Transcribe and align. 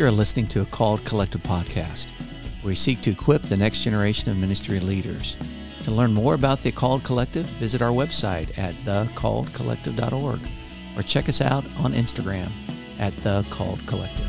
You're 0.00 0.10
listening 0.10 0.46
to 0.46 0.62
a 0.62 0.64
Called 0.64 1.04
Collective 1.04 1.42
podcast, 1.42 2.08
where 2.62 2.70
we 2.70 2.74
seek 2.74 3.02
to 3.02 3.10
equip 3.10 3.42
the 3.42 3.56
next 3.58 3.82
generation 3.82 4.30
of 4.30 4.38
ministry 4.38 4.80
leaders. 4.80 5.36
To 5.82 5.90
learn 5.90 6.14
more 6.14 6.32
about 6.32 6.60
the 6.60 6.72
Called 6.72 7.04
Collective, 7.04 7.44
visit 7.44 7.82
our 7.82 7.90
website 7.90 8.56
at 8.56 8.74
thecalledcollective.org 8.76 10.40
or 10.96 11.02
check 11.02 11.28
us 11.28 11.42
out 11.42 11.66
on 11.76 11.92
Instagram 11.92 12.50
at 12.98 13.14
The 13.18 13.44
Called 13.50 13.86
Collective. 13.86 14.26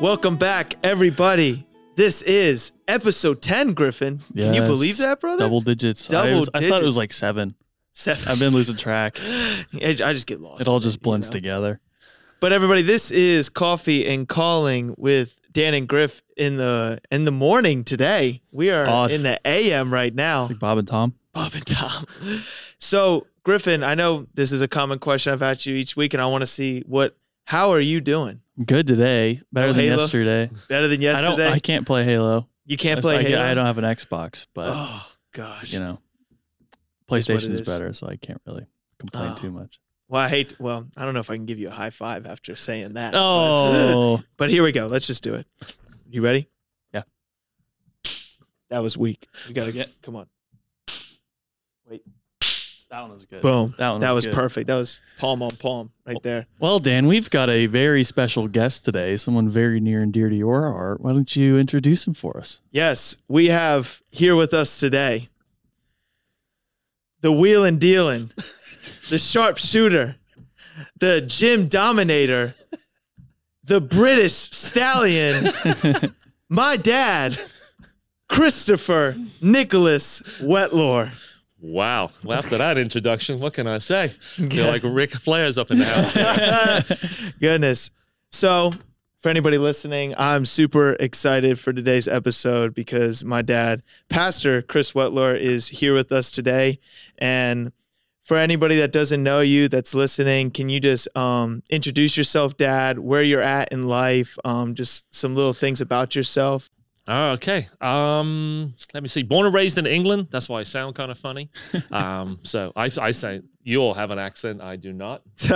Welcome 0.00 0.38
back, 0.38 0.72
everybody. 0.82 1.66
This 1.96 2.20
is 2.22 2.72
episode 2.86 3.40
10, 3.42 3.72
Griffin. 3.72 4.18
Can 4.36 4.52
you 4.54 4.60
Yes. 4.60 4.68
believe 4.68 4.98
that, 4.98 5.18
brother? 5.20 5.44
Double 5.44 5.60
digits. 5.62 6.10
I, 6.12 6.26
Double 6.26 6.40
was- 6.40 6.50
I 6.54 6.68
thought 6.68 6.82
it 6.82 6.84
was 6.84 6.96
like 6.96 7.12
seven. 7.12 7.54
Seven. 7.94 8.28
I've 8.30 8.38
been 8.38 8.52
losing 8.52 8.76
track. 8.76 9.18
I 9.24 9.64
I 9.82 10.12
just 10.12 10.26
get 10.26 10.40
lost. 10.40 10.60
It 10.60 10.68
all 10.68 10.76
in 10.76 10.82
just 10.82 10.98
you 10.98 11.02
blends 11.02 11.28
know? 11.28 11.32
together. 11.32 11.80
But 12.40 12.52
everybody, 12.52 12.82
this 12.82 13.10
is 13.10 13.48
Coffee 13.48 14.06
and 14.06 14.28
Calling 14.28 14.94
with 14.98 15.40
Dan 15.52 15.72
and 15.72 15.88
Griff 15.88 16.20
in 16.36 16.58
the 16.58 17.00
in 17.10 17.24
the 17.24 17.30
morning 17.32 17.82
today. 17.82 18.40
We 18.52 18.68
are 18.70 18.86
Oh. 18.86 19.04
in 19.06 19.22
the 19.22 19.40
AM 19.46 19.90
right 19.90 20.14
now. 20.14 20.42
It's 20.42 20.50
like 20.50 20.58
Bob 20.58 20.76
and 20.76 20.86
Tom. 20.86 21.14
Bob 21.32 21.52
and 21.54 21.66
Tom. 21.66 22.04
So, 22.78 23.26
Griffin, 23.42 23.82
I 23.82 23.94
know 23.94 24.26
this 24.34 24.52
is 24.52 24.60
a 24.60 24.68
common 24.68 24.98
question 24.98 25.32
I've 25.32 25.40
asked 25.40 25.64
you 25.64 25.74
each 25.74 25.96
week, 25.96 26.12
and 26.12 26.22
I 26.22 26.26
want 26.26 26.42
to 26.42 26.46
see 26.46 26.82
what. 26.86 27.16
How 27.46 27.70
are 27.70 27.80
you 27.80 28.02
doing? 28.02 28.42
Good 28.64 28.86
today. 28.86 29.40
Better 29.52 29.68
No 29.68 29.72
than 29.74 29.84
Halo? 29.84 29.96
yesterday. 30.02 30.50
Better 30.68 30.88
than 30.88 31.00
I 31.00 31.02
yesterday? 31.02 31.36
don't. 31.36 31.52
I 31.52 31.58
can't 31.58 31.86
play 31.86 32.04
Halo. 32.04 32.48
you 32.64 32.76
can't 32.76 33.00
play 33.00 33.18
I, 33.18 33.22
Halo. 33.22 33.42
I 33.42 33.54
don't 33.54 33.66
have 33.66 33.78
an 33.78 33.84
Xbox, 33.84 34.46
but 34.54 34.68
Oh 34.70 35.12
gosh. 35.32 35.72
you 35.74 35.80
know, 35.80 35.98
what 37.06 37.18
it 37.18 37.20
PlayStation's 37.22 37.60
is. 37.60 37.66
better, 37.66 37.92
so 37.92 38.08
I 38.08 38.16
can't 38.16 38.40
really 38.46 38.66
complain 38.98 39.32
Oh. 39.32 39.38
too 39.38 39.50
much. 39.50 39.78
Well, 40.08 40.22
I 40.22 40.28
hate. 40.28 40.54
Well, 40.60 40.86
I 40.96 41.04
don't 41.04 41.14
know 41.14 41.20
if 41.20 41.30
I 41.30 41.34
can 41.36 41.46
give 41.46 41.58
you 41.58 41.68
a 41.68 41.72
high 41.72 41.90
five 41.90 42.26
after 42.26 42.54
saying 42.54 42.94
that. 42.94 43.12
but- 43.12 43.18
Oh, 43.20 44.22
But 44.36 44.50
here 44.50 44.62
we 44.62 44.72
go. 44.72 44.86
Let's 44.86 45.06
just 45.06 45.22
do 45.22 45.34
it. 45.34 45.46
You 46.08 46.22
ready? 46.22 46.48
Yeah. 46.94 47.02
That 48.70 48.78
was 48.80 48.96
weak. 48.96 49.26
We 49.48 49.52
gotta 49.54 49.72
get. 49.72 49.90
Come 50.02 50.16
on. 50.16 50.26
That 52.96 53.02
one 53.02 53.12
was 53.12 53.26
good. 53.26 53.42
Boom. 53.42 53.74
That 53.76 53.90
one 53.90 54.00
That 54.00 54.12
was 54.12 54.24
good. 54.24 54.34
perfect. 54.34 54.68
That 54.68 54.76
was 54.76 55.02
palm 55.18 55.42
on 55.42 55.50
palm 55.50 55.90
right 56.06 56.16
there. 56.22 56.46
Well, 56.58 56.78
Dan, 56.78 57.06
we've 57.06 57.28
got 57.28 57.50
a 57.50 57.66
very 57.66 58.02
special 58.04 58.48
guest 58.48 58.86
today. 58.86 59.16
Someone 59.16 59.50
very 59.50 59.80
near 59.80 60.00
and 60.00 60.10
dear 60.14 60.30
to 60.30 60.34
your 60.34 60.72
heart. 60.72 61.02
Why 61.02 61.12
don't 61.12 61.36
you 61.36 61.58
introduce 61.58 62.06
him 62.06 62.14
for 62.14 62.38
us? 62.38 62.62
Yes, 62.70 63.18
we 63.28 63.48
have 63.48 64.00
here 64.10 64.34
with 64.34 64.54
us 64.54 64.80
today 64.80 65.28
the 67.20 67.32
wheel 67.32 67.64
and 67.64 67.78
dealing, 67.78 68.28
the 69.10 69.18
sharpshooter, 69.18 70.16
the 70.98 71.20
gym 71.20 71.68
dominator, 71.68 72.54
the 73.62 73.82
British 73.82 74.32
stallion, 74.32 75.44
my 76.48 76.78
dad, 76.78 77.36
Christopher 78.28 79.16
Nicholas 79.42 80.22
Wetlaw. 80.40 81.10
Wow. 81.66 82.10
Well, 82.22 82.38
after 82.38 82.56
that 82.58 82.78
introduction, 82.78 83.40
what 83.40 83.54
can 83.54 83.66
I 83.66 83.78
say? 83.78 84.08
Feel 84.08 84.68
like 84.68 84.82
Ric 84.84 85.10
Flair's 85.10 85.58
up 85.58 85.72
in 85.72 85.78
the 85.78 85.84
house. 85.84 87.32
Goodness. 87.40 87.90
So, 88.30 88.72
for 89.16 89.30
anybody 89.30 89.58
listening, 89.58 90.14
I'm 90.16 90.44
super 90.44 90.92
excited 91.00 91.58
for 91.58 91.72
today's 91.72 92.06
episode 92.06 92.72
because 92.72 93.24
my 93.24 93.42
dad, 93.42 93.80
Pastor 94.08 94.62
Chris 94.62 94.92
Wetler, 94.92 95.36
is 95.36 95.66
here 95.66 95.92
with 95.92 96.12
us 96.12 96.30
today. 96.30 96.78
And 97.18 97.72
for 98.22 98.36
anybody 98.36 98.76
that 98.76 98.92
doesn't 98.92 99.24
know 99.24 99.40
you 99.40 99.66
that's 99.66 99.92
listening, 99.92 100.52
can 100.52 100.68
you 100.68 100.78
just 100.78 101.08
um, 101.16 101.64
introduce 101.68 102.16
yourself, 102.16 102.56
Dad, 102.56 103.00
where 103.00 103.24
you're 103.24 103.42
at 103.42 103.72
in 103.72 103.82
life, 103.82 104.38
um, 104.44 104.76
just 104.76 105.12
some 105.12 105.34
little 105.34 105.52
things 105.52 105.80
about 105.80 106.14
yourself? 106.14 106.70
Oh, 107.08 107.30
okay. 107.32 107.66
Um, 107.80 108.74
let 108.92 109.02
me 109.02 109.08
see. 109.08 109.22
Born 109.22 109.46
and 109.46 109.54
raised 109.54 109.78
in 109.78 109.86
England. 109.86 110.28
That's 110.30 110.48
why 110.48 110.60
I 110.60 110.62
sound 110.64 110.94
kind 110.94 111.10
of 111.10 111.18
funny. 111.18 111.48
Um, 111.90 112.38
so 112.42 112.72
I, 112.74 112.90
I 113.00 113.10
say 113.10 113.42
you 113.62 113.80
all 113.80 113.94
have 113.94 114.10
an 114.10 114.18
accent. 114.18 114.60
I 114.60 114.76
do 114.76 114.92
not. 114.92 115.22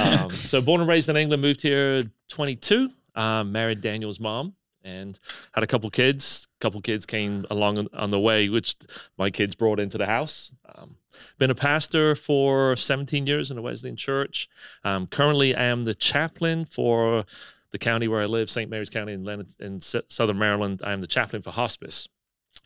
Um, 0.00 0.30
so 0.30 0.60
born 0.60 0.80
and 0.80 0.88
raised 0.88 1.08
in 1.08 1.16
England, 1.16 1.42
moved 1.42 1.62
here 1.62 2.02
22. 2.28 2.90
Um, 3.14 3.50
married 3.52 3.80
Daniel's 3.80 4.20
mom 4.20 4.54
and 4.84 5.18
had 5.52 5.64
a 5.64 5.66
couple 5.66 5.90
kids. 5.90 6.46
A 6.60 6.64
couple 6.64 6.80
kids 6.80 7.06
came 7.06 7.46
along 7.50 7.78
on, 7.78 7.88
on 7.92 8.10
the 8.10 8.20
way, 8.20 8.48
which 8.48 8.76
my 9.18 9.30
kids 9.30 9.54
brought 9.54 9.80
into 9.80 9.98
the 9.98 10.06
house. 10.06 10.52
Um, 10.74 10.96
been 11.38 11.50
a 11.50 11.54
pastor 11.54 12.14
for 12.14 12.76
17 12.76 13.26
years 13.26 13.50
in 13.50 13.58
a 13.58 13.62
Wesleyan 13.62 13.96
church. 13.96 14.48
Um, 14.84 15.06
currently, 15.06 15.54
I 15.54 15.64
am 15.64 15.84
the 15.84 15.94
chaplain 15.94 16.64
for 16.64 17.24
the 17.70 17.78
county 17.78 18.08
where 18.08 18.20
I 18.20 18.26
live, 18.26 18.50
St. 18.50 18.70
Mary's 18.70 18.90
County 18.90 19.12
in, 19.12 19.24
Leonard, 19.24 19.54
in 19.60 19.76
S- 19.76 19.96
Southern 20.08 20.38
Maryland. 20.38 20.82
I 20.84 20.92
am 20.92 21.00
the 21.00 21.06
chaplain 21.06 21.42
for 21.42 21.50
hospice, 21.50 22.08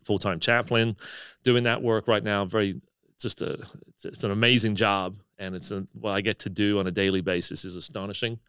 full 0.03 0.19
time 0.19 0.39
chaplain, 0.39 0.97
doing 1.43 1.63
that 1.63 1.81
work 1.81 2.07
right 2.07 2.23
now. 2.23 2.45
Very, 2.45 2.81
just 3.19 3.41
a, 3.41 3.53
it's, 3.87 4.05
it's 4.05 4.23
an 4.23 4.31
amazing 4.31 4.75
job, 4.75 5.15
and 5.37 5.55
it's 5.55 5.71
a, 5.71 5.85
what 5.93 6.11
I 6.11 6.21
get 6.21 6.39
to 6.39 6.49
do 6.49 6.79
on 6.79 6.87
a 6.87 6.91
daily 6.91 7.21
basis 7.21 7.65
is 7.65 7.75
astonishing. 7.75 8.39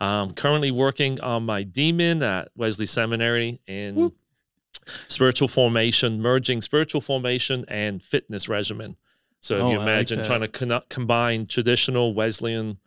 Um, 0.00 0.30
currently 0.34 0.70
working 0.70 1.20
on 1.20 1.44
my 1.46 1.64
DMin 1.64 2.22
at 2.22 2.48
Wesley 2.56 2.86
Seminary 2.86 3.60
in 3.66 4.12
spiritual 5.08 5.48
formation, 5.48 6.20
merging 6.20 6.60
spiritual 6.60 7.00
formation 7.00 7.64
and 7.68 8.02
fitness 8.02 8.48
regimen. 8.48 8.96
So 9.40 9.56
if 9.56 9.62
Oh, 9.62 9.70
you 9.70 9.74
I 9.74 9.78
like 9.78 9.82
imagine 9.88 10.24
trying 10.24 10.40
to 10.40 10.48
conno- 10.48 10.88
combine 10.88 11.46
traditional 11.46 12.14
Wesleyan 12.14 12.78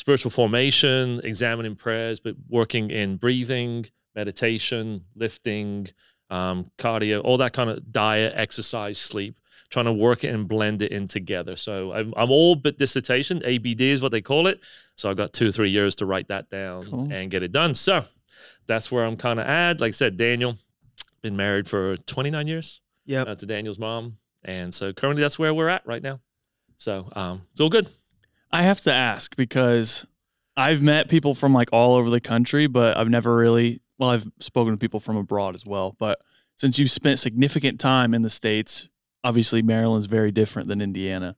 spiritual 0.00 0.30
formation, 0.30 1.20
examining 1.24 1.76
prayers, 1.76 2.18
but 2.20 2.34
working 2.48 2.90
in 2.90 3.16
breathing, 3.18 3.84
meditation, 4.14 5.04
lifting, 5.14 5.86
um, 6.30 6.64
cardio, 6.78 7.20
all 7.22 7.36
that 7.36 7.52
kind 7.52 7.68
of 7.68 7.92
diet, 7.92 8.32
exercise, 8.34 8.98
sleep, 8.98 9.38
trying 9.68 9.84
to 9.84 9.92
work 9.92 10.24
it 10.24 10.28
and 10.34 10.48
blend 10.48 10.80
it 10.80 10.90
in 10.90 11.06
together. 11.06 11.54
So 11.54 11.92
I'm, 11.92 12.14
I'm 12.16 12.30
all 12.30 12.54
but 12.54 12.78
dissertation, 12.78 13.42
ABD 13.44 13.80
is 13.82 14.02
what 14.02 14.10
they 14.12 14.22
call 14.22 14.46
it. 14.46 14.60
So 14.96 15.10
I've 15.10 15.16
got 15.18 15.32
two 15.32 15.48
or 15.48 15.52
three 15.52 15.70
years 15.70 15.94
to 15.96 16.06
write 16.06 16.28
that 16.28 16.48
down 16.48 16.84
Cool. 16.84 17.12
and 17.12 17.30
get 17.30 17.42
it 17.42 17.52
done. 17.52 17.74
So 17.74 18.04
that's 18.66 18.90
where 18.90 19.04
I'm 19.04 19.16
kind 19.16 19.38
of 19.38 19.46
at. 19.46 19.80
Like 19.80 19.88
I 19.90 19.92
said, 19.92 20.16
Daniel, 20.16 20.56
been 21.22 21.36
married 21.36 21.68
for 21.68 21.96
29 21.96 22.46
years 22.46 22.80
Yep. 23.04 23.28
uh, 23.28 23.34
to 23.34 23.46
Daniel's 23.46 23.78
mom. 23.78 24.16
And 24.44 24.72
so 24.74 24.92
currently 24.92 25.20
that's 25.20 25.38
where 25.38 25.52
we're 25.52 25.68
at 25.68 25.86
right 25.86 26.02
now. 26.02 26.20
So 26.78 27.10
um, 27.14 27.42
it's 27.52 27.60
all 27.60 27.68
good. 27.68 27.86
I 28.52 28.62
have 28.62 28.80
to 28.82 28.92
ask 28.92 29.36
because 29.36 30.06
I've 30.56 30.82
met 30.82 31.08
people 31.08 31.34
from 31.34 31.54
like 31.54 31.70
all 31.72 31.94
over 31.94 32.10
the 32.10 32.20
country, 32.20 32.66
but 32.66 32.96
I've 32.96 33.08
never 33.08 33.34
really, 33.34 33.80
well, 33.98 34.10
I've 34.10 34.26
spoken 34.38 34.72
to 34.72 34.78
people 34.78 35.00
from 35.00 35.16
abroad 35.16 35.54
as 35.54 35.64
well. 35.64 35.94
But 35.98 36.18
since 36.56 36.78
you've 36.78 36.90
spent 36.90 37.18
significant 37.18 37.80
time 37.80 38.12
in 38.12 38.22
the 38.22 38.30
States, 38.30 38.88
obviously 39.24 39.62
Maryland's 39.62 40.06
very 40.06 40.32
different 40.32 40.68
than 40.68 40.80
Indiana. 40.82 41.36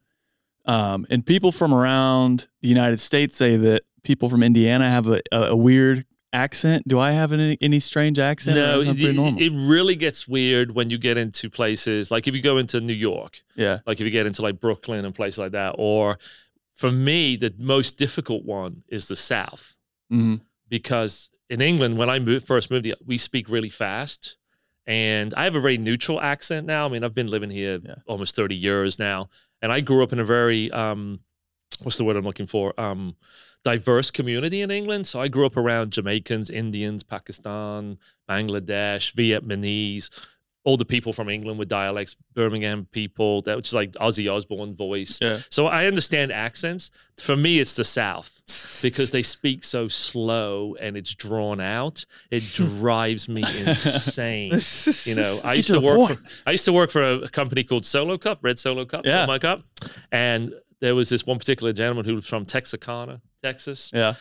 Um, 0.64 1.06
and 1.10 1.24
people 1.24 1.52
from 1.52 1.74
around 1.74 2.48
the 2.60 2.68
United 2.68 3.00
States 3.00 3.36
say 3.36 3.56
that 3.56 3.82
people 4.04 4.28
from 4.28 4.42
Indiana 4.42 4.88
have 4.88 5.08
a, 5.08 5.20
a, 5.30 5.42
a 5.48 5.56
weird 5.56 6.04
accent. 6.32 6.86
Do 6.88 6.98
I 6.98 7.12
have 7.12 7.32
any, 7.32 7.58
any 7.60 7.80
strange 7.80 8.18
accent? 8.18 8.56
No, 8.56 8.80
it, 8.80 8.98
it 8.98 9.52
really 9.68 9.96
gets 9.96 10.26
weird 10.26 10.72
when 10.72 10.88
you 10.88 10.98
get 10.98 11.18
into 11.18 11.50
places 11.50 12.10
like 12.10 12.26
if 12.26 12.34
you 12.34 12.40
go 12.40 12.58
into 12.58 12.80
New 12.80 12.92
York, 12.92 13.42
yeah. 13.54 13.80
like 13.86 14.00
if 14.00 14.04
you 14.06 14.10
get 14.10 14.26
into 14.26 14.42
like 14.42 14.60
Brooklyn 14.60 15.04
and 15.04 15.14
places 15.14 15.38
like 15.38 15.52
that, 15.52 15.74
or 15.78 16.16
for 16.82 16.90
me, 16.90 17.36
the 17.36 17.54
most 17.58 17.96
difficult 17.96 18.44
one 18.44 18.82
is 18.88 19.06
the 19.06 19.16
South 19.16 19.76
hmm 20.10 20.36
because 20.68 21.30
in 21.48 21.60
England, 21.60 21.98
when 21.98 22.08
I 22.08 22.18
moved, 22.18 22.46
first 22.46 22.70
moved, 22.70 22.86
here, 22.86 22.94
we 23.06 23.18
speak 23.18 23.48
really 23.48 23.68
fast. 23.68 24.38
And 24.86 25.32
I 25.34 25.44
have 25.44 25.54
a 25.54 25.60
very 25.60 25.78
neutral 25.78 26.18
accent 26.20 26.66
now. 26.66 26.86
I 26.86 26.88
mean, 26.88 27.04
I've 27.04 27.14
been 27.14 27.28
living 27.36 27.50
here 27.50 27.78
Yeah. 27.84 27.96
almost 28.06 28.34
30 28.34 28.56
years 28.56 28.98
now. 28.98 29.28
And 29.60 29.70
I 29.70 29.80
grew 29.80 30.02
up 30.02 30.12
in 30.14 30.18
a 30.18 30.24
very, 30.24 30.70
um, 30.72 31.20
what's 31.82 31.98
the 31.98 32.04
word 32.04 32.16
I'm 32.16 32.24
looking 32.24 32.46
for? 32.46 32.72
Um, 32.80 33.16
diverse 33.64 34.10
community 34.10 34.60
in 34.60 34.70
England. 34.70 35.06
So 35.06 35.20
I 35.20 35.28
grew 35.28 35.46
up 35.46 35.56
around 35.56 35.92
Jamaicans, 35.92 36.48
Indians, 36.50 37.02
Pakistan, 37.04 37.98
Bangladesh, 38.28 39.04
Vietnamese, 39.14 40.06
all 40.64 40.76
the 40.76 40.84
people 40.84 41.12
from 41.12 41.28
England 41.28 41.58
with 41.58 41.68
dialects, 41.68 42.14
Birmingham 42.34 42.86
people, 42.92 43.42
that 43.42 43.56
which 43.56 43.68
is 43.68 43.74
like 43.74 43.92
Ozzy 43.92 44.32
Osbourne 44.32 44.76
voice. 44.76 45.18
Yeah. 45.20 45.38
So 45.50 45.66
I 45.66 45.86
understand 45.86 46.30
accents. 46.30 46.90
For 47.20 47.34
me, 47.36 47.58
it's 47.58 47.74
the 47.74 47.84
South 47.84 48.42
because 48.82 49.10
they 49.10 49.22
speak 49.22 49.64
so 49.64 49.88
slow 49.88 50.76
and 50.80 50.96
it's 50.96 51.14
drawn 51.14 51.60
out. 51.60 52.04
It 52.30 52.42
drives 52.54 53.28
me 53.28 53.42
insane. 53.42 54.52
You 54.52 55.20
know, 55.22 55.38
I 55.44 55.54
used 55.54 55.70
to 55.70 55.80
work. 55.80 56.10
For, 56.18 56.22
I 56.46 56.52
used 56.52 56.64
to 56.66 56.72
work 56.72 56.90
for 56.90 57.02
a 57.02 57.28
company 57.28 57.64
called 57.64 57.84
Solo 57.84 58.16
Cup, 58.16 58.38
Red 58.42 58.58
Solo 58.58 58.84
Cup, 58.84 59.04
Yeah. 59.04 59.26
my 59.26 59.38
cup, 59.38 59.62
and 60.12 60.52
there 60.80 60.94
was 60.94 61.08
this 61.08 61.26
one 61.26 61.38
particular 61.38 61.72
gentleman 61.72 62.04
who 62.04 62.14
was 62.16 62.26
from 62.26 62.44
Texarkana, 62.44 63.20
Texas. 63.42 63.90
Yeah. 63.94 64.14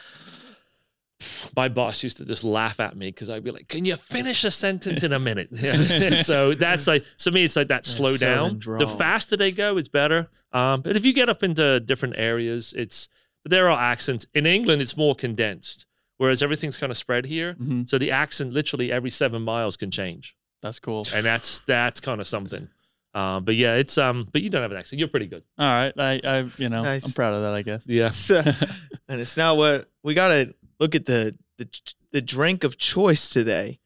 My 1.56 1.68
boss 1.70 2.04
used 2.04 2.18
to 2.18 2.26
just 2.26 2.44
laugh 2.44 2.80
at 2.80 2.96
me 2.96 3.08
because 3.08 3.30
I'd 3.30 3.44
be 3.44 3.52
like, 3.52 3.68
"Can 3.68 3.86
you 3.86 3.96
finish 3.96 4.44
a 4.44 4.52
sentence 4.52 5.04
in 5.04 5.14
a 5.14 5.20
minute?" 5.20 5.50
so 5.58 6.54
that's 6.54 6.88
like, 6.88 7.04
to 7.20 7.32
me, 7.32 7.44
it's 7.44 7.56
like 7.56 7.68
that 7.70 7.86
slow 7.86 8.16
down. 8.18 8.60
The 8.60 8.88
faster 8.88 9.38
they 9.38 9.52
go, 9.52 9.78
it's 9.78 9.90
better. 9.90 10.30
Um, 10.54 10.82
but 10.82 10.96
if 10.96 11.06
you 11.06 11.14
get 11.14 11.30
up 11.30 11.44
into 11.44 11.80
different 11.80 12.16
areas, 12.18 12.74
it's 12.74 13.08
but 13.44 13.50
there 13.52 13.70
are 13.70 13.80
accents 13.80 14.28
in 14.34 14.46
England. 14.46 14.82
It's 14.82 14.96
more 14.98 15.16
condensed, 15.16 15.86
whereas 16.18 16.42
everything's 16.44 16.78
kind 16.78 16.92
of 16.92 16.98
spread 16.98 17.26
here. 17.26 17.56
Mhm. 17.56 17.90
So 17.90 17.98
the 17.98 18.12
accent 18.12 18.54
literally 18.54 18.92
every 18.92 19.10
seven 19.10 19.42
miles 19.42 19.78
can 19.78 19.90
change, 19.92 20.36
That's 20.62 20.80
cool. 20.80 21.06
and 21.16 21.26
that's 21.26 21.62
that's 21.62 22.00
kind 22.00 22.22
of 22.22 22.28
something. 22.28 22.68
Uh, 23.14 23.40
but 23.42 23.56
yeah, 23.56 23.76
it's 23.76 23.98
um. 23.98 24.28
But 24.32 24.42
you 24.42 24.50
don't 24.50 24.62
have 24.62 24.72
an 24.72 24.78
accent. 24.78 25.00
You're 25.00 25.10
pretty 25.10 25.26
good. 25.26 25.44
All 25.58 25.66
right. 25.66 25.92
I, 25.98 26.22
I 26.24 26.46
you 26.58 26.70
know, 26.70 26.82
Nice. 26.84 27.06
I'm 27.06 27.12
proud 27.12 27.34
of 27.34 27.42
that, 27.42 27.54
I 27.54 27.62
guess. 27.62 27.86
Yeah. 27.86 28.08
So- 28.08 28.42
and 29.10 29.20
it's 29.20 29.36
not 29.36 29.58
what 29.58 29.90
we 30.02 30.14
gotta 30.14 30.54
look 30.82 30.96
at 30.96 31.06
the 31.06 31.34
the 31.58 31.68
the 32.12 32.22
drink 32.22 32.66
of 32.66 32.78
choice 32.78 33.30
today. 33.30 33.80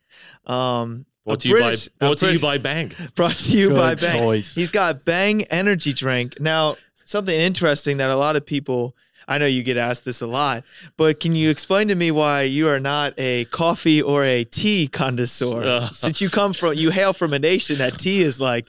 Um, 0.48 1.06
Brought 1.26 1.40
to 1.42 1.50
you 1.50 1.60
by 1.60 1.76
brought 2.00 2.18
to 2.20 2.32
you 2.34 2.40
by 2.40 2.58
Bang. 2.60 2.92
brought 3.16 3.34
to 3.34 3.58
you 3.58 3.74
by 3.74 3.96
Bang. 3.96 4.20
choice. 4.20 4.56
He's 4.56 4.70
got 4.70 5.06
Bang 5.06 5.44
energy 5.46 5.92
drink. 5.92 6.40
Now, 6.40 6.78
something 7.04 7.34
interesting 7.40 7.98
that 7.98 8.10
a 8.12 8.16
lot 8.16 8.36
of 8.36 8.46
people 8.46 8.96
I 9.28 9.40
know 9.40 9.48
you 9.48 9.64
get 9.64 9.76
asked 9.78 10.06
this 10.06 10.22
a 10.22 10.28
lot, 10.28 10.64
but 10.98 11.20
can 11.20 11.34
you 11.34 11.50
explain 11.50 11.88
to 11.88 11.96
me 11.96 12.12
why 12.12 12.44
you 12.44 12.68
are 12.68 12.80
not 12.80 13.16
a 13.18 13.46
coffee 13.46 14.00
or 14.04 14.24
a 14.24 14.44
tea 14.44 14.88
connoisseur? 14.88 15.64
Uh. 15.64 15.88
Since 15.94 16.22
you 16.22 16.30
come 16.30 16.54
from 16.54 16.76
you 16.76 16.92
hail 16.92 17.12
from 17.12 17.34
a 17.34 17.40
nation 17.40 17.78
that 17.80 17.98
tea 17.98 18.22
is 18.22 18.40
like 18.40 18.68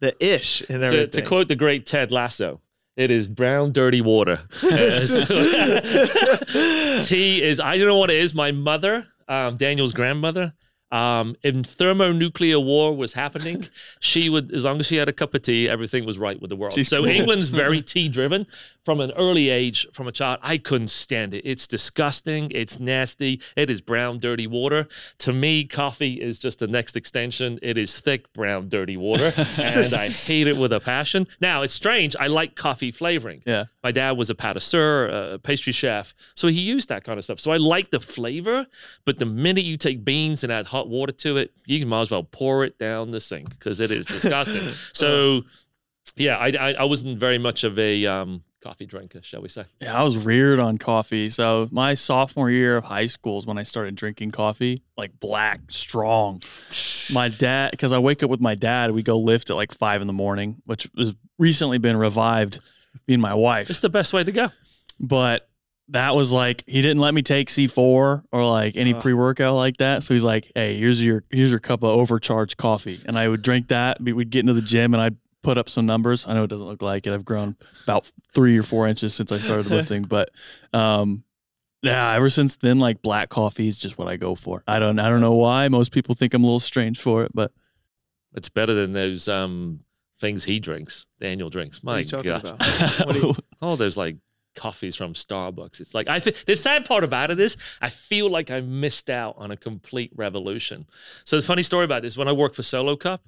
the 0.00 0.14
ish 0.24 0.62
and 0.70 0.82
To, 0.82 0.86
everything. 0.86 1.10
to 1.10 1.22
quote 1.28 1.48
the 1.48 1.56
great 1.56 1.84
Ted 1.84 2.10
Lasso, 2.10 2.62
it 2.96 3.10
is 3.10 3.28
brown, 3.28 3.72
dirty 3.72 4.00
water. 4.00 4.36
Tea 4.60 4.68
is, 7.42 7.60
I 7.60 7.78
don't 7.78 7.86
know 7.86 7.96
what 7.96 8.10
it 8.10 8.16
is. 8.16 8.34
My 8.34 8.52
mother, 8.52 9.06
um, 9.28 9.56
Daniel's 9.56 9.92
grandmother, 9.92 10.52
um, 10.90 11.36
in 11.42 11.62
thermonuclear 11.62 12.58
war 12.58 12.96
was 12.96 13.12
happening, 13.12 13.66
she 14.00 14.28
would, 14.28 14.52
as 14.52 14.64
long 14.64 14.80
as 14.80 14.86
she 14.86 14.96
had 14.96 15.08
a 15.08 15.12
cup 15.12 15.34
of 15.34 15.42
tea, 15.42 15.68
everything 15.68 16.04
was 16.04 16.18
right 16.18 16.40
with 16.40 16.50
the 16.50 16.56
world. 16.56 16.72
She's 16.72 16.88
so 16.88 17.02
cool. 17.02 17.10
England's 17.10 17.48
very 17.50 17.82
tea 17.82 18.08
driven 18.08 18.46
from 18.84 19.00
an 19.00 19.12
early 19.16 19.50
age, 19.50 19.86
from 19.92 20.08
a 20.08 20.12
child. 20.12 20.40
I 20.42 20.58
couldn't 20.58 20.90
stand 20.90 21.34
it. 21.34 21.42
It's 21.44 21.66
disgusting. 21.66 22.50
It's 22.50 22.80
nasty. 22.80 23.40
It 23.56 23.70
is 23.70 23.80
brown, 23.80 24.18
dirty 24.18 24.46
water. 24.46 24.88
To 25.18 25.32
me, 25.32 25.64
coffee 25.64 26.20
is 26.20 26.38
just 26.38 26.58
the 26.58 26.66
next 26.66 26.96
extension. 26.96 27.58
It 27.62 27.76
is 27.76 28.00
thick, 28.00 28.32
brown, 28.32 28.68
dirty 28.68 28.96
water. 28.96 29.32
and 29.36 29.94
I 29.94 30.08
hate 30.08 30.46
it 30.46 30.56
with 30.56 30.72
a 30.72 30.80
passion. 30.80 31.26
Now, 31.40 31.62
it's 31.62 31.74
strange. 31.74 32.16
I 32.18 32.26
like 32.26 32.56
coffee 32.56 32.90
flavoring. 32.90 33.42
Yeah. 33.46 33.66
My 33.82 33.92
dad 33.92 34.12
was 34.12 34.30
a 34.30 34.34
pâtisseur, 34.34 35.34
a 35.34 35.38
pastry 35.38 35.72
chef, 35.72 36.14
so 36.34 36.48
he 36.48 36.60
used 36.60 36.88
that 36.88 37.04
kind 37.04 37.18
of 37.18 37.24
stuff. 37.24 37.40
So 37.40 37.50
I 37.50 37.56
like 37.56 37.90
the 37.90 38.00
flavor, 38.00 38.66
but 39.04 39.18
the 39.18 39.26
minute 39.26 39.64
you 39.64 39.76
take 39.76 40.04
beans 40.04 40.44
and 40.44 40.52
add 40.52 40.66
hot 40.66 40.79
water 40.88 41.12
to 41.12 41.36
it, 41.36 41.52
you 41.66 41.78
can 41.78 41.88
might 41.88 42.02
as 42.02 42.10
well 42.10 42.24
pour 42.24 42.64
it 42.64 42.78
down 42.78 43.10
the 43.10 43.20
sink 43.20 43.50
because 43.50 43.80
it 43.80 43.90
is 43.90 44.06
disgusting. 44.06 44.72
so, 44.92 45.42
yeah, 46.16 46.36
I, 46.36 46.52
I 46.58 46.72
I 46.80 46.84
wasn't 46.84 47.18
very 47.18 47.38
much 47.38 47.64
of 47.64 47.78
a 47.78 48.06
um, 48.06 48.42
coffee 48.60 48.86
drinker, 48.86 49.22
shall 49.22 49.42
we 49.42 49.48
say? 49.48 49.64
Yeah, 49.80 49.98
I 49.98 50.02
was 50.02 50.24
reared 50.24 50.58
on 50.58 50.78
coffee. 50.78 51.30
So 51.30 51.68
my 51.70 51.94
sophomore 51.94 52.50
year 52.50 52.76
of 52.76 52.84
high 52.84 53.06
school 53.06 53.38
is 53.38 53.46
when 53.46 53.58
I 53.58 53.62
started 53.62 53.94
drinking 53.94 54.30
coffee, 54.30 54.82
like 54.96 55.18
black, 55.18 55.60
strong. 55.68 56.42
My 57.12 57.28
dad, 57.28 57.72
because 57.72 57.92
I 57.92 57.98
wake 57.98 58.22
up 58.22 58.30
with 58.30 58.40
my 58.40 58.54
dad, 58.54 58.92
we 58.92 59.02
go 59.02 59.18
lift 59.18 59.50
at 59.50 59.56
like 59.56 59.72
five 59.72 60.00
in 60.00 60.06
the 60.06 60.12
morning, 60.12 60.62
which 60.64 60.88
has 60.96 61.14
recently 61.38 61.78
been 61.78 61.96
revived 61.96 62.60
me 63.06 63.14
and 63.14 63.22
my 63.22 63.34
wife. 63.34 63.70
It's 63.70 63.80
the 63.80 63.88
best 63.88 64.12
way 64.12 64.24
to 64.24 64.32
go. 64.32 64.48
But 64.98 65.48
that 65.90 66.14
was 66.14 66.32
like 66.32 66.62
he 66.66 66.82
didn't 66.82 67.00
let 67.00 67.14
me 67.14 67.22
take 67.22 67.48
C4 67.48 68.22
or 68.32 68.44
like 68.46 68.76
any 68.76 68.94
Ugh. 68.94 69.02
pre-workout 69.02 69.54
like 69.54 69.76
that. 69.78 70.02
So 70.02 70.14
he's 70.14 70.24
like, 70.24 70.50
"Hey, 70.54 70.76
here's 70.78 71.04
your 71.04 71.22
here's 71.30 71.50
your 71.50 71.60
cup 71.60 71.82
of 71.82 71.90
overcharged 71.90 72.56
coffee." 72.56 73.00
And 73.06 73.18
I 73.18 73.28
would 73.28 73.42
drink 73.42 73.68
that. 73.68 74.00
we- 74.00 74.12
We'd 74.12 74.30
get 74.30 74.40
into 74.40 74.54
the 74.54 74.62
gym 74.62 74.94
and 74.94 75.02
I'd 75.02 75.16
put 75.42 75.56
up 75.58 75.68
some 75.68 75.86
numbers. 75.86 76.26
I 76.28 76.34
know 76.34 76.44
it 76.44 76.50
doesn't 76.50 76.66
look 76.66 76.82
like 76.82 77.06
it. 77.06 77.12
I've 77.12 77.24
grown 77.24 77.56
about 77.84 78.10
three 78.34 78.58
or 78.58 78.62
four 78.62 78.86
inches 78.88 79.14
since 79.14 79.32
I 79.32 79.38
started 79.38 79.66
lifting, 79.70 80.02
but 80.02 80.30
um, 80.74 81.24
yeah, 81.82 82.12
ever 82.12 82.28
since 82.30 82.56
then, 82.56 82.78
like 82.78 83.00
black 83.02 83.28
coffee 83.30 83.66
is 83.66 83.78
just 83.78 83.96
what 83.98 84.06
I 84.06 84.16
go 84.16 84.34
for. 84.34 84.62
I 84.66 84.78
don't 84.78 84.98
I 84.98 85.08
don't 85.08 85.20
know 85.22 85.34
why. 85.34 85.66
Most 85.68 85.92
people 85.92 86.14
think 86.14 86.34
I'm 86.34 86.42
a 86.44 86.46
little 86.46 86.60
strange 86.60 87.00
for 87.00 87.24
it, 87.24 87.32
but 87.34 87.52
It's 88.34 88.48
better 88.50 88.74
than 88.74 88.92
those 88.92 89.28
um, 89.28 89.80
things 90.20 90.44
he 90.44 90.60
drinks, 90.60 91.06
Daniel 91.20 91.48
drinks. 91.50 91.82
what 91.82 91.92
are 91.92 91.94
My 91.94 91.98
you 92.00 92.04
talking 92.04 92.30
God. 92.30 92.44
about? 92.44 93.06
What 93.06 93.16
are 93.16 93.18
you- 93.18 93.34
all 93.62 93.76
those 93.76 93.96
like 93.96 94.16
coffees 94.54 94.96
from 94.96 95.12
Starbucks. 95.14 95.80
It's 95.80 95.94
like 95.94 96.08
I 96.08 96.18
the 96.18 96.56
sad 96.56 96.84
part 96.84 97.04
about 97.04 97.30
it 97.30 97.38
is 97.38 97.56
I 97.80 97.88
feel 97.90 98.28
like 98.30 98.50
I 98.50 98.60
missed 98.60 99.08
out 99.10 99.34
on 99.38 99.50
a 99.50 99.56
complete 99.56 100.12
revolution. 100.14 100.86
So 101.24 101.36
the 101.36 101.42
funny 101.42 101.62
story 101.62 101.84
about 101.84 102.02
this, 102.02 102.16
when 102.16 102.28
I 102.28 102.32
worked 102.32 102.56
for 102.56 102.62
Solo 102.62 102.96
Cup, 102.96 103.22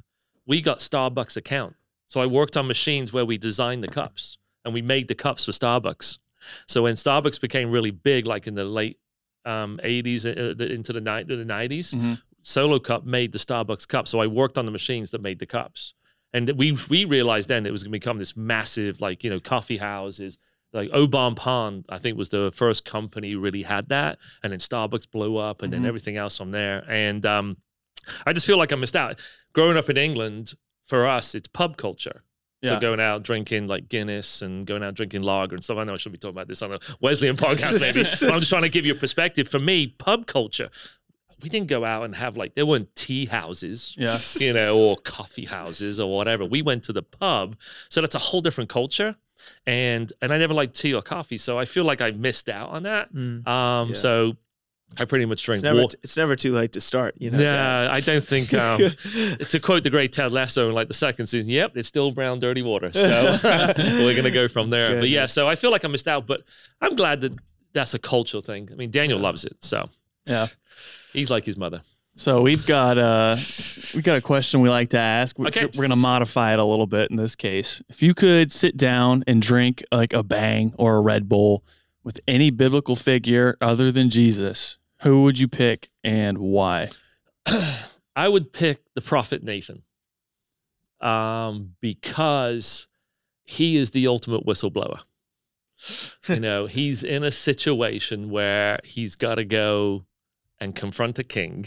we 0.47 0.61
got 0.61 0.79
Starbucks 0.79 1.37
account. 1.37 1.77
So 2.07 2.21
I 2.21 2.27
worked 2.27 2.57
on 2.57 2.67
machines 2.67 3.13
where 3.13 3.25
we 3.25 3.39
designed 3.39 3.83
the 3.83 3.89
cups 3.89 4.39
and 4.65 4.75
we 4.75 4.83
made 4.83 5.09
the 5.09 5.15
cups 5.15 5.45
for 5.47 5.53
Starbucks. 5.53 6.19
So 6.67 6.83
when 6.83 6.95
Starbucks 6.97 7.41
became 7.41 7.71
really 7.71 7.91
big, 7.93 8.27
like 8.27 8.47
in 8.47 8.55
the 8.55 8.65
late 8.65 8.99
um, 9.45 9.81
80s 9.83 10.27
uh, 10.27 10.55
the- 10.55 10.73
into 10.73 10.93
the, 10.93 11.01
ni- 11.01 11.23
the 11.25 11.45
90s, 11.45 11.95
Mhm. 11.95 12.21
Solo 12.43 12.79
Cup 12.81 13.05
made 13.07 13.31
the 13.33 13.39
Starbucks 13.39 13.87
cup. 13.87 14.09
So 14.09 14.19
I 14.21 14.27
worked 14.27 14.59
on 14.59 14.67
the 14.67 14.73
machines 14.73 15.11
that 15.13 15.21
made 15.23 15.39
the 15.39 15.47
cups. 15.47 15.95
And 16.35 16.49
we 16.57 16.77
we 16.89 17.05
realized 17.05 17.49
then 17.49 17.67
it 17.67 17.71
was 17.73 17.83
going 17.85 17.93
to 17.93 17.99
become 17.99 18.19
this 18.19 18.37
massive, 18.37 19.01
like, 19.01 19.23
you 19.23 19.31
know, 19.31 19.39
coffee 19.39 19.77
houses. 19.77 20.39
Like 20.73 20.91
Au 20.93 21.07
Bon 21.07 21.35
Pain, 21.35 21.85
I 21.89 21.99
think 21.99 22.17
was 22.17 22.31
the 22.31 22.51
first 22.55 22.85
company 22.85 23.35
really 23.37 23.63
had 23.63 23.89
that. 23.89 24.19
And 24.43 24.53
then 24.53 24.59
Starbucks 24.59 25.11
blew 25.11 25.37
up 25.37 25.63
and 25.63 25.71
Mhm. 25.73 25.77
then 25.77 25.87
everything 25.87 26.17
else 26.17 26.39
from 26.39 26.51
there. 26.51 26.85
And 26.89 27.25
um, 27.27 27.57
I 28.27 28.33
just 28.33 28.47
feel 28.47 28.57
like 28.57 28.73
I 28.73 28.77
missed 28.77 28.97
out. 28.97 29.21
Growing 29.53 29.77
up 29.77 29.91
in 29.91 29.97
England, 29.99 30.55
for 30.85 31.07
us, 31.07 31.35
it's 31.35 31.47
pub 31.49 31.77
culture. 31.77 32.23
Yeah. 32.63 32.71
So 32.71 32.81
going 32.81 33.01
out 33.01 33.23
drinking 33.25 33.67
like 33.67 33.89
Guinness 33.89 34.41
and 34.41 34.65
going 34.65 34.83
out 34.83 34.95
drinking 34.95 35.23
lager 35.23 35.57
and 35.57 35.65
stuff. 35.65 35.79
I 35.79 35.85
know 35.85 35.95
I 35.95 35.97
shouldn't 35.97 36.15
be 36.15 36.19
talking 36.19 36.37
about 36.37 36.49
this 36.49 36.63
on 36.63 36.73
a 36.73 36.79
Wesleyan 37.01 37.37
podcast, 37.45 37.81
maybe. 37.81 38.07
but 38.21 38.35
I'm 38.35 38.41
just 38.41 38.51
trying 38.51 38.63
to 38.63 38.69
give 38.69 38.87
you 38.87 38.93
a 38.93 38.97
perspective. 38.97 39.49
For 39.49 39.59
me, 39.59 39.89
pub 39.89 40.27
culture, 40.27 40.71
we 41.43 41.49
didn't 41.49 41.67
go 41.67 41.85
out 41.85 42.05
and 42.05 42.15
have 42.15 42.37
like 42.37 42.55
there 42.55 42.65
weren't 42.65 42.95
tea 42.95 43.27
houses, 43.27 43.97
yeah. 43.99 44.17
you 44.47 44.55
know, 44.55 44.79
or 44.91 44.97
coffee 44.97 45.45
houses 45.45 45.99
or 45.99 46.09
whatever. 46.17 46.45
We 46.45 46.63
went 46.63 46.85
to 46.85 46.93
the 46.93 47.03
pub, 47.03 47.57
so 47.91 48.01
that's 48.01 48.15
a 48.15 48.19
whole 48.21 48.41
different 48.41 48.71
culture. 48.71 49.17
And 49.67 50.13
and 50.21 50.33
I 50.33 50.39
never 50.39 50.55
liked 50.55 50.75
tea 50.77 50.95
or 50.95 51.03
coffee, 51.03 51.39
so 51.39 51.59
I 51.59 51.65
feel 51.65 51.85
like 51.85 52.01
I 52.01 52.11
missed 52.11 52.49
out 52.49 52.71
on 52.71 52.83
that. 52.85 53.13
Mm. 53.15 53.47
Um, 53.47 53.89
Yeah. 53.91 53.95
so 53.95 54.37
I 54.99 55.07
pretty 55.07 55.25
much 55.25 55.43
drink 55.45 55.57
It's 55.57 55.63
never 55.63 55.81
water. 55.81 55.97
it's 56.03 56.17
never 56.19 56.37
too 56.37 56.53
late 56.53 56.73
to 56.73 56.81
start. 56.81 57.15
You 57.19 57.31
know. 57.31 57.39
Yeah, 57.39 57.89
I 57.91 58.01
don't 58.01 58.23
think. 58.23 58.53
Um, 58.63 58.79
to 59.49 59.61
quote 59.61 59.85
the 59.85 59.91
great 59.91 60.13
Ted 60.13 60.33
Lasso 60.33 60.69
in 60.69 60.75
like 60.75 60.89
the 60.89 60.95
second 60.95 61.27
season, 61.27 61.51
yep, 61.51 61.77
it's 61.77 61.89
still 61.89 62.11
brown, 62.11 62.41
dirty 62.41 62.61
water. 62.63 62.93
So 62.93 63.39
we're 63.45 64.15
gonna 64.17 64.31
go 64.31 64.49
from 64.49 64.69
there. 64.71 64.99
But 65.01 65.09
yeah, 65.09 65.27
so 65.27 65.49
I 65.49 65.55
feel 65.57 65.71
like 65.71 65.85
I 65.85 65.89
missed 65.89 66.09
out, 66.09 66.27
but 66.27 66.43
I'm 66.81 66.95
glad 66.97 67.21
that 67.23 67.33
that's 67.73 67.95
a 67.95 67.99
cultural 67.99 68.43
thing. 68.43 68.69
I 68.71 68.75
mean, 68.75 68.91
Daniel 68.91 69.19
loves 69.19 69.45
it, 69.45 69.57
so 69.61 69.89
Yeah. 70.29 70.47
he's 71.15 71.31
like 71.31 71.45
his 71.47 71.57
mother. 71.57 71.81
So 72.15 72.43
we've 72.43 72.67
got 72.67 72.99
uh 72.99 73.35
we 73.97 74.03
got 74.03 74.19
a 74.19 74.23
question 74.23 74.61
we 74.61 74.69
like 74.71 74.91
to 74.91 74.99
ask. 74.99 75.39
We're, 75.39 75.47
Okay. 75.49 75.69
we're 75.77 75.89
gonna 75.89 75.97
modify 76.01 76.53
it 76.53 76.59
a 76.59 76.65
little 76.65 76.87
bit 76.87 77.11
in 77.11 77.17
this 77.17 77.35
case. 77.35 77.83
If 77.89 78.03
you 78.03 78.15
could 78.15 78.53
sit 78.53 78.77
down 78.77 79.25
and 79.27 79.41
drink 79.41 79.83
like 79.91 80.13
a 80.13 80.23
bang 80.23 80.75
or 80.77 80.97
a 80.97 81.01
Red 81.01 81.29
Bull 81.29 81.65
with 82.05 82.21
any 82.29 82.51
biblical 82.51 82.97
figure 82.97 83.57
other 83.61 83.91
than 83.91 84.11
Jesus, 84.11 84.79
who 85.03 85.23
would 85.23 85.39
you 85.39 85.49
pick 85.49 85.89
and 86.05 86.39
why? 86.39 86.89
I 88.17 88.29
would 88.29 88.53
pick 88.53 88.83
the 88.95 89.01
prophet 89.01 89.43
Nathan, 89.43 89.83
um, 91.01 91.77
because 91.81 92.89
he 93.45 93.77
is 93.77 93.93
the 93.93 94.07
ultimate 94.07 94.45
whistleblower. 94.45 95.01
you 96.29 96.41
know, 96.41 96.67
he's 96.67 97.03
in 97.03 97.25
a 97.25 97.31
situation 97.31 98.29
where 98.31 98.79
he's 98.85 99.17
got 99.17 99.37
to 99.37 99.45
go 99.45 100.05
and 100.61 100.75
confront 100.75 101.19
a 101.19 101.25
king, 101.25 101.67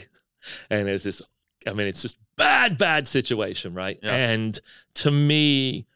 and 0.69 0.87
there's 0.87 1.03
this. 1.03 1.21
I 1.67 1.73
mean, 1.73 1.87
it's 1.87 2.01
just 2.01 2.19
bad, 2.37 2.77
bad 2.77 3.07
situation, 3.07 3.73
right? 3.73 3.97
Yeah. 4.01 4.13
And 4.13 4.59
to 4.95 5.11
me, 5.11 5.87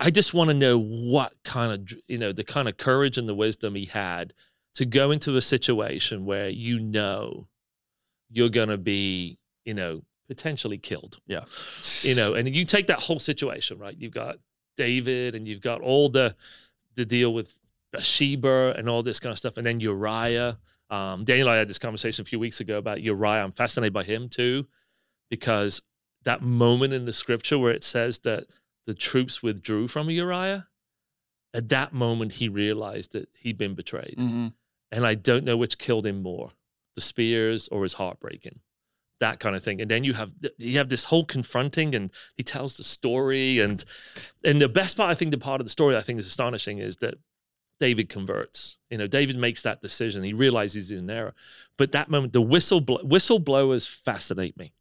I 0.00 0.10
just 0.10 0.32
want 0.32 0.48
to 0.48 0.54
know 0.54 0.78
what 0.78 1.34
kind 1.44 1.72
of, 1.72 1.92
you 2.08 2.18
know, 2.18 2.32
the 2.32 2.44
kind 2.44 2.68
of 2.68 2.76
courage 2.76 3.18
and 3.18 3.28
the 3.28 3.34
wisdom 3.34 3.74
he 3.74 3.84
had 3.84 4.32
to 4.74 4.86
go 4.86 5.10
into 5.10 5.36
a 5.36 5.42
situation 5.42 6.24
where 6.24 6.48
you 6.48 6.80
know 6.80 7.48
you're 8.30 8.48
going 8.48 8.70
to 8.70 8.78
be, 8.78 9.38
you 9.64 9.74
know, 9.74 10.02
potentially 10.28 10.78
killed. 10.78 11.18
Yeah. 11.26 11.44
You 12.02 12.14
know, 12.16 12.34
and 12.34 12.54
you 12.54 12.64
take 12.64 12.86
that 12.86 13.00
whole 13.00 13.18
situation, 13.18 13.78
right? 13.78 13.94
You've 13.98 14.14
got 14.14 14.36
David 14.76 15.34
and 15.34 15.46
you've 15.46 15.60
got 15.60 15.80
all 15.80 16.08
the 16.08 16.34
the 16.94 17.04
deal 17.04 17.32
with 17.32 17.58
Bathsheba 17.92 18.74
and 18.76 18.88
all 18.88 19.02
this 19.02 19.20
kind 19.20 19.32
of 19.32 19.38
stuff, 19.38 19.56
and 19.56 19.66
then 19.66 19.80
Uriah. 19.80 20.58
Um, 20.92 21.24
Daniel 21.24 21.48
and 21.48 21.54
I 21.54 21.58
had 21.58 21.68
this 21.68 21.78
conversation 21.78 22.22
a 22.22 22.26
few 22.26 22.38
weeks 22.38 22.60
ago 22.60 22.76
about 22.76 23.02
Uriah. 23.02 23.42
I'm 23.42 23.52
fascinated 23.52 23.94
by 23.94 24.04
him 24.04 24.28
too, 24.28 24.68
because 25.30 25.82
that 26.24 26.42
moment 26.42 26.92
in 26.92 27.06
the 27.06 27.12
scripture 27.12 27.58
where 27.58 27.72
it 27.72 27.82
says 27.82 28.20
that 28.20 28.44
the 28.86 28.94
troops 28.94 29.42
withdrew 29.42 29.88
from 29.88 30.10
Uriah, 30.10 30.68
at 31.54 31.70
that 31.70 31.92
moment 31.92 32.34
he 32.34 32.48
realized 32.48 33.12
that 33.12 33.28
he'd 33.40 33.58
been 33.58 33.74
betrayed. 33.74 34.16
Mm-hmm. 34.18 34.48
and 34.92 35.06
I 35.06 35.14
don't 35.14 35.44
know 35.44 35.56
which 35.56 35.78
killed 35.78 36.06
him 36.06 36.22
more, 36.22 36.50
the 36.94 37.00
spears 37.00 37.68
or 37.68 37.82
his 37.82 37.94
heartbreaking 37.94 38.60
that 39.22 39.38
kind 39.38 39.54
of 39.54 39.62
thing. 39.62 39.80
And 39.80 39.90
then 39.90 40.04
you 40.04 40.14
have 40.14 40.34
you 40.58 40.76
have 40.78 40.90
this 40.90 41.06
whole 41.06 41.24
confronting, 41.24 41.94
and 41.94 42.10
he 42.36 42.42
tells 42.42 42.76
the 42.76 42.84
story, 42.84 43.60
and 43.60 43.82
and 44.44 44.60
the 44.60 44.68
best 44.68 44.96
part, 44.96 45.10
I 45.10 45.14
think, 45.14 45.30
the 45.30 45.38
part 45.38 45.60
of 45.60 45.66
the 45.66 45.70
story 45.70 45.96
I 45.96 46.00
think 46.00 46.18
is 46.18 46.26
astonishing 46.26 46.78
is 46.78 46.96
that 46.96 47.14
David 47.82 48.08
converts. 48.08 48.76
You 48.90 48.98
know, 48.98 49.08
David 49.08 49.36
makes 49.36 49.62
that 49.62 49.80
decision. 49.80 50.22
He 50.22 50.34
realizes 50.34 50.90
he's 50.90 51.00
in 51.00 51.10
error. 51.10 51.34
But 51.76 51.90
that 51.90 52.08
moment, 52.08 52.32
the 52.32 52.40
whistle 52.40 52.80
whistleblowers 52.80 53.88
fascinate 53.88 54.56
me. 54.56 54.72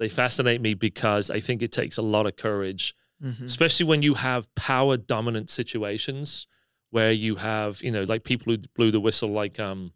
They 0.00 0.08
fascinate 0.08 0.60
me 0.60 0.74
because 0.74 1.30
I 1.30 1.38
think 1.38 1.62
it 1.62 1.70
takes 1.70 1.96
a 1.96 2.02
lot 2.02 2.26
of 2.26 2.34
courage, 2.34 2.96
mm-hmm. 3.22 3.44
especially 3.44 3.86
when 3.86 4.02
you 4.02 4.14
have 4.14 4.52
power 4.56 4.96
dominant 4.96 5.48
situations 5.48 6.48
where 6.90 7.12
you 7.12 7.36
have, 7.36 7.80
you 7.82 7.92
know, 7.92 8.02
like 8.02 8.24
people 8.24 8.52
who 8.52 8.58
blew 8.74 8.90
the 8.90 8.98
whistle, 8.98 9.28
like 9.28 9.60
um, 9.60 9.92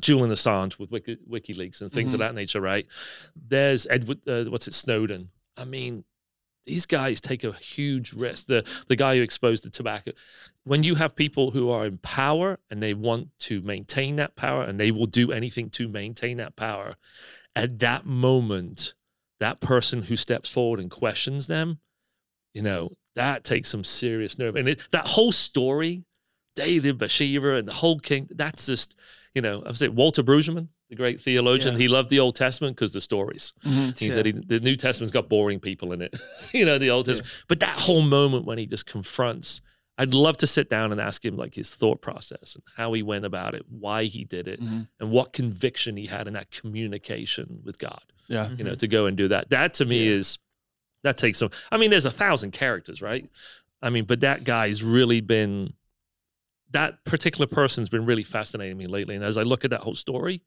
Julian 0.00 0.30
Assange 0.30 0.78
with 0.78 0.92
Wiki, 0.92 1.16
WikiLeaks 1.28 1.80
and 1.80 1.90
things 1.90 2.12
mm-hmm. 2.12 2.14
of 2.14 2.18
that 2.20 2.36
nature, 2.36 2.60
right? 2.60 2.86
There's 3.34 3.88
Edward, 3.90 4.20
uh, 4.28 4.44
what's 4.44 4.68
it, 4.68 4.74
Snowden. 4.74 5.30
I 5.56 5.64
mean, 5.64 6.04
these 6.64 6.86
guys 6.86 7.20
take 7.20 7.44
a 7.44 7.52
huge 7.52 8.12
risk. 8.12 8.46
The 8.46 8.68
the 8.86 8.96
guy 8.96 9.16
who 9.16 9.22
exposed 9.22 9.64
the 9.64 9.70
tobacco. 9.70 10.12
When 10.70 10.84
you 10.84 10.94
have 10.94 11.16
people 11.16 11.50
who 11.50 11.68
are 11.68 11.84
in 11.84 11.98
power 11.98 12.60
and 12.70 12.80
they 12.80 12.94
want 12.94 13.36
to 13.40 13.60
maintain 13.62 14.14
that 14.16 14.36
power 14.36 14.62
and 14.62 14.78
they 14.78 14.92
will 14.92 15.06
do 15.06 15.32
anything 15.32 15.68
to 15.70 15.88
maintain 15.88 16.36
that 16.36 16.54
power, 16.54 16.94
at 17.56 17.80
that 17.80 18.06
moment, 18.06 18.94
that 19.40 19.58
person 19.58 20.02
who 20.02 20.14
steps 20.14 20.54
forward 20.54 20.78
and 20.78 20.88
questions 20.88 21.48
them, 21.48 21.80
you 22.54 22.62
know, 22.62 22.90
that 23.16 23.42
takes 23.42 23.68
some 23.68 23.82
serious 23.82 24.38
nerve. 24.38 24.54
And 24.54 24.68
it, 24.68 24.86
that 24.92 25.08
whole 25.08 25.32
story, 25.32 26.04
David 26.54 26.98
Bathsheba 26.98 27.56
and 27.56 27.66
the 27.66 27.72
whole 27.72 27.98
king, 27.98 28.28
that's 28.30 28.66
just 28.66 28.96
you 29.34 29.42
know, 29.42 29.62
I 29.64 29.68
would 29.68 29.76
say 29.76 29.88
Walter 29.88 30.22
Brueggemann, 30.22 30.68
the 30.88 30.96
great 30.96 31.20
theologian, 31.20 31.74
yeah. 31.74 31.80
he 31.80 31.88
loved 31.88 32.10
the 32.10 32.20
Old 32.20 32.34
Testament 32.34 32.76
because 32.76 32.92
the 32.92 33.00
stories. 33.00 33.54
Mm-hmm. 33.64 33.90
He 33.98 34.06
yeah. 34.06 34.12
said 34.12 34.26
he, 34.26 34.32
the 34.32 34.60
New 34.60 34.76
Testament's 34.76 35.12
got 35.12 35.28
boring 35.28 35.60
people 35.60 35.92
in 35.92 36.02
it, 36.02 36.16
you 36.52 36.64
know, 36.64 36.78
the 36.78 36.90
Old 36.90 37.06
Testament. 37.06 37.32
Yeah. 37.32 37.44
But 37.48 37.60
that 37.60 37.74
whole 37.74 38.02
moment 38.02 38.44
when 38.44 38.58
he 38.58 38.66
just 38.66 38.86
confronts, 38.86 39.60
I'd 40.00 40.14
love 40.14 40.38
to 40.38 40.46
sit 40.46 40.70
down 40.70 40.92
and 40.92 41.00
ask 41.00 41.22
him 41.22 41.36
like 41.36 41.54
his 41.54 41.74
thought 41.74 42.00
process 42.00 42.54
and 42.54 42.64
how 42.78 42.94
he 42.94 43.02
went 43.02 43.26
about 43.26 43.54
it, 43.54 43.66
why 43.68 44.04
he 44.04 44.24
did 44.24 44.48
it, 44.48 44.58
mm-hmm. 44.58 44.82
and 44.98 45.10
what 45.10 45.34
conviction 45.34 45.98
he 45.98 46.06
had 46.06 46.26
in 46.26 46.32
that 46.32 46.50
communication 46.50 47.60
with 47.66 47.78
God. 47.78 48.02
Yeah, 48.26 48.48
you 48.48 48.64
know, 48.64 48.70
mm-hmm. 48.70 48.78
to 48.78 48.88
go 48.88 49.04
and 49.04 49.14
do 49.14 49.28
that. 49.28 49.50
That 49.50 49.74
to 49.74 49.84
me 49.84 50.08
is 50.08 50.38
that 51.02 51.18
takes 51.18 51.36
some. 51.36 51.50
I 51.70 51.76
mean, 51.76 51.90
there's 51.90 52.06
a 52.06 52.10
thousand 52.10 52.52
characters, 52.52 53.02
right? 53.02 53.28
I 53.82 53.90
mean, 53.90 54.04
but 54.04 54.20
that 54.20 54.42
guy's 54.44 54.82
really 54.82 55.20
been 55.20 55.74
that 56.70 57.04
particular 57.04 57.46
person's 57.46 57.90
been 57.90 58.06
really 58.06 58.22
fascinating 58.22 58.78
me 58.78 58.86
lately. 58.86 59.16
And 59.16 59.24
as 59.24 59.36
I 59.36 59.42
look 59.42 59.66
at 59.66 59.70
that 59.70 59.80
whole 59.80 59.96
story, 59.96 60.40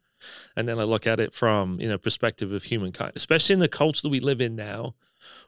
and 0.57 0.67
then 0.67 0.79
I 0.79 0.83
look 0.83 1.05
at 1.05 1.19
it 1.19 1.31
from 1.31 1.79
you 1.79 1.87
know 1.87 1.99
perspective 1.99 2.51
of 2.53 2.63
humankind, 2.63 3.11
especially 3.15 3.53
in 3.53 3.59
the 3.59 3.67
culture 3.67 4.01
that 4.01 4.09
we 4.09 4.19
live 4.19 4.41
in 4.41 4.55
now, 4.55 4.95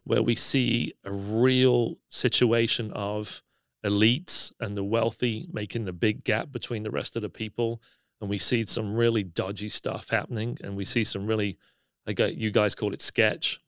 where 0.04 0.22
we 0.22 0.36
see 0.36 0.94
a 1.04 1.12
real 1.12 1.98
situation 2.10 2.92
of 2.92 3.42
elites 3.86 4.52
and 4.60 4.76
the 4.76 4.84
wealthy 4.84 5.48
making 5.54 5.88
a 5.88 5.94
big 5.94 6.24
gap 6.24 6.52
between 6.52 6.84
the 6.84 6.92
rest 6.92 7.16
of 7.16 7.22
the 7.22 7.30
people, 7.30 7.82
and 8.20 8.30
we 8.30 8.38
see 8.38 8.66
some 8.66 8.96
really 8.96 9.24
dodgy 9.24 9.70
stuff 9.70 10.10
happening, 10.10 10.58
and 10.64 10.76
we 10.76 10.86
see 10.86 11.04
some 11.04 11.28
really, 11.28 11.58
like 12.06 12.20
you 12.20 12.52
guys 12.52 12.76
call 12.76 12.94
it 12.94 13.02
sketch, 13.02 13.60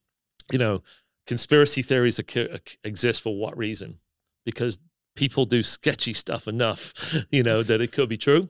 you 0.51 0.59
know, 0.59 0.81
conspiracy 1.27 1.81
theories 1.81 2.19
exist 2.83 3.21
for 3.21 3.37
what 3.37 3.57
reason? 3.57 3.99
Because 4.45 4.79
people 5.15 5.45
do 5.45 5.61
sketchy 5.61 6.13
stuff 6.13 6.47
enough, 6.47 7.15
you 7.31 7.43
know, 7.43 7.61
that 7.61 7.81
it 7.81 7.91
could 7.91 8.09
be 8.09 8.17
true. 8.17 8.49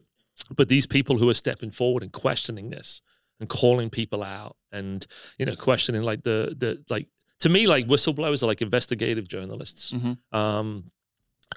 But 0.56 0.70
these 0.70 0.86
people 0.86 1.18
who 1.18 1.30
are 1.30 1.34
stepping 1.34 1.72
forward 1.72 2.04
and 2.04 2.14
questioning 2.14 2.70
this 2.70 3.02
and 3.40 3.50
calling 3.50 3.90
people 3.90 4.24
out 4.24 4.56
and, 4.72 5.06
you 5.38 5.46
know, 5.46 5.56
questioning 5.56 6.04
like 6.04 6.24
the, 6.24 6.56
the, 6.58 6.84
like, 6.90 7.08
to 7.42 7.50
me, 7.50 7.68
like 7.68 7.88
whistleblowers 7.88 8.42
are 8.42 8.48
like 8.48 8.62
investigative 8.62 9.28
journalists. 9.28 9.92
Mm-hmm. 9.92 10.38
Um, 10.38 10.86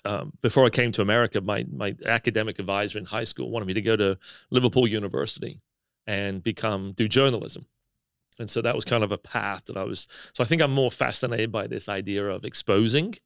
um, 0.04 0.32
before 0.40 0.64
I 0.64 0.70
came 0.70 0.92
to 0.92 1.02
America, 1.02 1.40
my 1.40 1.66
my 1.70 1.94
academic 2.06 2.59
advisor 2.59 2.99
in 2.99 3.06
high 3.06 3.25
school 3.25 3.50
wanted 3.50 3.66
me 3.66 3.75
to 3.75 3.82
go 3.82 3.97
to 3.97 4.18
Liverpool 4.50 4.87
University 4.87 5.61
and 6.06 6.42
become 6.42 6.92
do 6.92 7.09
journalism. 7.09 7.66
And 8.38 8.50
so 8.50 8.62
that 8.62 8.75
was 8.75 8.85
kind 8.85 9.04
of 9.04 9.12
a 9.12 9.18
path 9.18 9.66
that 9.66 9.76
I 9.76 9.85
was. 9.85 10.06
So 10.35 10.42
I 10.42 10.47
think 10.47 10.62
I'm 10.62 10.73
more 10.73 10.90
fascinated 10.90 11.52
by 11.52 11.66
this 11.66 11.88
idea 11.88 12.26
of 12.26 12.44
exposing 12.44 13.16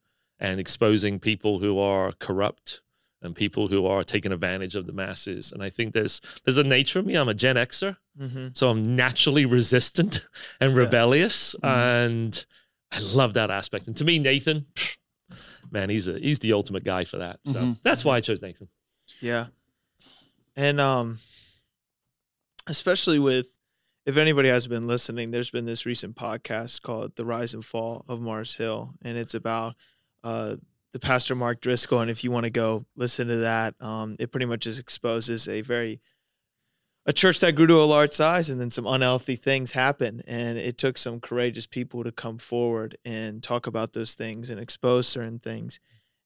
and 0.41 0.59
exposing 0.59 1.21
people 1.21 1.61
who 1.61 1.79
are 1.79 2.13
corrupt 2.19 2.81
and 3.23 3.35
people 3.35 3.69
who 3.69 3.87
are 3.87 4.05
taking 4.05 4.33
advantage 4.33 4.75
of 4.75 4.87
the 4.87 4.93
masses. 4.93 5.53
And 5.53 5.63
I 5.63 5.71
think 5.71 5.93
there's 5.93 6.21
there's 6.45 6.59
a 6.59 6.65
nature 6.65 6.99
of 6.99 7.07
me. 7.07 7.15
I'm 7.15 7.29
a 7.29 7.35
Gen 7.35 7.57
Xer, 7.57 7.97
mm-hmm. 8.21 8.49
so 8.53 8.71
I'm 8.71 8.97
naturally 8.97 9.47
resistant 9.47 10.27
and 10.61 10.77
rebellious, 10.77 11.55
yeah. 11.63 11.71
mm-hmm. 11.71 12.13
and 12.13 12.47
I 12.93 12.99
love 13.15 13.35
that 13.35 13.51
aspect. 13.51 13.87
And 13.87 13.97
to 13.97 14.05
me, 14.05 14.19
Nathan, 14.19 14.67
man, 15.75 15.91
he's 15.91 16.09
a 16.09 16.19
he's 16.19 16.39
the 16.39 16.55
ultimate 16.55 16.85
guy 16.85 17.05
for 17.05 17.19
that. 17.19 17.41
So 17.45 17.61
mm-hmm. 17.61 17.73
that's 17.83 18.05
why 18.05 18.17
I 18.17 18.21
chose 18.21 18.41
Nathan. 18.41 18.69
Yeah, 19.21 19.47
and 20.57 20.81
um, 20.81 21.19
especially 22.67 23.19
with 23.19 23.59
if 24.07 24.17
anybody 24.17 24.49
has 24.49 24.67
been 24.67 24.87
listening, 24.87 25.31
there's 25.31 25.51
been 25.51 25.67
this 25.67 25.85
recent 25.85 26.15
podcast 26.15 26.81
called 26.81 27.17
"The 27.17 27.27
Rise 27.27 27.53
and 27.53 27.65
Fall 27.65 28.05
of 28.09 28.23
Mars 28.23 28.55
Hill," 28.55 28.95
and 29.03 29.19
it's 29.19 29.35
about 29.35 29.75
uh, 30.23 30.57
the 30.93 31.01
pastor 31.01 31.35
Mark 31.35 31.61
Driscoll, 31.61 32.01
and 32.01 32.11
if 32.11 32.25
you 32.25 32.31
want 32.31 32.45
to 32.45 32.51
go 32.51 32.87
listen 32.97 33.29
to 33.29 33.37
that, 33.39 33.75
um, 33.81 34.17
it 34.19 34.31
pretty 34.31 34.47
much 34.47 34.61
just 34.61 34.81
exposes 34.81 35.49
a 35.49 35.61
very 35.61 36.01
a 37.07 37.13
church 37.13 37.41
that 37.41 37.55
grew 37.55 37.67
to 37.67 37.81
a 37.81 37.85
large 37.85 38.13
size, 38.13 38.49
and 38.49 38.61
then 38.61 38.71
some 38.71 38.87
unhealthy 38.87 39.37
things 39.37 39.73
happen, 39.73 40.23
and 40.27 40.57
it 40.57 40.79
took 40.79 40.97
some 40.97 41.21
courageous 41.21 41.67
people 41.67 42.03
to 42.05 42.13
come 42.13 42.39
forward 42.39 42.97
and 43.05 43.43
talk 43.43 43.67
about 43.67 43.93
those 43.93 44.15
things 44.15 44.49
and 44.49 44.59
expose 44.59 45.07
certain 45.07 45.39
things. 45.39 45.81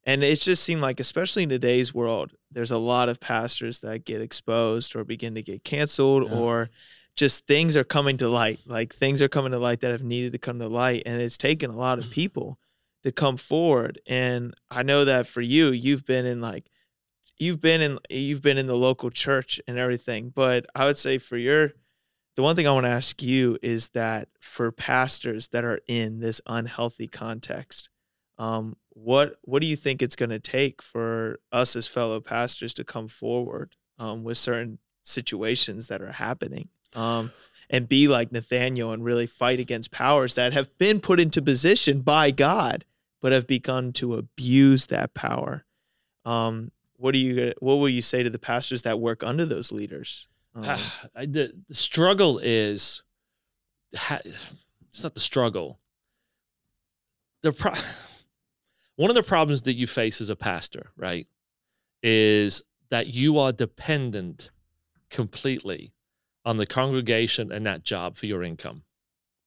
And 0.04 0.22
it 0.22 0.40
just 0.40 0.62
seemed 0.62 0.80
like, 0.80 1.00
especially 1.00 1.42
in 1.42 1.48
today's 1.48 1.92
world, 1.92 2.32
there's 2.50 2.70
a 2.70 2.78
lot 2.78 3.08
of 3.08 3.20
pastors 3.20 3.80
that 3.80 4.04
get 4.04 4.22
exposed 4.22 4.94
or 4.94 5.04
begin 5.04 5.34
to 5.34 5.42
get 5.42 5.64
canceled, 5.64 6.30
yeah. 6.30 6.38
or 6.38 6.70
just 7.16 7.48
things 7.48 7.76
are 7.76 7.84
coming 7.84 8.16
to 8.18 8.28
light. 8.28 8.60
Like 8.64 8.94
things 8.94 9.20
are 9.20 9.28
coming 9.28 9.52
to 9.52 9.58
light 9.58 9.80
that 9.80 9.90
have 9.90 10.04
needed 10.04 10.32
to 10.32 10.38
come 10.38 10.60
to 10.60 10.68
light, 10.68 11.02
and 11.06 11.20
it's 11.20 11.38
taken 11.38 11.70
a 11.70 11.76
lot 11.76 11.98
of 11.98 12.10
people 12.12 12.56
to 13.02 13.10
come 13.10 13.36
forward. 13.36 14.00
And 14.06 14.54
I 14.70 14.84
know 14.84 15.04
that 15.04 15.26
for 15.26 15.40
you, 15.40 15.70
you've 15.70 16.06
been 16.06 16.24
in 16.24 16.40
like 16.40 16.70
you've 17.38 17.60
been 17.60 17.80
in 17.80 17.98
you've 18.10 18.42
been 18.42 18.58
in 18.58 18.66
the 18.66 18.76
local 18.76 19.10
church 19.10 19.60
and 19.66 19.78
everything. 19.78 20.30
But 20.34 20.66
I 20.74 20.86
would 20.86 20.98
say 20.98 21.18
for 21.18 21.36
your 21.36 21.72
the 22.36 22.42
one 22.42 22.54
thing 22.54 22.68
I 22.68 22.72
want 22.72 22.86
to 22.86 22.90
ask 22.90 23.22
you 23.22 23.58
is 23.62 23.90
that 23.90 24.28
for 24.40 24.70
pastors 24.70 25.48
that 25.48 25.64
are 25.64 25.80
in 25.88 26.20
this 26.20 26.40
unhealthy 26.46 27.08
context, 27.08 27.90
um, 28.38 28.76
what 28.90 29.36
what 29.42 29.62
do 29.62 29.68
you 29.68 29.76
think 29.76 30.02
it's 30.02 30.16
going 30.16 30.30
to 30.30 30.38
take 30.38 30.82
for 30.82 31.40
us 31.52 31.76
as 31.76 31.86
fellow 31.86 32.20
pastors 32.20 32.74
to 32.74 32.84
come 32.84 33.08
forward 33.08 33.76
um, 33.98 34.24
with 34.24 34.38
certain 34.38 34.78
situations 35.02 35.88
that 35.88 36.02
are 36.02 36.12
happening? 36.12 36.68
Um, 36.94 37.32
and 37.70 37.86
be 37.86 38.08
like 38.08 38.32
Nathaniel 38.32 38.92
and 38.92 39.04
really 39.04 39.26
fight 39.26 39.60
against 39.60 39.90
powers 39.90 40.36
that 40.36 40.54
have 40.54 40.78
been 40.78 41.00
put 41.00 41.20
into 41.20 41.42
position 41.42 42.00
by 42.00 42.30
God 42.30 42.86
but 43.20 43.32
have 43.32 43.46
begun 43.46 43.92
to 43.92 44.14
abuse 44.14 44.86
that 44.86 45.14
power. 45.14 45.64
Um, 46.24 46.70
what 46.98 47.12
do 47.12 47.18
you 47.18 47.54
what 47.60 47.76
will 47.76 47.88
you 47.88 48.02
say 48.02 48.22
to 48.22 48.30
the 48.30 48.38
pastors 48.38 48.82
that 48.82 49.00
work 49.00 49.24
under 49.24 49.46
those 49.46 49.72
leaders? 49.72 50.28
Um, 50.54 50.76
the, 51.14 51.52
the, 51.68 51.74
struggle 51.74 52.40
is 52.42 53.04
it's 53.92 55.04
not 55.04 55.14
the 55.14 55.20
struggle. 55.20 55.78
The 57.42 57.52
pro- 57.52 57.72
one 58.96 59.10
of 59.10 59.14
the 59.14 59.22
problems 59.22 59.62
that 59.62 59.74
you 59.74 59.86
face 59.86 60.20
as 60.20 60.30
a 60.30 60.36
pastor, 60.36 60.90
right, 60.96 61.26
is 62.02 62.64
that 62.90 63.06
you 63.06 63.38
are 63.38 63.52
dependent 63.52 64.50
completely 65.10 65.92
on 66.44 66.56
the 66.56 66.66
congregation 66.66 67.52
and 67.52 67.64
that 67.66 67.84
job 67.84 68.16
for 68.16 68.26
your 68.26 68.42
income. 68.42 68.82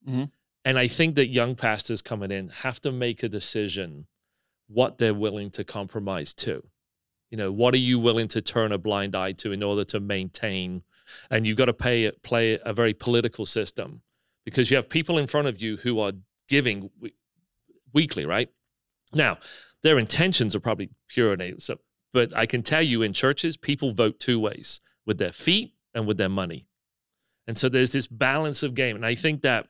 Mm-hmm. 0.07 0.25
And 0.63 0.77
I 0.77 0.87
think 0.87 1.15
that 1.15 1.27
young 1.27 1.55
pastors 1.55 2.01
coming 2.01 2.31
in 2.31 2.49
have 2.49 2.79
to 2.81 2.91
make 2.91 3.23
a 3.23 3.29
decision 3.29 4.07
what 4.67 4.97
they're 4.97 5.13
willing 5.13 5.49
to 5.51 5.63
compromise 5.63 6.33
to. 6.35 6.63
You 7.31 7.37
know, 7.37 7.51
what 7.51 7.73
are 7.73 7.79
you 7.79 7.97
willing 7.97 8.27
to 8.29 8.41
turn 8.41 8.71
a 8.71 8.77
blind 8.77 9.15
eye 9.15 9.31
to 9.33 9.51
in 9.51 9.63
order 9.63 9.83
to 9.85 9.99
maintain? 9.99 10.83
And 11.31 11.47
you've 11.47 11.57
got 11.57 11.65
to 11.65 11.73
pay 11.73 12.11
play 12.21 12.59
a 12.63 12.73
very 12.73 12.93
political 12.93 13.45
system 13.45 14.01
because 14.45 14.69
you 14.69 14.77
have 14.77 14.89
people 14.89 15.17
in 15.17 15.27
front 15.27 15.47
of 15.47 15.61
you 15.61 15.77
who 15.77 15.99
are 15.99 16.11
giving 16.49 16.91
weekly, 17.93 18.25
right? 18.25 18.49
Now, 19.13 19.37
their 19.81 19.97
intentions 19.97 20.55
are 20.55 20.59
probably 20.59 20.89
pure 21.07 21.33
and 21.33 21.61
so, 21.61 21.79
but 22.13 22.35
I 22.35 22.45
can 22.45 22.61
tell 22.61 22.81
you 22.81 23.01
in 23.01 23.13
churches, 23.13 23.57
people 23.57 23.91
vote 23.91 24.19
two 24.19 24.39
ways 24.39 24.79
with 25.05 25.17
their 25.17 25.31
feet 25.31 25.73
and 25.93 26.05
with 26.05 26.17
their 26.17 26.29
money. 26.29 26.67
And 27.47 27.57
so 27.57 27.69
there's 27.69 27.91
this 27.91 28.07
balance 28.07 28.63
of 28.63 28.75
game. 28.75 28.95
And 28.95 29.05
I 29.05 29.15
think 29.15 29.41
that 29.41 29.67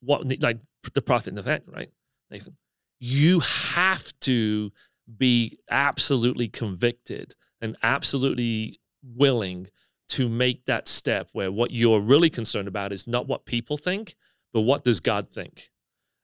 what 0.00 0.42
like 0.42 0.60
the 0.92 1.02
prophet 1.02 1.34
Nathan, 1.34 1.62
right? 1.66 1.90
Nathan, 2.30 2.56
you 2.98 3.40
have 3.40 4.12
to 4.20 4.72
be 5.18 5.58
absolutely 5.70 6.48
convicted 6.48 7.34
and 7.60 7.76
absolutely 7.82 8.80
willing 9.02 9.68
to 10.08 10.28
make 10.28 10.64
that 10.66 10.86
step 10.88 11.28
where 11.32 11.50
what 11.50 11.70
you're 11.70 12.00
really 12.00 12.30
concerned 12.30 12.68
about 12.68 12.92
is 12.92 13.06
not 13.06 13.26
what 13.26 13.44
people 13.44 13.76
think, 13.76 14.14
but 14.52 14.62
what 14.62 14.84
does 14.84 15.00
God 15.00 15.30
think? 15.30 15.70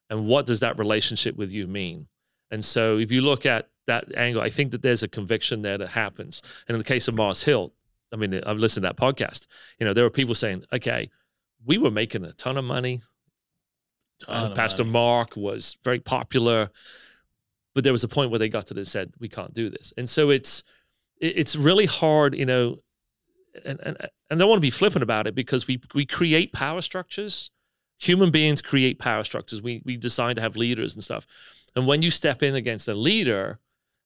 And 0.09 0.27
what 0.27 0.47
does 0.47 0.61
that 0.61 0.79
relationship 0.79 1.37
with 1.37 1.53
you 1.53 1.67
mean? 1.67 2.09
And 2.51 2.65
so 2.65 2.99
if 2.99 3.11
you 3.13 3.23
look 3.23 3.47
at 3.47 3.69
that 3.87 4.15
angle, 4.17 4.43
I 4.43 4.51
think 4.51 4.73
that 4.73 4.83
there's 4.83 5.03
a 5.03 5.09
conviction 5.09 5.63
there 5.63 5.79
that 5.79 5.89
happens. 5.89 6.43
And 6.69 6.75
in 6.75 6.79
the 6.79 6.85
case 6.85 7.09
of 7.09 7.15
Mars 7.15 7.43
Hill, 7.43 7.73
I 8.13 8.17
mean, 8.17 8.41
I've 8.45 8.59
listened 8.59 8.85
to 8.85 8.89
that 8.89 8.97
podcast. 8.97 9.47
You 9.79 9.87
know, 9.87 9.93
there 9.93 10.05
were 10.05 10.11
people 10.11 10.35
saying, 10.35 10.65
okay, 10.73 11.09
we 11.65 11.79
were 11.79 11.91
making 11.91 12.25
a 12.25 12.33
ton 12.33 12.57
of 12.57 12.65
money. 12.65 13.01
Ton 14.21 14.47
Uh, 14.47 14.49
of 14.51 14.57
Pastor 14.57 14.85
money. 14.85 14.93
Mark 14.93 15.37
was 15.37 15.79
very 15.85 16.01
popular, 16.01 16.71
but 17.75 17.85
there 17.85 17.93
was 17.93 18.05
a 18.05 18.09
point 18.09 18.31
where 18.31 18.39
they 18.39 18.49
got 18.49 18.67
to 18.67 18.75
this 18.75 18.91
said 18.91 19.13
we 19.19 19.29
can't 19.29 19.55
do 19.55 19.69
this, 19.69 19.93
and 19.97 20.09
so 20.09 20.31
it's 20.31 20.63
it's 21.19 21.55
really 21.57 21.87
hard, 21.87 22.35
you 22.35 22.47
know, 22.47 22.79
and 23.65 23.79
and 23.83 23.97
and 24.01 24.11
I 24.31 24.35
don't 24.37 24.49
want 24.49 24.59
to 24.59 24.67
be 24.67 24.71
flippant 24.71 25.03
about 25.03 25.27
it 25.27 25.35
because 25.35 25.67
we 25.67 25.81
we 25.95 26.07
create 26.07 26.53
power 26.53 26.83
structures. 26.83 27.51
Human 27.99 28.31
beings 28.31 28.63
create 28.63 28.99
power 28.99 29.25
structures. 29.25 29.63
We 29.63 29.83
we 29.85 29.97
decide 29.97 30.37
to 30.37 30.43
have 30.43 30.57
leaders 30.57 30.95
and 30.95 31.05
stuff, 31.05 31.27
and 31.77 31.87
when 31.87 32.03
you 32.03 32.11
step 32.11 32.43
in 32.43 32.55
against 32.55 32.89
a 32.89 32.95
leader, 32.95 33.59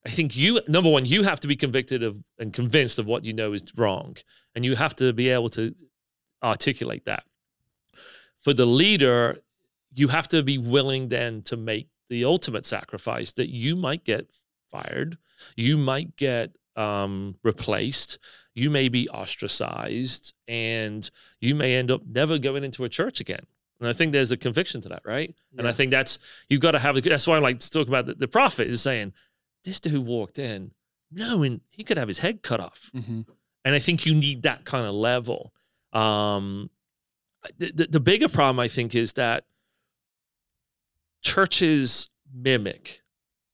I 0.05 0.09
think 0.09 0.35
you 0.37 0.61
number 0.67 0.89
one 0.89 1.05
you 1.05 1.23
have 1.23 1.39
to 1.41 1.47
be 1.47 1.55
convicted 1.55 2.03
of 2.03 2.21
and 2.37 2.53
convinced 2.53 2.99
of 2.99 3.05
what 3.05 3.23
you 3.23 3.33
know 3.33 3.53
is 3.53 3.71
wrong, 3.77 4.17
and 4.53 4.65
you 4.65 4.75
have 4.75 4.95
to 4.97 5.13
be 5.13 5.29
able 5.29 5.49
to 5.49 5.73
articulate 6.43 7.05
that. 7.05 7.23
For 8.39 8.53
the 8.53 8.65
leader, 8.67 9.37
you 9.93 10.09
have 10.09 10.27
to 10.27 10.43
be 10.43 10.57
willing 10.57 11.07
then 11.07 11.41
to 11.43 11.57
make 11.57 11.87
the 12.09 12.25
ultimate 12.25 12.65
sacrifice 12.65 13.31
that 13.33 13.49
you 13.49 13.75
might 13.75 14.03
get 14.03 14.27
fired, 14.71 15.17
you 15.55 15.77
might 15.77 16.15
get 16.15 16.55
um, 16.75 17.35
replaced, 17.43 18.19
you 18.53 18.69
may 18.69 18.89
be 18.89 19.07
ostracized, 19.09 20.33
and 20.47 21.09
you 21.39 21.55
may 21.55 21.75
end 21.75 21.91
up 21.91 22.01
never 22.05 22.37
going 22.37 22.63
into 22.63 22.83
a 22.83 22.89
church 22.89 23.19
again. 23.19 23.45
And 23.79 23.89
I 23.89 23.93
think 23.93 24.11
there's 24.11 24.31
a 24.31 24.37
conviction 24.37 24.81
to 24.81 24.89
that, 24.89 25.01
right? 25.05 25.35
And 25.57 25.67
I 25.67 25.71
think 25.71 25.91
that's 25.91 26.17
you've 26.47 26.61
got 26.61 26.71
to 26.71 26.79
have. 26.79 26.95
A, 26.95 27.01
that's 27.01 27.27
why 27.27 27.35
I 27.35 27.39
like 27.39 27.59
to 27.59 27.69
talk 27.69 27.87
about 27.87 28.05
the, 28.05 28.13
the 28.13 28.27
prophet 28.27 28.67
is 28.67 28.81
saying 28.81 29.13
this 29.63 29.79
dude 29.79 30.05
walked 30.05 30.39
in 30.39 30.71
knowing 31.11 31.61
he 31.69 31.83
could 31.83 31.97
have 31.97 32.07
his 32.07 32.19
head 32.19 32.41
cut 32.41 32.59
off. 32.59 32.89
Mhm. 32.95 33.25
And 33.63 33.75
I 33.75 33.79
think 33.79 34.05
you 34.05 34.13
need 34.15 34.43
that 34.43 34.63
kind 34.65 34.85
of 34.85 34.93
level. 34.93 35.53
Um, 35.93 36.69
the, 37.57 37.71
the, 37.71 37.87
the 37.87 37.99
bigger 37.99 38.27
problem, 38.27 38.59
I 38.59 38.67
think, 38.67 38.95
is 38.95 39.13
that 39.13 39.45
churches 41.25 42.09
mimic, 42.33 43.01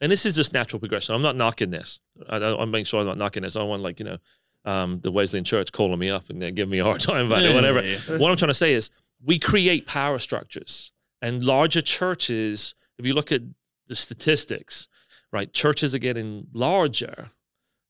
and 0.02 0.12
this 0.12 0.26
is 0.26 0.36
just 0.36 0.54
natural 0.54 0.80
progression. 0.80 1.16
I'm 1.16 1.22
not 1.22 1.36
knocking 1.36 1.72
this. 1.72 2.00
I, 2.30 2.38
I'm 2.38 2.70
making 2.70 2.86
sure 2.86 3.00
I'm 3.00 3.08
not 3.08 3.18
knocking 3.18 3.44
this. 3.44 3.56
I 3.56 3.60
don't 3.60 3.70
want 3.70 3.82
like 3.82 4.00
you 4.00 4.06
know 4.06 4.18
um, 4.66 5.00
the 5.02 5.12
Wesleyan 5.12 5.46
Church 5.46 5.72
calling 5.72 5.98
me 5.98 6.10
up 6.10 6.30
and 6.30 6.40
giving 6.56 6.70
me 6.70 6.80
a 6.80 6.84
hard 6.84 7.02
time 7.02 7.28
about 7.28 7.44
it, 7.44 7.56
whatever. 7.56 7.82
Yeah, 7.82 7.98
yeah, 8.10 8.18
What 8.18 8.30
I'm 8.30 8.38
trying 8.38 8.50
to 8.50 8.54
say 8.54 8.74
is 8.74 8.90
we 9.24 9.40
create 9.40 9.88
power 9.88 10.20
structures, 10.20 10.92
and 11.22 11.44
larger 11.44 11.82
churches. 11.82 12.76
If 13.00 13.06
you 13.06 13.14
look 13.16 13.32
at 13.32 13.42
the 13.88 13.96
statistics, 13.96 14.88
right, 15.32 15.52
churches 15.52 15.96
are 15.96 16.00
getting 16.00 16.48
larger, 16.54 17.32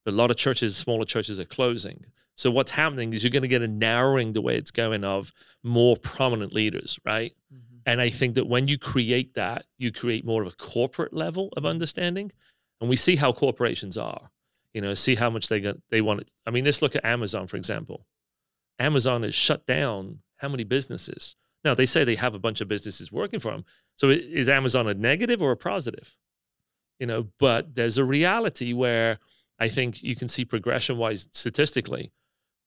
but 0.05 0.13
a 0.13 0.15
lot 0.15 0.31
of 0.31 0.37
churches, 0.37 0.77
smaller 0.77 1.05
churches, 1.05 1.39
are 1.39 1.45
closing. 1.45 2.05
So 2.35 2.49
what's 2.49 2.71
happening 2.71 3.13
is 3.13 3.23
you're 3.23 3.31
going 3.31 3.41
to 3.41 3.47
get 3.47 3.61
a 3.61 3.67
narrowing 3.67 4.33
the 4.33 4.41
way 4.41 4.55
it's 4.55 4.71
going 4.71 5.03
of 5.03 5.31
more 5.63 5.97
prominent 5.97 6.53
leaders, 6.53 6.99
right? 7.05 7.33
And 7.85 8.01
I 8.01 8.09
think 8.09 8.35
that 8.35 8.47
when 8.47 8.67
you 8.67 8.77
create 8.77 9.33
that, 9.35 9.65
you 9.77 9.91
create 9.91 10.25
more 10.25 10.41
of 10.41 10.47
a 10.47 10.55
corporate 10.55 11.13
level 11.13 11.49
of 11.57 11.65
understanding. 11.65 12.31
And 12.79 12.89
we 12.89 12.95
see 12.95 13.15
how 13.15 13.31
corporations 13.31 13.97
are, 13.97 14.29
you 14.73 14.81
know, 14.81 14.93
see 14.93 15.15
how 15.15 15.29
much 15.29 15.47
they 15.47 15.59
got, 15.59 15.77
they 15.89 16.01
want 16.01 16.21
it. 16.21 16.31
I 16.45 16.51
mean, 16.51 16.65
let's 16.65 16.81
look 16.81 16.95
at 16.95 17.05
Amazon, 17.05 17.47
for 17.47 17.57
example. 17.57 18.05
Amazon 18.79 19.23
has 19.23 19.35
shut 19.35 19.65
down 19.65 20.19
how 20.37 20.49
many 20.49 20.63
businesses? 20.63 21.35
Now, 21.63 21.75
they 21.75 21.85
say 21.85 22.03
they 22.03 22.15
have 22.15 22.33
a 22.33 22.39
bunch 22.39 22.61
of 22.61 22.67
businesses 22.67 23.11
working 23.11 23.39
for 23.39 23.51
them. 23.51 23.65
So 23.95 24.09
is 24.09 24.49
Amazon 24.49 24.87
a 24.87 24.95
negative 24.95 25.41
or 25.41 25.51
a 25.51 25.57
positive? 25.57 26.15
You 26.99 27.07
know, 27.07 27.27
but 27.39 27.75
there's 27.75 27.97
a 27.97 28.05
reality 28.05 28.73
where 28.73 29.19
I 29.59 29.69
think 29.69 30.01
you 30.01 30.15
can 30.15 30.27
see 30.27 30.45
progression 30.45 30.97
wise 30.97 31.27
statistically, 31.31 32.11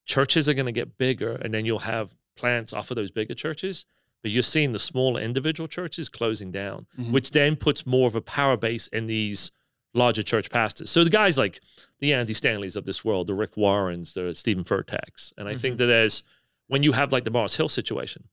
churches 0.07 0.49
are 0.49 0.55
going 0.55 0.67
to 0.67 0.73
get 0.73 0.99
bigger 0.99 1.33
and 1.33 1.53
then 1.53 1.65
you'll 1.65 1.81
have 1.81 2.15
plants 2.37 2.73
off 2.73 2.91
of 2.91 2.97
those 2.97 3.11
bigger 3.11 3.35
churches 3.35 3.85
but 4.25 4.31
you're 4.33 4.43
seeing 4.43 4.73
the 4.73 4.79
smaller 4.79 5.21
individual 5.21 5.69
churches 5.69 6.09
closing 6.09 6.51
down, 6.51 6.87
Mhm. 6.99 7.13
which 7.13 7.31
then 7.33 7.57
puts 7.57 7.85
more 7.85 8.07
of 8.09 8.17
a 8.17 8.23
power 8.23 8.57
base 8.57 8.87
in 8.87 9.07
these 9.07 9.51
larger 9.93 10.23
church 10.23 10.49
pastors. 10.51 10.91
So 10.91 11.05
the 11.05 11.11
guys 11.11 11.37
like 11.37 11.61
the 12.01 12.15
Andy 12.15 12.33
Stanleys 12.33 12.75
of 12.75 12.87
this 12.87 13.05
world, 13.05 13.27
the 13.27 13.35
Rick 13.35 13.57
Warrens, 13.59 14.15
the 14.15 14.35
Steven 14.35 14.65
Furticks, 14.65 15.33
and 15.37 15.47
I 15.47 15.55
think 15.55 15.77
that 15.77 15.87
there's 15.87 16.23
when 16.69 16.83
you 16.83 16.93
have 16.93 17.13
like 17.13 17.25
the 17.25 17.31
Mars 17.31 17.55
Hill 17.57 17.69
situation, 17.69 18.25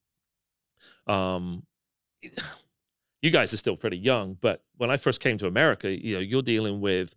um, 1.08 1.66
you 3.22 3.30
guys 3.30 3.54
are 3.54 3.58
still 3.58 3.76
pretty 3.76 3.98
young, 3.98 4.36
but 4.40 4.64
when 4.78 4.90
I 4.90 4.96
first 4.98 5.20
came 5.22 5.38
to 5.40 5.48
America, 5.48 5.92
you 5.92 6.14
know, 6.16 6.20
you're 6.22 6.42
dealing 6.42 6.80
with 6.80 7.16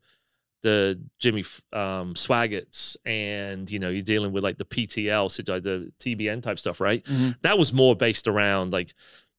the 0.65 0.99
Jimmy 1.21 1.45
um, 1.73 2.15
Swaggarts, 2.15 2.97
and 3.07 3.71
you 3.71 3.79
know, 3.79 3.91
you're 3.91 4.03
dealing 4.03 4.33
with 4.33 4.43
like 4.43 4.57
the 4.59 4.65
PTL, 4.65 5.29
like 5.49 5.63
the 5.63 5.93
TBN 6.01 6.43
type 6.43 6.59
stuff, 6.59 6.81
right? 6.81 7.05
Mhm. 7.05 7.41
That 7.43 7.59
was 7.59 7.73
more 7.73 7.95
based 7.95 8.27
around 8.27 8.73
like 8.73 8.93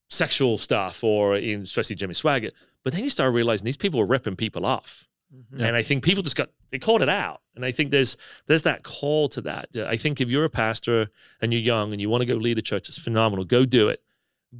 sexual 0.08 0.56
stuff, 0.56 1.02
or 1.04 1.36
in, 1.36 1.62
especially 1.62 1.96
Jimmy 1.96 2.14
Swaggart. 2.14 2.52
But 2.84 2.92
then 2.92 3.02
you 3.02 3.10
start 3.10 3.34
realizing 3.34 3.64
these 3.64 3.76
people 3.76 3.98
were 4.00 4.06
ripping 4.06 4.36
people 4.36 4.64
off, 4.64 5.06
Mhm. 5.34 5.60
and 5.66 5.76
I 5.76 5.82
think 5.82 6.04
people 6.04 6.22
just 6.22 6.36
got 6.36 6.50
they 6.70 6.78
called 6.78 7.02
it 7.02 7.08
out. 7.08 7.42
And 7.56 7.64
I 7.64 7.70
think 7.72 7.90
there's 7.90 8.16
there's 8.46 8.62
that 8.62 8.82
call 8.82 9.28
to 9.28 9.40
that. 9.42 9.76
I 9.76 9.96
think 9.96 10.20
if 10.20 10.28
you're 10.30 10.44
a 10.44 10.50
pastor 10.50 11.08
and 11.40 11.52
you're 11.52 11.62
young 11.62 11.92
and 11.92 12.00
you 12.00 12.08
want 12.08 12.22
to 12.22 12.26
go 12.26 12.36
lead 12.36 12.58
a 12.58 12.62
church, 12.62 12.88
it's 12.88 12.98
phenomenal. 12.98 13.44
Go 13.44 13.64
do 13.64 13.88
it, 13.88 14.00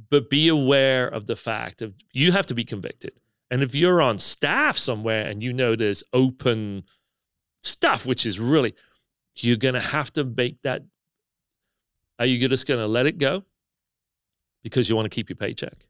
but 0.09 0.29
be 0.29 0.47
aware 0.47 1.07
of 1.07 1.25
the 1.27 1.35
fact 1.35 1.81
of 1.81 1.93
you 2.11 2.31
have 2.33 2.45
to 2.47 2.53
be 2.53 2.63
convicted. 2.65 3.19
And 3.49 3.63
if 3.63 3.73
you're 3.73 4.01
on 4.01 4.19
staff 4.19 4.77
somewhere 4.77 5.25
and 5.25 5.41
you 5.41 5.53
know 5.53 5.75
there's 5.75 6.03
open 6.13 6.83
stuff, 7.63 8.05
which 8.05 8.25
is 8.25 8.39
really, 8.39 8.73
you're 9.35 9.57
going 9.57 9.75
to 9.75 9.79
have 9.79 10.11
to 10.13 10.23
make 10.23 10.61
that. 10.63 10.83
Are 12.19 12.25
you 12.25 12.47
just 12.49 12.67
going 12.67 12.79
to 12.79 12.87
let 12.87 13.05
it 13.05 13.17
go 13.19 13.43
because 14.63 14.89
you 14.89 14.95
want 14.95 15.05
to 15.05 15.15
keep 15.15 15.29
your 15.29 15.37
paycheck 15.37 15.87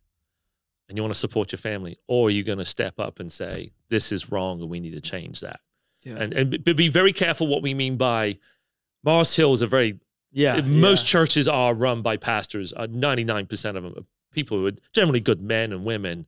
and 0.87 0.97
you 0.97 1.01
want 1.01 1.13
to 1.13 1.19
support 1.19 1.51
your 1.51 1.57
family? 1.57 1.97
Or 2.07 2.27
are 2.27 2.31
you 2.31 2.43
going 2.43 2.57
to 2.57 2.65
step 2.65 2.99
up 2.99 3.19
and 3.19 3.31
say, 3.31 3.71
this 3.89 4.11
is 4.11 4.31
wrong 4.31 4.61
and 4.61 4.69
we 4.69 4.79
need 4.79 4.93
to 4.93 5.01
change 5.01 5.39
that? 5.39 5.61
Yeah. 6.03 6.17
And, 6.17 6.33
and 6.33 6.63
but 6.63 6.75
be 6.75 6.89
very 6.89 7.13
careful 7.13 7.47
what 7.47 7.61
we 7.61 7.73
mean 7.73 7.97
by 7.97 8.37
Mars 9.03 9.35
Hill 9.35 9.53
is 9.53 9.61
a 9.61 9.67
very 9.67 9.99
yeah, 10.31 10.61
most 10.61 11.07
churches 11.07 11.47
are 11.47 11.73
run 11.73 12.01
by 12.01 12.17
pastors. 12.17 12.73
Uh, 12.73 12.87
99% 12.87 13.75
of 13.75 13.83
them 13.83 13.93
are 13.97 14.03
people 14.31 14.59
who 14.59 14.67
are 14.67 14.73
generally 14.93 15.19
good 15.19 15.41
men 15.41 15.71
and 15.71 15.83
women 15.83 16.27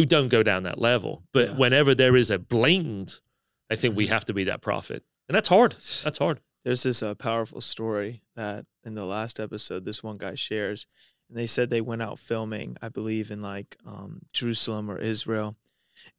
who 0.00 0.06
don't 0.06 0.28
go 0.28 0.42
down 0.42 0.62
that 0.62 0.78
level. 0.78 1.22
But 1.32 1.48
Yeah. 1.50 1.56
whenever 1.56 1.94
there 1.94 2.16
is 2.16 2.30
a 2.30 2.38
blatant, 2.38 3.20
I 3.68 3.76
think 3.76 3.94
we 3.94 4.06
have 4.06 4.24
to 4.24 4.32
be 4.34 4.44
that 4.44 4.62
prophet. 4.62 5.04
And 5.28 5.36
that's 5.36 5.48
hard. 5.50 5.72
That's 6.04 6.18
hard. 6.18 6.40
There's 6.64 6.82
this 6.82 7.02
uh, 7.02 7.14
powerful 7.14 7.60
story 7.60 8.22
that 8.34 8.64
in 8.82 8.94
the 8.94 9.04
last 9.04 9.38
episode, 9.38 9.84
this 9.84 10.02
one 10.02 10.16
guy 10.16 10.34
shares, 10.34 10.86
and 11.28 11.36
they 11.38 11.46
said 11.46 11.68
they 11.68 11.80
went 11.82 12.00
out 12.02 12.18
filming, 12.18 12.76
I 12.80 12.88
believe, 12.88 13.30
in 13.30 13.40
like 13.40 13.76
um, 13.86 14.22
Jerusalem 14.32 14.90
or 14.90 14.98
Israel, 14.98 15.56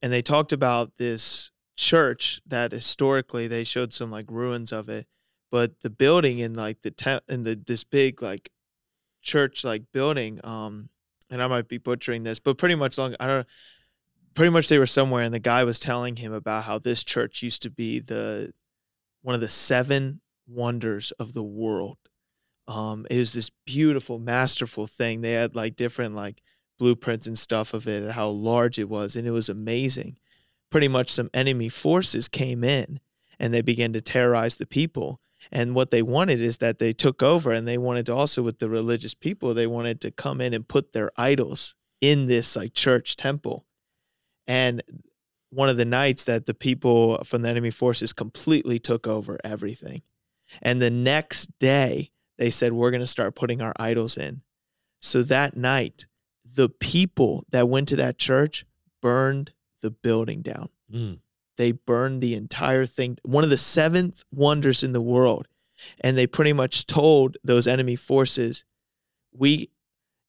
and 0.01 0.13
they 0.13 0.21
talked 0.21 0.51
about 0.53 0.97
this 0.97 1.51
church 1.75 2.39
that 2.45 2.71
historically 2.71 3.47
they 3.47 3.63
showed 3.63 3.93
some 3.93 4.11
like 4.11 4.29
ruins 4.29 4.71
of 4.71 4.89
it, 4.89 5.07
but 5.49 5.81
the 5.81 5.89
building 5.89 6.37
in 6.39 6.53
like 6.53 6.81
the 6.83 6.91
te- 6.91 7.19
in 7.27 7.43
the 7.43 7.55
this 7.55 7.83
big 7.83 8.21
like 8.21 8.51
church 9.23 9.63
like 9.63 9.91
building, 9.91 10.39
um, 10.43 10.89
and 11.31 11.41
I 11.41 11.47
might 11.47 11.67
be 11.67 11.77
butchering 11.77 12.23
this, 12.23 12.39
but 12.39 12.57
pretty 12.57 12.75
much 12.75 12.97
long 12.97 13.15
I 13.19 13.27
don't. 13.27 13.47
Pretty 14.33 14.51
much, 14.51 14.69
they 14.69 14.79
were 14.79 14.85
somewhere, 14.85 15.23
and 15.23 15.33
the 15.33 15.39
guy 15.39 15.65
was 15.65 15.77
telling 15.77 16.15
him 16.15 16.31
about 16.31 16.63
how 16.63 16.79
this 16.79 17.03
church 17.03 17.43
used 17.43 17.63
to 17.63 17.69
be 17.69 17.99
the 17.99 18.53
one 19.23 19.35
of 19.35 19.41
the 19.41 19.47
seven 19.47 20.21
wonders 20.47 21.11
of 21.11 21.33
the 21.33 21.43
world. 21.43 21.97
Um, 22.67 23.05
it 23.09 23.17
was 23.17 23.33
this 23.33 23.51
beautiful, 23.65 24.19
masterful 24.19 24.87
thing. 24.87 25.21
They 25.21 25.33
had 25.33 25.55
like 25.55 25.75
different 25.75 26.15
like 26.15 26.41
blueprints 26.79 27.27
and 27.27 27.37
stuff 27.37 27.73
of 27.73 27.87
it 27.87 28.03
and 28.03 28.11
how 28.11 28.29
large 28.29 28.79
it 28.79 28.89
was, 28.89 29.15
and 29.15 29.27
it 29.27 29.31
was 29.31 29.49
amazing. 29.49 30.17
Pretty 30.69 30.87
much 30.87 31.09
some 31.09 31.29
enemy 31.33 31.67
forces 31.67 32.27
came 32.27 32.63
in 32.63 32.99
and 33.39 33.53
they 33.53 33.61
began 33.61 33.91
to 33.93 34.01
terrorize 34.01 34.55
the 34.55 34.65
people. 34.65 35.19
And 35.51 35.73
what 35.73 35.91
they 35.91 36.01
wanted 36.01 36.41
is 36.41 36.57
that 36.57 36.79
they 36.79 36.93
took 36.93 37.23
over 37.23 37.51
and 37.51 37.67
they 37.67 37.77
wanted 37.77 38.05
to 38.07 38.15
also 38.15 38.43
with 38.43 38.59
the 38.59 38.69
religious 38.69 39.13
people, 39.13 39.53
they 39.53 39.67
wanted 39.67 40.01
to 40.01 40.11
come 40.11 40.41
in 40.41 40.53
and 40.53 40.67
put 40.67 40.93
their 40.93 41.11
idols 41.17 41.75
in 41.99 42.27
this 42.27 42.55
like 42.55 42.73
church 42.73 43.15
temple. 43.15 43.65
And 44.47 44.83
one 45.49 45.69
of 45.69 45.77
the 45.77 45.85
nights 45.85 46.25
that 46.25 46.45
the 46.45 46.53
people 46.53 47.23
from 47.23 47.41
the 47.41 47.49
enemy 47.49 47.71
forces 47.71 48.13
completely 48.13 48.79
took 48.79 49.07
over 49.07 49.37
everything. 49.43 50.01
And 50.61 50.81
the 50.81 50.89
next 50.89 51.57
day, 51.59 52.09
they 52.37 52.49
said, 52.49 52.73
We're 52.73 52.91
going 52.91 53.01
to 53.01 53.07
start 53.07 53.35
putting 53.35 53.61
our 53.61 53.73
idols 53.79 54.17
in. 54.17 54.41
So 54.99 55.23
that 55.23 55.55
night, 55.55 56.05
the 56.43 56.69
people 56.69 57.43
that 57.51 57.69
went 57.69 57.87
to 57.89 57.95
that 57.97 58.17
church 58.17 58.65
burned 59.01 59.53
the 59.81 59.91
building 59.91 60.41
down. 60.41 60.69
Mm. 60.91 61.19
They 61.57 61.71
burned 61.73 62.21
the 62.21 62.33
entire 62.35 62.85
thing. 62.85 63.17
One 63.23 63.43
of 63.43 63.49
the 63.49 63.57
seventh 63.57 64.23
wonders 64.31 64.83
in 64.83 64.93
the 64.93 65.01
world. 65.01 65.47
and 66.01 66.17
they 66.17 66.27
pretty 66.27 66.53
much 66.53 66.85
told 66.85 67.37
those 67.43 67.67
enemy 67.67 67.95
forces, 67.95 68.65
we 69.33 69.69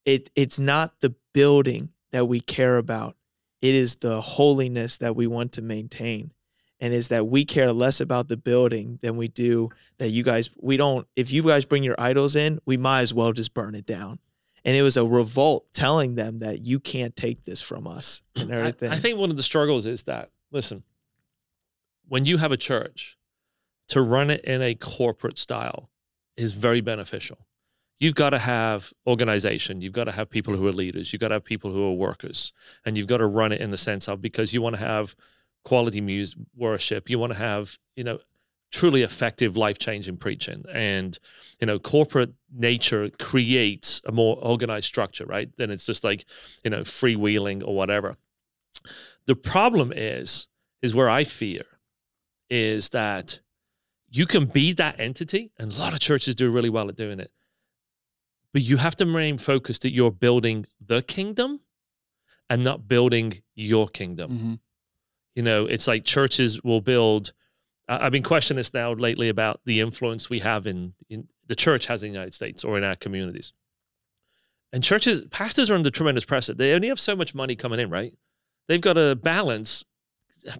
it 0.04 0.30
it's 0.34 0.58
not 0.58 1.00
the 1.00 1.14
building 1.34 1.90
that 2.12 2.26
we 2.26 2.40
care 2.40 2.78
about. 2.78 3.16
It 3.60 3.74
is 3.74 3.96
the 3.96 4.20
holiness 4.20 4.98
that 4.98 5.14
we 5.14 5.26
want 5.26 5.52
to 5.52 5.62
maintain. 5.62 6.32
And 6.80 6.92
is 6.92 7.08
that 7.10 7.28
we 7.28 7.44
care 7.44 7.72
less 7.72 8.00
about 8.00 8.26
the 8.28 8.36
building 8.36 8.98
than 9.02 9.16
we 9.16 9.28
do 9.28 9.68
that 9.98 10.08
you 10.08 10.24
guys 10.24 10.50
we 10.60 10.76
don't 10.76 11.06
if 11.14 11.32
you 11.32 11.42
guys 11.44 11.64
bring 11.64 11.84
your 11.84 11.94
idols 11.98 12.34
in, 12.34 12.58
we 12.66 12.76
might 12.76 13.02
as 13.02 13.14
well 13.14 13.32
just 13.32 13.54
burn 13.54 13.74
it 13.74 13.86
down. 13.86 14.18
And 14.64 14.76
it 14.76 14.82
was 14.82 14.96
a 14.96 15.04
revolt 15.04 15.68
telling 15.72 16.14
them 16.16 16.38
that 16.38 16.64
you 16.66 16.80
can't 16.80 17.14
take 17.14 17.44
this 17.44 17.60
from 17.62 17.86
us 17.86 18.22
and 18.40 18.52
I, 18.52 18.56
everything. 18.56 18.90
I 18.90 18.96
think 18.96 19.18
one 19.18 19.30
of 19.30 19.36
the 19.36 19.42
struggles 19.42 19.86
is 19.86 20.04
that 20.04 20.30
listen, 20.50 20.82
when 22.12 22.26
you 22.26 22.36
have 22.36 22.52
a 22.52 22.58
church, 22.58 23.16
to 23.88 24.02
run 24.02 24.28
it 24.28 24.44
in 24.44 24.60
a 24.60 24.74
corporate 24.74 25.38
style 25.38 25.88
is 26.36 26.52
very 26.52 26.82
beneficial. 26.82 27.46
You've 27.98 28.14
got 28.14 28.30
to 28.30 28.38
have 28.38 28.92
organization. 29.06 29.80
You've 29.80 29.94
got 29.94 30.04
to 30.04 30.12
have 30.12 30.28
people 30.28 30.54
who 30.54 30.66
are 30.66 30.72
leaders. 30.72 31.10
You've 31.10 31.20
got 31.20 31.28
to 31.28 31.36
have 31.36 31.44
people 31.44 31.72
who 31.72 31.86
are 31.86 31.94
workers, 31.94 32.52
and 32.84 32.98
you've 32.98 33.06
got 33.06 33.16
to 33.18 33.26
run 33.26 33.50
it 33.50 33.62
in 33.62 33.70
the 33.70 33.78
sense 33.78 34.10
of 34.10 34.20
because 34.20 34.52
you 34.52 34.60
want 34.60 34.76
to 34.76 34.82
have 34.82 35.16
quality 35.64 36.02
music 36.02 36.38
worship. 36.54 37.08
You 37.08 37.18
want 37.18 37.32
to 37.32 37.38
have 37.38 37.78
you 37.96 38.04
know 38.04 38.18
truly 38.70 39.00
effective, 39.00 39.56
life 39.56 39.78
changing 39.78 40.18
preaching, 40.18 40.66
and 40.70 41.18
you 41.62 41.66
know 41.66 41.78
corporate 41.78 42.34
nature 42.54 43.08
creates 43.20 44.02
a 44.04 44.12
more 44.12 44.36
organized 44.42 44.84
structure, 44.84 45.24
right? 45.24 45.48
Then 45.56 45.70
it's 45.70 45.86
just 45.86 46.04
like 46.04 46.26
you 46.62 46.68
know 46.68 46.82
freewheeling 46.82 47.66
or 47.66 47.74
whatever. 47.74 48.18
The 49.24 49.34
problem 49.36 49.94
is 49.96 50.48
is 50.82 50.94
where 50.94 51.08
I 51.08 51.24
fear 51.24 51.62
is 52.52 52.90
that 52.90 53.40
you 54.10 54.26
can 54.26 54.44
be 54.44 54.74
that 54.74 55.00
entity, 55.00 55.52
and 55.58 55.72
a 55.72 55.78
lot 55.78 55.94
of 55.94 56.00
churches 56.00 56.34
do 56.34 56.50
really 56.50 56.68
well 56.68 56.90
at 56.90 56.96
doing 56.96 57.18
it. 57.18 57.32
But 58.52 58.60
you 58.60 58.76
have 58.76 58.94
to 58.96 59.06
remain 59.06 59.38
focused 59.38 59.80
that 59.82 59.92
you're 59.92 60.10
building 60.10 60.66
the 60.78 61.00
kingdom 61.00 61.60
and 62.50 62.62
not 62.62 62.86
building 62.86 63.42
your 63.54 63.88
kingdom. 63.88 64.30
Mhm. 64.38 64.60
You 65.34 65.42
know, 65.42 65.64
it's 65.64 65.88
like 65.88 66.04
churches 66.04 66.62
will 66.62 66.82
build. 66.82 67.32
I've 67.88 68.12
been 68.12 68.22
questioning 68.22 68.58
this 68.58 68.74
now 68.74 68.92
lately 68.92 69.30
about 69.30 69.62
the 69.64 69.80
influence 69.80 70.28
we 70.28 70.40
have 70.40 70.66
in, 70.66 70.92
in 71.08 71.28
the 71.46 71.56
church 71.56 71.86
has 71.86 72.02
in 72.02 72.10
the 72.10 72.12
United 72.18 72.34
States 72.34 72.64
or 72.64 72.76
in 72.76 72.84
our 72.84 72.96
communities. 72.96 73.54
And 74.74 74.84
churches, 74.84 75.22
pastors 75.30 75.70
are 75.70 75.74
under 75.74 75.90
tremendous 75.90 76.26
pressure. 76.26 76.52
They 76.52 76.74
only 76.74 76.88
have 76.88 77.00
so 77.00 77.16
much 77.16 77.34
money 77.34 77.56
coming 77.56 77.80
in, 77.80 77.88
right? 77.88 78.12
They've 78.68 78.80
got 78.80 78.94
to 78.94 79.16
balance 79.16 79.84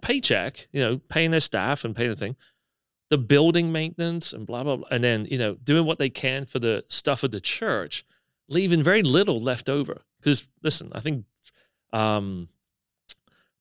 paycheck, 0.00 0.68
you 0.72 0.80
know, 0.80 0.98
paying 1.08 1.30
their 1.30 1.40
staff 1.40 1.84
and 1.84 1.94
paying 1.94 2.10
the 2.10 2.16
thing, 2.16 2.36
the 3.10 3.18
building 3.18 3.72
maintenance 3.72 4.32
and 4.32 4.46
blah, 4.46 4.62
blah, 4.64 4.76
blah. 4.76 4.88
And 4.90 5.02
then, 5.04 5.26
you 5.30 5.38
know, 5.38 5.54
doing 5.54 5.84
what 5.84 5.98
they 5.98 6.10
can 6.10 6.46
for 6.46 6.58
the 6.58 6.84
stuff 6.88 7.22
of 7.22 7.30
the 7.30 7.40
church, 7.40 8.04
leaving 8.48 8.82
very 8.82 9.02
little 9.02 9.40
left 9.40 9.68
over. 9.68 10.02
Because 10.20 10.48
listen, 10.62 10.90
I 10.94 11.00
think 11.00 11.24
um, 11.92 12.48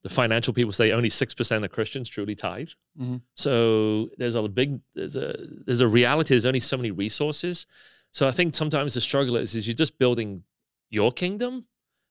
the 0.03 0.09
financial 0.09 0.53
people 0.53 0.71
say 0.71 0.91
only 0.91 1.09
6% 1.09 1.63
of 1.63 1.71
Christians 1.71 2.09
truly 2.09 2.35
tithe. 2.35 2.69
Mhm. 2.99 3.21
So 3.35 4.09
there's 4.17 4.35
a 4.35 4.47
big, 4.47 4.79
there's 4.95 5.15
a, 5.15 5.35
there's 5.65 5.81
a 5.81 5.87
reality, 5.87 6.33
there's 6.33 6.45
only 6.45 6.59
so 6.59 6.77
many 6.77 6.91
resources. 6.91 7.65
So 8.11 8.27
I 8.27 8.31
think 8.31 8.55
sometimes 8.55 8.93
the 8.93 9.01
struggle 9.01 9.35
is, 9.37 9.55
is 9.55 9.67
you're 9.67 9.75
just 9.75 9.97
building 9.97 10.43
your 10.89 11.11
kingdom 11.11 11.65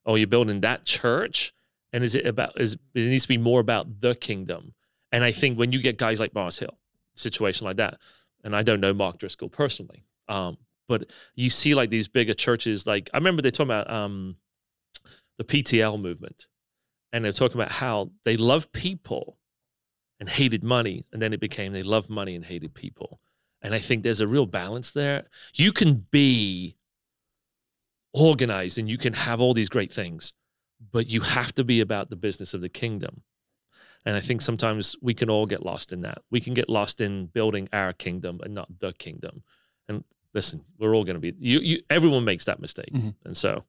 or 0.04 0.18
you're 0.18 0.26
building 0.26 0.60
that 0.62 0.84
church. 0.84 1.52
And 1.92 2.04
is 2.04 2.14
it 2.14 2.26
about, 2.26 2.60
is 2.60 2.74
it 2.74 2.80
needs 2.94 3.24
to 3.24 3.28
be 3.28 3.38
more 3.38 3.60
about 3.60 4.00
the 4.00 4.14
kingdom. 4.14 4.74
And 5.12 5.24
I 5.24 5.32
think 5.32 5.58
when 5.58 5.72
you 5.72 5.82
get 5.82 5.98
guys 5.98 6.20
like 6.20 6.34
Mars 6.34 6.58
Hill, 6.58 6.78
situation 7.14 7.66
like 7.66 7.76
that, 7.76 7.98
and 8.44 8.54
I 8.54 8.62
don't 8.62 8.80
know 8.80 8.94
Mark 8.94 9.18
Driscoll 9.18 9.48
personally, 9.48 10.04
um, 10.28 10.56
but 10.88 11.10
you 11.34 11.50
see 11.50 11.74
like 11.74 11.90
these 11.90 12.08
bigger 12.08 12.34
churches, 12.34 12.86
like 12.86 13.10
I 13.12 13.18
remember 13.18 13.42
they 13.42 13.50
talking 13.50 13.66
about 13.66 13.90
um, 13.90 14.36
the 15.38 15.44
PTL 15.44 16.00
movement, 16.00 16.46
and 17.12 17.24
they're 17.24 17.32
talking 17.32 17.60
about 17.60 17.72
how 17.72 18.10
they 18.24 18.36
love 18.36 18.72
people 18.72 19.38
and 20.18 20.28
hated 20.28 20.62
money, 20.62 21.04
and 21.12 21.20
then 21.20 21.32
it 21.32 21.40
became 21.40 21.72
they 21.72 21.82
love 21.82 22.08
money 22.10 22.34
and 22.34 22.44
hated 22.44 22.74
people. 22.74 23.20
And 23.62 23.74
I 23.74 23.78
think 23.78 24.02
there's 24.02 24.20
a 24.20 24.26
real 24.26 24.46
balance 24.46 24.90
there. 24.90 25.24
You 25.54 25.72
can 25.72 26.06
be 26.10 26.76
organized 28.12 28.78
and 28.78 28.88
you 28.88 28.98
can 28.98 29.12
have 29.12 29.40
all 29.40 29.54
these 29.54 29.68
great 29.68 29.92
things, 29.92 30.32
but 30.92 31.08
you 31.08 31.20
have 31.20 31.52
to 31.54 31.64
be 31.64 31.80
about 31.80 32.10
the 32.10 32.16
business 32.16 32.54
of 32.54 32.60
the 32.60 32.68
kingdom. 32.68 33.22
And 34.06 34.16
I 34.16 34.20
think 34.20 34.40
sometimes 34.40 34.96
we 35.02 35.12
can 35.12 35.28
all 35.28 35.44
get 35.46 35.64
lost 35.64 35.92
in 35.92 36.00
that. 36.02 36.18
We 36.30 36.40
can 36.40 36.54
get 36.54 36.68
lost 36.70 37.00
in 37.00 37.26
building 37.26 37.68
our 37.72 37.92
kingdom 37.92 38.40
and 38.42 38.54
not 38.54 38.80
the 38.80 38.92
kingdom. 38.94 39.42
And 39.88 40.04
listen, 40.32 40.62
we're 40.78 40.94
all 40.94 41.04
going 41.04 41.16
to 41.16 41.20
be 41.20 41.34
you. 41.38 41.60
You 41.60 41.82
everyone 41.90 42.24
makes 42.24 42.46
that 42.46 42.60
mistake, 42.60 42.92
Mhm. 42.92 43.14
and 43.24 43.36
so 43.36 43.64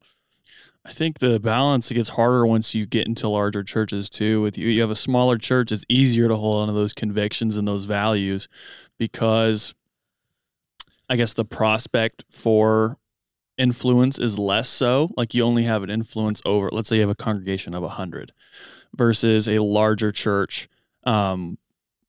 I 0.85 0.91
think 0.91 1.19
the 1.19 1.39
balance 1.39 1.91
gets 1.91 2.09
harder 2.09 2.45
once 2.45 2.73
you 2.73 2.85
get 2.85 3.07
into 3.07 3.27
larger 3.27 3.63
churches 3.63 4.09
too. 4.09 4.41
With 4.41 4.57
you, 4.57 4.67
you 4.69 4.81
have 4.81 4.89
a 4.89 4.95
smaller 4.95 5.37
church, 5.37 5.71
it's 5.71 5.85
easier 5.89 6.27
to 6.27 6.35
hold 6.37 6.55
on 6.55 6.67
to 6.67 6.73
those 6.73 6.93
convictions 6.93 7.57
and 7.57 7.67
those 7.67 7.83
values 7.85 8.47
because 8.97 9.75
I 11.09 11.17
guess 11.17 11.33
the 11.33 11.45
prospect 11.45 12.23
for 12.31 12.97
influence 13.61 14.17
is 14.17 14.39
less 14.39 14.67
so. 14.67 15.11
Like 15.15 15.33
you 15.33 15.43
only 15.43 15.63
have 15.63 15.83
an 15.83 15.89
influence 15.89 16.41
over, 16.45 16.69
let's 16.71 16.89
say 16.89 16.95
you 16.95 17.01
have 17.01 17.09
a 17.09 17.15
congregation 17.15 17.75
of 17.75 17.83
100 17.83 18.31
versus 18.95 19.47
a 19.47 19.61
larger 19.61 20.11
church, 20.11 20.67
um, 21.03 21.57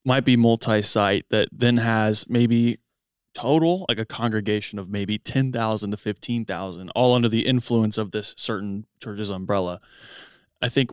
might 0.04 0.24
be 0.24 0.36
multi 0.36 0.82
site 0.82 1.26
that 1.30 1.48
then 1.52 1.76
has 1.76 2.28
maybe 2.28 2.78
total 3.34 3.86
like 3.88 3.98
a 3.98 4.04
congregation 4.04 4.78
of 4.78 4.90
maybe 4.90 5.18
10,000 5.18 5.90
to 5.90 5.96
15,000 5.96 6.90
all 6.90 7.14
under 7.14 7.28
the 7.28 7.46
influence 7.46 7.96
of 7.98 8.10
this 8.10 8.34
certain 8.36 8.86
church's 9.00 9.30
umbrella. 9.30 9.80
I 10.60 10.68
think 10.68 10.90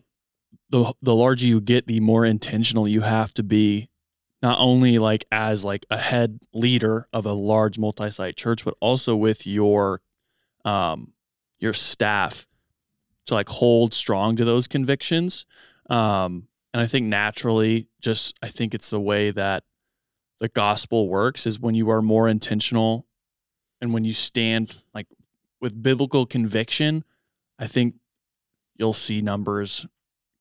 the 0.70 0.94
the 1.02 1.16
larger 1.16 1.46
you 1.46 1.62
get 1.62 1.88
the 1.88 2.00
more 2.00 2.26
intentional 2.26 2.88
you 2.88 3.02
have 3.02 3.34
to 3.36 3.44
be 3.44 3.90
not 4.42 4.58
only 4.60 5.00
like 5.00 5.26
as 5.32 5.66
like 5.66 5.86
a 5.90 5.98
head 5.98 6.40
leader 6.54 7.08
of 7.12 7.26
a 7.26 7.34
large 7.34 7.78
multi-site 7.78 8.38
church 8.38 8.64
but 8.64 8.76
also 8.80 9.16
with 9.16 9.46
your 9.46 10.02
um 10.66 11.14
your 11.60 11.74
staff 11.74 12.48
to 13.26 13.34
like 13.34 13.50
hold 13.50 13.94
strong 13.94 14.36
to 14.36 14.46
those 14.46 14.68
convictions. 14.68 15.46
Um 15.90 16.48
and 16.74 16.82
I 16.82 16.86
think 16.86 17.08
naturally 17.08 17.88
just 18.02 18.38
I 18.44 18.48
think 18.48 18.74
it's 18.74 18.90
the 18.90 19.00
way 19.00 19.32
that 19.32 19.64
the 20.40 20.50
gospel 20.50 21.10
works 21.10 21.46
is 21.46 21.60
when 21.60 21.76
you 21.76 21.90
are 21.90 22.02
more 22.02 22.28
intentional 22.28 23.06
and 23.82 23.94
when 23.94 24.04
you 24.04 24.14
stand 24.14 24.76
like 24.94 25.08
with 25.62 25.82
biblical 25.82 26.26
conviction, 26.26 27.04
I 27.58 27.68
think 27.68 27.96
you'll 28.78 28.94
see 28.94 29.22
numbers 29.22 29.86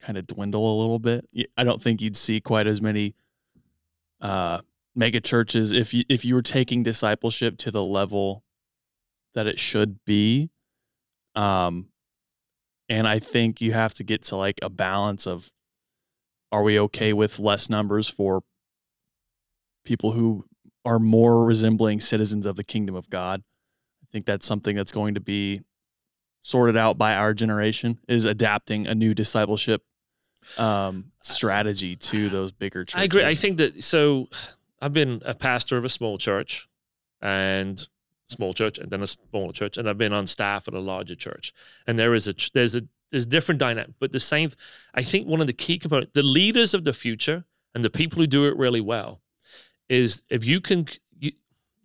kind 0.01 0.17
of 0.17 0.27
dwindle 0.27 0.79
a 0.79 0.81
little 0.81 0.99
bit. 0.99 1.27
I 1.57 1.65
don't 1.65 1.83
think 1.83 2.01
you'd 2.01 2.17
see 2.17 2.41
quite 2.41 2.67
as 2.67 2.81
many 2.81 3.15
uh, 4.21 4.61
mega 4.95 5.21
churches 5.21 5.73
if 5.73 5.93
you 5.95 6.05
if 6.09 6.25
you 6.25 6.35
were 6.35 6.43
taking 6.43 6.83
discipleship 6.83 7.57
to 7.59 7.71
the 7.71 7.85
level 7.85 8.45
that 9.35 9.47
it 9.47 9.59
should 9.59 10.05
be. 10.05 10.51
Um, 11.35 11.89
and 12.89 13.07
I 13.07 13.19
think 13.19 13.61
you 13.61 13.73
have 13.73 13.95
to 13.95 14.05
get 14.05 14.23
to 14.25 14.37
like 14.37 14.59
a 14.63 14.71
balance 14.71 15.27
of 15.27 15.51
are 16.51 16.63
we 16.63 16.81
okay 16.81 17.13
with 17.13 17.39
less 17.39 17.69
numbers 17.69 18.09
for 18.09 18.43
people 19.85 20.13
who 20.13 20.45
are 20.85 20.99
more 20.99 21.45
resembling 21.45 22.01
citizens 22.01 22.47
of 22.47 22.57
the 22.57 22.65
kingdom 22.65 22.95
of 22.95 23.11
God. 23.11 23.43
I 24.03 24.07
think 24.11 24.25
that's 24.25 24.47
something 24.47 24.75
that's 24.75 24.93
going 24.93 25.15
to 25.15 25.21
be 25.21 25.61
sorted 26.43 26.77
out 26.77 26.97
by 26.97 27.15
our 27.15 27.35
generation 27.35 27.99
is 28.09 28.25
adapting 28.25 28.87
a 28.87 28.95
new 28.95 29.13
discipleship 29.13 29.83
um, 30.57 31.13
strategy 31.23 31.95
to 31.97 32.31
those 32.31 32.53
bigger 32.53 32.85
churches. 32.85 33.03
I 33.03 33.05
agree. 33.05 33.25
I 33.25 33.35
think 33.35 33.59
that 33.59 33.83
so. 33.85 34.29
I've 34.81 34.93
been 34.93 35.21
a 35.25 35.35
pastor 35.35 35.77
of 35.77 35.85
a 35.85 35.89
small 35.89 36.19
church, 36.19 36.69
and 37.21 37.87
small 38.29 38.53
church, 38.53 38.79
and 38.79 38.91
then 38.91 39.03
a 39.03 39.07
smaller 39.07 39.53
church, 39.53 39.77
and 39.77 39.89
I've 39.89 39.99
been 39.99 40.13
on 40.13 40.27
staff 40.27 40.69
at 40.69 40.75
a 40.75 40.81
larger 40.81 41.15
church. 41.15 41.53
And 41.87 41.99
there 41.99 42.15
is 42.15 42.29
a 42.29 42.35
there's 42.55 42.75
a 42.75 42.83
there's 43.11 43.27
different 43.27 43.59
dynamic, 43.59 43.95
but 43.99 44.13
the 44.13 44.21
same. 44.21 44.51
I 44.95 45.03
think 45.03 45.27
one 45.27 45.41
of 45.41 45.47
the 45.47 45.53
key 45.53 45.79
components, 45.79 46.13
the 46.15 46.23
leaders 46.23 46.75
of 46.75 46.85
the 46.85 46.93
future, 46.93 47.45
and 47.75 47.83
the 47.83 47.91
people 47.91 48.21
who 48.21 48.27
do 48.27 48.47
it 48.47 48.57
really 48.57 48.81
well, 48.81 49.21
is 49.89 50.23
if 50.29 50.45
you 50.45 50.61
can, 50.61 50.87
you, 51.19 51.33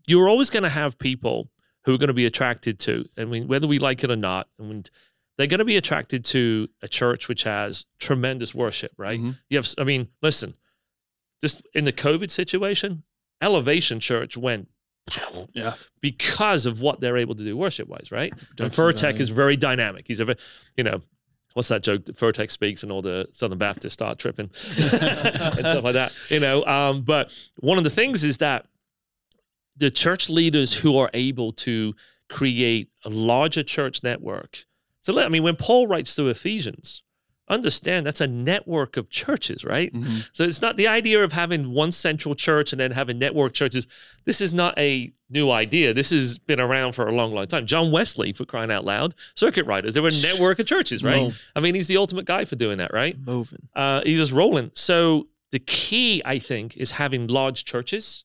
you're 0.06 0.28
always 0.28 0.50
going 0.50 0.64
to 0.64 0.70
have 0.70 1.00
people 1.00 1.50
who 1.86 1.94
are 1.94 1.98
going 1.98 2.08
to 2.08 2.14
be 2.14 2.26
attracted 2.26 2.80
to. 2.80 3.06
I 3.18 3.26
mean, 3.26 3.48
whether 3.48 3.68
we 3.68 3.80
like 3.80 4.04
it 4.04 4.12
or 4.12 4.16
not, 4.16 4.48
I 4.60 4.64
mean, 4.64 4.84
they're 5.38 5.48
going 5.48 5.60
to 5.60 5.66
be 5.66 5.78
attracted 5.78 6.24
to 6.26 6.68
a 6.82 6.88
church 6.88 7.28
which 7.28 7.44
has 7.44 7.86
tremendous 8.00 8.54
worship, 8.54 8.92
right? 8.98 9.20
Mhm. 9.20 9.38
You 9.50 9.58
have, 9.58 9.68
I 9.78 9.84
mean, 9.84 10.10
listen, 10.22 10.56
just 11.42 11.66
in 11.74 11.86
the 11.86 11.92
COVID 11.94 12.32
situation, 12.32 13.04
Elevation 13.42 14.00
Church 14.00 14.38
went 14.38 14.70
Yeah. 15.54 15.74
because 16.02 16.66
of 16.66 16.82
what 16.82 17.00
they're 17.00 17.18
able 17.18 17.36
to 17.36 17.44
do 17.44 17.56
worship 17.58 17.88
wise, 17.88 18.12
right? 18.12 18.32
And 18.60 18.72
Production 18.74 19.10
Furtick 19.16 19.20
is 19.20 19.30
very 19.30 19.56
dynamic. 19.56 20.06
He's 20.08 20.20
a, 20.20 20.36
you 20.78 20.84
know, 20.84 21.02
what's 21.54 21.68
that 21.68 21.84
joke? 21.84 22.06
Furtick 22.06 22.50
speaks 22.50 22.84
and 22.84 22.92
all 22.92 23.02
the 23.02 23.28
Southern 23.34 23.58
Baptists 23.58 23.94
start 23.94 24.18
tripping 24.20 24.46
and 24.46 24.54
stuff 24.54 25.84
like 25.84 25.94
that, 25.94 26.18
you 26.30 26.40
know. 26.40 26.64
Um, 26.66 27.02
but 27.02 27.32
one 27.60 27.78
of 27.78 27.84
the 27.84 27.90
things 27.90 28.24
is 28.24 28.38
that 28.40 28.66
the 29.78 29.92
church 29.92 30.30
leaders 30.30 30.80
who 30.80 30.98
are 30.98 31.10
able 31.14 31.52
to 31.54 31.94
create 32.30 32.90
a 33.06 33.10
larger 33.10 33.64
church 33.64 34.04
network. 34.04 34.66
So, 35.02 35.14
let- 35.14 35.26
I 35.26 35.30
mean, 35.30 35.44
when 35.44 35.56
Paul 35.58 35.88
writes 35.88 36.16
to 36.16 36.28
Ephesians, 36.30 37.03
understand 37.50 38.06
that's 38.06 38.22
a 38.22 38.28
network 38.28 38.96
of 38.96 39.10
churches, 39.10 39.66
right? 39.66 39.92
Mhm. 39.94 40.30
So 40.32 40.44
it's 40.46 40.62
not 40.62 40.78
the 40.78 40.88
idea 40.88 41.24
of 41.24 41.34
having 41.34 41.72
one 41.72 41.92
central 41.92 42.36
church 42.36 42.72
and 42.72 42.80
then 42.80 42.92
having 42.92 43.20
network 43.20 43.54
churches. 43.54 43.86
This 44.24 44.40
is 44.40 44.54
not 44.54 44.78
a 44.78 45.12
new 45.30 45.52
idea. 45.52 45.94
This 45.94 46.12
has 46.12 46.38
been 46.38 46.60
around 46.62 46.94
for 46.94 47.08
a 47.08 47.12
long, 47.12 47.34
long 47.34 47.48
time. 47.48 47.66
John 47.66 47.92
Wesley, 47.92 48.32
for 48.34 48.46
crying 48.46 48.72
out 48.72 48.86
loud, 48.86 49.14
circuit 49.36 49.66
riders, 49.66 49.94
they 49.94 50.00
were 50.00 50.08
a 50.10 50.22
network 50.22 50.60
of 50.60 50.68
churches, 50.68 51.04
right? 51.04 51.18
Mo- 51.18 51.34
I 51.56 51.60
mean, 51.60 51.76
he's 51.76 51.88
the 51.88 51.98
ultimate 51.98 52.26
guy 52.26 52.46
for 52.46 52.56
doing 52.56 52.78
that, 52.78 52.94
right? 52.94 53.18
Moving. 53.20 53.68
Uh, 53.76 54.02
he's 54.06 54.20
just 54.20 54.32
rolling. 54.32 54.72
So 54.74 55.28
the 55.52 55.60
key, 55.60 56.22
I 56.26 56.40
think, 56.40 56.78
is 56.78 56.92
having 56.92 57.28
large 57.28 57.66
churches 57.66 58.24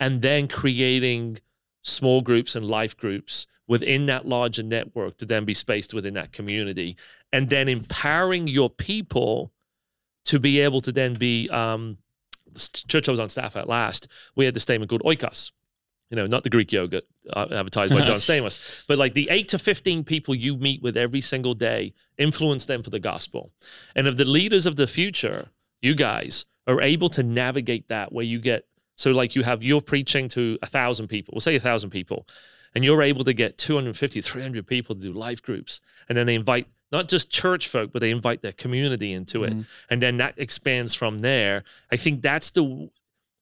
and 0.00 0.20
then 0.20 0.48
creating 0.48 1.38
small 1.82 2.22
groups 2.22 2.56
and 2.56 2.66
life 2.66 2.96
groups 2.96 3.46
within 3.68 4.06
that 4.06 4.26
larger 4.26 4.62
network 4.62 5.16
to 5.18 5.24
then 5.24 5.44
be 5.44 5.54
spaced 5.54 5.94
within 5.94 6.14
that 6.14 6.32
community 6.32 6.96
and 7.32 7.48
then 7.48 7.68
empowering 7.68 8.46
your 8.46 8.70
people 8.70 9.52
to 10.24 10.38
be 10.38 10.60
able 10.60 10.80
to 10.80 10.92
then 10.92 11.14
be 11.14 11.48
um 11.50 11.98
the 12.52 12.84
church 12.86 13.08
I 13.08 13.12
was 13.12 13.20
on 13.20 13.28
staff 13.28 13.56
at 13.56 13.68
last. 13.68 14.08
We 14.36 14.44
had 14.44 14.54
this 14.54 14.62
statement 14.62 14.90
called 14.90 15.02
oikos. 15.02 15.52
You 16.10 16.16
know 16.16 16.26
not 16.26 16.42
the 16.42 16.50
greek 16.50 16.70
yogurt 16.72 17.04
uh, 17.32 17.46
advertised 17.50 17.94
by 17.94 18.02
john 18.02 18.16
stamos 18.16 18.86
but 18.86 18.98
like 18.98 19.14
the 19.14 19.30
8 19.30 19.48
to 19.48 19.58
15 19.58 20.04
people 20.04 20.34
you 20.34 20.58
meet 20.58 20.82
with 20.82 20.94
every 20.94 21.22
single 21.22 21.54
day 21.54 21.94
influence 22.18 22.66
them 22.66 22.82
for 22.82 22.90
the 22.90 23.00
gospel. 23.00 23.50
And 23.96 24.06
if 24.06 24.18
the 24.18 24.26
leaders 24.26 24.66
of 24.66 24.76
the 24.76 24.86
future 24.86 25.48
you 25.80 25.94
guys 25.94 26.44
are 26.66 26.82
able 26.82 27.08
to 27.10 27.22
navigate 27.22 27.88
that 27.88 28.12
where 28.12 28.26
you 28.26 28.40
get 28.40 28.66
so 28.94 29.12
like 29.12 29.34
you 29.34 29.42
have 29.42 29.62
you're 29.62 29.80
preaching 29.80 30.28
to 30.28 30.58
a 30.60 30.66
thousand 30.66 31.08
people 31.08 31.32
we'll 31.32 31.40
say 31.40 31.56
a 31.56 31.60
thousand 31.60 31.88
people 31.88 32.26
and 32.74 32.84
you're 32.84 33.00
able 33.00 33.24
to 33.24 33.32
get 33.32 33.56
250 33.56 34.20
300 34.20 34.66
people 34.66 34.94
to 34.94 35.00
do 35.00 35.12
life 35.14 35.40
groups 35.42 35.80
and 36.10 36.18
then 36.18 36.26
they 36.26 36.34
invite 36.34 36.66
not 36.92 37.08
just 37.08 37.30
church 37.30 37.66
folk 37.68 37.90
but 37.92 38.00
they 38.00 38.10
invite 38.10 38.42
their 38.42 38.52
community 38.52 39.12
into 39.12 39.42
it. 39.44 39.52
Mhm. 39.52 39.66
and 39.90 40.02
then 40.02 40.18
that 40.18 40.34
expands 40.38 40.94
from 40.94 41.18
there. 41.20 41.64
I 41.90 41.96
think 41.96 42.22
that's 42.22 42.50
the 42.50 42.90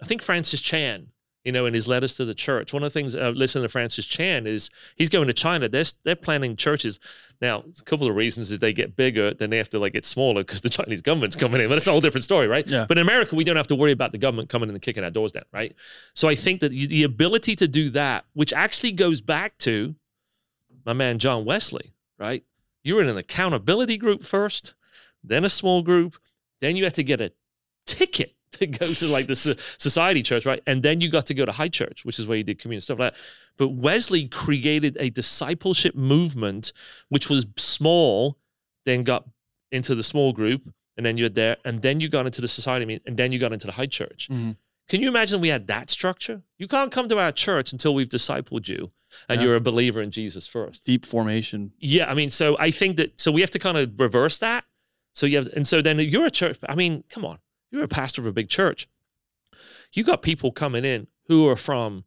i 0.02 0.06
think 0.06 0.22
francis 0.22 0.60
chan 0.62 1.08
you 1.44 1.52
know 1.52 1.66
in 1.66 1.74
his 1.74 1.86
letters 1.86 2.14
to 2.14 2.24
the 2.24 2.34
church 2.34 2.72
one 2.72 2.82
of 2.82 2.90
the 2.90 2.98
things 2.98 3.14
uh, 3.14 3.30
listening 3.36 3.62
to 3.62 3.68
francis 3.68 4.06
chan 4.06 4.46
is 4.46 4.70
he's 4.96 5.08
going 5.10 5.26
to 5.26 5.32
china. 5.34 5.68
They're, 5.68 5.84
they're 6.04 6.16
planning 6.16 6.56
churches. 6.56 6.98
Now 7.40 7.64
a 7.78 7.84
couple 7.84 8.06
of 8.06 8.14
reasons 8.14 8.50
is 8.50 8.58
they 8.60 8.72
get 8.72 8.94
bigger 8.96 9.34
then 9.34 9.50
they 9.50 9.56
have 9.58 9.68
to 9.70 9.78
like 9.78 9.92
get 9.94 10.04
smaller 10.06 10.42
because 10.42 10.60
the 10.62 10.68
chinese 10.70 11.00
government's 11.02 11.36
coming 11.36 11.60
in. 11.60 11.68
But 11.68 11.76
it's 11.78 11.86
a 11.86 11.90
whole 11.90 12.00
different 12.00 12.24
story 12.24 12.46
right? 12.46 12.66
Yeah. 12.66 12.84
but 12.88 12.96
in 12.98 13.02
america 13.02 13.34
we 13.34 13.44
don't 13.44 13.56
have 13.56 13.66
to 13.68 13.74
worry 13.74 13.92
about 13.92 14.12
the 14.12 14.18
government 14.18 14.48
coming 14.48 14.68
in 14.70 14.74
and 14.74 14.82
kicking 14.82 15.04
our 15.04 15.10
doors 15.10 15.32
down 15.32 15.44
right? 15.52 15.74
So 16.14 16.28
i 16.28 16.34
think 16.34 16.60
that 16.60 16.70
the 16.72 17.02
ability 17.02 17.56
to 17.56 17.66
do 17.68 17.90
that 17.90 18.24
which 18.34 18.52
actually 18.52 18.92
goes 18.92 19.20
back 19.20 19.56
to 19.58 19.94
my 20.86 20.92
man 20.94 21.18
john 21.18 21.44
wesley 21.44 21.92
right 22.18 22.42
you 22.84 22.94
were 22.94 23.02
in 23.02 23.08
an 23.08 23.16
accountability 23.16 23.96
group 23.96 24.22
first 24.22 24.74
then 25.22 25.44
a 25.44 25.48
small 25.48 25.82
group 25.82 26.16
then 26.60 26.76
you 26.76 26.84
had 26.84 26.94
to 26.94 27.02
get 27.02 27.20
a 27.20 27.32
ticket 27.86 28.34
to 28.52 28.66
go 28.66 28.84
to 28.84 29.06
like 29.12 29.26
the 29.28 29.34
society 29.78 30.22
church, 30.22 30.44
right? 30.44 30.60
And 30.66 30.82
then 30.82 31.00
you 31.00 31.08
got 31.08 31.24
to 31.26 31.34
go 31.34 31.44
to 31.44 31.52
high 31.52 31.68
church, 31.68 32.04
which 32.04 32.18
is 32.18 32.26
where 32.26 32.36
you 32.36 32.42
did 32.44 32.58
community 32.58 32.82
stuff 32.82 32.98
like 32.98 33.12
that. 33.14 33.20
But 33.56 33.68
Wesley 33.68 34.26
created 34.26 34.96
a 35.00 35.08
discipleship 35.08 35.94
movement, 35.94 36.72
which 37.10 37.30
was 37.30 37.46
small, 37.56 38.38
then 38.84 39.04
got 39.04 39.24
into 39.70 39.94
the 39.94 40.02
small 40.02 40.32
group, 40.32 40.62
and 40.96 41.06
then 41.06 41.16
you're 41.16 41.28
there, 41.28 41.56
and 41.64 41.80
then 41.80 42.00
you 42.00 42.08
got 42.08 42.26
into 42.26 42.40
the 42.40 42.48
society 42.48 43.00
and 43.06 43.16
then 43.16 43.30
you 43.32 43.38
got 43.38 43.52
into 43.52 43.66
the 43.68 43.72
high 43.74 43.86
church. 43.86 44.28
Mhm. 44.28 44.56
Can 44.90 45.00
you 45.02 45.08
imagine 45.08 45.40
we 45.40 45.48
had 45.48 45.68
that 45.68 45.88
structure? 45.88 46.42
You 46.58 46.66
can't 46.66 46.90
come 46.90 47.08
to 47.08 47.18
our 47.20 47.30
church 47.30 47.72
until 47.72 47.94
we've 47.94 48.08
discipled 48.08 48.68
you 48.68 48.90
and 49.28 49.40
Yeah. 49.40 49.46
you're 49.46 49.54
a 49.56 49.60
believer 49.60 50.02
in 50.02 50.10
Jesus 50.10 50.48
first. 50.48 50.84
Deep 50.84 51.06
formation. 51.06 51.72
Yeah, 51.78 52.10
I 52.10 52.14
mean, 52.14 52.28
so 52.28 52.56
I 52.58 52.72
think 52.72 52.96
that 52.96 53.20
so 53.20 53.30
we 53.30 53.40
have 53.40 53.50
to 53.50 53.60
kind 53.60 53.78
of 53.78 54.00
reverse 54.00 54.36
that. 54.38 54.64
So 55.14 55.26
you 55.26 55.36
have, 55.36 55.46
and 55.54 55.66
so 55.66 55.80
then 55.80 56.00
you're 56.00 56.26
a 56.26 56.30
church. 56.30 56.58
I 56.68 56.74
mean, 56.74 57.04
come 57.08 57.24
on, 57.24 57.38
you're 57.70 57.84
a 57.84 57.88
pastor 57.88 58.20
of 58.20 58.26
a 58.26 58.32
big 58.32 58.48
church. 58.48 58.88
You 59.94 60.02
got 60.02 60.22
people 60.22 60.50
coming 60.50 60.84
in 60.84 61.06
who 61.28 61.48
are 61.48 61.56
from. 61.56 62.04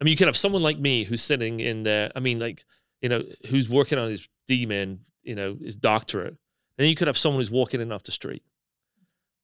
I 0.00 0.04
mean, 0.04 0.10
you 0.10 0.16
can 0.16 0.26
have 0.26 0.36
someone 0.36 0.62
like 0.62 0.80
me 0.80 1.04
who's 1.04 1.22
sitting 1.22 1.60
in 1.60 1.84
there. 1.84 2.10
I 2.16 2.18
mean, 2.20 2.40
like 2.40 2.64
you 3.02 3.08
know, 3.08 3.22
who's 3.50 3.68
working 3.68 3.98
on 3.98 4.08
his 4.10 4.28
DMin, 4.50 4.98
you 5.22 5.36
know, 5.36 5.56
his 5.60 5.76
doctorate, 5.76 6.28
and 6.28 6.38
then 6.78 6.88
you 6.88 6.96
could 6.96 7.06
have 7.06 7.16
someone 7.18 7.40
who's 7.40 7.52
walking 7.52 7.80
in 7.80 7.92
off 7.92 8.02
the 8.02 8.10
street. 8.10 8.42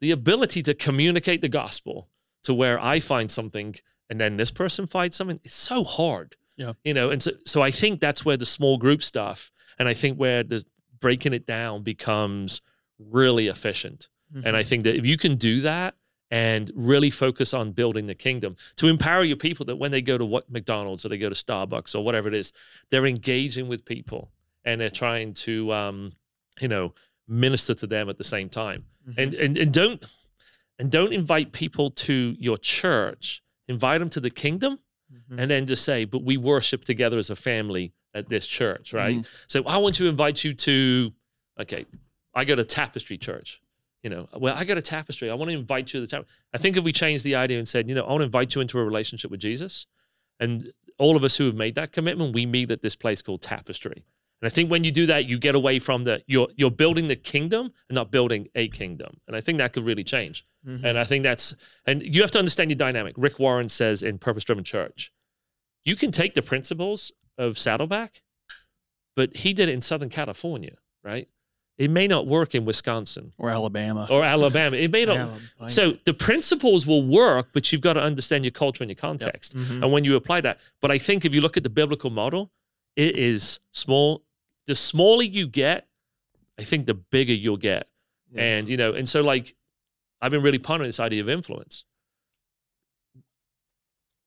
The 0.01 0.11
ability 0.11 0.65
to 0.65 0.75
communicate 0.75 1.43
the 1.43 1.49
gospel 1.49 2.09
to 2.45 2.55
where 2.55 2.81
I 2.81 3.01
find 3.01 3.31
something 3.31 3.77
and 4.11 4.21
then 4.21 4.37
this 4.37 4.51
person 4.51 4.87
finds 4.87 5.17
something. 5.17 5.41
It's 5.43 5.55
so 5.55 5.85
hard. 5.85 6.37
Yeah. 6.57 6.73
You 6.85 6.95
know, 6.95 7.11
and 7.11 7.23
so 7.23 7.33
so 7.45 7.63
I 7.63 7.71
think 7.71 8.01
that's 8.01 8.25
where 8.25 8.37
the 8.37 8.47
small 8.47 8.77
group 8.79 9.03
stuff 9.03 9.51
and 9.79 9.89
I 9.89 9.95
think 9.95 10.19
where 10.19 10.43
the 10.43 10.65
breaking 11.01 11.33
it 11.33 11.47
down 11.47 11.83
becomes 11.83 12.61
really 12.99 13.49
efficient. 13.49 14.09
And 14.47 14.57
I 14.57 14.63
think 14.63 14.85
that 14.85 14.97
if 14.97 15.05
you 15.05 15.19
can 15.19 15.37
do 15.37 15.61
that 15.61 15.95
and 16.31 16.71
really 16.75 17.11
focus 17.11 17.53
on 17.53 17.73
building 17.73 18.07
the 18.07 18.15
kingdom 18.15 18.57
to 18.77 18.89
empower 18.89 19.25
your 19.25 19.37
people 19.37 19.67
that 19.67 19.77
when 19.77 19.91
they 19.91 20.01
go 20.01 20.17
to 20.17 20.25
what 20.25 20.51
McDonald's 20.51 21.05
or 21.05 21.11
they 21.11 21.19
go 21.19 21.29
to 21.29 21.35
Starbucks 21.35 21.95
or 21.95 22.03
whatever 22.03 22.29
it 22.29 22.35
is, 22.35 22.51
they're 22.89 23.05
engaging 23.05 23.69
with 23.69 23.85
people 23.85 24.31
and 24.65 24.81
they're 24.81 24.89
trying 24.89 25.35
to 25.35 25.71
um, 25.71 26.13
you 26.61 26.69
know, 26.69 26.95
minister 27.29 27.75
to 27.75 27.87
them 27.87 28.09
at 28.09 28.19
the 28.19 28.25
same 28.25 28.49
time. 28.49 28.85
And 29.17 29.35
and 29.35 29.59
and 29.59 29.73
don't 29.73 30.05
and 30.79 30.91
don't 30.91 31.13
invite 31.13 31.53
people 31.53 31.91
to 31.91 32.35
your 32.39 32.59
church. 32.59 33.43
Invite 33.69 34.01
them 34.01 34.11
to 34.11 34.21
the 34.21 34.31
kingdom 34.31 34.79
Mhm. 35.13 35.39
and 35.39 35.51
then 35.51 35.67
just 35.67 35.85
say, 35.85 36.05
but 36.05 36.23
we 36.23 36.37
worship 36.37 36.85
together 36.85 37.19
as 37.19 37.31
a 37.31 37.37
family 37.37 37.93
at 38.15 38.29
this 38.29 38.47
church, 38.47 38.93
right? 38.93 39.17
So 39.47 39.63
I 39.67 39.77
want 39.79 39.95
to 39.97 40.07
invite 40.09 40.45
you 40.45 40.55
to, 40.55 41.11
okay, 41.61 41.87
I 42.35 42.45
go 42.45 42.55
to 42.57 42.65
Tapestry 42.65 43.19
Church. 43.19 43.61
You 44.03 44.11
know, 44.11 44.29
well, 44.37 44.55
I 44.57 44.65
go 44.65 44.75
to 44.75 44.83
Tapestry. 44.83 45.31
I 45.31 45.35
want 45.35 45.51
to 45.51 45.57
invite 45.57 45.93
you 45.95 46.01
to 46.01 46.01
the 46.01 46.07
Tapestry. 46.09 46.35
I 46.53 46.59
think 46.59 46.77
if 46.77 46.83
we 46.83 46.93
changed 46.93 47.25
the 47.25 47.37
idea 47.37 47.59
and 47.59 47.69
said, 47.69 47.89
you 47.89 47.95
know, 47.95 48.05
I 48.05 48.09
want 48.11 48.21
to 48.23 48.25
invite 48.25 48.55
you 48.55 48.61
into 48.61 48.79
a 48.79 48.85
relationship 48.85 49.31
with 49.31 49.41
Jesus, 49.41 49.87
and 50.41 50.73
all 50.99 51.15
of 51.17 51.23
us 51.25 51.37
who 51.37 51.45
have 51.47 51.55
made 51.55 51.75
that 51.77 51.93
commitment, 51.93 52.35
we 52.35 52.45
meet 52.45 52.71
at 52.71 52.83
this 52.83 52.97
place 52.97 53.23
called 53.23 53.43
Tapestry. 53.43 54.05
And 54.43 54.47
I 54.47 54.51
think 54.51 54.71
when 54.71 54.83
you 54.83 54.91
do 54.91 55.07
that, 55.07 55.27
you 55.29 55.39
get 55.39 55.55
away 55.55 55.79
from 55.79 56.03
the 56.05 56.23
you're 56.27 56.49
you're 56.57 56.71
building 56.71 57.07
the 57.07 57.15
kingdom 57.17 57.73
and 57.89 57.95
not 57.95 58.11
building 58.11 58.49
a 58.57 58.67
kingdom. 58.69 59.21
And 59.29 59.37
I 59.37 59.41
think 59.41 59.59
that 59.59 59.73
could 59.73 59.85
really 59.85 60.05
change. 60.05 60.45
Mhm. 60.67 60.83
And 60.85 60.99
I 60.99 61.05
think 61.05 61.23
that's 61.23 61.55
and 61.87 62.03
you 62.03 62.21
have 62.23 62.31
to 62.33 62.39
understand 62.39 62.69
your 62.71 62.77
dynamic. 62.77 63.15
Rick 63.17 63.39
Warren 63.39 63.69
says 63.69 64.03
in 64.03 64.19
Purpose 64.19 64.43
Driven 64.45 64.65
Church, 64.65 65.13
you 65.85 65.95
can 65.97 66.11
take 66.11 66.35
the 66.35 66.43
principles 66.43 67.13
of 67.39 67.57
Saddleback, 67.57 68.23
but 69.15 69.37
he 69.39 69.53
did 69.53 69.69
it 69.69 69.73
in 69.73 69.81
Southern 69.81 70.09
California, 70.11 70.77
right? 71.05 71.29
It 71.79 71.91
may 71.91 72.07
not 72.07 72.27
work 72.27 72.55
in 72.55 72.65
Wisconsin 72.65 73.33
Or 73.39 73.49
Alabama. 73.49 74.07
or 74.11 74.23
Alabama. 74.25 74.77
It 74.77 74.91
may 74.91 75.05
not. 75.05 75.17
Alabama. 75.17 75.69
So 75.71 75.99
the 76.05 76.15
principles 76.15 76.87
will 76.87 77.03
work, 77.03 77.49
but 77.53 77.73
you've 77.73 77.81
got 77.81 77.95
to 77.95 78.03
understand 78.03 78.45
your 78.45 78.51
culture 78.53 78.85
and 78.85 78.91
your 78.91 78.97
context. 78.97 79.57
Mhm. 79.57 79.83
And 79.83 79.93
when 79.93 80.05
you 80.05 80.15
apply 80.17 80.43
that, 80.43 80.61
but 80.81 80.91
I 80.91 80.99
think 80.99 81.25
if 81.25 81.33
you 81.35 81.41
look 81.41 81.57
at 81.57 81.63
the 81.63 81.71
biblical 81.71 82.11
model, 82.11 82.53
it 82.95 83.17
is 83.17 83.61
small. 83.73 84.23
The 84.67 84.75
smaller 84.75 85.25
you 85.25 85.47
get, 85.47 85.89
I 86.59 86.65
think 86.65 86.87
the 86.87 86.95
bigger 86.95 87.33
you'll 87.33 87.57
get. 87.57 87.89
Yeah. 88.33 88.43
And 88.43 88.69
you 88.69 88.77
know, 88.77 88.93
and 88.93 89.09
so 89.09 89.23
like 89.23 89.55
I've 90.21 90.31
been 90.31 90.43
really 90.43 90.59
pondering 90.59 90.89
this 90.89 91.01
idea 91.01 91.21
of 91.21 91.29
influence. 91.29 91.85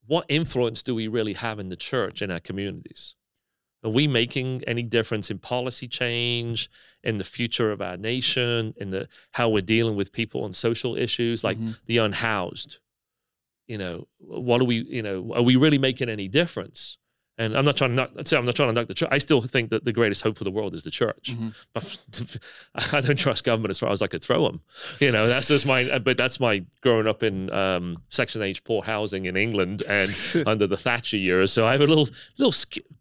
What 0.07 0.25
influence 0.29 0.83
do 0.83 0.93
we 0.93 1.07
really 1.07 1.33
have 1.33 1.57
in 1.59 1.69
the 1.69 1.75
church 1.75 2.21
in 2.21 2.29
our 2.29 2.39
communities? 2.39 3.15
Are 3.83 3.89
we 3.89 4.07
making 4.07 4.61
any 4.65 4.83
difference 4.83 5.29
in 5.29 5.39
policy 5.39 5.87
change, 5.87 6.69
in 7.03 7.17
the 7.17 7.23
future 7.23 7.71
of 7.71 7.81
our 7.81 7.97
nation, 7.97 8.73
in 8.77 8.89
the 8.91 9.07
how 9.31 9.49
we're 9.49 9.61
dealing 9.61 9.95
with 9.95 10.11
people 10.11 10.43
on 10.43 10.53
social 10.53 10.95
issues 10.95 11.43
like 11.43 11.57
Mhm. 11.57 11.77
the 11.85 11.97
unhoused? 11.97 12.79
You 13.67 13.77
know, 13.77 14.07
what 14.17 14.61
are 14.61 14.65
we? 14.65 14.81
You 14.83 15.01
know, 15.01 15.33
are 15.33 15.41
we 15.41 15.55
really 15.55 15.77
making 15.79 16.09
any 16.09 16.27
difference? 16.27 16.97
And 17.37 17.57
I'm 17.57 17.65
not 17.65 17.75
trying 17.75 17.89
to 17.91 17.95
knock, 17.95 18.11
say 18.25 18.37
I'm 18.37 18.45
not 18.45 18.55
trying 18.55 18.69
to 18.69 18.73
knock 18.73 18.87
the 18.87 18.93
church. 18.93 19.09
I 19.11 19.17
still 19.17 19.41
think 19.41 19.69
that 19.71 19.83
the 19.83 19.91
greatest 19.91 20.23
hope 20.23 20.37
for 20.37 20.45
the 20.45 20.51
world 20.51 20.73
is 20.73 20.83
the 20.83 20.91
church. 20.91 21.31
Mhm. 21.35 21.53
But 21.73 22.39
I 22.95 23.01
don't 23.01 23.19
trust 23.19 23.43
government 23.43 23.71
as 23.71 23.79
far 23.79 23.91
as 23.91 24.01
I 24.01 24.07
could 24.07 24.23
throw 24.23 24.45
them. 24.45 24.61
You 24.99 25.11
know, 25.11 25.25
that's 25.25 25.49
just 25.49 25.67
my. 25.67 25.83
But 26.03 26.17
that's 26.17 26.39
my 26.39 26.63
growing 26.81 27.07
up 27.07 27.23
in 27.23 27.51
um, 27.51 27.97
Section 28.09 28.41
H 28.41 28.63
poor 28.63 28.83
housing 28.83 29.25
in 29.25 29.35
England 29.35 29.83
and 29.87 30.09
under 30.47 30.65
the 30.65 30.77
Thatcher 30.77 31.17
years. 31.17 31.51
So 31.51 31.65
I 31.65 31.73
have 31.73 31.81
a 31.81 31.87
little 31.87 32.07
little 32.37 32.53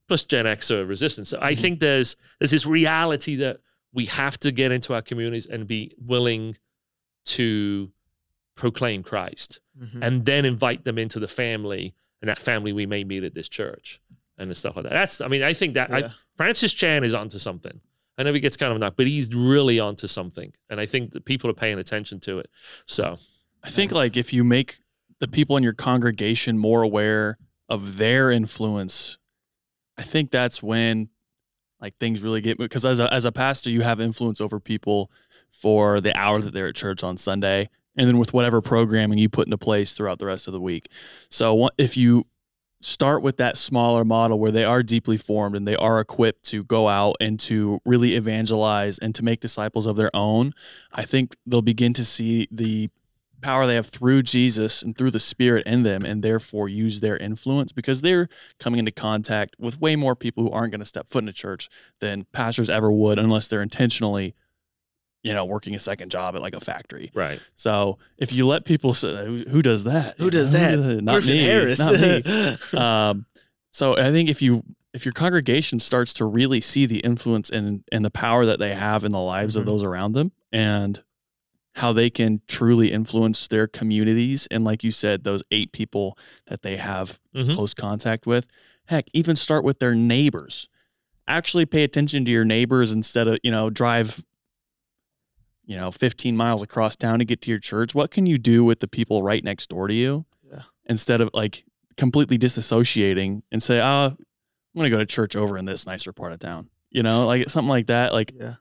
plus 0.08 0.24
Gen 0.24 0.46
Xer 0.46 0.88
resistance. 0.88 1.28
So 1.28 1.38
I 1.40 1.54
think 1.54 1.78
there's 1.78 2.16
there's 2.40 2.50
this 2.50 2.66
reality 2.66 3.36
that 3.36 3.58
we 3.92 4.06
have 4.06 4.36
to 4.40 4.50
get 4.50 4.72
into 4.72 4.92
our 4.94 5.02
communities 5.02 5.46
and 5.46 5.66
be 5.68 5.92
willing 5.96 6.56
to 7.26 7.92
proclaim 8.56 9.02
Christ 9.02 9.60
Mhm. 9.80 9.98
and 10.02 10.24
then 10.24 10.44
invite 10.44 10.84
them 10.84 10.98
into 10.98 11.18
the 11.20 11.28
family 11.28 11.94
and 12.20 12.28
that 12.28 12.38
family 12.38 12.72
we 12.72 12.86
may 12.86 13.04
meet 13.04 13.22
at 13.24 13.34
this 13.34 13.48
church 13.48 14.00
and 14.38 14.50
the 14.50 14.54
stuff 14.54 14.76
like 14.76 14.84
that. 14.84 14.92
That's 14.92 15.20
I 15.20 15.28
mean 15.28 15.42
I 15.42 15.52
think 15.52 15.74
that 15.74 15.90
Yeah. 15.90 15.96
I, 15.96 16.10
Francis 16.36 16.72
Chan 16.72 17.04
is 17.04 17.14
onto 17.14 17.38
something. 17.38 17.80
I 18.16 18.22
know 18.22 18.32
he 18.32 18.40
gets 18.40 18.56
kind 18.56 18.72
of 18.72 18.78
knocked, 18.78 18.96
but 18.96 19.06
he's 19.06 19.34
really 19.34 19.80
onto 19.80 20.06
something, 20.06 20.52
and 20.70 20.80
I 20.80 20.86
think 20.86 21.12
that 21.12 21.24
people 21.24 21.50
are 21.50 21.54
paying 21.54 21.78
attention 21.78 22.20
to 22.20 22.38
it. 22.38 22.48
So 22.86 23.18
I 23.62 23.70
think 23.70 23.92
like 23.92 24.16
if 24.16 24.32
you 24.32 24.44
make 24.44 24.78
the 25.18 25.28
people 25.28 25.56
in 25.56 25.62
your 25.62 25.72
congregation 25.72 26.58
more 26.58 26.82
aware 26.82 27.38
of 27.68 27.96
their 27.96 28.30
influence, 28.30 29.18
I 29.98 30.02
think 30.02 30.30
that's 30.30 30.62
when 30.62 31.08
like 31.80 31.96
things 31.96 32.22
really 32.22 32.40
get 32.40 32.56
because 32.58 32.86
as 32.86 33.00
a 33.00 33.12
as 33.12 33.24
a 33.24 33.32
pastor, 33.32 33.70
you 33.70 33.82
have 33.82 34.00
influence 34.00 34.40
over 34.40 34.60
people 34.60 35.10
for 35.50 36.00
the 36.00 36.16
hour 36.16 36.40
that 36.40 36.52
they're 36.52 36.68
at 36.68 36.74
church 36.74 37.02
on 37.02 37.16
Sunday, 37.16 37.68
and 37.96 38.06
then 38.08 38.18
with 38.18 38.32
whatever 38.32 38.60
programming 38.60 39.18
you 39.18 39.28
put 39.28 39.46
into 39.46 39.58
place 39.58 39.94
throughout 39.94 40.18
the 40.18 40.26
rest 40.26 40.46
of 40.46 40.52
the 40.52 40.60
week. 40.60 40.88
So 41.30 41.68
if 41.78 41.96
you 41.96 42.26
start 42.84 43.22
with 43.22 43.38
that 43.38 43.56
smaller 43.56 44.04
model 44.04 44.38
where 44.38 44.50
they 44.50 44.64
are 44.64 44.82
deeply 44.82 45.16
formed 45.16 45.56
and 45.56 45.66
they 45.66 45.76
are 45.76 46.00
equipped 46.00 46.44
to 46.44 46.62
go 46.64 46.88
out 46.88 47.16
and 47.18 47.40
to 47.40 47.80
really 47.86 48.14
evangelize 48.14 48.98
and 48.98 49.14
to 49.14 49.24
make 49.24 49.40
disciples 49.40 49.86
of 49.86 49.96
their 49.96 50.14
own, 50.14 50.52
I 50.92 51.02
think 51.02 51.34
they'll 51.46 51.62
begin 51.62 51.94
to 51.94 52.04
see 52.04 52.46
the 52.50 52.90
power 53.40 53.66
they 53.66 53.74
have 53.74 53.86
through 53.86 54.22
Jesus 54.22 54.82
and 54.82 54.96
through 54.96 55.10
the 55.10 55.20
Spirit 55.20 55.66
in 55.66 55.82
them, 55.82 56.04
and 56.04 56.22
therefore 56.22 56.68
use 56.68 57.00
their 57.00 57.16
influence 57.16 57.72
because 57.72 58.02
they're 58.02 58.28
coming 58.58 58.78
into 58.78 58.92
contact 58.92 59.56
with 59.58 59.80
way 59.80 59.96
more 59.96 60.16
people 60.16 60.42
who 60.42 60.50
aren't 60.50 60.72
going 60.72 60.80
to 60.80 60.86
step 60.86 61.08
foot 61.08 61.24
in 61.24 61.28
a 61.28 61.32
church 61.32 61.68
than 62.00 62.26
pastors 62.32 62.70
ever 62.70 62.90
would 62.90 63.18
unless 63.18 63.48
they're 63.48 63.62
intentionally, 63.62 64.34
you 65.24 65.32
know, 65.32 65.44
working 65.44 65.74
a 65.74 65.78
second 65.80 66.10
job 66.10 66.36
at 66.36 66.42
like 66.42 66.54
a 66.54 66.60
factory. 66.60 67.10
Right. 67.14 67.40
So 67.56 67.98
if 68.18 68.32
you 68.32 68.46
let 68.46 68.64
people 68.64 68.94
say, 68.94 69.26
who, 69.26 69.38
who 69.50 69.62
does 69.62 69.84
that? 69.84 70.14
Who 70.18 70.30
does 70.30 70.52
that? 70.52 70.78
Not 71.02 71.14
Griffin 71.14 71.32
me. 71.32 71.42
Harris. 71.44 71.78
Not 71.80 71.94
me. 71.98 72.78
um, 72.80 73.26
so 73.72 73.96
I 73.96 74.12
think 74.12 74.28
if 74.30 74.40
you 74.42 74.62
if 74.92 75.04
your 75.04 75.12
congregation 75.12 75.80
starts 75.80 76.12
to 76.14 76.24
really 76.24 76.60
see 76.60 76.86
the 76.86 76.98
influence 77.00 77.50
and 77.50 77.82
and 77.90 78.04
the 78.04 78.10
power 78.10 78.46
that 78.46 78.60
they 78.60 78.74
have 78.74 79.02
in 79.02 79.10
the 79.10 79.18
lives 79.18 79.56
Mhm. 79.56 79.60
of 79.60 79.66
those 79.66 79.82
around 79.82 80.12
them 80.12 80.30
and 80.52 81.02
how 81.76 81.92
they 81.92 82.08
can 82.08 82.40
truly 82.46 82.92
influence 82.92 83.48
their 83.48 83.66
communities 83.66 84.46
and 84.52 84.62
like 84.62 84.84
you 84.84 84.92
said 84.92 85.24
those 85.24 85.42
eight 85.50 85.72
people 85.72 86.16
that 86.46 86.62
they 86.62 86.76
have 86.76 87.18
Mhm. 87.34 87.52
close 87.52 87.74
contact 87.74 88.26
with 88.28 88.46
heck 88.86 89.06
even 89.12 89.34
start 89.34 89.64
with 89.64 89.80
their 89.80 89.94
neighbors 89.96 90.68
actually 91.26 91.66
pay 91.66 91.82
attention 91.82 92.24
to 92.26 92.30
your 92.30 92.44
neighbors 92.44 92.92
instead 92.92 93.26
of 93.26 93.38
you 93.42 93.50
know 93.50 93.70
drive 93.70 94.22
you 95.66 95.76
know 95.76 95.90
15 95.90 96.36
miles 96.36 96.62
across 96.62 96.94
town 96.96 97.18
to 97.20 97.24
get 97.24 97.40
to 97.42 97.50
your 97.50 97.58
church 97.58 97.94
what 97.94 98.10
can 98.10 98.26
you 98.26 98.38
do 98.38 98.64
with 98.64 98.80
the 98.80 98.88
people 98.88 99.22
right 99.22 99.42
next 99.42 99.68
door 99.70 99.88
to 99.88 99.94
you 99.94 100.24
Yeah. 100.50 100.62
instead 100.86 101.20
of 101.20 101.30
like 101.32 101.64
completely 101.96 102.38
disassociating 102.38 103.42
and 103.52 103.62
say 103.62 103.80
oh 103.80 104.06
i'm 104.16 104.16
gonna 104.76 104.90
go 104.90 104.98
to 104.98 105.06
church 105.06 105.36
over 105.36 105.56
in 105.58 105.64
this 105.64 105.86
nicer 105.86 106.12
part 106.12 106.32
of 106.32 106.38
town 106.38 106.68
you 106.90 107.02
know 107.02 107.26
like 107.26 107.48
something 107.48 107.68
like 107.68 107.86
that 107.86 108.12
like 108.12 108.32
yeah. 108.38 108.54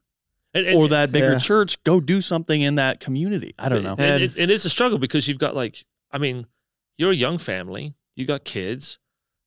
And, 0.55 0.67
and- 0.67 0.77
or 0.77 0.87
that 0.89 1.11
bigger 1.11 1.33
Yeah. 1.33 1.39
church 1.39 1.81
go 1.83 1.99
do 1.99 2.21
something 2.21 2.61
in 2.61 2.75
that 2.75 2.99
community 2.99 3.53
i 3.59 3.69
don't 3.69 3.83
know 3.83 3.93
And 3.97 4.01
And- 4.01 4.23
it, 4.23 4.37
it 4.37 4.49
is 4.49 4.65
a 4.65 4.69
struggle 4.69 4.99
because 4.99 5.27
you've 5.27 5.39
got 5.39 5.55
like, 5.55 5.83
I 6.11 6.19
mean, 6.19 6.45
you're 6.95 7.11
a 7.11 7.15
young 7.15 7.39
family, 7.39 7.95
you 8.15 8.25
got 8.25 8.43
kids. 8.45 8.99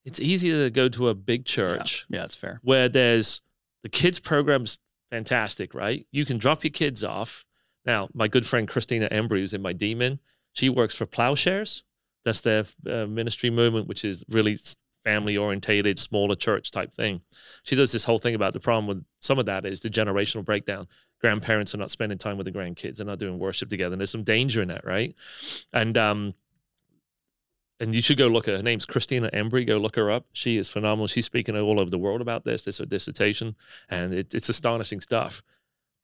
It's 0.05 0.21
easier 0.21 0.65
to 0.65 0.71
go 0.71 0.89
to 0.89 1.09
a 1.09 1.15
big 1.15 1.45
church 1.45 2.07
yeah 2.11 2.21
that's 2.23 2.35
fair 2.35 2.59
where 2.63 2.89
there's 2.89 3.41
the 3.85 3.89
kids 3.89 4.19
program's 4.19 4.79
fantastic, 5.13 5.73
right? 5.73 6.05
You 6.11 6.25
can 6.25 6.37
drop 6.39 6.65
your 6.65 6.73
kids 6.73 7.05
off. 7.05 7.45
Now, 7.87 8.09
my 8.13 8.29
good 8.29 8.47
friend 8.47 8.69
Christina 8.69 9.09
Embry, 9.09 9.39
who's 9.39 9.55
in 9.55 9.63
my 9.63 9.73
DMin, 9.73 10.19
she 10.53 10.69
works 10.69 10.95
for 10.95 11.07
Plowshares. 11.07 11.85
That's 12.25 12.41
their 12.41 12.65
uh, 12.91 13.07
ministry 13.07 13.51
movement, 13.51 13.87
which 13.87 14.05
is 14.05 14.25
really 14.29 14.59
family 15.05 15.37
orientated, 15.37 16.01
smaller 16.01 16.35
church 16.35 16.73
type 16.73 16.93
thing. 16.93 17.23
She 17.63 17.77
does 17.77 17.93
this 17.93 18.05
whole 18.05 18.19
thing 18.19 18.35
about 18.35 18.53
the 18.55 18.61
problem 18.61 18.89
with 18.89 19.05
some 19.21 19.39
of 19.39 19.47
that 19.47 19.65
is 19.65 19.81
the 19.81 19.89
generational 19.89 20.45
breakdown. 20.45 20.89
Grandparents 21.21 21.75
are 21.75 21.79
not 21.79 21.93
spending 21.93 22.19
time 22.19 22.37
with 22.37 22.47
the 22.47 22.53
grandkids. 22.53 22.97
They're 22.97 23.07
not 23.07 23.21
doing 23.21 23.39
worship 23.39 23.69
together. 23.69 23.93
And 23.93 24.01
there's 24.01 24.11
some 24.11 24.25
danger 24.25 24.61
in 24.61 24.69
that, 24.69 24.85
right? 24.85 25.15
And 25.73 25.97
um, 25.97 26.35
and 27.79 27.95
you 27.95 28.03
should 28.03 28.19
go 28.19 28.27
look 28.27 28.49
at 28.49 28.53
her. 28.53 28.57
Her 28.59 28.63
name's 28.63 28.87
Christina 28.87 29.31
Embry. 29.33 29.67
Go 29.67 29.79
look 29.79 29.97
her 29.97 30.11
up. 30.11 30.27
She 30.33 30.57
is 30.57 30.69
phenomenal. 30.69 31.07
She's 31.07 31.27
speaking 31.27 31.57
all 31.57 31.81
over 31.81 31.91
the 31.91 31.99
world 31.99 32.21
about 32.21 32.45
this. 32.45 32.65
This 32.65 32.77
is 32.77 32.79
her 32.79 32.87
dissertation, 32.87 33.55
and 33.89 34.13
it, 34.13 34.35
it's 34.35 34.49
astonishing 34.49 35.01
stuff. 35.01 35.43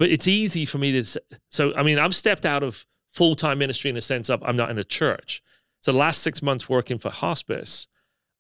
But 0.03 0.11
it's 0.11 0.27
easy 0.27 0.65
for 0.65 0.79
me 0.79 0.91
to. 0.91 0.99
s- 0.99 1.17
So 1.49 1.73
I 1.77 1.85
mean, 1.85 1.97
I've 1.97 2.13
stepped 2.13 2.45
out 2.45 2.65
of 2.65 2.85
full 3.13 3.37
time 3.37 3.59
ministry 3.59 3.89
in 3.89 3.95
the 3.95 4.03
sense 4.03 4.29
of 4.29 4.43
I'm 4.43 4.57
not 4.57 4.69
in 4.69 4.77
a 4.79 4.83
church. 4.85 5.41
So 5.81 5.93
the 5.93 5.99
last 5.99 6.23
six 6.25 6.43
months 6.43 6.69
working 6.69 6.99
for 6.99 7.09
hospice, 7.11 7.87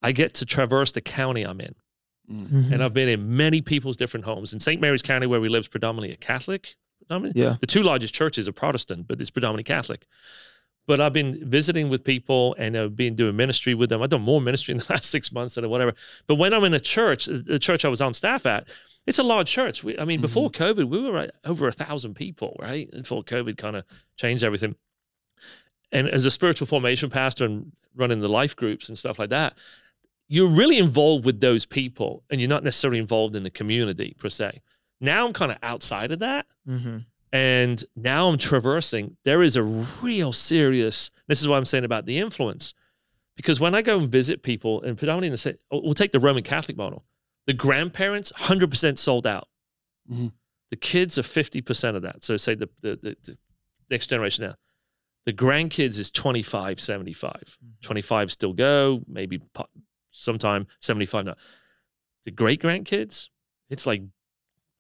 I 0.03 0.11
get 0.11 0.35
to 0.35 0.45
traverse 0.45 0.91
the 0.91 1.01
county 1.01 1.43
I'm 1.45 1.61
in, 1.61 1.77
Mhm. 2.29 2.73
and 2.73 2.83
I've 2.83 2.93
been 2.95 3.09
in 3.09 3.37
many 3.37 3.61
people's 3.63 3.97
different 3.97 4.27
homes. 4.27 4.53
In 4.53 4.59
St. 4.59 4.81
Mary's 4.81 5.03
County, 5.03 5.29
where 5.29 5.41
we 5.41 5.49
live, 5.49 5.61
is 5.61 5.69
predominantly 5.69 6.13
a 6.13 6.17
Catholic. 6.17 6.75
Predominantly, 6.99 7.41
Yeah. 7.43 7.57
the 7.61 7.67
two 7.69 7.85
largest 7.85 8.13
churches 8.13 8.49
are 8.49 8.53
Protestant, 8.53 9.07
but 9.07 9.21
it's 9.21 9.31
predominantly 9.31 9.63
Catholic. 9.77 10.07
But 10.89 11.01
I've 11.01 11.13
been 11.13 11.49
visiting 11.49 11.89
with 11.91 12.03
people 12.03 12.57
and 12.59 12.77
I've 12.77 12.97
been 12.97 13.15
doing 13.15 13.37
ministry 13.37 13.73
with 13.75 13.89
them. 13.89 14.03
I've 14.03 14.11
done 14.11 14.23
more 14.23 14.41
ministry 14.41 14.73
in 14.73 14.79
the 14.79 14.87
last 14.91 15.05
six 15.11 15.31
months 15.31 15.55
than 15.55 15.69
whatever. 15.71 15.95
But 16.27 16.37
when 16.37 16.53
I'm 16.53 16.65
in 16.65 16.75
a 16.75 16.81
church, 16.81 17.27
the 17.27 17.61
church 17.61 17.85
I 17.85 17.89
was 17.89 18.01
on 18.01 18.15
staff 18.15 18.47
at, 18.47 18.69
it's 19.07 19.19
a 19.19 19.23
large 19.23 19.51
church. 19.51 19.83
We, 19.83 19.99
I 19.99 20.05
mean, 20.05 20.21
before 20.21 20.51
COVID, 20.51 20.85
we 20.85 21.01
were 21.01 21.29
over 21.45 21.69
a 21.69 21.73
thousand 21.73 22.15
people, 22.15 22.57
right? 22.61 22.91
Before 22.91 23.23
COVID 23.25 23.57
kind 23.57 23.77
of 23.77 23.85
changed 24.17 24.45
everything. 24.45 24.77
And 25.91 26.09
as 26.09 26.25
a 26.25 26.31
spiritual 26.31 26.67
formation 26.67 27.11
pastor 27.11 27.45
and 27.45 27.73
running 27.95 28.21
the 28.21 28.29
life 28.29 28.57
groups 28.57 28.89
and 28.89 28.97
stuff 28.97 29.19
like 29.19 29.31
that, 29.31 29.59
you're 30.29 30.49
really 30.49 30.79
involved 30.79 31.27
with 31.27 31.41
those 31.41 31.67
people 31.67 32.25
and 32.31 32.41
you're 32.41 32.49
not 32.49 32.65
necessarily 32.65 32.99
involved 32.99 33.35
in 33.35 33.43
the 33.43 33.51
community 33.51 34.15
per 34.19 34.31
se. 34.31 34.61
Now 35.01 35.27
I'm 35.27 35.33
kind 35.33 35.53
of 35.53 35.59
outside 35.63 36.11
of 36.13 36.21
that. 36.21 36.47
Mhm. 36.67 37.05
And 37.33 37.85
now 37.97 38.29
I'm 38.29 38.39
traversing. 38.39 39.17
There 39.25 39.43
is 39.43 39.57
a 39.57 39.63
real 39.63 40.33
serious. 40.33 41.11
This 41.29 41.41
is 41.41 41.49
what 41.49 41.57
I'm 41.57 41.65
saying 41.65 41.85
about 41.85 42.07
the 42.07 42.19
influence, 42.19 42.75
because 43.37 43.59
when 43.59 43.75
I 43.75 43.83
go 43.83 43.99
and 43.99 44.09
visit 44.11 44.43
people, 44.43 44.83
and 44.83 44.97
predominantly 44.97 45.29
in 45.29 45.33
the 45.33 45.59
oh, 45.71 45.81
we'll 45.83 45.95
take 45.95 46.13
the 46.13 46.21
Roman 46.21 46.43
Catholic 46.43 46.77
model. 46.77 47.05
The 47.47 47.53
grandparents, 47.55 48.33
100% 48.33 48.99
sold 48.99 49.27
out. 49.27 49.49
Mhm. 50.11 50.33
The 50.71 50.77
kids 50.77 51.19
are 51.19 51.23
50% 51.23 51.97
of 51.97 52.03
that. 52.03 52.25
So 52.25 52.37
say 52.37 52.55
the, 52.55 52.69
the, 52.81 52.97
the, 52.97 53.17
the 53.23 53.39
next 53.91 54.07
generation 54.09 54.45
now. 54.45 54.55
The 55.27 55.33
grandkids 55.33 55.99
is 55.99 56.11
25, 56.11 56.81
75. 56.81 57.59
25 57.83 58.33
still 58.33 58.53
go, 58.53 59.03
maybe 59.07 59.41
sometime 60.11 60.67
75 60.81 61.25
not. 61.27 61.39
The 62.25 62.31
great 62.31 62.61
grandkids, 62.63 63.29
it's 63.69 63.87
like 63.87 64.03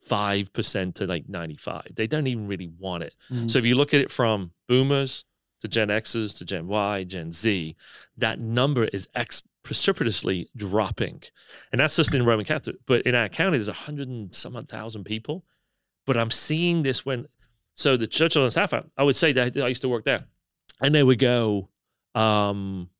5% 0.08 0.94
to 0.94 1.06
like 1.06 1.28
95. 1.28 1.82
They 1.94 2.06
don't 2.06 2.26
even 2.26 2.46
really 2.48 2.70
want 2.78 3.04
it. 3.04 3.16
Mhm. 3.30 3.50
So 3.50 3.58
if 3.58 3.64
you 3.66 3.74
look 3.74 3.94
at 3.94 4.00
it 4.00 4.10
from 4.10 4.52
boomers 4.68 5.24
to 5.60 5.68
Gen 5.68 5.90
X's 5.90 6.34
to 6.34 6.44
Gen 6.44 6.66
Y, 6.66 7.04
Gen 7.04 7.32
Z, 7.32 7.76
that 8.16 8.40
number 8.40 8.84
is 8.84 9.08
ex- 9.14 9.42
precipitously 9.62 10.48
dropping. 10.56 11.22
And 11.70 11.80
that's 11.80 11.96
just 11.96 12.14
in 12.14 12.24
Roman 12.24 12.44
Catholic. 12.44 12.76
But 12.86 13.02
in 13.02 13.14
our 13.14 13.28
county, 13.28 13.58
there's 13.58 13.68
a 13.68 13.72
hundred 13.72 14.08
and 14.08 14.34
some 14.34 14.54
thousand 14.66 15.04
people. 15.04 15.44
But 16.06 16.16
I'm 16.16 16.30
seeing 16.30 16.82
this 16.82 17.06
when, 17.06 17.26
so 17.74 17.96
the 17.96 18.06
church 18.06 18.36
on 18.36 18.50
staff, 18.50 18.72
I- 18.72 18.84
I 18.98 19.04
would 19.04 19.16
say 19.16 19.32
that 19.32 19.56
I 19.56 19.68
used 19.68 19.82
to 19.82 19.88
work 19.88 20.04
there. 20.04 20.24
And 20.80 20.94
they 20.94 21.02
would 21.02 21.18
go, 21.20 21.68
um, 22.14 22.90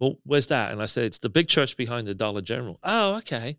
well, 0.00 0.18
where's 0.24 0.46
that? 0.48 0.72
And 0.72 0.82
I 0.82 0.86
said, 0.86 1.04
it's 1.04 1.18
the 1.18 1.28
big 1.28 1.48
church 1.48 1.76
behind 1.76 2.06
the 2.06 2.14
Dollar 2.14 2.40
General. 2.40 2.78
Oh, 2.82 3.16
okay. 3.16 3.58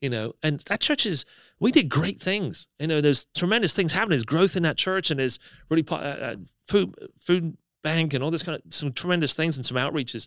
You 0.00 0.10
know, 0.10 0.32
and 0.42 0.60
that 0.60 0.80
church 0.80 1.04
is, 1.04 1.24
we 1.58 1.70
did 1.70 1.88
great 1.88 2.18
things. 2.18 2.68
You 2.78 2.86
know, 2.86 3.00
there's 3.00 3.26
tremendous 3.36 3.74
things 3.74 3.92
happening. 3.92 4.10
There's 4.10 4.22
growth 4.24 4.56
in 4.56 4.62
that 4.62 4.78
church, 4.78 5.10
and 5.10 5.20
there's 5.20 5.38
really 5.68 5.84
uh, 5.90 5.94
uh, 5.94 6.36
food 6.66 6.94
food 7.20 7.56
bank 7.82 8.14
and 8.14 8.24
all 8.24 8.30
this 8.30 8.42
kind 8.42 8.60
of 8.64 8.72
some 8.72 8.92
tremendous 8.92 9.34
things 9.34 9.56
and 9.56 9.64
some 9.66 9.76
outreaches. 9.76 10.26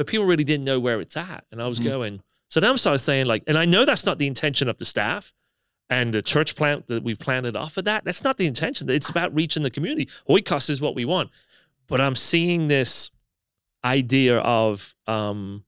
But 0.00 0.06
people 0.06 0.24
really 0.24 0.44
didn't 0.44 0.64
know 0.64 0.80
where 0.80 0.98
it's 0.98 1.14
at, 1.14 1.44
and 1.52 1.60
I 1.60 1.68
was 1.68 1.78
Mhm. 1.78 1.84
going. 1.84 2.22
So 2.48 2.58
then 2.58 2.70
I 2.72 2.76
started 2.76 3.00
saying 3.00 3.26
like, 3.26 3.44
and 3.46 3.58
I 3.58 3.66
know 3.66 3.84
that's 3.84 4.06
not 4.06 4.16
the 4.16 4.26
intention 4.26 4.66
of 4.66 4.78
the 4.78 4.86
staff 4.86 5.34
and 5.90 6.14
the 6.14 6.22
church 6.22 6.56
plant 6.56 6.86
that 6.86 7.02
we've 7.02 7.18
planted 7.18 7.54
off 7.54 7.76
of 7.76 7.84
that. 7.84 8.04
That's 8.06 8.24
not 8.24 8.38
the 8.38 8.46
intention. 8.46 8.88
It's 8.88 9.10
about 9.10 9.34
reaching 9.34 9.62
the 9.62 9.70
community. 9.70 10.06
Oikos 10.26 10.70
is 10.70 10.80
what 10.80 10.94
we 10.94 11.04
want. 11.04 11.30
But 11.86 12.00
I'm 12.00 12.14
seeing 12.14 12.68
this 12.68 13.10
idea 13.84 14.38
of 14.38 14.94
um 15.06 15.66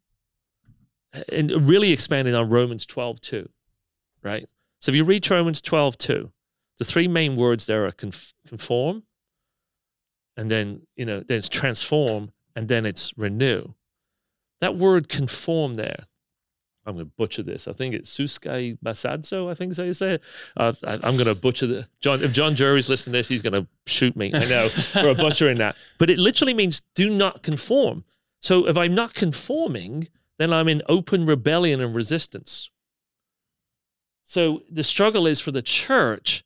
and 1.31 1.51
really 1.69 1.93
expanding 1.93 2.35
on 2.35 2.49
Romans 2.49 2.87
12 2.87 3.21
2, 3.21 3.51
right? 4.23 4.49
So 4.81 4.93
if 4.93 4.97
you 4.97 5.05
read 5.05 5.31
Romans 5.31 5.61
12 5.61 5.99
2, 5.99 6.33
the 6.79 6.87
three 6.87 7.07
main 7.07 7.37
words 7.37 7.67
there 7.67 7.85
are 7.85 7.93
conf- 7.93 8.33
conform, 8.49 9.03
and 10.39 10.51
then, 10.51 10.87
you 10.97 11.05
know, 11.05 11.21
then 11.21 11.37
it's 11.37 11.51
transform, 11.51 12.33
and 12.57 12.69
then 12.69 12.87
it's 12.87 13.13
renew. 13.19 13.75
That 14.63 14.77
word 14.77 15.09
conform 15.09 15.75
there, 15.75 16.07
I'm 16.87 16.95
going 16.95 17.07
to 17.07 17.13
butcher 17.19 17.43
this. 17.43 17.67
I 17.67 17.73
think 17.73 17.97
it's 17.97 18.17
Suskai 18.17 18.79
Masadzo, 18.79 19.51
I 19.51 19.55
think 19.55 19.73
is 19.73 19.79
how 19.79 19.83
you 19.83 19.93
say 19.93 20.13
it. 20.15 20.23
Uh, 20.57 20.73
I, 20.87 20.95
I'm 20.95 21.17
going 21.17 21.27
to 21.27 21.35
butcher 21.35 21.67
the 21.67 21.89
John. 21.99 22.23
If 22.23 22.33
John 22.33 22.55
Jury's 22.55 22.89
listening 22.89 23.15
to 23.15 23.19
this, 23.19 23.29
he's 23.29 23.43
going 23.43 23.61
to 23.61 23.67
shoot 23.89 24.15
me. 24.15 24.31
I 24.33 24.45
know 24.45 24.69
for 24.69 25.09
a 25.09 25.15
butchering 25.17 25.59
that. 25.59 25.77
But 25.99 26.11
it 26.11 26.19
literally 26.19 26.55
means 26.55 26.81
do 26.95 27.11
not 27.11 27.43
conform. 27.43 28.05
So 28.39 28.69
if 28.69 28.77
I'm 28.77 28.95
not 28.95 29.15
conforming, 29.15 30.07
then 30.39 30.53
I'm 30.53 30.69
in 30.69 30.81
open 30.89 31.27
rebellion 31.27 31.81
and 31.81 31.93
resistance. 31.93 32.71
So 34.23 34.63
the 34.71 34.85
struggle 34.85 35.27
is 35.27 35.41
for 35.41 35.51
the 35.51 35.61
church. 35.61 36.45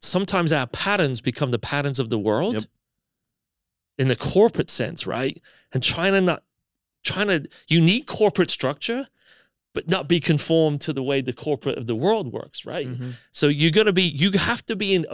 Sometimes 0.00 0.52
our 0.52 0.68
patterns 0.68 1.20
become 1.20 1.50
the 1.50 1.58
patterns 1.58 1.98
of 1.98 2.08
the 2.08 2.20
world 2.20 2.54
Yep. 2.54 2.62
in 3.98 4.06
the 4.08 4.16
corporate 4.16 4.70
sense, 4.70 5.08
right? 5.08 5.42
And 5.72 5.82
trying 5.82 6.12
to 6.12 6.20
not 6.20 6.44
trying 7.04 7.28
to 7.28 7.48
you 7.68 7.80
need 7.80 8.06
corporate 8.06 8.50
structure, 8.50 9.08
but 9.72 9.88
not 9.88 10.08
be 10.08 10.20
conformed 10.20 10.80
to 10.82 10.92
the 10.92 11.02
way 11.02 11.20
the 11.20 11.32
corporate 11.32 11.78
of 11.78 11.86
the 11.86 11.96
world 11.96 12.32
works, 12.32 12.64
right? 12.64 12.88
Mhm. 12.88 13.14
So 13.30 13.48
you're 13.48 13.70
gonna 13.70 13.92
be 13.92 14.02
you 14.02 14.30
have 14.32 14.64
to 14.66 14.76
be 14.76 14.94
in. 14.94 15.06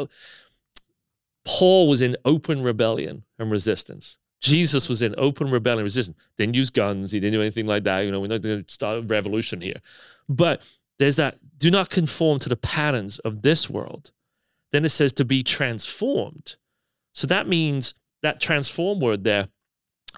Paul 1.44 1.88
was 1.88 2.02
in 2.02 2.16
open 2.24 2.62
rebellion 2.62 3.24
and 3.38 3.50
resistance. 3.50 4.18
Jesus 4.40 4.88
was 4.88 5.02
in 5.02 5.14
open 5.18 5.50
rebellion 5.50 5.80
and 5.80 5.84
resistance. 5.84 6.16
Didn't 6.36 6.56
use 6.56 6.70
guns. 6.70 7.12
He 7.12 7.20
didn't 7.20 7.34
do 7.34 7.42
anything 7.42 7.66
like 7.66 7.84
that. 7.84 8.00
You 8.00 8.10
know, 8.10 8.20
we're 8.20 8.28
not 8.28 8.40
going 8.40 8.64
to 8.64 8.72
start 8.72 8.98
a 8.98 9.02
revolution 9.02 9.60
here. 9.60 9.80
But 10.28 10.66
there's 10.98 11.16
that 11.16 11.36
do 11.58 11.70
not 11.70 11.90
conform 11.90 12.38
to 12.40 12.48
the 12.48 12.56
patterns 12.56 13.18
of 13.20 13.42
this 13.42 13.68
world. 13.68 14.12
Then 14.72 14.84
it 14.84 14.90
says 14.90 15.12
to 15.14 15.24
be 15.24 15.42
transformed. 15.42 16.56
So 17.12 17.26
that 17.26 17.48
means 17.48 17.94
that 18.22 18.40
transform 18.40 19.00
word 19.00 19.24
there, 19.24 19.48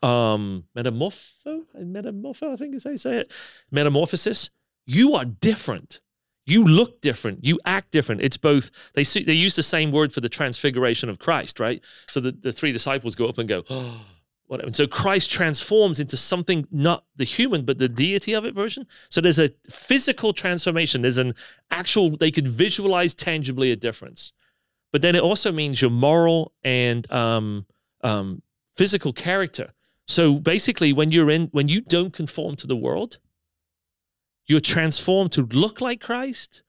um, 0.03 0.65
metamorpho, 0.77 1.63
metamorpho, 1.77 2.53
I 2.53 2.57
think 2.57 2.75
is 2.75 2.85
how 2.85 2.91
you 2.91 2.97
say 2.97 3.19
it, 3.19 3.33
metamorphosis. 3.71 4.51
You 4.87 5.15
are 5.15 5.25
different. 5.25 6.01
You 6.45 6.65
look 6.65 7.01
different. 7.01 7.45
You 7.45 7.61
act 7.65 7.93
different. 7.93 8.21
It's 8.21 8.37
both. 8.37 8.71
They 8.95 9.05
they 9.05 9.33
use 9.33 9.55
the 9.55 9.63
same 9.63 9.93
word 9.93 10.13
for 10.13 10.21
the 10.21 10.29
transfiguration 10.29 11.09
of 11.09 11.19
Christ, 11.19 11.61
right? 11.61 11.85
So 12.09 12.19
the, 12.19 12.33
the 12.33 12.53
three 12.53 12.73
disciples 12.73 13.15
go 13.15 13.29
up 13.29 13.39
and 13.39 13.49
go, 13.49 13.63
oh, 13.71 14.05
whatever. 14.53 14.67
And 14.67 14.77
so 14.77 14.87
Christ 14.87 15.31
transforms 15.31 15.99
into 15.99 16.17
something 16.17 16.67
not 16.71 17.05
the 17.17 17.25
human, 17.25 17.65
but 17.65 17.79
the 17.79 17.89
deity 17.89 18.35
of 18.35 18.45
it 18.45 18.55
version. 18.55 18.87
So 19.09 19.21
there's 19.21 19.39
a 19.39 19.51
physical 19.71 20.33
transformation. 20.33 21.01
There's 21.01 21.19
an 21.19 21.35
actual, 21.71 22.17
they 22.17 22.31
could 22.31 22.49
visualize 22.49 23.15
tangibly 23.15 23.73
a 23.73 23.77
difference. 23.77 24.33
But 24.93 25.01
then 25.01 25.17
it 25.17 25.23
also 25.23 25.53
means 25.53 25.81
your 25.81 25.91
moral 25.91 26.53
and 26.63 27.11
um, 27.11 27.67
um, 28.03 28.43
physical 28.75 29.13
character. 29.13 29.73
So 30.13 30.35
basically, 30.35 30.93
when 30.93 31.11
you're 31.11 31.31
in, 31.31 31.49
when 31.53 31.69
you 31.69 31.81
don't 31.81 32.13
conform 32.13 32.55
to 32.57 32.67
the 32.67 32.77
world, 32.77 33.19
you're 34.45 34.61
transformed 34.61 35.33
to 35.33 35.43
look 35.43 35.81
like 35.81 36.03
Christ, 36.03 36.63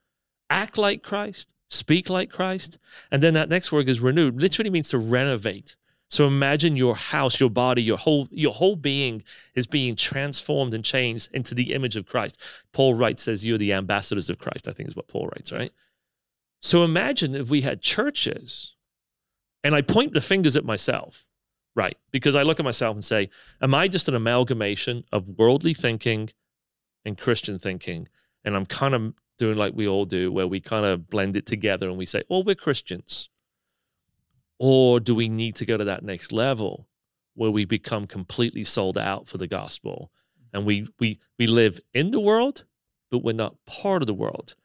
act 0.49 0.77
like 0.77 1.03
Christ, 1.03 1.53
speak 1.67 2.09
like 2.09 2.29
Christ. 2.29 2.79
And 3.11 3.21
then 3.21 3.33
that 3.33 3.49
next 3.49 3.69
word 3.73 3.89
is 3.89 3.99
renewed, 3.99 4.41
literally 4.41 4.69
means 4.69 4.89
to 4.89 4.97
renovate. 4.97 5.75
So 6.09 6.25
imagine 6.25 6.77
your 6.77 6.95
house, 6.95 7.41
your 7.41 7.49
body, 7.49 7.83
your 7.83 7.97
whole 7.97 8.29
your 8.31 8.53
whole 8.53 8.77
being 8.77 9.23
is 9.55 9.67
being 9.67 9.97
transformed 9.97 10.73
and 10.73 10.85
changed 10.85 11.29
into 11.33 11.53
the 11.53 11.73
image 11.73 11.97
of 11.97 12.05
Christ. 12.05 12.41
Paul 12.71 12.93
writes 12.93 13.23
says 13.23 13.43
you're 13.43 13.57
the 13.57 13.73
ambassadors 13.73 14.29
of 14.29 14.37
Christ, 14.37 14.69
I 14.69 14.71
think 14.71 14.87
is 14.87 14.95
what 14.95 15.09
Paul 15.09 15.27
writes, 15.27 15.51
right? 15.51 15.71
So 16.61 16.85
imagine 16.85 17.35
if 17.35 17.49
we 17.49 17.59
had 17.59 17.81
churches 17.81 18.75
and 19.65 19.75
I 19.75 19.81
point 19.81 20.13
the 20.13 20.21
fingers 20.21 20.55
at 20.55 20.63
myself, 20.63 21.25
right? 21.75 21.97
Because 22.11 22.35
I 22.35 22.43
look 22.43 22.59
at 22.59 22.65
myself 22.65 22.95
and 22.95 23.03
say, 23.03 23.29
am 23.61 23.73
I 23.73 23.87
just 23.87 24.07
an 24.07 24.15
amalgamation 24.15 25.03
of 25.11 25.27
worldly 25.27 25.73
thinking 25.73 26.29
and 27.05 27.17
Christian 27.17 27.57
thinking? 27.59 28.07
And 28.43 28.55
I'm 28.55 28.65
kind 28.65 28.93
of 28.93 29.13
doing 29.37 29.57
like 29.57 29.73
we 29.73 29.87
all 29.87 30.05
do, 30.05 30.31
where 30.31 30.47
we 30.47 30.59
kind 30.59 30.85
of 30.85 31.09
blend 31.09 31.35
it 31.35 31.45
together 31.45 31.89
and 31.89 31.97
we 31.97 32.05
say, 32.05 32.23
well, 32.29 32.43
we're 32.43 32.55
Christians. 32.55 33.29
Or 34.59 34.99
do 34.99 35.15
we 35.15 35.27
need 35.27 35.55
to 35.55 35.65
go 35.65 35.77
to 35.77 35.83
that 35.85 36.03
next 36.03 36.31
level 36.31 36.87
where 37.33 37.51
we 37.51 37.65
become 37.65 38.05
completely 38.05 38.63
sold 38.63 38.97
out 38.97 39.27
for 39.27 39.37
the 39.37 39.47
gospel 39.47 40.11
and 40.53 40.65
we 40.65 40.87
we 40.99 41.17
we 41.39 41.47
live 41.47 41.79
in 41.93 42.11
the 42.11 42.19
world, 42.19 42.63
but 43.09 43.23
we're 43.23 43.33
not 43.33 43.57
part 43.65 44.03
of 44.03 44.07
the 44.07 44.13
world. 44.13 44.55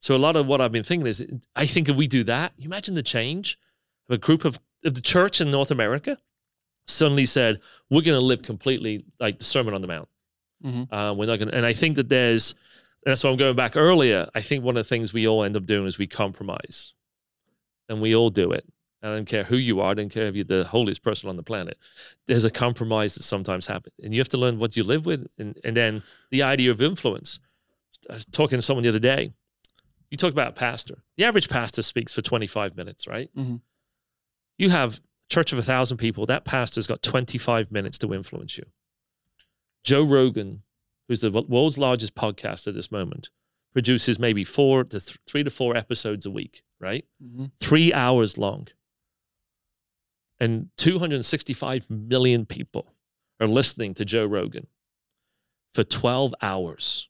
So 0.00 0.14
a 0.14 0.18
lot 0.18 0.36
of 0.36 0.46
what 0.46 0.60
I've 0.60 0.72
been 0.72 0.82
thinking 0.82 1.06
is 1.06 1.24
I 1.54 1.66
think 1.66 1.88
if 1.88 1.96
we 1.96 2.08
do 2.08 2.24
that, 2.24 2.52
you 2.56 2.66
imagine 2.66 2.96
the 2.96 3.02
change 3.02 3.58
of 4.08 4.14
a 4.16 4.18
group 4.18 4.44
of, 4.44 4.58
of 4.84 4.94
the 4.94 5.00
church 5.00 5.40
in 5.40 5.50
North 5.50 5.70
America 5.70 6.18
suddenly 6.86 7.26
said, 7.26 7.60
we're 7.90 8.02
going 8.02 8.18
to 8.18 8.24
live 8.24 8.42
completely 8.42 9.04
like 9.20 9.38
the 9.38 9.44
Sermon 9.44 9.74
on 9.74 9.80
the 9.80 9.88
Mount. 9.88 10.08
Mhm. 10.64 10.88
Uh, 10.90 11.14
we're 11.14 11.26
not 11.26 11.38
going 11.38 11.50
and 11.52 11.66
I 11.66 11.72
think 11.72 11.96
that 11.96 12.08
there's, 12.08 12.52
and 13.04 13.12
that's 13.12 13.22
why 13.24 13.30
I'm 13.30 13.36
going 13.36 13.56
back 13.56 13.76
earlier. 13.76 14.28
I 14.34 14.40
think 14.40 14.64
one 14.64 14.76
of 14.76 14.84
the 14.84 14.88
things 14.88 15.12
we 15.12 15.28
all 15.28 15.42
end 15.44 15.56
up 15.56 15.66
doing 15.66 15.86
is 15.86 15.98
we 15.98 16.06
compromise 16.06 16.94
and 17.88 18.00
we 18.00 18.14
all 18.16 18.30
do 18.30 18.52
it. 18.52 18.64
I 19.02 19.08
don't 19.08 19.26
care 19.26 19.44
who 19.44 19.56
you 19.56 19.80
are. 19.80 19.90
I 19.90 19.94
don't 19.94 20.08
care 20.08 20.26
if 20.26 20.34
you're 20.34 20.44
the 20.44 20.64
holiest 20.64 21.02
person 21.02 21.28
on 21.28 21.36
the 21.36 21.42
planet. 21.42 21.76
There's 22.26 22.44
a 22.44 22.50
compromise 22.50 23.14
that 23.14 23.22
sometimes 23.22 23.66
happens, 23.66 23.94
and 24.02 24.12
you 24.14 24.18
have 24.20 24.28
to 24.30 24.38
learn 24.38 24.58
what 24.58 24.76
you 24.76 24.82
live 24.82 25.06
with. 25.06 25.28
And, 25.38 25.56
and 25.62 25.76
then 25.76 26.02
the 26.30 26.42
idea 26.42 26.70
of 26.72 26.80
influence. 26.82 27.38
I 28.10 28.14
was 28.14 28.24
talking 28.24 28.58
to 28.58 28.62
someone 28.62 28.82
the 28.82 28.88
other 28.88 28.98
day. 28.98 29.32
You 30.10 30.16
talk 30.16 30.32
about 30.32 30.48
a 30.48 30.52
pastor. 30.52 31.02
The 31.18 31.24
average 31.24 31.48
pastor 31.48 31.82
speaks 31.82 32.14
for 32.14 32.22
25 32.22 32.74
minutes, 32.76 33.06
right? 33.06 33.28
Mhm. 33.36 33.60
You 34.58 34.70
have 34.70 35.00
church 35.28 35.52
of 35.52 35.58
a 35.58 35.62
thousand 35.62 35.98
people. 35.98 36.26
That 36.26 36.44
pastor's 36.44 36.86
got 36.86 37.02
25 37.02 37.70
minutes 37.72 37.98
to 37.98 38.12
influence 38.14 38.56
you. 38.58 38.64
Joe 39.84 40.02
Rogan, 40.04 40.62
who's 41.08 41.20
the 41.20 41.30
world's 41.30 41.78
largest 41.78 42.14
podcast 42.14 42.66
at 42.66 42.74
this 42.74 42.90
moment, 42.90 43.30
produces 43.72 44.18
maybe 44.18 44.44
four 44.44 44.84
to 44.84 45.00
th- 45.00 45.18
three 45.26 45.42
to 45.44 45.50
four 45.50 45.76
episodes 45.76 46.24
a 46.26 46.30
week, 46.30 46.62
right? 46.80 47.04
Mhm. 47.22 47.50
three 47.58 47.92
hours 47.92 48.38
long. 48.38 48.68
And 50.38 50.70
265 50.76 51.90
million 51.90 52.44
people 52.46 52.94
are 53.40 53.46
listening 53.46 53.94
to 53.94 54.04
Joe 54.04 54.26
Rogan 54.26 54.66
for 55.72 55.84
12 55.84 56.34
hours. 56.42 57.08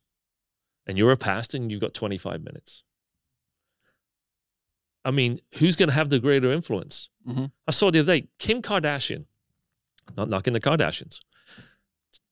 And 0.85 0.97
you're 0.97 1.11
a 1.11 1.17
pastor 1.17 1.57
and 1.57 1.69
you've 1.71 1.81
got 1.81 1.93
25 1.93 2.41
minutes. 2.41 2.83
I 5.07 5.11
mean, 5.11 5.39
who's 5.59 5.75
going 5.77 5.89
to 5.89 5.95
have 5.95 6.09
the 6.09 6.19
greater 6.19 6.51
influence? 6.51 7.09
Mhm. 7.27 7.51
I 7.67 7.71
saw 7.71 7.91
the 7.91 7.99
other 7.99 8.19
day 8.19 8.27
Kim 8.39 8.61
Kardashian, 8.61 9.25
not 10.17 10.29
knocking 10.29 10.53
the 10.53 10.59
Kardashians, 10.61 11.19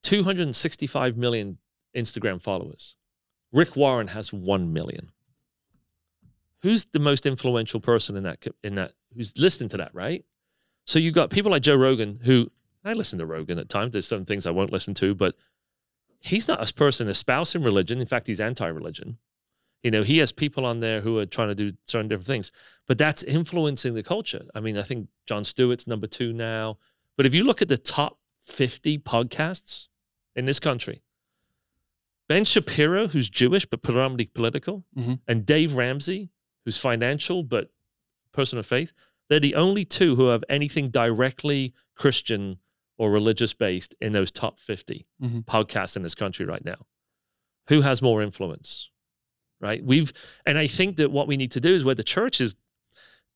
265 0.03 1.17
million 1.17 1.57
Instagram 1.95 2.41
followers. 2.41 2.95
Rick 3.51 3.76
Warren 3.76 4.07
has 4.09 4.34
1 4.34 4.73
million 4.73 5.11
who's 6.59 6.86
the 6.86 6.99
most 6.99 7.26
influential 7.26 7.80
person 7.80 8.15
in 8.17 8.23
that 8.23 8.45
in 8.63 8.76
that 8.76 8.91
who's 9.15 9.38
listening 9.38 9.69
to 9.69 9.78
that 9.78 9.93
right 9.93 10.26
so 10.86 10.97
you've 10.99 11.13
got 11.13 11.30
people 11.30 11.51
like 11.51 11.61
joe 11.61 11.76
rogan 11.76 12.19
who 12.23 12.51
i 12.84 12.91
listen 12.91 13.19
to 13.19 13.26
rogan 13.26 13.59
at 13.59 13.69
times 13.69 13.91
there's 13.93 14.07
some 14.07 14.26
things 14.26 14.45
i 14.47 14.51
won't 14.51 14.71
listen 14.71 14.93
to 14.93 15.13
but 15.13 15.36
he's 16.19 16.47
not 16.47 16.67
a 16.69 16.73
person 16.73 17.07
espousing 17.07 17.61
religion 17.61 18.01
in 18.01 18.07
fact 18.07 18.26
he's 18.28 18.39
anti-religion 18.41 19.17
you 19.84 19.91
know 19.91 20.03
he 20.03 20.17
has 20.17 20.32
people 20.32 20.65
on 20.65 20.80
there 20.80 21.01
who 21.01 21.17
are 21.17 21.26
trying 21.26 21.49
to 21.49 21.55
do 21.55 21.69
certain 21.86 22.07
different 22.07 22.28
things 22.28 22.51
but 22.88 22.97
that's 22.97 23.23
influencing 23.23 23.93
the 23.93 24.03
culture 24.03 24.43
i 24.55 24.59
mean 24.59 24.78
i 24.78 24.82
think 24.82 25.07
jon 25.28 25.43
stewart's 25.43 25.86
number 25.88 26.07
two 26.07 26.34
now 26.34 26.78
but 27.17 27.26
if 27.26 27.34
you 27.36 27.43
look 27.43 27.61
at 27.61 27.67
the 27.67 27.78
top 27.78 28.19
50 28.41 28.97
podcasts 28.99 29.88
in 30.36 30.45
this 30.45 30.59
country 30.59 31.01
ben 32.28 32.45
shapiro 32.45 33.07
who's 33.07 33.30
jewish 33.30 33.65
but 33.65 33.82
predominantly 33.82 34.26
political 34.34 34.86
Mhm. 34.97 35.19
and 35.28 35.45
dave 35.45 35.73
ramsey 35.73 36.30
who's 36.63 36.78
financial 36.78 37.43
but 37.43 37.71
person 38.32 38.59
of 38.59 38.65
faith, 38.65 38.91
they're 39.30 39.39
the 39.39 39.55
only 39.55 39.86
two 39.86 40.17
who 40.17 40.26
have 40.26 40.43
anything 40.49 40.89
directly 40.89 41.73
Christian 41.95 42.57
or 42.97 43.09
religious 43.09 43.53
based 43.53 43.95
in 44.01 44.11
those 44.11 44.30
top 44.30 44.59
50 44.59 45.07
Mhm. 45.23 45.45
podcasts 45.45 45.95
in 45.95 46.03
this 46.03 46.15
country 46.15 46.45
right 46.45 46.65
now. 46.65 46.86
Who 47.69 47.80
has 47.80 48.01
more 48.01 48.21
influence? 48.21 48.89
Right? 49.62 49.84
We've, 49.84 50.12
and 50.45 50.58
I 50.58 50.68
think 50.68 50.97
that 50.97 51.12
what 51.12 51.28
we 51.28 51.38
need 51.38 51.51
to 51.51 51.60
do 51.60 51.74
is 51.74 51.86
where 51.86 51.95
the 51.95 52.03
church 52.03 52.41
is, 52.41 52.56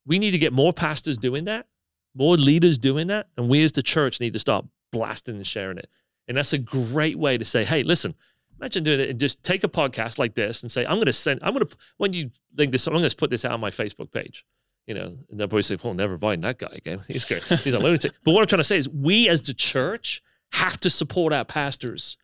we 0.06 0.20
need 0.20 0.32
to 0.32 0.38
get 0.38 0.54
more 0.54 0.74
pastors 0.74 1.18
doing 1.18 1.46
that, 1.46 1.68
more 2.14 2.36
leaders 2.36 2.78
doing 2.78 3.08
that, 3.08 3.28
and 3.38 3.50
we 3.50 3.64
as 3.64 3.72
the 3.72 3.84
church 3.84 4.20
need 4.20 4.34
to 4.34 4.40
start 4.40 4.66
blasting 4.92 5.36
and 5.36 5.48
sharing 5.48 5.78
it. 5.78 5.88
And 6.28 6.38
that's 6.38 6.54
a 6.54 6.58
great 6.58 7.18
way 7.18 7.38
to 7.38 7.46
say, 7.46 7.64
hey, 7.64 7.84
listen, 7.84 8.16
Imagine 8.60 8.84
doing 8.84 9.00
it 9.00 9.10
and 9.10 9.20
just 9.20 9.44
take 9.44 9.64
a 9.64 9.70
podcast 9.70 10.20
like 10.20 10.36
this 10.36 10.64
and 10.64 10.72
say, 10.72 10.86
I'm 10.86 10.96
going 10.96 11.06
to 11.06 11.14
send, 11.14 11.40
I'm 11.42 11.54
going 11.54 11.66
to, 11.66 11.78
when 11.98 12.12
you 12.12 12.30
think 12.58 12.74
this, 12.74 12.88
I'm 12.88 12.94
going 12.94 13.08
to 13.08 13.16
put 13.16 13.30
this 13.30 13.46
out 13.46 13.54
on 13.54 13.62
my 13.62 13.72
Facebook 13.72 14.12
page. 14.12 14.46
You 14.86 14.96
know, 14.96 15.18
and 15.30 15.40
they'll 15.40 15.48
probably 15.48 15.64
say, 15.64 15.78
well, 15.82 15.94
never 15.94 16.14
invite 16.16 16.42
that 16.42 16.58
guy 16.58 16.74
again. 16.76 17.00
He's 17.08 17.26
great. 17.26 17.44
He's 17.44 17.74
a 17.74 17.80
lunatic. 17.80 18.12
But 18.24 18.32
what 18.32 18.42
I'm 18.42 18.48
trying 18.48 18.60
to 18.60 18.64
say 18.64 18.78
is 18.78 18.90
we 18.90 19.30
as 19.30 19.40
the 19.40 19.54
church 19.54 20.22
have 20.54 20.80
to 20.80 20.90
support 20.90 21.32
our 21.32 21.46
pastors 21.46 22.18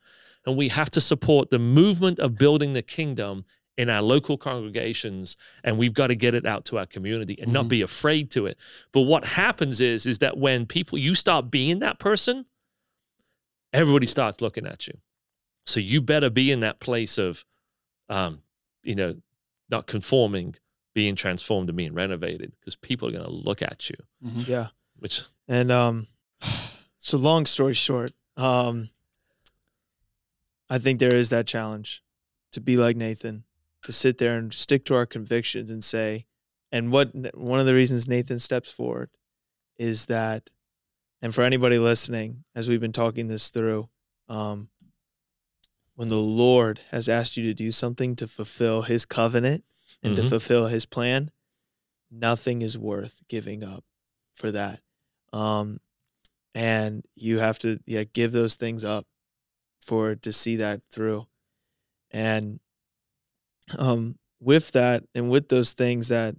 and 0.45 0.57
we 0.57 0.69
have 0.69 0.89
to 0.91 1.01
support 1.01 1.51
the 1.51 1.59
movement 1.59 2.19
of 2.19 2.37
building 2.37 2.73
the 2.73 2.81
kingdom 2.81 3.45
in 3.77 3.89
our 3.89 4.01
local 4.01 4.37
congregations 4.37 5.35
and 5.63 5.77
we've 5.77 5.93
got 5.93 6.07
to 6.07 6.15
get 6.15 6.33
it 6.33 6.45
out 6.45 6.63
to 6.65 6.77
our 6.77 6.85
community 6.85 7.37
and 7.41 7.51
not 7.51 7.65
Mhm. 7.65 7.69
be 7.69 7.81
afraid 7.81 8.31
to 8.31 8.45
it 8.45 8.57
but 8.93 9.01
what 9.01 9.25
happens 9.25 9.81
is 9.81 10.05
is 10.05 10.19
that 10.19 10.37
when 10.37 10.65
people 10.65 10.97
you 10.97 11.13
start 11.15 11.51
being 11.51 11.79
that 11.79 11.99
person 11.99 12.45
everybody 13.73 14.05
starts 14.05 14.39
looking 14.41 14.65
at 14.65 14.87
you 14.87 14.93
so 15.65 15.79
you 15.79 16.01
better 16.01 16.29
be 16.29 16.51
in 16.51 16.61
that 16.61 16.79
place 16.79 17.17
of 17.17 17.43
um 18.09 18.41
you 18.83 18.95
know 18.95 19.15
not 19.69 19.87
conforming 19.87 20.55
being 20.93 21.15
transformed 21.15 21.67
and 21.69 21.75
being 21.77 21.93
renovated 21.93 22.53
because 22.59 22.75
people 22.77 23.09
are 23.09 23.11
going 23.11 23.23
to 23.25 23.29
look 23.29 23.61
at 23.61 23.89
you 23.89 23.97
Yeah. 24.47 24.67
which 24.97 25.23
And 25.47 25.69
um 25.71 26.07
so 26.97 27.17
long 27.17 27.45
story 27.45 27.73
short, 27.73 28.13
um 28.37 28.89
I 30.69 30.77
think 30.79 30.99
there 30.99 31.13
is 31.13 31.29
that 31.29 31.45
challenge 31.45 32.01
to 32.53 32.61
be 32.61 32.75
like 32.77 32.95
Nathan, 32.95 33.43
to 33.85 33.91
sit 33.93 34.17
there 34.17 34.37
and 34.37 34.53
stick 34.53 34.85
to 34.85 34.95
our 34.95 35.05
convictions 35.05 35.71
and 35.71 35.83
say 35.83 36.25
and 36.71 36.91
what 36.91 37.11
one 37.35 37.59
of 37.59 37.65
the 37.65 37.73
reasons 37.73 38.07
Nathan 38.07 38.39
steps 38.39 38.71
forward 38.71 39.09
is 39.77 40.05
that 40.07 40.49
and 41.21 41.33
for 41.33 41.43
anybody 41.43 41.77
listening 41.79 42.43
as 42.55 42.67
we've 42.69 42.81
been 42.81 42.91
talking 42.91 43.27
this 43.27 43.49
through, 43.49 43.89
um 44.29 44.69
when 45.95 46.09
the 46.09 46.17
Lord 46.17 46.79
has 46.91 47.07
asked 47.07 47.37
you 47.37 47.43
to 47.43 47.53
do 47.53 47.71
something 47.71 48.15
to 48.17 48.27
fulfill 48.27 48.81
his 48.81 49.05
covenant 49.05 49.63
and 50.03 50.15
to 50.17 50.23
Mhm. 50.23 50.29
fulfill 50.29 50.67
his 50.67 50.85
plan, 50.85 51.31
nothing 52.11 52.61
is 52.61 52.77
worth 52.77 53.23
giving 53.29 53.63
up 53.63 53.85
for 54.33 54.51
that. 54.51 54.81
Um, 55.31 55.79
and 56.53 57.05
you 57.15 57.39
have 57.39 57.59
to 57.59 57.79
yeah 57.85 58.03
give 58.03 58.31
those 58.33 58.55
things 58.55 58.83
up 58.83 59.07
for 59.79 60.15
to 60.15 60.33
see 60.33 60.55
that 60.57 60.83
through. 60.91 61.27
And 62.11 62.59
um 63.79 64.17
with 64.39 64.71
that 64.71 65.03
and 65.15 65.29
with 65.29 65.49
those 65.49 65.73
things 65.73 66.09
that 66.09 66.35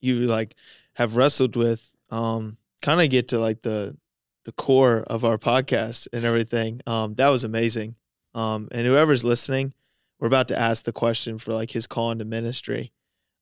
you 0.00 0.26
like 0.26 0.54
have 0.94 1.16
wrestled 1.16 1.56
with, 1.56 1.94
um, 2.10 2.56
kind 2.82 3.00
of 3.00 3.10
get 3.10 3.28
to 3.28 3.38
like 3.38 3.62
the 3.62 3.96
the 4.44 4.52
core 4.52 5.04
of 5.08 5.24
our 5.24 5.36
podcast 5.36 6.08
and 6.12 6.24
everything. 6.24 6.80
Um, 6.86 7.14
that 7.14 7.28
was 7.28 7.44
amazing. 7.44 7.96
Um, 8.34 8.68
and 8.72 8.86
whoever's 8.86 9.24
listening, 9.24 9.74
we're 10.18 10.28
about 10.28 10.48
to 10.48 10.58
ask 10.58 10.84
the 10.84 10.92
question 10.92 11.36
for 11.36 11.52
like 11.52 11.70
his 11.70 11.86
call 11.86 12.12
into 12.12 12.24
ministry. 12.24 12.90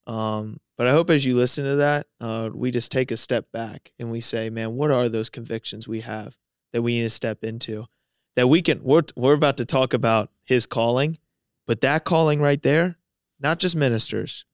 Um, 0.06 0.58
but 0.76 0.86
I 0.86 0.92
hope 0.92 1.10
as 1.10 1.24
you 1.24 1.36
listen 1.36 1.64
to 1.64 1.76
that, 1.76 2.06
uh, 2.20 2.50
we 2.52 2.70
just 2.70 2.90
take 2.90 3.10
a 3.10 3.16
step 3.16 3.50
back 3.52 3.92
and 3.98 4.10
we 4.10 4.20
say, 4.20 4.50
man, 4.50 4.74
what 4.74 4.90
are 4.90 5.08
those 5.08 5.30
convictions 5.30 5.86
we 5.86 6.00
have 6.00 6.36
that 6.72 6.82
we 6.82 6.96
need 6.96 7.04
to 7.04 7.10
step 7.10 7.44
into? 7.44 7.86
That 8.34 8.48
we 8.48 8.60
can, 8.60 8.82
we're, 8.82 9.02
we're 9.14 9.34
about 9.34 9.56
to 9.58 9.64
talk 9.64 9.94
about 9.94 10.30
his 10.44 10.66
calling, 10.66 11.18
but 11.66 11.80
that 11.82 12.04
calling 12.04 12.40
right 12.40 12.62
there, 12.62 12.94
not 13.38 13.58
just 13.58 13.76
ministers, 13.76 14.44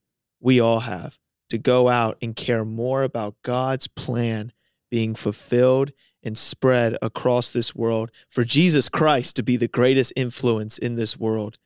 we 0.40 0.60
all 0.60 0.80
have 0.80 1.18
to 1.50 1.58
go 1.58 1.88
out 1.88 2.16
and 2.22 2.34
care 2.34 2.64
more 2.64 3.02
about 3.02 3.36
God's 3.42 3.86
plan 3.86 4.52
being 4.90 5.14
fulfilled 5.14 5.92
and 6.22 6.36
spread 6.36 6.96
across 7.02 7.52
this 7.52 7.74
world 7.74 8.10
for 8.28 8.44
Jesus 8.44 8.88
Christ 8.88 9.36
to 9.36 9.42
be 9.42 9.56
the 9.56 9.68
greatest 9.68 10.12
influence 10.16 10.78
in 10.78 10.96
this 10.96 11.18
world. 11.18 11.58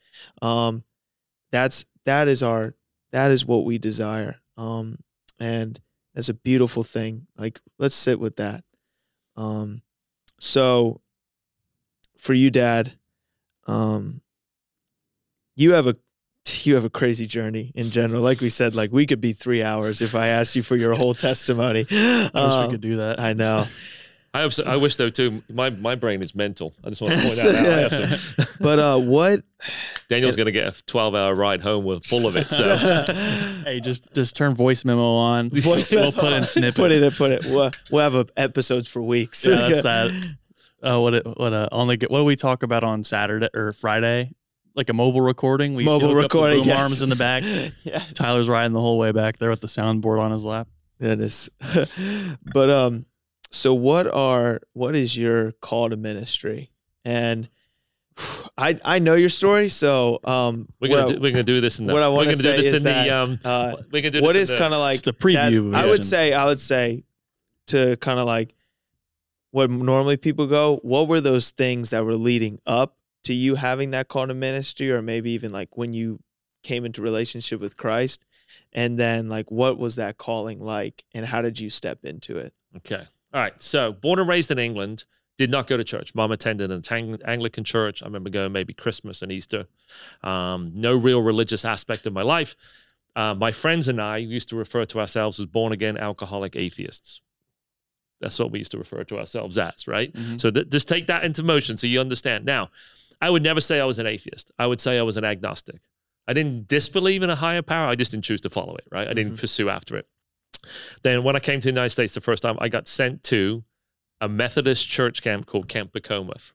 Um, 0.43 0.85
that's 1.53 1.85
that 2.05 2.29
is 2.29 2.43
our 2.43 2.75
that 3.13 3.31
is 3.31 3.47
what 3.47 3.65
we 3.65 3.79
desire. 3.79 4.41
Um, 4.57 4.99
and 5.39 5.79
that's 6.15 6.29
a 6.29 6.35
beautiful 6.35 6.83
thing. 6.83 7.27
Like 7.37 7.61
let's 7.79 7.95
sit 7.95 8.19
with 8.19 8.37
that. 8.37 8.65
Um, 9.37 9.83
so 10.39 11.01
for 12.17 12.35
you, 12.35 12.51
Dad, 12.51 12.93
um, 13.67 14.23
you 15.55 15.73
have 15.73 15.87
a 15.87 15.97
you 16.65 16.75
have 16.75 16.85
a 16.85 16.91
crazy 16.91 17.27
journey 17.27 17.73
in 17.75 17.91
general. 17.91 18.23
Like 18.23 18.41
we 18.41 18.51
said, 18.51 18.75
like 18.75 18.93
we 18.93 19.07
could 19.07 19.21
be 19.21 19.33
three 19.33 19.63
hours 19.63 20.01
if 20.03 20.15
I 20.15 20.29
asked 20.29 20.55
you 20.57 20.63
for 20.63 20.77
your 20.77 20.95
whole 20.95 21.15
testimony. 21.15 21.87
I 21.91 22.31
wish 22.33 22.35
Um, 22.35 22.67
we 22.67 22.73
could 22.73 22.81
do 22.81 22.97
that. 22.99 23.21
I 23.21 23.33
know. 23.33 23.67
I 24.35 24.41
have. 24.41 24.55
I 24.67 24.77
wish 24.77 24.97
though 24.97 25.09
too. 25.09 25.43
My 25.49 25.71
my 25.71 25.95
brain 25.95 26.21
is 26.23 26.35
mental. 26.35 26.75
I 26.85 26.91
just 26.91 27.01
want 27.01 27.15
to 27.15 27.21
point 27.21 27.35
that 27.37 27.57
out. 27.57 27.67
I 27.67 27.81
have 27.81 28.35
some, 28.35 28.47
But 28.61 28.79
uh, 28.79 28.99
what? 28.99 29.41
Daniel's 30.09 30.37
going 30.37 30.47
to 30.47 30.53
get 30.53 30.69
a 30.79 30.85
12 30.85 31.15
hour 31.15 31.35
ride 31.35 31.63
home 31.63 31.85
with 31.85 32.05
full 32.05 32.29
of 32.29 32.37
it. 32.37 32.51
So 32.51 32.77
hey, 33.65 33.81
just 33.81 34.13
just 34.15 34.37
turn 34.37 34.55
voice 34.55 34.85
memo 34.85 35.03
on. 35.03 35.49
Voice 35.51 35.91
we'll 35.91 36.11
memo. 36.11 36.21
put 36.21 36.33
in 36.35 36.43
snippets. 36.45 36.77
Put 36.77 36.93
it. 36.93 37.03
In, 37.03 37.11
Put 37.13 37.31
it. 37.33 37.45
We'll, 37.47 37.71
we'll 37.91 38.03
have 38.03 38.15
a, 38.15 38.27
episodes 38.37 38.89
for 38.89 39.01
weeks. 39.03 39.47
Yeah, 39.47 39.57
that's 39.57 39.83
that. 39.83 40.37
Uh, 40.83 41.01
what 41.01 41.15
it, 41.15 41.27
what 41.27 41.53
uh, 41.55 41.69
on 41.73 41.89
the 41.89 41.97
what 42.11 42.19
do 42.19 42.25
we 42.25 42.37
talk 42.37 42.63
about 42.63 42.85
on 42.85 43.03
Saturday 43.05 43.49
or 43.55 43.73
Friday? 43.73 44.33
Like 44.77 44.91
a 44.91 44.93
mobile 44.93 45.23
recording. 45.23 45.75
We 45.75 45.85
Mobile 45.85 46.09
hook 46.09 46.25
up 46.27 46.31
the 46.31 46.39
recording. 46.39 46.59
boom 46.59 46.69
yes. 46.69 46.83
arms 46.83 47.03
in 47.03 47.09
the 47.09 47.17
back. 47.17 47.43
yeah. 47.85 47.99
Tyler's 48.13 48.47
riding 48.49 48.75
the 48.75 48.81
whole 48.81 48.99
way 48.99 49.11
back 49.11 49.39
there 49.39 49.49
with 49.49 49.63
the 49.63 49.67
soundboard 49.67 50.21
on 50.21 50.31
his 50.33 50.45
lap. 50.45 50.69
Goodness. 51.01 51.49
but 52.53 52.71
um, 52.71 53.07
so 53.51 53.73
what 53.73 54.07
are 54.07 54.61
what 54.75 54.95
is 54.95 55.17
your 55.17 55.53
call 55.53 55.89
to 55.89 55.97
ministry? 55.97 56.69
And 57.07 57.49
I 58.59 58.79
I 58.85 58.99
know 58.99 59.15
your 59.15 59.31
story, 59.31 59.71
so 59.71 60.21
um, 60.25 60.69
we're 60.79 60.89
gonna 60.89 61.07
I- 61.07 61.13
do, 61.13 61.21
we're 61.21 61.31
gonna 61.31 61.43
do 61.43 61.63
this 61.63 61.79
in 61.79 61.87
the 61.87 61.95
what 61.95 62.03
I 62.03 62.09
wanna 62.11 62.31
do 62.31 62.37
say 62.37 62.59
is 62.59 62.67
in 62.67 62.83
the 62.83 62.91
that, 62.91 63.09
um 63.09 63.39
uh, 63.45 63.77
we're 63.91 64.03
gonna 64.03 64.11
do 64.11 64.23
what 64.23 64.35
this 64.35 64.45
is 64.45 64.53
in 64.53 64.59
kind 64.59 64.75
of 64.75 64.81
like 64.81 65.01
the 65.03 65.15
preview. 65.15 65.73
that- 65.73 65.85
I 65.85 65.89
would 65.89 66.05
say 66.05 66.35
I 66.35 66.45
would 66.45 66.61
say 66.61 67.05
to 67.69 67.97
kind 67.97 68.19
of 68.19 68.27
like 68.27 68.55
what 69.53 69.71
normally 69.71 70.19
people 70.19 70.47
go. 70.47 70.81
What 70.83 71.09
were 71.09 71.21
those 71.23 71.51
things 71.51 71.91
that 71.91 72.05
were 72.05 72.15
leading 72.15 72.59
up 72.67 72.96
to 73.27 73.35
you 73.35 73.55
having 73.57 73.91
that 73.91 74.09
call 74.09 74.27
to 74.27 74.35
ministry, 74.35 74.91
or 74.91 75.03
maybe 75.03 75.31
even 75.31 75.53
like 75.53 75.77
when 75.77 75.93
you 75.93 76.21
came 76.63 76.85
into 76.85 77.01
relationship 77.03 77.61
with 77.61 77.77
Christ, 77.77 78.25
and 78.73 78.99
then 78.99 79.29
like 79.29 79.51
what 79.51 79.79
was 79.79 79.97
that 79.97 80.17
calling 80.19 80.61
like, 80.61 81.05
and 81.15 81.25
how 81.27 81.43
did 81.43 81.61
you 81.61 81.71
step 81.71 82.05
into 82.05 82.37
it? 82.37 82.53
Okay. 82.79 83.03
All 83.33 83.41
right. 83.41 83.55
So, 83.63 83.93
born 83.93 84.19
and 84.19 84.29
raised 84.29 84.51
in 84.51 84.59
England, 84.59 85.05
did 85.37 85.51
not 85.51 85.67
go 85.67 85.77
to 85.77 85.85
church. 85.85 86.15
Mom 86.15 86.33
attended 86.33 86.71
an 86.71 86.83
Ang- 86.91 87.21
Anglican 87.25 87.63
church. 87.65 88.03
I 88.03 88.07
remember 88.07 88.31
going 88.31 88.53
maybe 88.53 88.73
Christmas 88.73 89.21
and 89.23 89.31
Easter. 89.31 89.67
Um, 90.23 90.73
no 90.75 90.97
real 90.97 91.23
religious 91.23 91.65
aspect 91.65 92.07
of 92.07 92.13
my 92.13 92.23
life. 92.23 92.55
Uh, 93.15 93.35
my 93.35 93.53
friends 93.53 93.89
and 93.89 94.01
I 94.01 94.19
used 94.19 94.49
to 94.51 94.57
refer 94.57 94.85
to 94.87 94.99
ourselves 95.01 95.39
as 95.41 95.47
born 95.47 95.73
again 95.73 95.97
alcoholic 95.97 96.57
atheists. 96.57 97.21
That's 98.21 98.39
what 98.39 98.51
we 98.51 98.59
used 98.61 98.71
to 98.73 98.79
refer 98.79 99.05
to 99.05 99.19
ourselves 99.19 99.59
as, 99.59 99.87
right? 99.87 100.11
Mhm. 100.13 100.41
So 100.41 100.51
th- 100.51 100.69
just 100.71 100.89
take 100.89 101.07
that 101.09 101.23
into 101.25 101.43
motion 101.43 101.77
so 101.77 101.87
you 101.87 102.01
understand. 102.01 102.45
Now, 102.47 102.71
I 103.21 103.31
would 103.31 103.43
never 103.43 103.61
say 103.61 103.81
I 103.81 103.85
was 103.85 103.99
an 103.99 104.07
atheist. 104.07 104.51
I 104.59 104.67
would 104.67 104.81
say 104.81 104.99
I 104.99 105.03
was 105.03 105.17
an 105.17 105.25
agnostic. 105.25 105.81
I 106.29 106.33
didn't 106.33 106.69
disbelieve 106.69 107.23
in 107.23 107.31
a 107.31 107.37
higher 107.37 107.63
power. 107.63 107.89
I 107.89 107.95
just 107.95 108.11
didn't 108.11 108.25
choose 108.25 108.41
to 108.43 108.51
follow 108.51 108.75
it, 108.75 108.87
right? 108.91 109.09
I 109.09 109.15
didn't 109.15 109.39
pursue 109.39 109.69
after 109.69 109.97
it. 109.97 110.07
Then 111.03 111.23
when 111.23 111.37
I 111.37 111.39
came 111.39 111.61
to 111.61 111.65
the 111.65 111.71
United 111.71 111.91
States 111.91 112.15
the 112.15 112.21
first 112.21 112.43
time, 112.43 112.57
I 112.61 112.69
got 112.69 112.89
sent 112.89 113.23
to 113.25 113.65
a 114.21 114.29
Methodist 114.29 114.89
church 114.89 115.23
camp 115.23 115.47
called 115.47 115.69
Camp 115.69 115.93
Bacomath 115.93 116.53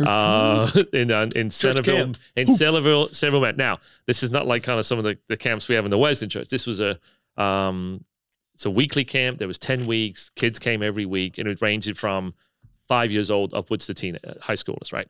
uh, 0.00 0.70
in 0.92 1.10
uh, 1.10 1.28
in 1.34 1.50
Centerville, 1.50 2.06
camp. 2.06 2.18
in 2.36 2.46
Centerville, 2.46 3.08
Centerville, 3.08 3.40
Mass. 3.40 3.56
Now, 3.56 3.78
this 4.06 4.22
is 4.22 4.30
not 4.30 4.46
like 4.46 4.62
kind 4.62 4.78
of 4.78 4.86
some 4.86 4.98
of 4.98 5.04
the, 5.04 5.18
the 5.28 5.36
camps 5.36 5.68
we 5.68 5.74
have 5.74 5.84
in 5.84 5.90
the 5.90 5.98
Western 5.98 6.28
Church. 6.28 6.48
This 6.48 6.66
was 6.66 6.80
a 6.80 6.98
um, 7.36 8.04
it's 8.54 8.64
a 8.64 8.70
weekly 8.70 9.04
camp. 9.04 9.38
There 9.38 9.48
was 9.48 9.58
ten 9.58 9.86
weeks. 9.86 10.30
Kids 10.30 10.58
came 10.58 10.82
every 10.82 11.06
week, 11.06 11.38
and 11.38 11.48
it 11.48 11.60
ranged 11.60 11.96
from 11.98 12.34
five 12.88 13.10
years 13.10 13.30
old 13.30 13.54
upwards 13.54 13.86
to 13.86 13.94
teen 13.94 14.18
uh, 14.26 14.34
high 14.40 14.54
schoolers. 14.54 14.92
Right? 14.92 15.08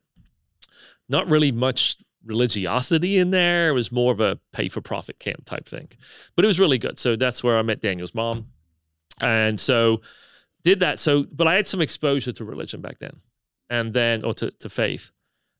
Not 1.12 1.28
really 1.28 1.52
much 1.52 1.96
religiosity 2.24 3.18
in 3.18 3.30
there. 3.30 3.68
It 3.68 3.72
was 3.72 3.92
more 3.92 4.12
of 4.12 4.20
a 4.20 4.40
pay 4.52 4.68
for 4.68 4.80
profit 4.80 5.18
camp 5.18 5.44
type 5.44 5.66
thing, 5.66 5.88
but 6.34 6.44
it 6.44 6.48
was 6.48 6.58
really 6.58 6.78
good. 6.78 6.98
So 6.98 7.16
that's 7.16 7.44
where 7.44 7.58
I 7.58 7.62
met 7.62 7.82
Daniel's 7.82 8.14
mom, 8.14 8.46
and 9.20 9.60
so 9.60 10.00
did 10.64 10.80
that. 10.80 10.98
So, 10.98 11.26
but 11.30 11.46
I 11.46 11.54
had 11.54 11.68
some 11.68 11.82
exposure 11.82 12.32
to 12.32 12.44
religion 12.44 12.80
back 12.80 12.98
then, 12.98 13.20
and 13.68 13.92
then 13.92 14.24
or 14.24 14.32
to 14.34 14.50
to 14.50 14.68
faith, 14.68 15.12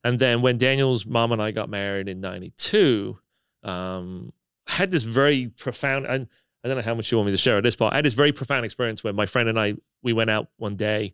and 0.03 0.19
then 0.19 0.41
when 0.41 0.57
Daniel's 0.57 1.05
mom 1.05 1.33
and 1.33 1.43
I 1.43 1.51
got 1.51 1.69
married 1.69 2.09
in 2.09 2.21
'92, 2.21 3.19
um, 3.63 4.33
I 4.67 4.73
had 4.73 4.91
this 4.91 5.03
very 5.03 5.49
profound. 5.49 6.07
And 6.07 6.29
I 6.65 6.69
don't 6.69 6.77
know 6.77 6.83
how 6.83 6.95
much 6.95 7.11
you 7.11 7.19
want 7.19 7.27
me 7.27 7.33
to 7.33 7.39
share 7.39 7.59
at 7.59 7.65
this 7.65 7.77
part. 7.77 7.93
I 7.93 7.97
had 7.97 8.05
this 8.05 8.15
very 8.15 8.33
profound 8.33 8.65
experience 8.65 9.03
where 9.03 9.13
my 9.13 9.27
friend 9.27 9.49
and 9.49 9.59
I 9.59 9.75
we 10.03 10.13
went 10.13 10.31
out 10.31 10.49
one 10.57 10.77
day, 10.77 11.13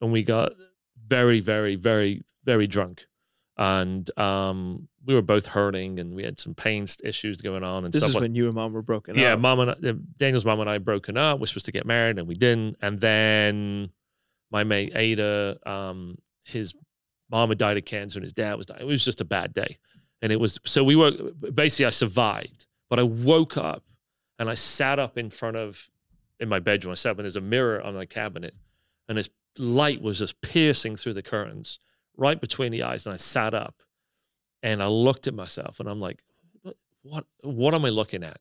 and 0.00 0.12
we 0.12 0.22
got 0.22 0.52
very, 1.06 1.40
very, 1.40 1.74
very, 1.74 2.22
very 2.44 2.66
drunk, 2.66 3.06
and 3.60 4.18
um, 4.18 4.88
we 5.04 5.14
were 5.14 5.22
both 5.22 5.46
hurting, 5.46 5.98
and 5.98 6.14
we 6.14 6.24
had 6.24 6.40
some 6.40 6.54
pain 6.54 6.86
issues 7.04 7.42
going 7.42 7.62
on, 7.62 7.84
and 7.84 7.92
This 7.92 8.02
is 8.02 8.14
when 8.14 8.34
you 8.34 8.46
and 8.46 8.54
mom 8.54 8.72
were 8.72 8.80
broken 8.80 9.16
yeah, 9.16 9.34
up. 9.34 9.36
Yeah, 9.36 9.36
mom 9.36 9.60
and 9.60 9.70
I, 9.70 9.92
Daniel's 10.16 10.46
mom 10.46 10.60
and 10.60 10.70
I 10.70 10.78
broken 10.78 11.18
up. 11.18 11.38
We're 11.38 11.46
supposed 11.46 11.66
to 11.66 11.72
get 11.72 11.84
married, 11.84 12.18
and 12.18 12.26
we 12.26 12.34
didn't. 12.34 12.76
And 12.80 12.98
then 12.98 13.90
my 14.50 14.64
mate 14.64 14.92
Ada, 14.94 15.58
um, 15.66 16.16
his 16.42 16.74
mom 17.30 17.50
had 17.50 17.58
died 17.58 17.76
of 17.76 17.84
cancer, 17.84 18.18
and 18.18 18.24
his 18.24 18.32
dad 18.32 18.56
was 18.56 18.64
dying. 18.64 18.80
It 18.80 18.86
was 18.86 19.04
just 19.04 19.20
a 19.20 19.26
bad 19.26 19.52
day, 19.52 19.76
and 20.22 20.32
it 20.32 20.40
was 20.40 20.58
so 20.64 20.82
we 20.82 20.96
were 20.96 21.12
basically 21.52 21.84
I 21.84 21.90
survived, 21.90 22.66
but 22.88 22.98
I 22.98 23.02
woke 23.02 23.58
up 23.58 23.84
and 24.38 24.48
I 24.48 24.54
sat 24.54 24.98
up 24.98 25.18
in 25.18 25.28
front 25.28 25.58
of 25.58 25.90
in 26.38 26.48
my 26.48 26.60
bedroom. 26.60 26.92
I 26.92 26.94
sat 26.94 27.10
up, 27.10 27.18
and 27.18 27.26
there's 27.26 27.36
a 27.36 27.42
mirror 27.42 27.82
on 27.82 27.94
my 27.94 28.06
cabinet, 28.06 28.54
and 29.06 29.18
this 29.18 29.28
light 29.58 30.00
was 30.00 30.18
just 30.18 30.40
piercing 30.40 30.96
through 30.96 31.12
the 31.12 31.22
curtains 31.22 31.78
right 32.20 32.40
between 32.40 32.70
the 32.70 32.84
eyes, 32.84 33.06
and 33.06 33.12
I 33.12 33.16
sat 33.16 33.54
up, 33.54 33.82
and 34.62 34.80
I 34.80 34.86
looked 34.86 35.26
at 35.26 35.34
myself, 35.34 35.80
and 35.80 35.88
I'm 35.88 36.00
like, 36.00 36.22
what 37.02 37.24
what, 37.42 37.74
am 37.74 37.84
I 37.84 37.88
looking 37.88 38.22
at? 38.22 38.38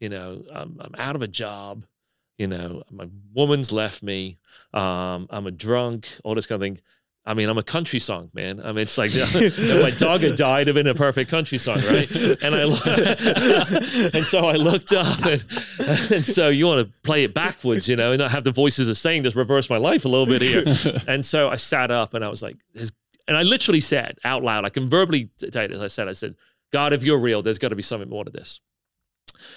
you 0.00 0.08
know 0.08 0.42
I'm, 0.52 0.76
I'm 0.80 0.94
out 0.98 1.16
of 1.16 1.22
a 1.22 1.28
job 1.28 1.84
you 2.36 2.46
know 2.46 2.82
my 2.90 3.08
woman's 3.34 3.72
left 3.72 4.02
me 4.02 4.38
um, 4.72 5.26
i'm 5.30 5.46
a 5.46 5.50
drunk 5.50 6.08
all 6.24 6.34
this 6.34 6.46
kind 6.46 6.62
of 6.62 6.66
thing. 6.66 6.80
I 7.26 7.34
mean 7.34 7.48
i'm 7.50 7.58
a 7.58 7.62
country 7.62 7.98
song 7.98 8.30
man. 8.32 8.58
I 8.60 8.68
mean 8.68 8.78
it's 8.78 8.96
like 8.96 9.10
my 9.82 9.90
dog 9.98 10.20
had 10.20 10.36
died 10.36 10.68
of 10.68 10.78
in 10.78 10.86
a 10.86 10.94
perfect 10.94 11.30
country 11.30 11.58
song 11.58 11.76
right? 11.90 12.10
And 12.42 12.54
i 12.54 12.62
and 14.14 14.24
so 14.24 14.46
i 14.46 14.54
looked 14.54 14.94
up 14.94 15.18
and, 15.26 15.44
and 16.10 16.24
so 16.24 16.48
you 16.48 16.66
want 16.66 16.86
to 16.86 16.92
play 17.02 17.24
it 17.24 17.34
backwards 17.34 17.86
you 17.86 17.96
know 17.96 18.12
and 18.12 18.20
not 18.20 18.30
have 18.30 18.44
the 18.44 18.52
voices 18.52 18.88
of 18.88 18.96
saying 18.96 19.24
just 19.24 19.36
reverse 19.36 19.68
my 19.68 19.76
life 19.76 20.04
a 20.04 20.08
little 20.08 20.26
bit 20.26 20.40
here. 20.40 20.64
And 21.06 21.24
so 21.24 21.50
i 21.50 21.56
sat 21.56 21.90
up 21.90 22.14
and 22.14 22.24
i 22.24 22.28
was 22.28 22.42
like 22.42 22.56
"There's-" 22.72 22.92
and 23.28 23.36
i 23.36 23.42
literally 23.42 23.80
said 23.80 24.18
out 24.24 24.42
loud 24.42 24.64
i 24.64 24.68
can 24.68 24.88
verbally 24.88 25.30
tell 25.52 25.62
you 25.62 25.68
this 25.68 25.80
i 25.80 25.86
said 25.86 26.08
i 26.08 26.12
said 26.12 26.34
god 26.72 26.92
if 26.92 27.04
you're 27.04 27.18
real 27.18 27.42
there's 27.42 27.58
got 27.58 27.68
to 27.68 27.76
be 27.76 27.82
something 27.82 28.08
more 28.08 28.24
to 28.24 28.30
this 28.30 28.60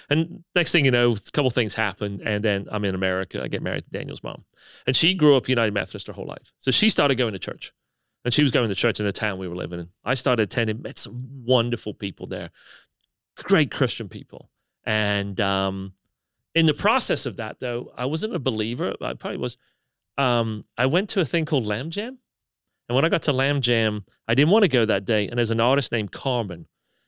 and 0.09 0.43
next 0.55 0.71
thing 0.71 0.85
you 0.85 0.91
know, 0.91 1.13
a 1.13 1.31
couple 1.31 1.49
things 1.49 1.73
happen, 1.73 2.21
and 2.23 2.43
then 2.43 2.67
I'm 2.71 2.85
in 2.85 2.95
America. 2.95 3.41
I 3.43 3.47
get 3.47 3.61
married 3.61 3.85
to 3.85 3.89
Daniel's 3.89 4.23
mom, 4.23 4.45
and 4.85 4.95
she 4.95 5.13
grew 5.13 5.35
up 5.35 5.49
United 5.49 5.73
Methodist 5.73 6.07
her 6.07 6.13
whole 6.13 6.27
life. 6.27 6.51
So 6.59 6.71
she 6.71 6.89
started 6.89 7.15
going 7.15 7.33
to 7.33 7.39
church, 7.39 7.71
and 8.23 8.33
she 8.33 8.43
was 8.43 8.51
going 8.51 8.69
to 8.69 8.75
church 8.75 8.99
in 8.99 9.05
the 9.05 9.11
town 9.11 9.39
we 9.39 9.47
were 9.47 9.55
living 9.55 9.79
in. 9.79 9.89
I 10.03 10.13
started 10.13 10.43
attending, 10.43 10.81
met 10.81 10.97
some 10.97 11.43
wonderful 11.45 11.93
people 11.93 12.27
there, 12.27 12.51
great 13.35 13.71
Christian 13.71 14.09
people. 14.09 14.49
And 14.83 15.39
um, 15.39 15.93
in 16.55 16.65
the 16.65 16.73
process 16.73 17.25
of 17.25 17.37
that, 17.37 17.59
though, 17.59 17.91
I 17.97 18.05
wasn't 18.05 18.35
a 18.35 18.39
believer. 18.39 18.93
I 19.01 19.13
probably 19.13 19.37
was. 19.37 19.57
Um, 20.17 20.63
I 20.77 20.85
went 20.85 21.09
to 21.09 21.21
a 21.21 21.25
thing 21.25 21.45
called 21.45 21.65
Lamb 21.65 21.89
Jam. 21.89 22.19
And 22.91 22.95
when 22.97 23.05
I 23.05 23.07
got 23.07 23.21
to 23.21 23.31
Lamb 23.31 23.61
Jam, 23.61 24.03
I 24.27 24.35
didn't 24.35 24.51
want 24.51 24.63
to 24.63 24.67
go 24.67 24.83
that 24.83 25.05
day. 25.05 25.25
And 25.29 25.37
there's 25.37 25.49
an 25.49 25.61
artist 25.61 25.93
named 25.93 26.11
Carmen. 26.11 26.67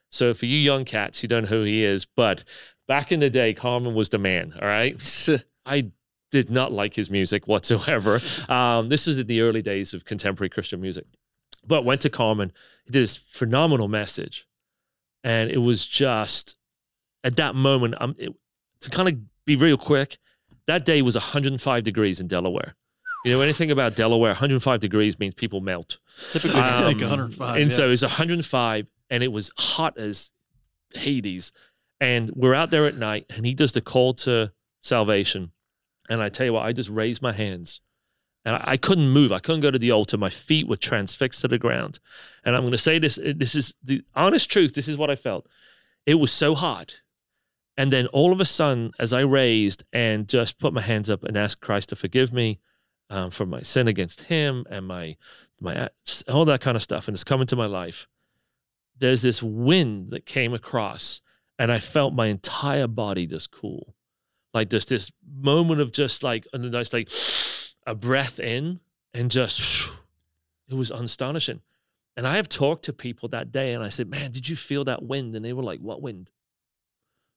So 0.10 0.34
for 0.34 0.46
you 0.46 0.58
young 0.58 0.86
cats, 0.86 1.22
you 1.22 1.28
don't 1.28 1.44
know 1.44 1.50
who 1.50 1.64
he 1.64 1.84
is. 1.84 2.06
But 2.06 2.46
back 2.88 3.12
in 3.12 3.20
the 3.20 3.30
day, 3.30 3.54
Carmen 3.54 3.94
was 3.94 4.08
the 4.08 4.18
man. 4.18 4.54
All 4.62 4.66
right. 4.66 4.96
I 5.66 5.92
did 6.32 6.50
not 6.50 6.72
like 6.72 6.94
his 6.94 7.10
music 7.10 7.50
whatsoever. 7.50 8.18
Um, 8.50 8.88
this 8.88 9.10
is 9.10 9.20
in 9.20 9.28
the 9.28 9.42
early 9.42 9.62
days 9.62 9.94
of 9.94 10.06
contemporary 10.06 10.48
Christian 10.48 10.80
music. 10.80 11.04
But 11.68 11.84
went 11.84 12.00
to 12.04 12.10
Carmen. 12.10 12.54
He 12.86 12.94
did 12.94 13.04
this 13.04 13.18
phenomenal 13.18 13.90
message. 13.90 14.48
And 15.22 15.52
it 15.52 15.58
was 15.58 15.86
just 15.86 16.58
at 17.26 17.36
that 17.36 17.56
moment, 17.56 17.96
um, 18.00 18.16
it, 18.18 18.34
to 18.80 18.90
kind 18.90 19.10
of 19.10 19.16
be 19.46 19.58
real 19.58 19.76
quick, 19.76 20.18
that 20.66 20.86
day 20.86 21.02
was 21.02 21.16
105 21.16 21.84
degrees 21.84 22.22
in 22.22 22.28
Delaware. 22.30 22.74
You 23.24 23.34
know 23.34 23.42
anything 23.42 23.72
about 23.72 23.96
Delaware? 23.96 24.32
105 24.32 24.80
degrees 24.80 25.20
means 25.20 25.34
people 25.34 25.62
melt. 25.62 26.00
Typically, 26.32 26.60
Um, 26.60 26.84
like 26.84 27.00
105. 27.00 27.56
And 27.56 27.72
yeah. 27.72 27.76
so 27.76 27.88
it 27.88 27.92
was 27.92 28.02
105 28.02 28.94
and 29.10 29.24
it 29.24 29.32
was 29.32 29.52
hot 29.58 29.98
as 29.98 30.32
Hades. 30.94 31.52
And 32.02 32.32
we're 32.36 32.54
out 32.54 32.70
there 32.70 32.86
at 32.86 32.96
night 32.96 33.26
and 33.34 33.46
he 33.46 33.54
does 33.54 33.72
the 33.72 33.82
call 33.82 34.14
to 34.16 34.52
salvation. 34.82 35.52
And 36.10 36.22
I 36.22 36.30
tell 36.30 36.46
you 36.46 36.54
what, 36.54 36.66
I 36.66 36.74
just 36.74 36.90
raised 36.90 37.22
my 37.22 37.32
hands 37.32 37.80
and 38.44 38.56
I, 38.56 38.64
I 38.74 38.78
couldn't 38.78 39.10
move. 39.10 39.32
I 39.32 39.40
couldn't 39.40 39.62
go 39.62 39.72
to 39.72 39.80
the 39.80 39.92
altar. 39.92 40.18
My 40.18 40.30
feet 40.30 40.68
were 40.68 40.76
transfixed 40.76 41.42
to 41.42 41.48
the 41.48 41.58
ground. 41.58 42.00
And 42.44 42.56
I'm 42.56 42.64
going 42.64 42.72
to 42.74 42.78
say 42.78 43.00
this 43.00 43.18
this 43.24 43.56
is 43.56 43.74
the 43.82 44.02
honest 44.16 44.52
truth. 44.52 44.76
This 44.76 44.90
is 44.90 44.98
what 44.98 45.10
I 45.10 45.16
felt. 45.16 45.48
It 46.06 46.16
was 46.16 46.32
so 46.32 46.56
hot. 46.56 47.02
And 47.78 47.92
then 47.92 48.08
all 48.08 48.34
of 48.34 48.42
a 48.42 48.46
sudden, 48.46 48.92
as 49.00 49.14
I 49.14 49.22
raised 49.22 49.86
and 49.94 50.28
just 50.28 50.60
put 50.60 50.74
my 50.74 50.82
hands 50.82 51.10
up 51.10 51.24
and 51.24 51.38
asked 51.38 51.62
Christ 51.62 51.90
to 51.90 51.96
forgive 51.96 52.34
me 52.34 52.60
um, 53.10 53.32
for 53.32 53.46
my 53.46 53.62
sin 53.62 53.88
against 53.88 54.24
Him 54.24 54.66
and 54.70 54.88
my 54.88 55.18
my 55.62 55.90
all 56.32 56.46
that 56.46 56.62
kind 56.62 56.76
of 56.76 56.84
stuff, 56.84 57.08
and 57.08 57.16
it's 57.16 57.24
come 57.24 57.42
into 57.42 57.56
my 57.56 57.66
life. 57.66 58.08
There's 58.98 59.22
this 59.22 59.42
wind 59.42 60.12
that 60.12 60.26
came 60.26 60.54
across, 60.54 61.22
and 61.58 61.72
I 61.72 61.80
felt 61.80 62.14
my 62.14 62.28
entire 62.28 62.88
body 62.88 63.26
just 63.26 63.52
cool, 63.52 63.96
like 64.54 64.70
just 64.70 64.90
this 64.90 65.12
moment 65.26 65.82
of 65.82 65.92
just 65.92 66.24
like 66.24 66.48
a 66.54 66.58
nice 66.58 66.94
like 66.94 67.10
a 67.88 67.96
breath 67.96 68.40
in, 68.40 68.80
and 69.14 69.32
just 69.32 69.94
it 70.70 70.76
was 70.76 70.92
astonishing. 70.92 71.62
And 72.16 72.28
I 72.28 72.36
have 72.36 72.48
talked 72.48 72.86
to 72.86 72.94
people 72.94 73.30
that 73.30 73.52
day, 73.52 73.74
and 73.74 73.84
I 73.84 73.90
said, 73.90 74.10
"Man, 74.10 74.32
did 74.32 74.50
you 74.50 74.56
feel 74.56 74.84
that 74.86 75.04
wind?" 75.04 75.36
And 75.36 75.44
they 75.44 75.54
were 75.54 75.64
like, 75.64 75.80
"What 75.80 76.02
wind?" 76.02 76.32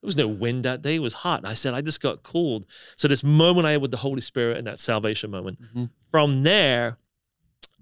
There 0.07 0.09
was 0.09 0.17
no 0.17 0.29
wind 0.29 0.65
that 0.65 0.83
day. 0.83 0.95
It 0.95 1.01
was 1.01 1.15
hot. 1.15 1.41
And 1.41 1.49
I 1.49 1.55
said, 1.55 1.75
I 1.75 1.81
just 1.81 2.01
got 2.01 2.23
cooled. 2.23 2.65
So 2.95 3.09
this 3.09 3.25
moment 3.25 3.67
I 3.67 3.73
had 3.73 3.83
with 3.83 3.91
the 3.91 3.97
Holy 3.97 4.21
Spirit 4.21 4.57
and 4.57 4.65
that 4.69 4.79
salvation 4.79 5.33
moment. 5.33 5.59
Mhm. 5.61 5.91
From 6.13 6.45
there, 6.45 6.99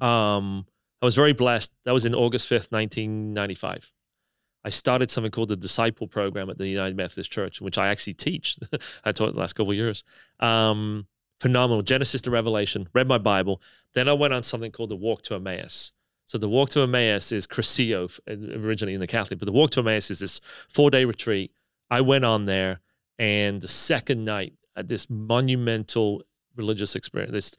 um, 0.00 0.66
I 1.02 1.04
was 1.04 1.14
very 1.14 1.34
blessed. 1.34 1.74
That 1.84 1.92
was 1.92 2.06
in 2.06 2.14
August 2.14 2.48
5th, 2.48 2.72
1995. 2.72 3.92
I 4.64 4.70
started 4.70 5.10
something 5.10 5.30
called 5.30 5.50
the 5.50 5.56
Disciple 5.56 6.08
Program 6.08 6.48
at 6.48 6.56
the 6.56 6.66
United 6.66 6.96
Methodist 6.96 7.30
Church, 7.30 7.60
which 7.60 7.76
I 7.76 7.88
actually 7.88 8.14
teach. 8.14 8.56
I 9.04 9.12
taught 9.12 9.34
the 9.34 9.38
last 9.38 9.52
couple 9.52 9.72
of 9.72 9.76
years. 9.76 10.02
Um, 10.40 11.06
phenomenal. 11.40 11.82
Genesis 11.82 12.22
to 12.22 12.30
Revelation. 12.30 12.88
Read 12.94 13.06
my 13.06 13.18
Bible. 13.18 13.60
Then 13.92 14.08
I 14.08 14.14
went 14.14 14.32
on 14.32 14.42
something 14.42 14.72
called 14.72 14.88
the 14.88 14.96
Walk 14.96 15.20
to 15.24 15.34
Emmaus. 15.34 15.92
So 16.24 16.38
the 16.38 16.48
Walk 16.48 16.70
to 16.70 16.80
Emmaus 16.80 17.32
is 17.32 17.46
Cursillo 17.46 18.18
originally 18.64 18.94
in 18.94 19.00
the 19.00 19.06
Catholic, 19.06 19.38
but 19.38 19.44
the 19.44 19.52
Walk 19.52 19.72
to 19.72 19.80
Emmaus 19.80 20.10
is 20.10 20.20
this 20.20 20.40
four-day 20.70 21.04
retreat. 21.04 21.52
I 21.94 22.00
went 22.00 22.24
on 22.24 22.46
there, 22.46 22.80
and 23.18 23.60
the 23.60 23.68
second 23.68 24.24
night, 24.24 24.54
at 24.76 24.88
this 24.88 25.08
monumental 25.08 26.22
religious 26.56 26.96
experience, 26.96 27.32
this 27.32 27.54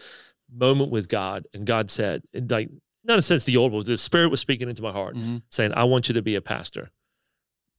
moment 0.54 0.92
with 0.92 1.08
God, 1.08 1.46
and 1.54 1.66
God 1.66 1.90
said, 1.90 2.24
like, 2.34 2.70
not 3.06 3.14
in 3.14 3.20
a 3.20 3.22
sense 3.22 3.46
the 3.46 3.56
old 3.56 3.72
one, 3.72 3.84
the 3.86 3.98
Spirit 3.98 4.30
was 4.30 4.42
speaking 4.42 4.68
into 4.70 4.82
my 4.82 4.92
heart, 4.92 5.16
Mhm. 5.16 5.42
saying, 5.50 5.72
"I 5.74 5.86
want 5.86 6.10
you 6.10 6.14
to 6.14 6.22
be 6.22 6.36
a 6.36 6.42
pastor." 6.42 6.92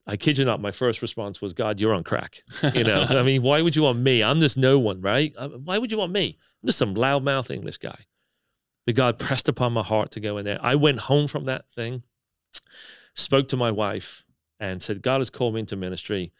I 0.07 0.17
kid 0.17 0.39
you 0.39 0.45
not, 0.45 0.61
my 0.61 0.71
first 0.71 1.03
response 1.03 1.43
was, 1.43 1.53
"God, 1.53 1.79
you're 1.81 1.93
on 1.93 2.05
crack." 2.05 2.43
You 2.75 2.85
know, 2.85 3.03
I 3.03 3.23
mean, 3.23 3.43
why 3.43 3.61
would 3.61 3.77
you 3.77 3.83
want 3.83 3.99
me? 3.99 4.23
I'm 4.23 4.41
just 4.41 4.57
no 4.57 4.79
one, 4.79 5.01
right? 5.03 5.35
Uh, 5.37 5.49
Why 5.51 5.77
would 5.79 5.91
you 5.91 5.99
want 5.99 6.13
me? 6.13 6.39
I'm 6.63 6.67
just 6.69 6.79
some 6.79 6.95
loudmouth 6.95 7.51
English 7.51 7.79
guy. 7.79 8.07
But 8.87 8.95
God 8.95 9.19
pressed 9.19 9.49
upon 9.49 9.73
my 9.75 9.83
heart 9.83 10.11
to 10.13 10.21
go 10.21 10.39
in 10.39 10.45
there. 10.45 10.61
I 10.63 10.77
went 10.77 11.01
home 11.11 11.27
from 11.27 11.45
that 11.47 11.69
thing, 11.69 12.05
spoke 13.15 13.49
to 13.49 13.57
my 13.57 13.71
wife, 13.71 14.25
and 14.61 14.81
said, 14.83 15.03
God 15.03 15.19
has 15.21 15.29
called 15.29 15.55
me 15.55 15.61
into 15.61 15.77
ministry. 15.77 16.33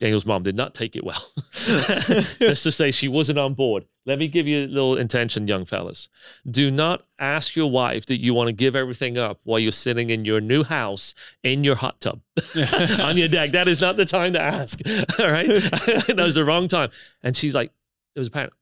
Daniel's 0.00 0.26
mom 0.26 0.42
did 0.42 0.56
not 0.56 0.74
take 0.74 0.96
it 0.96 1.04
well. 1.04 1.24
Let's 1.68 2.64
just 2.64 2.76
say 2.76 2.90
she 2.90 3.08
wasn't 3.08 3.38
on 3.38 3.54
board. 3.54 3.84
Let 4.04 4.18
me 4.18 4.26
give 4.26 4.48
you 4.48 4.64
a 4.64 4.66
little 4.66 4.96
intention, 4.96 5.46
young 5.46 5.64
fellas. 5.64 6.08
Do 6.50 6.70
not 6.72 7.06
ask 7.20 7.54
your 7.54 7.70
wife 7.70 8.06
that 8.06 8.18
you 8.20 8.34
want 8.34 8.48
to 8.48 8.52
give 8.52 8.74
everything 8.74 9.16
up 9.16 9.38
while 9.44 9.60
you're 9.60 9.70
sitting 9.70 10.10
in 10.10 10.24
your 10.24 10.40
new 10.40 10.64
house 10.64 11.14
in 11.44 11.62
your 11.62 11.76
hot 11.76 12.00
tub 12.00 12.20
on 12.56 13.16
your 13.16 13.28
deck. 13.28 13.50
That 13.50 13.68
is 13.68 13.80
not 13.80 13.96
the 13.96 14.04
time 14.04 14.32
to 14.32 14.40
ask. 14.42 14.80
All 15.20 15.30
right. 15.30 15.46
that 15.46 16.14
was 16.18 16.34
the 16.34 16.44
wrong 16.44 16.66
time. 16.66 16.90
And 17.22 17.36
she's 17.36 17.54
like, 17.54 17.70
it 18.16 18.18
was 18.18 18.28
apparent. 18.28 18.52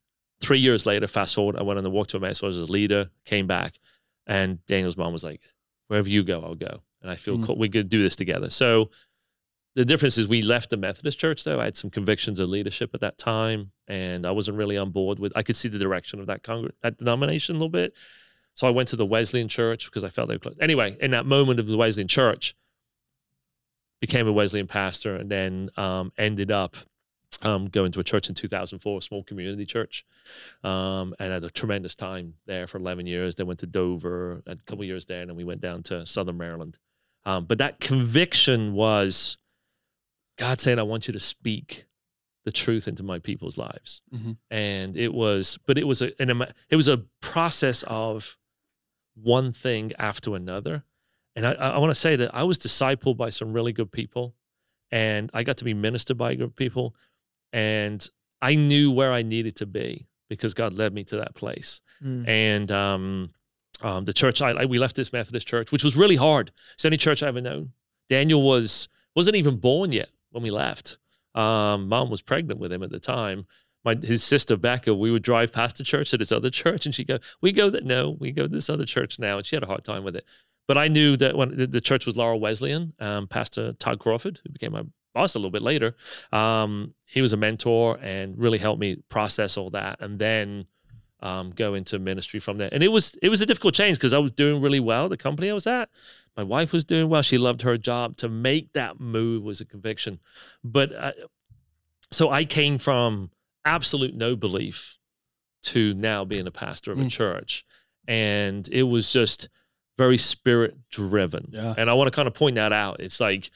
Three 0.42 0.58
years 0.58 0.84
later, 0.84 1.06
fast 1.06 1.34
forward, 1.34 1.56
I 1.56 1.62
went 1.62 1.78
on 1.78 1.84
the 1.84 1.90
walk 1.90 2.08
to 2.08 2.16
Emmaus. 2.18 2.42
I 2.42 2.46
was 2.46 2.58
a 2.60 2.70
leader, 2.70 3.10
came 3.24 3.46
back, 3.46 3.78
and 4.26 4.64
Daniel's 4.66 4.96
mom 4.96 5.12
was 5.12 5.24
like, 5.24 5.40
wherever 5.88 6.08
you 6.08 6.22
go, 6.22 6.42
I'll 6.42 6.54
go. 6.54 6.82
And 7.02 7.10
I 7.10 7.16
feel 7.16 7.38
Mm. 7.38 7.46
cool. 7.46 7.56
we 7.56 7.68
could 7.70 7.88
do 7.88 8.02
this 8.02 8.14
together. 8.16 8.50
So 8.50 8.90
the 9.74 9.84
difference 9.84 10.18
is 10.18 10.26
we 10.26 10.42
left 10.42 10.70
the 10.70 10.76
Methodist 10.76 11.18
church 11.18 11.44
though. 11.44 11.60
I 11.60 11.64
had 11.64 11.76
some 11.76 11.90
convictions 11.90 12.40
of 12.40 12.48
leadership 12.48 12.90
at 12.94 13.00
that 13.00 13.18
time, 13.18 13.72
and 13.86 14.26
I 14.26 14.32
wasn't 14.32 14.58
really 14.58 14.76
on 14.76 14.90
board 14.90 15.18
with. 15.18 15.32
I 15.36 15.42
could 15.42 15.56
see 15.56 15.68
the 15.68 15.78
direction 15.78 16.20
of 16.20 16.26
that 16.26 16.42
congr- 16.42 16.72
that 16.82 16.98
denomination 16.98 17.56
a 17.56 17.58
little 17.58 17.70
bit. 17.70 17.94
So 18.54 18.66
I 18.66 18.70
went 18.70 18.88
to 18.88 18.96
the 18.96 19.06
Wesleyan 19.06 19.48
church 19.48 19.86
because 19.86 20.04
I 20.04 20.08
felt 20.08 20.28
they 20.28 20.34
were 20.34 20.40
close. 20.40 20.56
Anyway, 20.60 20.96
in 21.00 21.12
that 21.12 21.24
moment 21.24 21.60
of 21.60 21.68
the 21.68 21.76
Wesleyan 21.76 22.08
church, 22.08 22.54
became 24.00 24.26
a 24.26 24.32
Wesleyan 24.32 24.66
pastor, 24.66 25.16
and 25.16 25.30
then 25.30 25.70
um, 25.76 26.12
ended 26.18 26.50
up 26.50 26.76
um, 27.42 27.66
going 27.66 27.92
to 27.92 28.00
a 28.00 28.04
church 28.04 28.28
in 28.28 28.34
2004, 28.34 28.98
a 28.98 29.02
small 29.02 29.22
community 29.22 29.64
church, 29.64 30.04
um, 30.64 31.14
and 31.18 31.32
had 31.32 31.44
a 31.44 31.50
tremendous 31.50 31.94
time 31.94 32.34
there 32.46 32.66
for 32.66 32.78
11 32.78 33.06
years. 33.06 33.34
Then 33.34 33.46
went 33.46 33.60
to 33.60 33.66
Dover, 33.66 34.42
a 34.46 34.56
couple 34.56 34.84
years 34.84 35.04
there, 35.06 35.20
and 35.20 35.30
then 35.30 35.36
we 35.36 35.44
went 35.44 35.60
down 35.60 35.82
to 35.84 36.04
Southern 36.06 36.38
Maryland. 36.38 36.78
Um, 37.24 37.44
but 37.44 37.58
that 37.58 37.80
conviction 37.80 38.72
was 38.72 39.36
God 40.40 40.60
saying, 40.60 40.78
"I 40.78 40.82
want 40.84 41.06
you 41.06 41.12
to 41.12 41.20
speak 41.20 41.84
the 42.44 42.52
truth 42.52 42.88
into 42.88 43.02
my 43.02 43.18
people's 43.18 43.58
lives," 43.58 44.00
Mhm. 44.12 44.36
and 44.50 44.96
it 44.96 45.12
was, 45.12 45.58
but 45.66 45.76
it 45.78 45.86
was 45.86 46.00
a, 46.02 46.08
an, 46.22 46.28
it 46.70 46.76
was 46.76 46.88
a 46.88 47.04
process 47.20 47.84
of 47.86 48.38
one 49.14 49.52
thing 49.52 49.92
after 49.98 50.34
another. 50.34 50.84
And 51.36 51.46
I, 51.46 51.52
I 51.52 51.78
want 51.78 51.90
to 51.90 52.00
say 52.06 52.16
that 52.16 52.34
I 52.34 52.42
was 52.44 52.58
discipled 52.58 53.16
by 53.16 53.30
some 53.30 53.52
really 53.52 53.72
good 53.72 53.92
people, 53.92 54.34
and 54.90 55.30
I 55.34 55.42
got 55.42 55.58
to 55.58 55.64
be 55.64 55.74
ministered 55.74 56.16
by 56.18 56.34
good 56.34 56.56
people, 56.56 56.94
and 57.52 58.00
I 58.42 58.54
knew 58.54 58.90
where 58.90 59.12
I 59.12 59.22
needed 59.22 59.56
to 59.56 59.66
be 59.66 60.06
because 60.28 60.54
God 60.54 60.72
led 60.72 60.94
me 60.94 61.04
to 61.04 61.16
that 61.18 61.34
place. 61.34 61.80
Mm. 62.02 62.26
And 62.26 62.72
um, 62.72 63.30
um, 63.82 64.04
the 64.06 64.12
church, 64.14 64.40
I, 64.40 64.50
I 64.52 64.64
we 64.64 64.78
left 64.78 64.96
this 64.96 65.12
Methodist 65.12 65.46
church, 65.46 65.70
which 65.72 65.84
was 65.84 65.96
really 65.96 66.16
hard. 66.16 66.50
It's 66.74 66.82
the 66.82 66.88
only 66.88 66.98
church 66.98 67.22
I 67.22 67.28
ever 67.28 67.40
known. 67.42 67.72
Daniel 68.08 68.42
was 68.42 68.88
wasn't 69.14 69.36
even 69.36 69.56
born 69.56 69.92
yet 69.92 70.10
when 70.30 70.42
we 70.42 70.50
left. 70.50 70.98
Um, 71.34 71.88
Mom 71.88 72.10
was 72.10 72.22
pregnant 72.22 72.60
with 72.60 72.72
him 72.72 72.82
at 72.82 72.90
the 72.90 73.00
time. 73.00 73.46
My 73.84 73.94
his 73.94 74.22
sister 74.22 74.56
Becca, 74.56 74.94
we 74.94 75.10
would 75.10 75.22
drive 75.22 75.52
past 75.52 75.76
the 75.76 75.84
church 75.84 76.10
to 76.10 76.18
this 76.18 76.32
other 76.32 76.50
church, 76.50 76.84
and 76.84 76.94
she'd 76.94 77.06
go, 77.06 77.18
"We 77.40 77.52
go 77.52 77.70
that 77.70 77.84
no, 77.84 78.16
we 78.18 78.30
go 78.30 78.42
to 78.42 78.48
this 78.48 78.68
other 78.68 78.84
church 78.84 79.18
now," 79.18 79.38
and 79.38 79.46
she 79.46 79.56
had 79.56 79.62
a 79.62 79.68
hard 79.68 79.84
time 79.84 80.04
with 80.04 80.16
it. 80.16 80.24
But 80.68 80.76
I 80.76 80.88
knew 80.88 81.16
that 81.16 81.36
when 81.36 81.56
the, 81.56 81.66
the 81.66 81.80
church 81.80 82.06
was 82.06 82.16
Laurel 82.16 82.40
Wesleyan, 82.40 82.92
um, 83.00 83.26
Pastor 83.26 83.72
Todd 83.72 83.98
Crawford, 83.98 84.40
who 84.44 84.52
became 84.52 84.72
my 84.72 84.84
boss 85.14 85.34
a 85.34 85.38
little 85.38 85.50
bit 85.50 85.62
later, 85.62 85.96
um, 86.30 86.94
he 87.06 87.22
was 87.22 87.32
a 87.32 87.36
mentor 87.36 87.98
and 88.02 88.38
really 88.38 88.58
helped 88.58 88.80
me 88.80 88.96
process 89.08 89.56
all 89.56 89.70
that, 89.70 90.00
and 90.00 90.18
then 90.18 90.66
um, 91.22 91.50
go 91.50 91.74
into 91.74 91.98
ministry 91.98 92.40
from 92.40 92.58
there. 92.58 92.68
And 92.72 92.82
it 92.82 92.88
was 92.88 93.16
it 93.22 93.28
was 93.28 93.40
a 93.40 93.46
difficult 93.46 93.74
change 93.74 93.98
because 93.98 94.12
I 94.12 94.18
was 94.18 94.32
doing 94.32 94.60
really 94.62 94.80
well 94.80 95.04
at 95.04 95.10
the 95.10 95.16
company 95.16 95.50
I 95.50 95.54
was 95.54 95.66
at. 95.66 95.90
My 96.36 96.42
wife 96.42 96.72
was 96.72 96.84
doing 96.84 97.08
well; 97.08 97.22
she 97.22 97.38
loved 97.38 97.62
her 97.62 97.76
job. 97.76 98.16
To 98.18 98.28
make 98.28 98.72
that 98.72 99.00
move 99.00 99.42
was 99.42 99.60
a 99.60 99.64
conviction, 99.64 100.20
but 100.64 100.92
uh, 100.92 101.12
so 102.10 102.30
I 102.30 102.44
came 102.44 102.78
from 102.78 103.30
absolute 103.64 104.14
no 104.14 104.36
belief 104.36 104.96
to 105.62 105.92
now 105.94 106.24
being 106.24 106.46
a 106.46 106.50
pastor 106.50 106.92
of 106.92 106.98
a 106.98 107.02
Mm. 107.02 107.10
church, 107.10 107.64
and 108.08 108.68
it 108.72 108.84
was 108.84 109.12
just 109.12 109.48
very 109.98 110.16
spirit 110.16 110.88
driven. 110.90 111.50
Yeah. 111.52 111.74
And 111.76 111.90
I 111.90 111.94
want 111.94 112.10
to 112.10 112.16
kind 112.16 112.26
of 112.26 112.32
point 112.32 112.54
that 112.54 112.72
out. 112.72 113.00
It's 113.00 113.20
like 113.20 113.50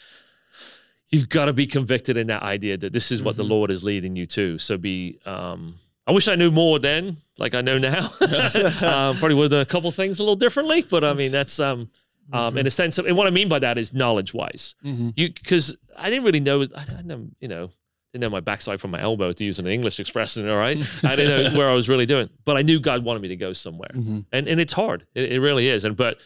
you've 1.08 1.28
got 1.30 1.46
to 1.46 1.52
be 1.54 1.66
convicted 1.66 2.16
in 2.18 2.26
that 2.26 2.42
idea 2.42 2.76
that 2.76 2.92
this 2.92 3.10
is 3.10 3.22
what 3.22 3.36
the 3.36 3.44
Mhm. 3.44 3.48
Lord 3.50 3.70
is 3.70 3.84
leading 3.84 4.16
you 4.16 4.26
to. 4.26 4.58
So 4.58 4.76
be 4.76 5.18
um, 5.24 5.76
I 6.06 6.12
wish 6.12 6.28
I 6.28 6.34
knew 6.36 6.50
more 6.50 6.78
then, 6.78 7.16
like 7.38 7.54
I 7.54 7.60
know 7.62 7.78
now. 7.78 8.00
um, 8.20 9.16
probably 9.16 9.34
would 9.34 9.44
have 9.44 9.50
done 9.52 9.60
a 9.62 9.66
couple 9.66 9.90
things 9.90 10.18
a 10.18 10.22
little 10.22 10.36
differently, 10.36 10.82
but 10.90 11.02
I 11.04 11.14
mean 11.14 11.32
that's 11.32 11.58
um, 11.60 11.90
um, 12.32 12.56
in 12.58 12.66
a 12.66 12.70
sense 12.70 12.98
of, 12.98 13.06
and 13.06 13.16
what 13.16 13.26
I 13.26 13.30
mean 13.30 13.48
by 13.48 13.58
that 13.60 13.78
is 13.78 13.92
knowledge 13.94 14.34
wise. 14.34 14.74
Mm-hmm. 14.84 15.10
You 15.16 15.32
because 15.32 15.76
I 15.96 16.10
didn't 16.10 16.24
really 16.24 16.40
know. 16.40 16.62
I 16.62 16.84
didn't 16.84 17.06
know, 17.06 17.26
you 17.40 17.48
know, 17.48 17.70
didn't 18.12 18.22
know 18.22 18.30
my 18.30 18.40
backside 18.40 18.80
from 18.80 18.90
my 18.90 19.00
elbow 19.00 19.32
to 19.32 19.44
use 19.44 19.58
an 19.58 19.66
English 19.66 19.98
expression. 20.00 20.48
All 20.48 20.56
right, 20.56 20.78
I 21.04 21.16
didn't 21.16 21.52
know 21.52 21.58
where 21.58 21.68
I 21.70 21.74
was 21.74 21.88
really 21.88 22.06
doing, 22.06 22.28
but 22.44 22.56
I 22.56 22.62
knew 22.62 22.80
God 22.80 23.02
wanted 23.04 23.22
me 23.22 23.28
to 23.28 23.36
go 23.36 23.52
somewhere, 23.52 23.90
Mm-hmm. 23.94 24.20
and 24.32 24.48
and 24.48 24.60
it's 24.60 24.72
hard. 24.74 25.06
It, 25.14 25.32
it 25.32 25.40
really 25.40 25.68
is. 25.68 25.84
And 25.84 25.96
but 25.96 26.18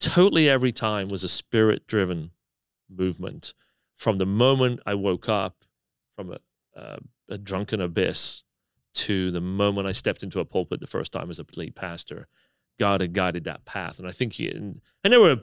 totally 0.00 0.48
every 0.48 0.72
time 0.72 1.08
was 1.08 1.24
a 1.24 1.28
spirit 1.28 1.86
driven 1.86 2.30
movement 2.90 3.52
from 3.94 4.18
the 4.18 4.26
moment 4.26 4.80
I 4.84 4.94
woke 4.94 5.28
up 5.28 5.64
from 6.16 6.32
a, 6.32 6.38
a, 6.74 6.98
a 7.30 7.38
drunken 7.38 7.80
abyss 7.80 8.42
to 8.94 9.30
the 9.30 9.40
moment 9.40 9.86
I 9.86 9.92
stepped 9.92 10.22
into 10.22 10.40
a 10.40 10.44
pulpit 10.44 10.80
the 10.80 10.86
first 10.86 11.12
time 11.12 11.30
as 11.30 11.38
a 11.38 11.44
lead 11.56 11.74
pastor. 11.74 12.28
God 12.78 13.00
had 13.00 13.12
guided 13.12 13.44
that 13.44 13.64
path, 13.64 13.98
and 13.98 14.08
I 14.08 14.10
think 14.12 14.34
he 14.34 14.48
and, 14.50 14.80
and 15.02 15.12
there 15.12 15.20
were. 15.20 15.40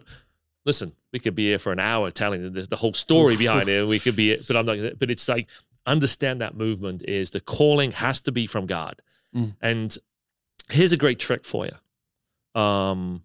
Listen, 0.63 0.93
we 1.11 1.17
could 1.17 1.33
be 1.33 1.47
here 1.47 1.57
for 1.57 1.71
an 1.71 1.79
hour 1.79 2.11
telling 2.11 2.53
the, 2.53 2.61
the 2.61 2.75
whole 2.75 2.93
story 2.93 3.35
behind 3.35 3.67
it. 3.67 3.87
We 3.87 3.97
could 3.97 4.15
be, 4.15 4.37
but 4.47 4.55
I'm 4.55 4.65
not. 4.65 4.99
But 4.99 5.09
it's 5.09 5.27
like 5.27 5.49
understand 5.87 6.41
that 6.41 6.55
movement 6.55 7.01
is 7.07 7.31
the 7.31 7.39
calling 7.41 7.91
has 7.91 8.21
to 8.21 8.31
be 8.31 8.45
from 8.47 8.65
God, 8.67 9.01
Mm. 9.35 9.55
and 9.61 9.97
here's 10.69 10.91
a 10.91 10.97
great 10.97 11.17
trick 11.19 11.45
for 11.45 11.65
you. 11.65 12.61
Um, 12.61 13.23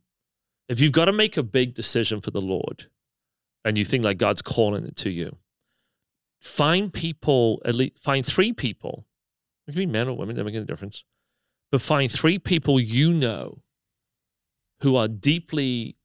if 0.68 0.80
you've 0.80 0.92
got 0.92 1.04
to 1.06 1.12
make 1.12 1.36
a 1.36 1.42
big 1.42 1.74
decision 1.74 2.20
for 2.20 2.30
the 2.30 2.40
Lord, 2.40 2.86
and 3.64 3.76
you 3.76 3.84
think 3.84 4.04
like 4.04 4.16
God's 4.18 4.40
calling 4.40 4.86
it 4.86 4.96
to 4.98 5.10
you, 5.10 5.36
find 6.40 6.92
people 6.92 7.60
at 7.64 7.74
least 7.74 7.98
find 7.98 8.24
three 8.24 8.52
people. 8.52 9.04
It 9.66 9.72
can 9.72 9.80
be 9.80 9.86
men 9.86 10.08
or 10.08 10.16
women, 10.16 10.36
doesn't 10.36 10.46
make 10.46 10.54
any 10.54 10.64
difference. 10.64 11.04
But 11.70 11.80
find 11.80 12.10
three 12.10 12.38
people 12.38 12.78
you 12.78 13.12
know 13.12 13.62
who 14.80 14.96
are 14.96 15.08
deeply 15.08 15.96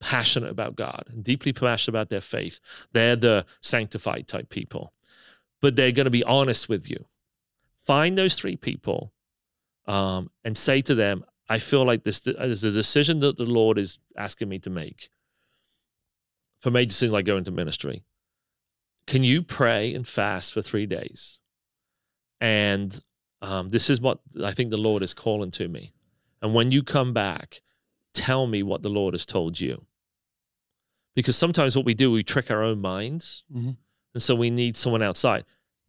passionate 0.00 0.50
about 0.50 0.76
God 0.76 1.04
and 1.08 1.22
deeply 1.22 1.52
passionate 1.52 1.92
about 1.92 2.08
their 2.08 2.20
faith. 2.20 2.60
They're 2.92 3.16
the 3.16 3.46
sanctified 3.62 4.28
type 4.28 4.48
people, 4.48 4.92
but 5.60 5.76
they're 5.76 5.92
going 5.92 6.04
to 6.04 6.10
be 6.10 6.24
honest 6.24 6.68
with 6.68 6.90
you. 6.90 7.04
Find 7.86 8.16
those 8.16 8.36
three 8.36 8.56
people 8.56 9.12
um, 9.86 10.30
and 10.44 10.56
say 10.56 10.82
to 10.82 10.94
them, 10.94 11.24
I 11.48 11.58
feel 11.58 11.84
like 11.84 12.04
this 12.04 12.26
is 12.26 12.64
a 12.64 12.70
decision 12.70 13.20
that 13.20 13.38
the 13.38 13.46
Lord 13.46 13.78
is 13.78 13.98
asking 14.16 14.48
me 14.48 14.58
to 14.60 14.70
make 14.70 15.10
for 16.60 16.70
major 16.70 16.88
decisions 16.88 17.12
like 17.12 17.24
going 17.24 17.44
to 17.44 17.50
ministry. 17.50 18.02
Can 19.06 19.22
you 19.22 19.42
pray 19.42 19.94
and 19.94 20.06
fast 20.06 20.52
for 20.52 20.60
three 20.60 20.84
days? 20.84 21.40
And 22.40 22.98
um, 23.42 23.68
this 23.68 23.90
is 23.90 24.00
what 24.00 24.20
I 24.44 24.52
think 24.52 24.70
the 24.70 24.76
Lord 24.76 25.02
is 25.02 25.14
calling 25.14 25.50
to 25.52 25.68
me. 25.68 25.92
And 26.42 26.54
when 26.54 26.70
you 26.70 26.82
come 26.82 27.12
back, 27.12 27.60
tell 28.14 28.46
me 28.46 28.62
what 28.62 28.82
the 28.82 28.88
Lord 28.88 29.14
has 29.14 29.26
told 29.26 29.60
you. 29.60 29.84
Because 31.16 31.36
sometimes 31.36 31.76
what 31.76 31.84
we 31.84 31.94
do, 31.94 32.12
we 32.12 32.22
trick 32.22 32.50
our 32.50 32.62
own 32.62 32.80
minds. 32.80 33.44
Mhm. 33.52 33.76
And 34.14 34.22
so 34.22 34.34
we 34.34 34.50
need 34.50 34.76
someone 34.76 35.02
outside. 35.02 35.44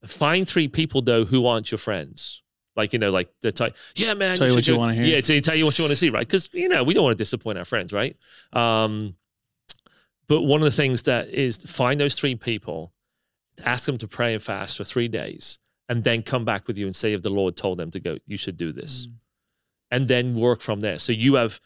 Find 0.06 0.48
three 0.48 0.68
people, 0.68 1.02
though, 1.02 1.26
who 1.26 1.46
aren't 1.46 1.72
your 1.72 1.78
friends. 1.78 2.42
Like, 2.76 2.94
you 2.94 3.00
know, 3.00 3.12
like 3.12 3.30
the 3.42 3.52
type, 3.52 3.76
yeah, 3.96 4.14
man. 4.14 4.38
Tell 4.38 4.48
you 4.48 4.56
what 4.56 4.64
should 4.64 4.72
you 4.74 4.78
wanna 4.78 4.94
hear. 4.96 5.04
Yeah, 5.04 5.22
to 5.22 5.42
tell 5.42 5.56
you 5.56 5.66
what 5.66 5.78
you 5.78 5.84
want 5.84 5.92
to 5.92 5.98
see, 5.98 6.10
right? 6.10 6.26
Because, 6.26 6.50
you 6.54 6.70
know, 6.70 6.84
we 6.84 6.94
don't 6.94 7.04
want 7.04 7.18
to 7.18 7.22
disappoint 7.22 7.58
our 7.58 7.66
friends, 7.66 7.92
right? 7.92 8.16
Um, 8.54 9.16
but 10.28 10.44
one 10.44 10.62
of 10.62 10.66
the 10.66 10.72
things 10.72 11.04
that 11.04 11.30
is 11.30 11.58
find 11.58 12.00
those 12.00 12.16
three 12.18 12.36
people, 12.36 12.94
ask 13.66 13.86
them 13.86 13.98
to 13.98 14.08
pray 14.08 14.34
and 14.34 14.42
fast 14.42 14.78
for 14.78 14.84
three 14.86 15.08
days, 15.10 15.60
and 15.90 16.04
then 16.04 16.22
come 16.22 16.46
back 16.46 16.68
with 16.68 16.78
you 16.78 16.86
and 16.86 16.96
say, 16.96 17.12
if 17.14 17.22
the 17.24 17.30
Lord 17.30 17.58
told 17.58 17.80
them 17.80 17.92
to 17.92 18.00
go, 18.00 18.18
you 18.28 18.38
should 18.38 18.56
do 18.56 18.72
this. 18.72 19.08
And 19.92 20.08
then 20.08 20.36
work 20.36 20.62
from 20.62 20.80
there. 20.82 21.00
So 21.00 21.12
you 21.12 21.34
have 21.36 21.60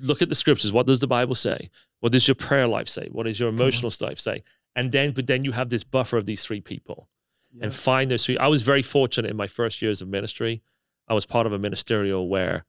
look 0.00 0.22
at 0.22 0.28
the 0.28 0.34
scriptures. 0.34 0.72
What 0.72 0.86
does 0.86 1.00
the 1.00 1.06
Bible 1.06 1.34
say? 1.34 1.68
What 2.00 2.12
does 2.12 2.26
your 2.26 2.34
prayer 2.36 2.66
life 2.66 2.88
say? 2.88 3.08
What 3.12 3.24
does 3.26 3.38
your 3.38 3.48
emotional 3.48 3.90
life 4.00 4.18
say? 4.18 4.42
And 4.76 4.90
then, 4.92 5.12
but 5.12 5.26
then 5.26 5.44
you 5.44 5.52
have 5.52 5.68
this 5.68 5.84
buffer 5.84 6.16
of 6.16 6.26
these 6.26 6.44
three 6.44 6.60
people 6.60 7.08
Yeah. 7.52 7.64
and 7.66 7.74
find 7.74 8.10
those 8.10 8.24
three. 8.24 8.38
I 8.38 8.46
was 8.48 8.62
very 8.62 8.82
fortunate 8.82 9.30
in 9.30 9.36
my 9.36 9.46
first 9.46 9.82
years 9.82 10.00
of 10.02 10.08
ministry. 10.08 10.62
I 11.08 11.14
was 11.14 11.26
part 11.26 11.46
of 11.46 11.52
a 11.52 11.58
ministerial 11.58 12.28
where 12.28 12.64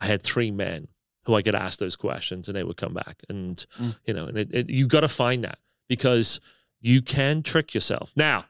I 0.00 0.06
had 0.06 0.22
three 0.22 0.50
men 0.50 0.88
who 1.24 1.34
I 1.34 1.42
could 1.42 1.54
ask 1.54 1.78
those 1.78 1.96
questions 1.96 2.48
and 2.48 2.56
they 2.56 2.64
would 2.64 2.76
come 2.76 2.94
back. 2.94 3.22
And, 3.28 3.64
Mm. 3.80 3.98
you 4.06 4.14
know, 4.14 4.26
and 4.26 4.38
it, 4.38 4.48
it, 4.52 4.70
you 4.70 4.86
got 4.86 5.00
to 5.00 5.08
find 5.08 5.44
that 5.44 5.58
because 5.88 6.40
you 6.80 7.02
can 7.02 7.42
trick 7.42 7.74
yourself. 7.74 8.12
Now, 8.16 8.46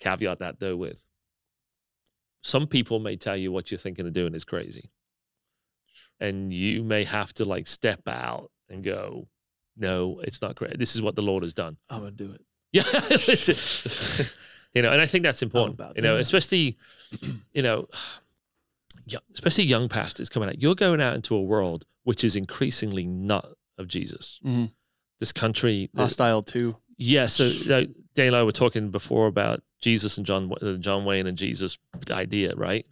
caveat 0.00 0.38
that 0.40 0.58
though 0.60 0.76
with 0.76 1.04
some 2.42 2.66
people 2.66 2.98
may 3.00 3.16
tell 3.16 3.36
you 3.36 3.50
what 3.50 3.70
you're 3.70 3.78
thinking 3.78 4.06
of 4.06 4.12
doing 4.12 4.34
is 4.34 4.44
crazy. 4.44 4.90
And 6.20 6.52
you 6.52 6.82
may 6.84 7.04
have 7.04 7.32
to 7.34 7.44
like 7.44 7.66
step 7.66 8.06
out 8.06 8.50
and 8.68 8.84
go, 8.84 9.28
no, 9.76 10.20
it's 10.22 10.40
not 10.40 10.54
great. 10.54 10.78
This 10.78 10.94
is 10.94 11.02
what 11.02 11.16
the 11.16 11.22
Lord 11.22 11.42
has 11.42 11.52
done. 11.54 11.76
I'm 11.90 12.00
gonna 12.00 12.10
do 12.12 12.30
it. 12.32 12.40
Yeah. 12.72 12.82
you 14.74 14.82
know, 14.82 14.92
and 14.92 15.00
I 15.00 15.06
think 15.06 15.24
that's 15.24 15.42
important. 15.42 15.74
about 15.74 15.96
You 15.96 16.02
know, 16.02 16.14
that. 16.16 16.20
especially, 16.20 16.76
you 17.54 17.62
know, 17.62 17.86
especially 19.32 19.64
young 19.64 19.88
pastors 19.88 20.28
coming 20.28 20.48
out. 20.48 20.60
You're 20.60 20.74
going 20.74 21.00
out 21.00 21.14
into 21.14 21.34
a 21.34 21.42
world 21.42 21.84
which 22.04 22.22
is 22.22 22.36
increasingly 22.36 23.06
not 23.06 23.46
of 23.78 23.88
Jesus. 23.88 24.40
Mhm. 24.44 24.72
This 25.20 25.32
country, 25.32 25.90
Hostile 25.96 26.42
too. 26.42 26.76
yeah. 26.98 27.26
So 27.26 27.44
uh, 27.74 27.84
Dan 28.16 28.28
and 28.28 28.36
I 28.36 28.42
were 28.42 28.52
talking 28.52 28.90
before 28.90 29.26
about 29.28 29.62
Jesus 29.80 30.16
and 30.16 30.26
John, 30.26 30.50
uh, 30.60 30.74
John 30.74 31.04
Wayne 31.04 31.26
and 31.26 31.36
Jesus 31.38 31.78
idea, 32.10 32.54
right? 32.56 32.86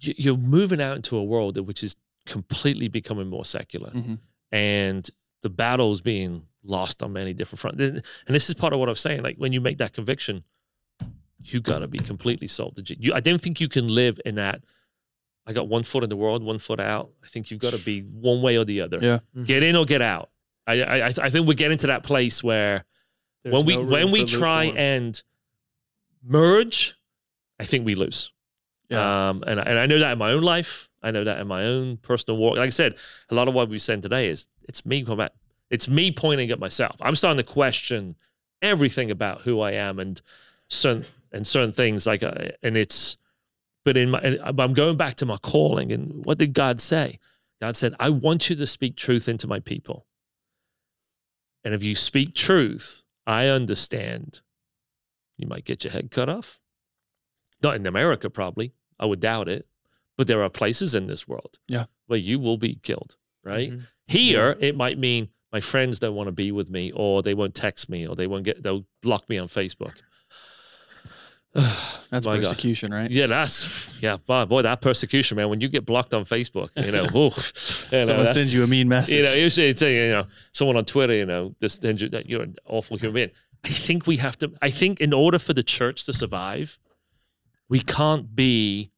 You- 0.00 0.14
You're 0.16 0.36
moving 0.36 0.80
out 0.80 0.96
into 0.96 1.16
a 1.16 1.24
world 1.24 1.56
which 1.66 1.82
is 1.82 1.96
completely 2.26 2.88
becoming 2.88 3.28
more 3.28 3.44
secular 3.44 3.90
Mhm. 3.90 4.18
and 4.52 5.08
the 5.42 5.48
battle's 5.50 6.00
being 6.00 6.42
lost 6.62 7.02
on 7.02 7.12
many 7.12 7.32
different 7.32 7.60
fronts. 7.60 7.80
And 7.82 7.96
and 8.26 8.34
this 8.34 8.48
is 8.48 8.54
part 8.54 8.72
of 8.72 8.78
what 8.80 8.88
I'm 8.88 8.96
saying. 8.96 9.22
Like 9.22 9.36
when 9.36 9.52
you 9.52 9.60
make 9.60 9.78
that 9.78 9.92
conviction, 9.92 10.44
you 11.42 11.60
got 11.60 11.78
to 11.78 11.88
be 11.88 11.98
completely 11.98 12.48
sold 12.48 12.76
to 12.76 12.82
Jesus. 12.82 13.02
You, 13.04 13.14
I 13.14 13.20
don't 13.20 13.40
think 13.40 13.60
you 13.60 13.68
can 13.68 13.86
live 13.86 14.20
in 14.26 14.34
that. 14.34 14.64
I 15.46 15.52
got 15.52 15.68
one 15.68 15.82
foot 15.84 16.02
in 16.04 16.10
the 16.10 16.16
world, 16.16 16.42
one 16.42 16.58
foot 16.58 16.80
out. 16.80 17.10
I 17.24 17.28
think 17.28 17.50
you've 17.50 17.60
got 17.60 17.72
to 17.72 17.82
be 17.84 18.00
one 18.00 18.42
way 18.42 18.56
or 18.58 18.64
the 18.64 18.80
other. 18.82 18.98
Yeah. 19.00 19.20
Get 19.44 19.62
in 19.62 19.76
or 19.76 19.84
get 19.86 20.02
out. 20.02 20.30
I 20.66 20.82
I, 20.82 20.96
I 21.08 21.14
I 21.26 21.30
think 21.30 21.46
we're 21.46 21.54
getting 21.54 21.78
to 21.78 21.86
that 21.86 22.02
place 22.02 22.42
where 22.44 22.84
There's 23.50 23.64
when 23.64 23.66
we 23.66 23.76
no 23.76 23.82
when 23.90 24.10
we 24.10 24.24
try 24.24 24.64
lukewarm. 24.66 24.78
and 24.78 25.22
merge, 26.22 26.94
I 27.60 27.64
think 27.64 27.84
we 27.86 27.94
lose. 27.94 28.32
Yeah. 28.88 29.28
Um, 29.30 29.44
and 29.46 29.60
I- 29.60 29.64
and 29.64 29.78
I 29.78 29.86
know 29.86 29.98
that 29.98 30.12
in 30.12 30.18
my 30.18 30.32
own 30.32 30.42
life. 30.42 30.88
I 31.02 31.10
know 31.10 31.24
that 31.24 31.40
in 31.40 31.46
my 31.46 31.64
own 31.64 31.98
personal 31.98 32.38
walk. 32.38 32.56
Like 32.56 32.66
I 32.66 32.70
said, 32.70 32.96
a 33.30 33.34
lot 33.34 33.46
of 33.48 33.54
what 33.54 33.68
we've 33.68 33.82
said 33.82 34.02
today 34.02 34.28
is 34.28 34.48
it's 34.68 34.84
me 34.84 35.02
going 35.02 35.18
back. 35.18 35.32
It's 35.70 35.88
me 35.88 36.10
pointing 36.10 36.50
at 36.50 36.58
myself. 36.58 36.96
I'm 37.00 37.14
starting 37.14 37.36
to 37.44 37.50
question 37.52 38.16
everything 38.62 39.10
about 39.10 39.42
who 39.42 39.60
I 39.60 39.72
am 39.72 39.98
and 39.98 40.20
certain 40.68 41.04
and 41.30 41.46
certain 41.46 41.72
things. 41.72 42.06
Like, 42.06 42.22
uh, 42.22 42.48
and 42.62 42.76
it's, 42.76 43.18
but 43.84 43.96
in 43.96 44.10
my, 44.10 44.18
and 44.20 44.40
I'm 44.42 44.72
going 44.72 44.96
back 44.96 45.14
to 45.16 45.26
my 45.26 45.36
calling. 45.36 45.92
And 45.92 46.24
what 46.24 46.38
did 46.38 46.52
God 46.54 46.80
say? 46.80 47.18
God 47.60 47.76
said, 47.76 47.94
"I 48.00 48.08
want 48.10 48.48
you 48.50 48.56
to 48.56 48.66
speak 48.66 48.96
truth 48.96 49.28
into 49.28 49.46
my 49.46 49.60
people." 49.60 50.06
And 51.64 51.74
if 51.74 51.82
you 51.82 51.94
speak 51.94 52.34
truth, 52.34 53.02
I 53.28 53.46
understand. 53.48 54.40
You 55.36 55.46
might 55.46 55.64
get 55.64 55.84
your 55.84 55.92
head 55.92 56.10
cut 56.10 56.28
off. 56.28 56.58
Not 57.62 57.76
in 57.76 57.86
America, 57.86 58.30
probably. 58.30 58.72
I 58.98 59.06
would 59.06 59.20
doubt 59.20 59.48
it. 59.48 59.66
But 60.16 60.26
there 60.26 60.42
are 60.42 60.50
places 60.50 60.94
in 60.94 61.06
this 61.06 61.28
world 61.28 61.58
Yeah. 61.68 61.84
where 62.06 62.18
you 62.18 62.40
will 62.40 62.56
be 62.56 62.76
killed, 62.76 63.16
right? 63.44 63.70
Mhm. 63.70 63.86
Here, 64.08 64.56
it 64.60 64.74
might 64.76 64.98
mean 64.98 65.28
my 65.52 65.60
friends 65.60 65.98
don't 66.00 66.16
want 66.16 66.26
to 66.28 66.32
be 66.32 66.50
with 66.50 66.70
me, 66.70 66.90
or 66.92 67.22
they 67.22 67.34
won't 67.34 67.54
text 67.54 67.88
me, 67.88 68.06
or 68.06 68.16
they 68.16 68.26
won't 68.26 68.44
get, 68.44 68.62
they'll 68.62 68.86
block 69.02 69.28
me 69.28 69.38
on 69.38 69.46
Facebook. 69.48 70.00
That's 72.10 72.26
My 72.26 72.36
persecution, 72.38 72.92
right? 72.92 73.10
Yeah, 73.10 73.26
that's 73.26 74.00
yeah, 74.02 74.16
boy, 74.16 74.44
boy, 74.46 74.62
that 74.62 74.80
persecution, 74.80 75.36
man. 75.36 75.48
When 75.48 75.60
you 75.60 75.68
get 75.68 75.84
blocked 75.84 76.14
on 76.14 76.24
Facebook, 76.24 76.70
you 76.76 76.92
know, 76.92 77.04
ooh, 77.04 77.24
you 77.24 77.26
know, 77.26 77.30
Someone 77.32 78.06
that's- 78.24 78.34
sends 78.34 78.54
you 78.54 78.64
a 78.64 78.66
mean 78.66 78.88
message. 78.88 79.14
You 79.14 79.24
know, 79.24 79.32
usually 79.34 79.68
it's 79.68 79.82
you 79.82 80.08
know 80.10 80.24
someone 80.52 80.76
on 80.76 80.84
Twitter, 80.84 81.14
you 81.14 81.26
know, 81.26 81.54
this 81.58 81.80
you- 81.82 82.08
that 82.10 82.28
you're 82.28 82.42
an 82.42 82.56
awful 82.66 82.96
human 82.96 83.14
being. 83.14 83.30
I 83.64 83.68
think 83.68 84.06
we 84.06 84.18
have 84.18 84.38
to. 84.38 84.52
I 84.62 84.70
think 84.70 85.00
in 85.00 85.12
order 85.12 85.38
for 85.38 85.52
the 85.52 85.62
church 85.62 86.04
to 86.06 86.12
survive, 86.12 86.78
we 87.68 87.80
can't 87.80 88.34
be 88.36 88.90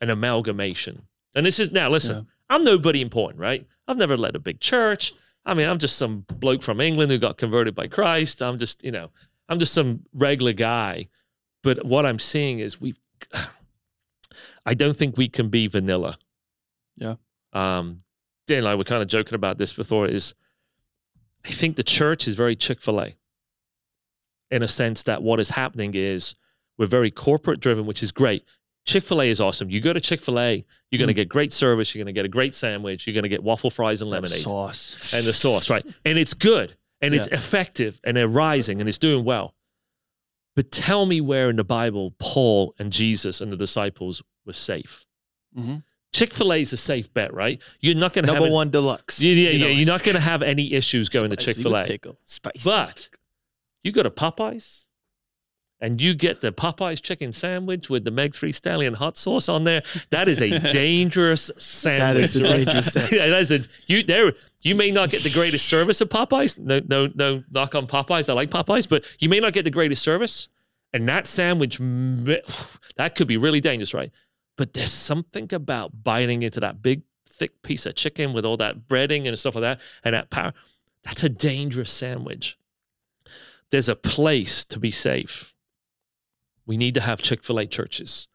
an 0.00 0.10
amalgamation. 0.10 1.02
And 1.34 1.46
this 1.46 1.58
is 1.58 1.72
now. 1.72 1.88
Listen, 1.90 2.16
Yeah. 2.16 2.22
I'm 2.56 2.64
nobody 2.64 3.00
important, 3.00 3.40
right? 3.40 3.66
I've 3.88 3.96
never 3.96 4.16
led 4.16 4.36
a 4.36 4.40
big 4.40 4.60
church. 4.60 5.12
I 5.44 5.54
mean, 5.54 5.68
I'm 5.68 5.78
just 5.78 5.96
some 5.96 6.24
bloke 6.34 6.62
from 6.62 6.80
England 6.80 7.10
who 7.10 7.18
got 7.18 7.36
converted 7.38 7.74
by 7.74 7.86
Christ. 7.86 8.42
I'm 8.42 8.58
just, 8.58 8.84
you 8.84 8.90
know, 8.92 9.10
I'm 9.48 9.58
just 9.58 9.72
some 9.74 10.02
regular 10.12 10.52
guy. 10.52 11.08
But 11.66 11.84
what 11.84 12.06
I'm 12.06 12.20
seeing 12.20 12.60
is 12.60 12.80
we've. 12.80 12.98
I 14.68 14.74
don't 14.74 14.96
think 14.96 15.16
we 15.16 15.28
can 15.28 15.48
be 15.48 15.66
vanilla. 15.66 16.16
Yeah. 16.96 17.14
Um, 17.52 17.98
Dan 18.46 18.58
and 18.58 18.68
I 18.68 18.74
were 18.76 18.84
kind 18.84 19.02
of 19.02 19.08
joking 19.08 19.34
about 19.34 19.58
this 19.58 19.72
before. 19.72 20.06
Is 20.06 20.34
I 21.44 21.50
think 21.50 21.74
the 21.74 21.82
church 21.82 22.28
is 22.28 22.36
very 22.36 22.54
Chick 22.54 22.80
Fil 22.80 23.00
A, 23.00 23.14
in 24.52 24.62
a 24.62 24.68
sense 24.68 25.02
that 25.04 25.22
what 25.24 25.40
is 25.40 25.50
happening 25.50 25.92
is 25.94 26.36
We're 26.78 26.86
very 26.86 27.10
corporate 27.10 27.58
driven, 27.58 27.84
which 27.84 28.00
is 28.02 28.12
great. 28.12 28.44
Chick 28.84 29.02
fil 29.02 29.20
A 29.20 29.28
is 29.28 29.40
awesome. 29.40 29.68
You 29.68 29.80
go 29.80 29.92
to 29.92 30.00
Chick 30.00 30.20
fil 30.20 30.38
A, 30.38 30.64
you're 30.92 30.98
going 31.00 31.08
to 31.08 31.14
get 31.14 31.28
great 31.28 31.52
service. 31.52 31.92
You're 31.92 32.04
going 32.04 32.14
to 32.14 32.16
get 32.16 32.24
a 32.26 32.28
great 32.28 32.54
sandwich. 32.54 33.06
You're 33.06 33.14
going 33.14 33.24
to 33.24 33.28
get 33.28 33.42
waffle 33.42 33.70
fries 33.70 34.02
and 34.02 34.12
That 34.12 34.22
lemonade 34.22 34.38
sauce. 34.38 35.12
and 35.14 35.24
the 35.24 35.32
sauce, 35.32 35.68
right? 35.68 35.84
And 36.04 36.16
it's 36.16 36.34
good 36.34 36.76
and 37.00 37.12
it's 37.12 37.26
effective 37.26 38.00
and 38.04 38.16
they're 38.16 38.28
rising 38.28 38.78
and 38.78 38.88
it's 38.88 38.98
doing 38.98 39.24
well. 39.24 39.55
But 40.56 40.72
tell 40.72 41.06
me 41.06 41.20
where 41.20 41.48
in 41.50 41.56
the 41.56 41.64
Bible 41.64 42.14
Paul 42.18 42.74
and 42.78 42.90
Jesus 42.90 43.40
and 43.40 43.52
the 43.52 43.56
disciples 43.56 44.22
were 44.44 44.52
safe. 44.54 45.06
Mhm. 45.56 45.84
Chick 46.12 46.32
fil 46.32 46.52
A 46.52 46.62
is 46.62 46.72
a 46.72 46.78
safe 46.78 47.12
bet, 47.12 47.32
right? 47.34 47.62
You're 47.80 47.94
not 47.94 48.14
going 48.14 48.24
to 48.24 48.32
have 48.32 48.40
Number 48.40 48.52
one 48.54 48.70
deluxe. 48.70 49.22
Yeah, 49.22 49.34
yeah, 49.34 49.50
You 49.50 49.58
know, 49.58 49.66
yeah. 49.66 49.72
You're 49.74 49.86
not 49.86 50.02
going 50.02 50.14
to 50.14 50.20
have 50.22 50.42
any 50.42 50.72
issues 50.72 51.10
going 51.10 51.28
to 51.28 51.36
Chick 51.36 51.56
fil 51.56 51.76
A. 51.76 51.84
spicy. 52.24 52.68
But 52.70 53.10
you 53.82 53.92
go 53.92 54.02
to 54.02 54.10
Popeyes 54.10 54.85
and 55.80 56.00
you 56.00 56.14
get 56.14 56.40
the 56.40 56.52
Popeyes 56.52 57.02
chicken 57.02 57.32
sandwich 57.32 57.90
with 57.90 58.04
the 58.04 58.10
Megan 58.10 58.38
Thee 58.40 58.52
Stallion 58.52 58.94
hot 58.94 59.16
sauce 59.16 59.48
on 59.48 59.64
there. 59.64 59.82
That 60.10 60.26
is 60.26 60.40
a 60.40 60.58
dangerous 60.70 61.50
sandwich. 61.58 62.00
that 62.00 62.16
is 62.16 62.36
a 62.36 62.42
dangerous 62.42 62.92
sandwich. 62.92 63.12
Yeah, 63.16 63.28
that 63.28 63.40
is 63.40 63.50
a, 63.50 63.60
you 63.86 64.02
there. 64.02 64.32
You 64.62 64.74
may 64.74 64.90
not 64.90 65.10
get 65.10 65.22
the 65.22 65.32
greatest 65.34 65.68
service 65.68 66.00
at 66.00 66.08
Popeyes. 66.08 66.58
No, 66.58 66.80
no, 66.86 67.10
no. 67.14 67.44
Knock 67.50 67.74
on 67.74 67.86
Popeyes. 67.86 68.28
I 68.30 68.32
like 68.32 68.50
Popeyes, 68.50 68.88
but 68.88 69.16
you 69.18 69.28
may 69.28 69.38
not 69.38 69.52
get 69.52 69.64
the 69.64 69.70
greatest 69.70 70.02
service. 70.02 70.48
And 70.92 71.08
that 71.08 71.26
sandwich, 71.26 71.78
that 72.96 73.14
could 73.14 73.28
be 73.28 73.36
really 73.36 73.60
dangerous, 73.60 73.92
right? 73.92 74.10
But 74.56 74.72
there's 74.72 74.92
something 74.92 75.52
about 75.52 76.02
biting 76.02 76.42
into 76.42 76.60
that 76.60 76.80
big, 76.80 77.02
thick 77.28 77.60
piece 77.62 77.84
of 77.84 77.94
chicken 77.94 78.32
with 78.32 78.46
all 78.46 78.56
that 78.56 78.88
breading 78.88 79.28
and 79.28 79.38
stuff 79.38 79.54
like 79.56 79.62
that, 79.62 79.80
and 80.02 80.14
that 80.14 80.30
power. 80.30 80.54
That's 81.04 81.22
a 81.22 81.28
dangerous 81.28 81.90
sandwich. 81.90 82.56
There's 83.70 83.90
a 83.90 83.96
place 83.96 84.64
to 84.64 84.80
be 84.80 84.90
safe. 84.90 85.55
We 86.66 86.76
need 86.76 86.94
to 86.94 87.00
have 87.00 87.22
Chick 87.22 87.42
fil 87.42 87.58
A 87.58 87.66
churches. 87.66 88.28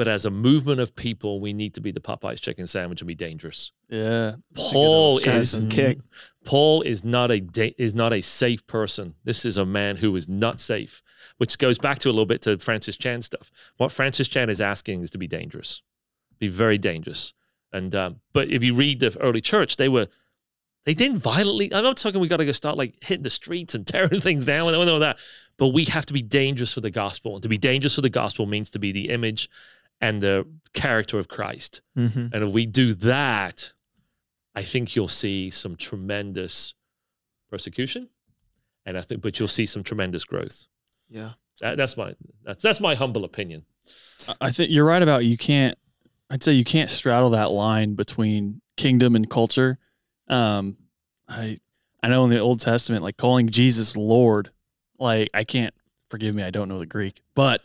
But 0.00 0.08
as 0.08 0.24
a 0.24 0.30
movement 0.30 0.80
of 0.80 0.96
people, 0.96 1.40
we 1.40 1.52
need 1.52 1.74
to 1.74 1.80
be 1.82 1.90
the 1.90 2.00
Popeyes 2.00 2.40
chicken 2.40 2.66
sandwich 2.66 3.02
and 3.02 3.06
be 3.06 3.14
dangerous. 3.14 3.72
Yeah. 3.90 4.36
Paul 4.54 5.18
is 5.18 5.60
kick. 5.68 5.98
Paul 6.46 6.80
is 6.80 7.04
not 7.04 7.30
a 7.30 7.38
da- 7.38 7.74
is 7.76 7.94
not 7.94 8.14
a 8.14 8.22
safe 8.22 8.66
person. 8.66 9.16
This 9.24 9.44
is 9.44 9.58
a 9.58 9.66
man 9.66 9.96
who 9.96 10.16
is 10.16 10.26
not 10.26 10.58
safe, 10.58 11.02
which 11.36 11.58
goes 11.58 11.76
back 11.76 11.98
to 11.98 12.08
a 12.08 12.12
little 12.12 12.24
bit 12.24 12.40
to 12.42 12.56
Francis 12.56 12.96
Chan 12.96 13.20
stuff. 13.20 13.50
What 13.76 13.92
Francis 13.92 14.26
Chan 14.26 14.48
is 14.48 14.60
asking 14.60 15.02
is 15.02 15.10
to 15.10 15.18
be 15.18 15.26
dangerous, 15.26 15.82
be 16.38 16.48
very 16.48 16.78
dangerous. 16.78 17.34
And 17.70 17.94
um, 17.94 18.20
but 18.32 18.48
if 18.48 18.64
you 18.64 18.74
read 18.74 19.00
the 19.00 19.14
early 19.20 19.42
church, 19.42 19.76
they 19.76 19.90
were 19.90 20.06
they 20.86 20.94
didn't 20.94 21.18
violently. 21.18 21.72
I'm 21.74 21.84
not 21.84 21.98
talking 21.98 22.20
we 22.20 22.28
got 22.28 22.38
to 22.38 22.46
go 22.46 22.52
start 22.52 22.78
like 22.78 22.94
hitting 23.02 23.22
the 23.22 23.30
streets 23.30 23.74
and 23.74 23.86
tearing 23.86 24.20
things 24.20 24.46
down 24.46 24.72
and 24.72 24.88
all 24.88 25.00
that. 25.00 25.18
But 25.60 25.68
we 25.68 25.84
have 25.84 26.06
to 26.06 26.12
be 26.12 26.22
dangerous 26.22 26.72
for 26.74 26.80
the 26.80 26.90
gospel. 26.90 27.34
And 27.34 27.42
to 27.42 27.48
be 27.48 27.58
dangerous 27.58 27.94
for 27.94 28.00
the 28.00 28.10
gospel 28.10 28.46
means 28.46 28.70
to 28.70 28.78
be 28.80 28.90
the 28.92 29.10
image 29.10 29.48
and 30.00 30.20
the 30.20 30.46
character 30.72 31.18
of 31.18 31.28
Christ. 31.28 31.82
Mhm. 31.96 32.32
And 32.32 32.42
if 32.44 32.50
we 32.50 32.64
do 32.66 32.94
that, 32.94 33.72
I 34.54 34.62
think 34.62 34.96
you'll 34.96 35.06
see 35.08 35.50
some 35.50 35.76
tremendous 35.76 36.74
persecution, 37.50 38.08
and 38.86 38.96
I 38.96 39.02
think, 39.02 39.20
but 39.22 39.38
you'll 39.38 39.48
see 39.48 39.66
some 39.66 39.82
tremendous 39.84 40.24
growth. 40.24 40.64
Yeah. 41.08 41.32
That, 41.60 41.76
that's 41.76 41.96
my 41.96 42.14
that's 42.42 42.62
that's 42.62 42.80
my 42.80 42.94
humble 42.94 43.24
opinion. 43.24 43.64
I- 44.28 44.46
I 44.46 44.50
think 44.50 44.70
you're 44.70 44.86
right 44.86 45.02
about 45.02 45.24
you 45.26 45.36
can't. 45.36 45.76
I'd 46.30 46.42
say 46.42 46.52
you 46.52 46.64
can't 46.64 46.88
straddle 46.88 47.30
that 47.30 47.50
line 47.52 47.94
between 47.96 48.62
kingdom 48.76 49.14
and 49.14 49.28
culture. 49.28 49.78
Um, 50.28 50.78
I 51.28 51.58
I 52.02 52.08
know 52.08 52.24
in 52.24 52.30
the 52.30 52.38
Old 52.38 52.60
Testament, 52.60 53.02
like 53.02 53.18
calling 53.18 53.48
Jesus 53.50 53.94
Lord, 53.96 54.50
like 55.00 55.30
I 55.34 55.44
can't 55.44 55.74
forgive 56.08 56.34
me, 56.34 56.42
I 56.42 56.50
don't 56.50 56.68
know 56.68 56.78
the 56.78 56.86
Greek, 56.86 57.20
but 57.34 57.62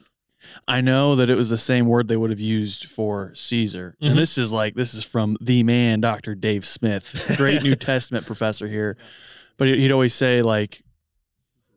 I 0.68 0.82
know 0.82 1.16
that 1.16 1.30
it 1.30 1.36
was 1.36 1.50
the 1.50 1.58
same 1.58 1.88
word 1.88 2.08
they 2.08 2.18
would 2.18 2.30
have 2.30 2.40
used 2.40 2.86
for 2.86 3.34
Caesar. 3.34 3.96
Mhm. 4.02 4.10
And 4.12 4.20
this 4.20 4.38
is 4.38 4.54
like 4.54 4.76
this 4.76 4.94
is 4.94 5.04
from 5.06 5.38
the 5.42 5.64
man, 5.64 6.00
Dr. 6.02 6.36
Dave 6.36 6.66
Smith, 6.66 7.34
great 7.38 7.64
New 7.64 7.76
Testament 7.76 8.26
professor 8.26 8.68
here. 8.68 8.98
But 9.58 9.68
he'd 9.70 9.92
always 9.92 10.14
say 10.14 10.42
like 10.42 10.82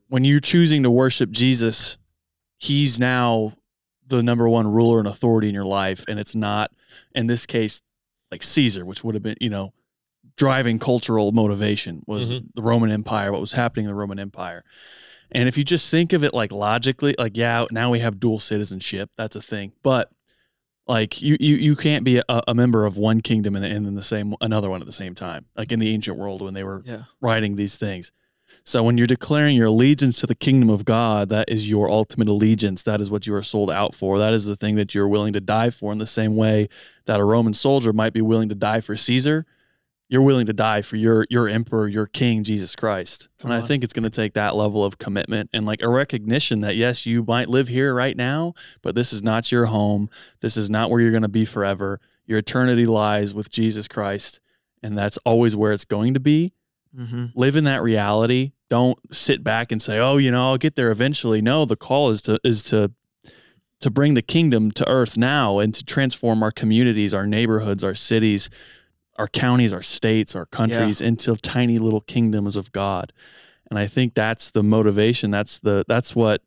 when 0.09 0.25
you're 0.25 0.41
choosing 0.41 0.83
to 0.85 0.91
worship 0.91 1.31
Jesus, 1.31 1.99
he's 2.59 2.99
now 2.99 3.55
the 4.07 4.23
number 4.23 4.49
one 4.49 4.67
ruler 4.67 4.99
and 4.99 5.07
authority 5.09 5.49
in 5.49 5.55
your 5.55 5.67
life. 5.67 6.05
And 6.09 6.19
it's 6.19 6.35
not, 6.35 6.71
in 7.15 7.27
this 7.27 7.45
case, 7.47 7.83
like 8.31 8.43
Caesar, 8.43 8.85
which 8.87 9.05
would 9.05 9.15
have 9.15 9.23
been, 9.23 9.37
you 9.41 9.51
know, 9.51 9.73
driving 10.37 10.79
cultural 10.79 11.33
motivation 11.33 12.03
was 12.07 12.33
Mhm. 12.33 12.47
the 12.55 12.63
Roman 12.63 12.91
Empire, 12.91 13.33
what 13.33 13.41
was 13.41 13.53
happening 13.53 13.85
in 13.85 13.91
the 13.91 13.95
Roman 13.95 14.19
Empire. 14.19 14.65
And 15.33 15.49
if 15.49 15.59
you 15.59 15.65
just 15.65 15.91
think 15.91 16.13
of 16.13 16.25
it 16.25 16.33
like 16.33 16.53
logically, 16.53 17.15
like, 17.19 17.37
yeah, 17.37 17.67
now 17.71 17.91
we 17.91 17.99
have 18.01 18.19
dual 18.21 18.39
citizenship, 18.39 19.11
that's 19.17 19.37
a 19.37 19.43
thing. 19.43 19.73
But 19.83 20.11
like 20.87 21.21
you 21.21 21.37
you, 21.39 21.57
you 21.57 21.77
can't 21.77 22.03
be 22.05 22.19
a, 22.19 22.43
a 22.49 22.55
member 22.55 22.87
of 22.87 22.97
one 22.97 23.21
kingdom 23.21 23.55
and, 23.55 23.65
and 23.65 23.85
then 23.85 23.95
the 23.95 24.03
same 24.03 24.35
another 24.41 24.71
one 24.71 24.81
at 24.81 24.87
the 24.87 24.93
same 24.93 25.15
time. 25.15 25.45
Like 25.57 25.71
in 25.71 25.79
the 25.81 25.93
ancient 25.93 26.17
world 26.17 26.41
when 26.41 26.55
they 26.55 26.65
were 26.65 26.83
Yeah. 26.85 27.03
writing 27.21 27.57
these 27.57 27.77
things. 27.77 28.11
So 28.65 28.83
when 28.83 28.97
you're 28.97 29.07
declaring 29.07 29.55
your 29.57 29.67
allegiance 29.67 30.21
to 30.21 30.27
the 30.27 30.35
kingdom 30.35 30.71
of 30.71 30.87
God, 30.87 31.29
that 31.29 31.51
is 31.51 31.69
your 31.69 31.91
ultimate 31.91 32.29
allegiance. 32.29 32.83
That 32.83 33.03
is 33.03 33.11
what 33.11 33.27
you 33.27 33.35
are 33.35 33.43
sold 33.43 33.71
out 33.71 33.95
for. 33.95 34.19
That 34.19 34.33
is 34.33 34.47
the 34.47 34.57
thing 34.57 34.77
that 34.77 34.95
you're 34.95 35.07
willing 35.09 35.35
to 35.35 35.41
die 35.41 35.69
for 35.69 35.93
in 35.93 35.99
the 35.99 36.07
same 36.07 36.35
way 36.35 36.69
that 37.05 37.21
a 37.21 37.25
Roman 37.25 37.53
soldier 37.53 37.93
might 37.93 38.15
be 38.15 38.23
willing 38.23 38.49
to 38.49 38.55
die 38.55 38.81
for 38.81 38.97
Caesar. 38.97 39.45
You're 40.11 40.23
willing 40.23 40.47
to 40.47 40.53
die 40.55 40.81
for 40.83 40.97
your 40.97 41.27
your 41.29 41.49
emperor, 41.49 41.87
your 41.87 42.07
king, 42.07 42.43
Jesus 42.43 42.75
Christ. 42.75 43.29
Come 43.39 43.51
and 43.51 43.63
I 43.63 43.67
think 43.67 43.85
it's 43.85 43.93
going 43.93 44.05
to 44.05 44.11
take 44.11 44.33
that 44.35 44.57
level 44.57 44.85
of 44.85 44.99
commitment 44.99 45.51
and 45.53 45.67
like 45.67 45.83
a 45.83 45.89
recognition 45.89 46.61
that 46.61 46.77
yes, 46.77 47.05
you 47.05 47.25
might 47.25 47.49
live 47.49 47.69
here 47.69 47.95
right 47.95 48.17
now, 48.17 48.55
but 48.83 48.95
this 48.95 49.13
is 49.13 49.23
not 49.23 49.53
your 49.53 49.67
home. 49.67 50.09
This 50.41 50.57
is 50.57 50.71
not 50.71 50.91
where 50.91 51.01
you're 51.01 51.11
going 51.11 51.23
to 51.23 51.29
be 51.29 51.45
forever. 51.45 52.01
Your 52.27 52.39
eternity 52.39 52.87
lies 52.87 53.35
with 53.35 53.51
Jesus 53.51 53.87
Christ, 53.89 54.41
and 54.83 54.97
that's 54.97 55.19
always 55.19 55.55
where 55.57 55.73
it's 55.73 55.85
going 55.85 56.15
to 56.15 56.21
be 56.21 56.53
Mm-hmm. 56.99 57.27
live 57.35 57.55
in 57.55 57.65
that 57.65 57.83
reality. 57.83 58.53
Don't 58.71 58.99
sit 59.15 59.45
back 59.45 59.71
and 59.71 59.81
say, 59.81 59.99
"Oh, 59.99 60.17
you 60.17 60.31
know, 60.31 60.45
I'll 60.45 60.57
get 60.57 60.75
there 60.75 60.91
eventually." 60.91 61.43
No, 61.43 61.67
the 61.67 61.77
call 61.77 62.09
is 62.09 62.23
to 62.23 62.41
is 62.43 62.63
to 62.65 62.93
to 63.81 63.91
bring 63.91 64.15
the 64.15 64.23
kingdom 64.23 64.71
to 64.73 64.89
earth 64.89 65.19
now 65.19 65.59
and 65.59 65.75
to 65.75 65.85
transform 65.85 66.43
our 66.43 66.51
communities, 66.51 67.13
our 67.13 67.27
neighborhoods, 67.27 67.85
our 67.85 67.95
cities, 67.95 68.49
our 69.19 69.29
counties, 69.29 69.73
our 69.73 69.83
states, 69.83 70.35
our 70.37 70.47
countries 70.47 71.01
into 71.01 71.35
tiny 71.37 71.79
little 71.79 72.01
kingdoms 72.01 72.57
of 72.57 72.73
God. 72.73 73.13
And 73.71 73.79
I 73.79 73.87
think 73.87 74.15
that's 74.15 74.51
the 74.51 74.63
motivation. 74.63 75.31
That's 75.31 75.59
the 75.59 75.85
that's 75.89 76.15
what 76.17 76.43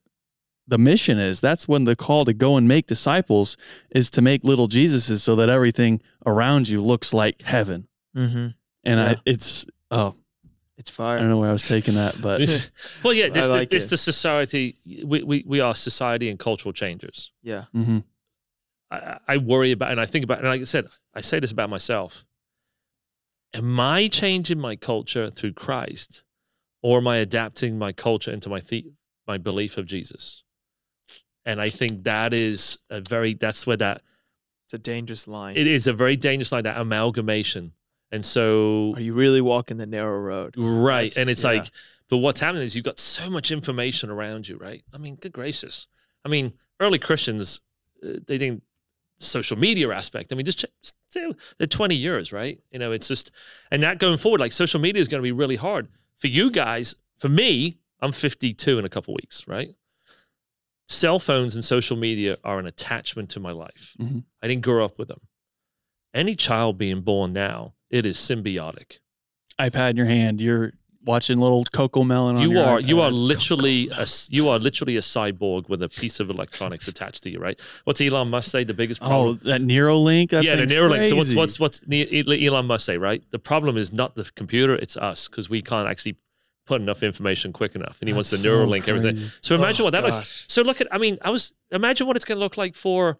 the 0.68 0.78
mission 0.78 1.20
is. 1.20 1.42
That's 1.42 1.68
when 1.68 1.84
the 1.84 1.96
call 1.96 2.26
to 2.26 2.34
go 2.34 2.56
and 2.58 2.68
make 2.68 2.88
disciples 2.88 3.58
is 3.92 4.10
to 4.12 4.22
make 4.22 4.44
little 4.44 4.68
Jesuses 4.68 5.20
so 5.20 5.36
that 5.36 5.50
everything 5.50 6.02
around 6.26 6.70
you 6.70 6.82
looks 6.82 7.14
like 7.14 7.42
heaven. 7.42 7.88
Mm-hmm. 8.16 8.48
And 8.86 9.00
Yeah. 9.00 9.10
I, 9.10 9.16
it's 9.26 9.68
oh, 9.92 10.16
It's 10.78 10.90
fire. 10.90 11.18
I 11.18 11.20
don't 11.22 11.30
know 11.30 11.38
where 11.40 11.50
I 11.50 11.54
was 11.54 11.68
taking 11.68 11.94
that, 11.96 12.18
but 12.22 12.40
well, 13.04 13.14
yeah, 13.14 13.26
I 13.26 13.30
this, 13.30 13.50
like 13.50 13.70
this, 13.70 13.86
it. 13.88 13.90
the 13.92 13.98
society. 13.98 14.76
We, 15.06 15.22
we 15.24 15.44
we 15.46 15.60
are 15.60 15.76
society 15.76 16.30
and 16.30 16.40
cultural 16.40 16.74
changers. 16.74 17.32
Yeah. 17.44 17.66
Mhm. 17.76 18.04
I, 18.90 19.20
I 19.28 19.38
worry 19.38 19.72
about, 19.72 19.92
and 19.92 20.02
I 20.02 20.06
think 20.06 20.24
about, 20.26 20.40
and 20.40 20.48
like 20.48 20.62
I 20.62 20.66
said, 20.66 20.88
I 21.14 21.22
say 21.22 21.40
this 21.40 21.52
about 21.52 21.70
myself. 21.70 22.26
Am 23.54 23.80
I 23.80 24.08
changing 24.08 24.60
my 24.60 24.76
culture 24.76 25.30
through 25.30 25.54
Christ, 25.54 26.24
or 26.82 26.98
am 27.00 27.08
I 27.08 27.18
adapting 27.18 27.78
my 27.78 27.92
culture 27.92 28.32
into 28.32 28.50
my 28.50 28.60
the, 28.62 28.86
my 29.28 29.38
belief 29.38 29.78
of 29.78 29.88
Jesus? 29.88 30.44
And 31.46 31.60
I 31.60 31.70
think 31.70 32.04
that 32.04 32.34
is 32.34 32.80
a 32.90 33.02
very 33.02 33.34
that's 33.34 33.66
where 33.68 33.78
that 33.78 34.02
It's 34.68 34.74
a 34.76 34.78
dangerous 34.78 35.28
line. 35.28 35.58
it 35.58 35.68
is 35.68 35.88
a 35.88 35.94
very 35.94 36.16
dangerous 36.16 36.52
line 36.52 36.64
that 36.64 36.80
amalgamation. 36.80 37.74
And 38.12 38.26
so 38.26 38.94
Are 38.96 39.02
you 39.02 39.14
really 39.14 39.42
walking 39.42 39.78
the 39.78 39.86
narrow 39.88 40.20
road? 40.20 40.56
Right. 40.58 41.04
That's- 41.12 41.18
and 41.18 41.30
it's 41.30 41.44
yeah. 41.44 41.52
like, 41.52 41.72
but 42.10 42.18
what's 42.18 42.42
happening 42.42 42.64
is 42.64 42.76
you've 42.76 42.86
got 42.86 43.00
so 43.00 43.30
much 43.30 43.52
information 43.52 44.10
around 44.10 44.48
you, 44.50 44.58
right? 44.58 44.84
I 44.94 44.98
mean, 44.98 45.16
good 45.16 45.32
gracious. 45.32 45.88
I 46.26 46.30
mean, 46.30 46.54
early 46.80 47.00
Christians, 47.00 47.62
uh, 48.04 48.20
they 48.28 48.38
didn't, 48.38 48.64
social 49.18 49.58
media 49.58 49.90
aspect. 49.92 50.32
I 50.34 50.36
mean, 50.36 50.46
just 50.46 50.60
still, 50.60 50.96
they're 51.14 51.68
20 51.68 51.96
years, 51.96 52.32
right? 52.32 52.60
You 52.72 52.80
know, 52.80 52.92
it's 52.92 53.08
just, 53.08 53.32
and 53.72 53.84
that 53.84 54.00
going 54.00 54.18
forward, 54.18 54.40
like 54.40 54.52
social 54.52 54.80
media 54.80 55.02
is 55.02 55.08
going 55.08 55.20
to 55.22 55.24
be 55.24 55.32
really 55.32 55.56
hard 55.56 55.88
for 56.18 56.28
you 56.28 56.52
guys. 56.52 56.96
For 57.18 57.30
me, 57.30 57.80
I'm 58.00 58.12
52 58.12 58.80
in 58.80 58.86
a 58.86 58.90
couple 58.90 59.14
weeks, 59.14 59.48
right? 59.48 59.70
Cell 60.88 61.20
phones 61.20 61.56
and 61.56 61.64
social 61.64 61.96
media 61.96 62.38
are 62.44 62.60
an 62.60 62.66
attachment 62.66 63.30
to 63.32 63.40
my 63.40 63.52
life. 63.52 63.96
Mhm. 64.00 64.24
I 64.42 64.48
didn't 64.48 64.64
grow 64.64 64.84
up 64.84 64.98
with 65.00 65.08
them. 65.08 65.22
Any 66.14 66.36
child 66.36 66.78
being 66.78 67.02
born 67.02 67.32
now, 67.32 67.76
it 67.90 68.06
is 68.06 68.18
symbiotic. 68.18 69.00
iPad 69.60 69.92
in 69.92 69.98
your 69.98 70.08
hand, 70.08 70.42
you're 70.42 70.74
watching 71.04 71.40
little 71.40 71.64
CoComelon. 71.66 72.36
On 72.36 72.42
you 72.42 72.52
your 72.54 72.66
are 72.66 72.80
you 72.80 73.02
are 73.02 73.12
literally 73.12 73.90
a 73.90 74.02
s- 74.02 74.30
you 74.32 74.50
are 74.50 74.60
literally 74.60 74.98
a 74.98 75.02
cyborg 75.02 75.68
with 75.70 75.82
a 75.82 75.90
piece 75.90 76.20
of 76.20 76.30
electronics 76.30 76.88
attached 76.88 77.24
to 77.24 77.30
you, 77.30 77.40
right? 77.40 77.60
What's 77.86 78.02
Elon 78.02 78.30
Musk 78.30 78.52
say? 78.52 78.64
The 78.64 78.74
biggest 78.74 79.02
problem? 79.02 79.40
Oh, 79.44 79.50
that 79.50 79.62
Neuralink. 79.62 80.30
That 80.30 80.44
yeah, 80.44 80.56
the 80.56 80.68
thing's 80.68 80.72
Neuralink. 80.74 81.06
So 81.10 81.16
what's 81.16 81.36
what's 81.36 81.60
what's 81.60 81.82
Elon 81.92 82.66
Musk 82.68 82.86
say? 82.86 82.98
Right. 82.98 83.24
The 83.32 83.40
problem 83.40 83.78
is 83.78 83.92
not 83.94 84.16
the 84.16 84.30
computer; 84.36 84.76
it's 84.76 84.98
us 84.98 85.28
because 85.28 85.50
we 85.50 85.62
can't 85.62 85.90
actually 85.90 86.18
put 86.68 86.80
enough 86.82 87.02
information 87.04 87.52
quick 87.52 87.76
enough, 87.76 88.00
and 88.02 88.08
he 88.08 88.14
wants 88.14 88.30
the 88.30 88.38
to 88.38 88.44
so 88.44 88.50
Neuralink 88.50 88.88
everything. 88.88 89.16
So 89.42 89.56
imagine 89.56 89.82
Oh, 89.82 89.86
what 89.86 89.92
that 89.92 90.04
looks. 90.04 90.18
gosh. 90.18 90.46
So 90.48 90.62
look 90.62 90.80
at, 90.80 90.88
I 90.94 91.00
mean, 91.00 91.18
I 91.24 91.32
was 91.32 91.54
imagine 91.72 92.06
what 92.08 92.16
it's 92.16 92.24
going 92.26 92.38
to 92.38 92.40
look 92.44 92.56
like 92.58 92.76
for 92.76 93.18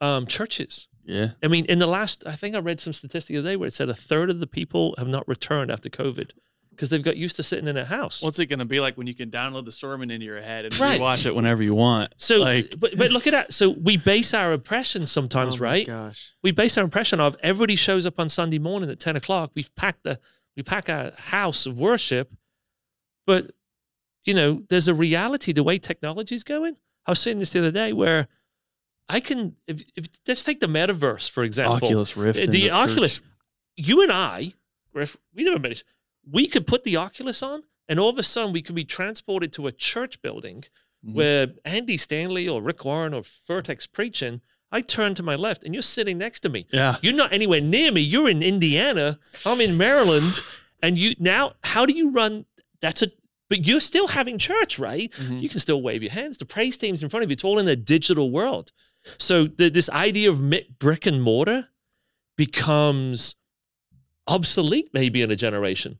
um, 0.00 0.26
churches. 0.26 0.88
Yeah. 1.04 1.30
I 1.42 1.48
mean, 1.48 1.66
in 1.66 1.78
the 1.80 1.86
last, 1.86 2.26
I 2.26 2.32
think 2.32 2.56
I 2.56 2.58
read 2.60 2.80
some 2.80 2.92
statistic 2.94 3.34
the 3.34 3.40
other 3.40 3.50
day 3.50 3.56
where 3.56 3.66
it 3.66 3.74
said 3.74 3.88
a 3.90 3.94
third 3.94 4.30
of 4.30 4.40
the 4.40 4.46
people 4.46 4.94
have 4.96 5.06
not 5.06 5.28
returned 5.28 5.70
after 5.70 5.90
COVID 5.90 6.30
because 6.74 6.88
they've 6.90 7.02
got 7.02 7.16
used 7.16 7.36
to 7.36 7.42
sitting 7.42 7.68
in 7.68 7.76
a 7.76 7.84
house. 7.84 8.22
What's 8.22 8.38
it 8.38 8.46
going 8.46 8.58
to 8.58 8.64
be 8.64 8.80
like 8.80 8.96
when 8.96 9.06
you 9.06 9.14
can 9.14 9.30
download 9.30 9.64
the 9.64 9.72
sermon 9.72 10.10
into 10.10 10.26
your 10.26 10.40
head 10.40 10.64
and 10.64 10.78
Right. 10.80 11.00
watch 11.00 11.26
it 11.26 11.34
whenever 11.34 11.62
you 11.62 11.74
want? 11.74 12.12
so, 12.16 12.40
like, 12.40 12.74
but, 12.78 12.96
but 12.96 13.10
look 13.10 13.26
at 13.26 13.32
that. 13.32 13.52
So 13.54 13.70
we 13.70 13.96
base 13.96 14.34
our 14.34 14.52
impression 14.52 15.06
sometimes, 15.06 15.56
Oh 15.56 15.58
my 15.60 15.64
right? 15.70 15.86
Gosh. 15.86 16.32
We 16.42 16.50
base 16.50 16.76
our 16.78 16.84
impression 16.84 17.20
of 17.20 17.36
everybody 17.42 17.76
shows 17.76 18.06
up 18.06 18.18
on 18.20 18.28
Sunday 18.28 18.58
morning 18.58 18.90
at 18.90 18.98
10 19.00 19.16
o'clock. 19.16 19.52
We've 19.54 19.74
packed 19.76 20.04
the, 20.04 20.18
we 20.56 20.62
pack 20.62 20.88
a 20.88 21.12
house 21.16 21.66
of 21.66 21.78
worship, 21.80 22.30
but 23.26 23.50
you 24.24 24.34
know, 24.34 24.62
there's 24.70 24.88
a 24.88 24.94
reality 24.94 25.52
the 25.52 25.62
way 25.62 25.78
technology 25.78 26.34
is 26.34 26.44
going. 26.44 26.76
I 27.06 27.10
was 27.10 27.20
saying 27.20 27.38
this 27.38 27.52
the 27.52 27.58
other 27.58 27.70
day 27.70 27.92
where 27.92 28.26
I 29.08 29.20
can, 29.20 29.56
if, 29.66 29.82
if 29.96 30.06
let's 30.26 30.44
take 30.44 30.60
the 30.60 30.66
metaverse, 30.66 31.30
for 31.30 31.44
example. 31.44 31.76
Oculus 31.76 32.16
Rift. 32.16 32.38
In 32.38 32.50
the 32.50 32.68
church. 32.68 32.70
Oculus, 32.72 33.20
you 33.76 34.02
and 34.02 34.10
I, 34.10 34.54
Griff, 34.94 35.16
we 35.34 35.44
never 35.44 35.58
met. 35.58 35.82
We 36.30 36.46
could 36.46 36.66
put 36.66 36.84
the 36.84 36.96
Oculus 36.96 37.42
on, 37.42 37.64
and 37.88 37.98
all 38.00 38.08
of 38.08 38.18
a 38.18 38.22
sudden 38.22 38.52
we 38.52 38.62
could 38.62 38.74
be 38.74 38.84
transported 38.84 39.52
to 39.54 39.66
a 39.66 39.72
church 39.72 40.20
building 40.22 40.64
Mhm. 41.04 41.14
where 41.14 41.46
Andy 41.64 41.96
Stanley 41.96 42.48
or 42.48 42.62
Rick 42.62 42.84
Warren 42.84 43.12
or 43.14 43.22
Furtick's 43.22 43.86
preaching. 43.86 44.40
I 44.72 44.80
turn 44.80 45.14
to 45.16 45.22
my 45.22 45.36
left, 45.36 45.62
and 45.64 45.74
you're 45.74 45.82
sitting 45.82 46.18
next 46.18 46.40
to 46.40 46.48
me. 46.48 46.66
Yeah. 46.72 46.96
You're 47.02 47.12
not 47.12 47.32
anywhere 47.32 47.60
near 47.60 47.92
me. 47.92 48.00
You're 48.00 48.28
in 48.28 48.42
Indiana. 48.42 49.18
I'm 49.46 49.60
in 49.60 49.76
Maryland, 49.76 50.40
and 50.82 50.96
you 50.98 51.14
now. 51.18 51.54
How 51.62 51.86
do 51.86 51.92
you 51.94 52.10
run? 52.10 52.46
That's 52.80 53.02
a. 53.02 53.12
But 53.50 53.66
you're 53.66 53.80
still 53.80 54.08
having 54.08 54.38
church, 54.38 54.78
right? 54.78 55.12
Mhm. 55.12 55.42
You 55.42 55.48
can 55.50 55.60
still 55.60 55.80
wave 55.82 56.02
your 56.02 56.10
hands. 56.12 56.38
The 56.38 56.46
praise 56.46 56.76
team's 56.78 57.02
in 57.02 57.08
front 57.10 57.22
of 57.22 57.30
you. 57.30 57.34
It's 57.34 57.44
all 57.44 57.58
in 57.58 57.68
a 57.68 57.76
digital 57.76 58.30
world. 58.30 58.72
So 59.18 59.44
the, 59.46 59.68
this 59.68 59.90
idea 59.90 60.30
of 60.30 60.42
brick 60.78 61.04
and 61.06 61.22
mortar 61.22 61.68
becomes 62.36 63.36
obsolete 64.26 64.88
maybe 64.92 65.20
in 65.22 65.30
a 65.30 65.36
generation. 65.36 65.98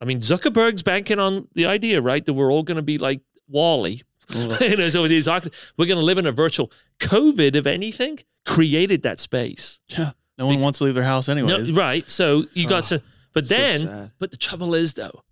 I 0.00 0.04
mean, 0.04 0.20
Zuckerberg's 0.20 0.82
banking 0.82 1.18
on 1.18 1.48
the 1.54 1.66
idea, 1.66 2.00
right, 2.02 2.24
that 2.24 2.34
we're 2.34 2.52
all 2.52 2.62
going 2.62 2.76
to 2.76 2.82
be 2.82 2.98
like 2.98 3.20
WALL-E. 3.48 4.02
you 4.30 4.48
know, 4.76 4.88
so 4.88 5.06
these 5.06 5.26
we're 5.28 5.86
going 5.86 5.98
to 5.98 6.04
live 6.04 6.18
in 6.18 6.26
a 6.26 6.32
virtual. 6.32 6.70
COVID, 6.98 7.54
if 7.54 7.66
anything, 7.66 8.18
created 8.44 9.02
that 9.02 9.20
space. 9.20 9.80
Yeah. 9.88 10.10
No 10.36 10.46
one 10.46 10.60
wants 10.60 10.78
to 10.78 10.84
leave 10.84 10.94
their 10.94 11.04
house 11.04 11.28
anyway. 11.28 11.48
No, 11.48 11.72
right. 11.72 12.08
So 12.10 12.44
you 12.52 12.68
got 12.68 12.92
Oh, 12.92 12.96
to, 12.98 13.02
but 13.32 13.48
then, 13.48 13.78
sad. 13.80 14.12
but 14.18 14.30
the 14.32 14.36
trouble 14.36 14.74
is 14.74 14.94
though, 14.94 15.22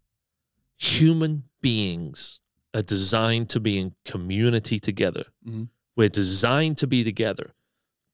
human 0.79 1.45
beings 1.61 2.41
are 2.75 2.83
designed 2.83 3.49
to 3.51 3.61
be 3.61 3.79
in 3.79 3.95
community 4.05 4.79
together. 4.81 5.25
Mhm. 5.47 5.69
We're 5.97 6.09
designed 6.09 6.79
to 6.79 6.87
be 6.87 7.05
together. 7.05 7.55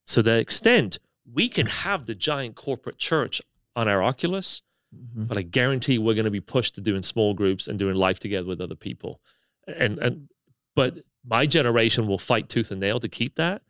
So 0.05 0.21
to 0.21 0.29
the 0.29 0.37
extent 0.37 0.99
we 1.31 1.47
can 1.49 1.67
have 1.67 2.05
the 2.05 2.15
giant 2.15 2.55
corporate 2.55 2.97
church 2.97 3.41
on 3.75 3.87
our 3.87 4.03
Oculus, 4.03 4.61
Mhm. 4.95 5.27
but 5.27 5.37
I 5.37 5.41
guarantee 5.41 5.97
we're 5.97 6.15
going 6.15 6.25
to 6.25 6.31
be 6.31 6.41
pushed 6.41 6.75
to 6.75 6.81
doing 6.81 7.01
small 7.01 7.33
groups 7.33 7.67
and 7.67 7.79
doing 7.79 7.95
life 7.95 8.19
together 8.19 8.47
with 8.47 8.59
other 8.59 8.75
people. 8.75 9.21
And 9.67 9.97
and 9.99 10.29
but 10.75 10.97
my 11.23 11.45
generation 11.45 12.07
will 12.07 12.17
fight 12.17 12.49
tooth 12.49 12.71
and 12.71 12.79
nail 12.81 12.99
to 12.99 13.07
keep 13.07 13.35
that. 13.35 13.61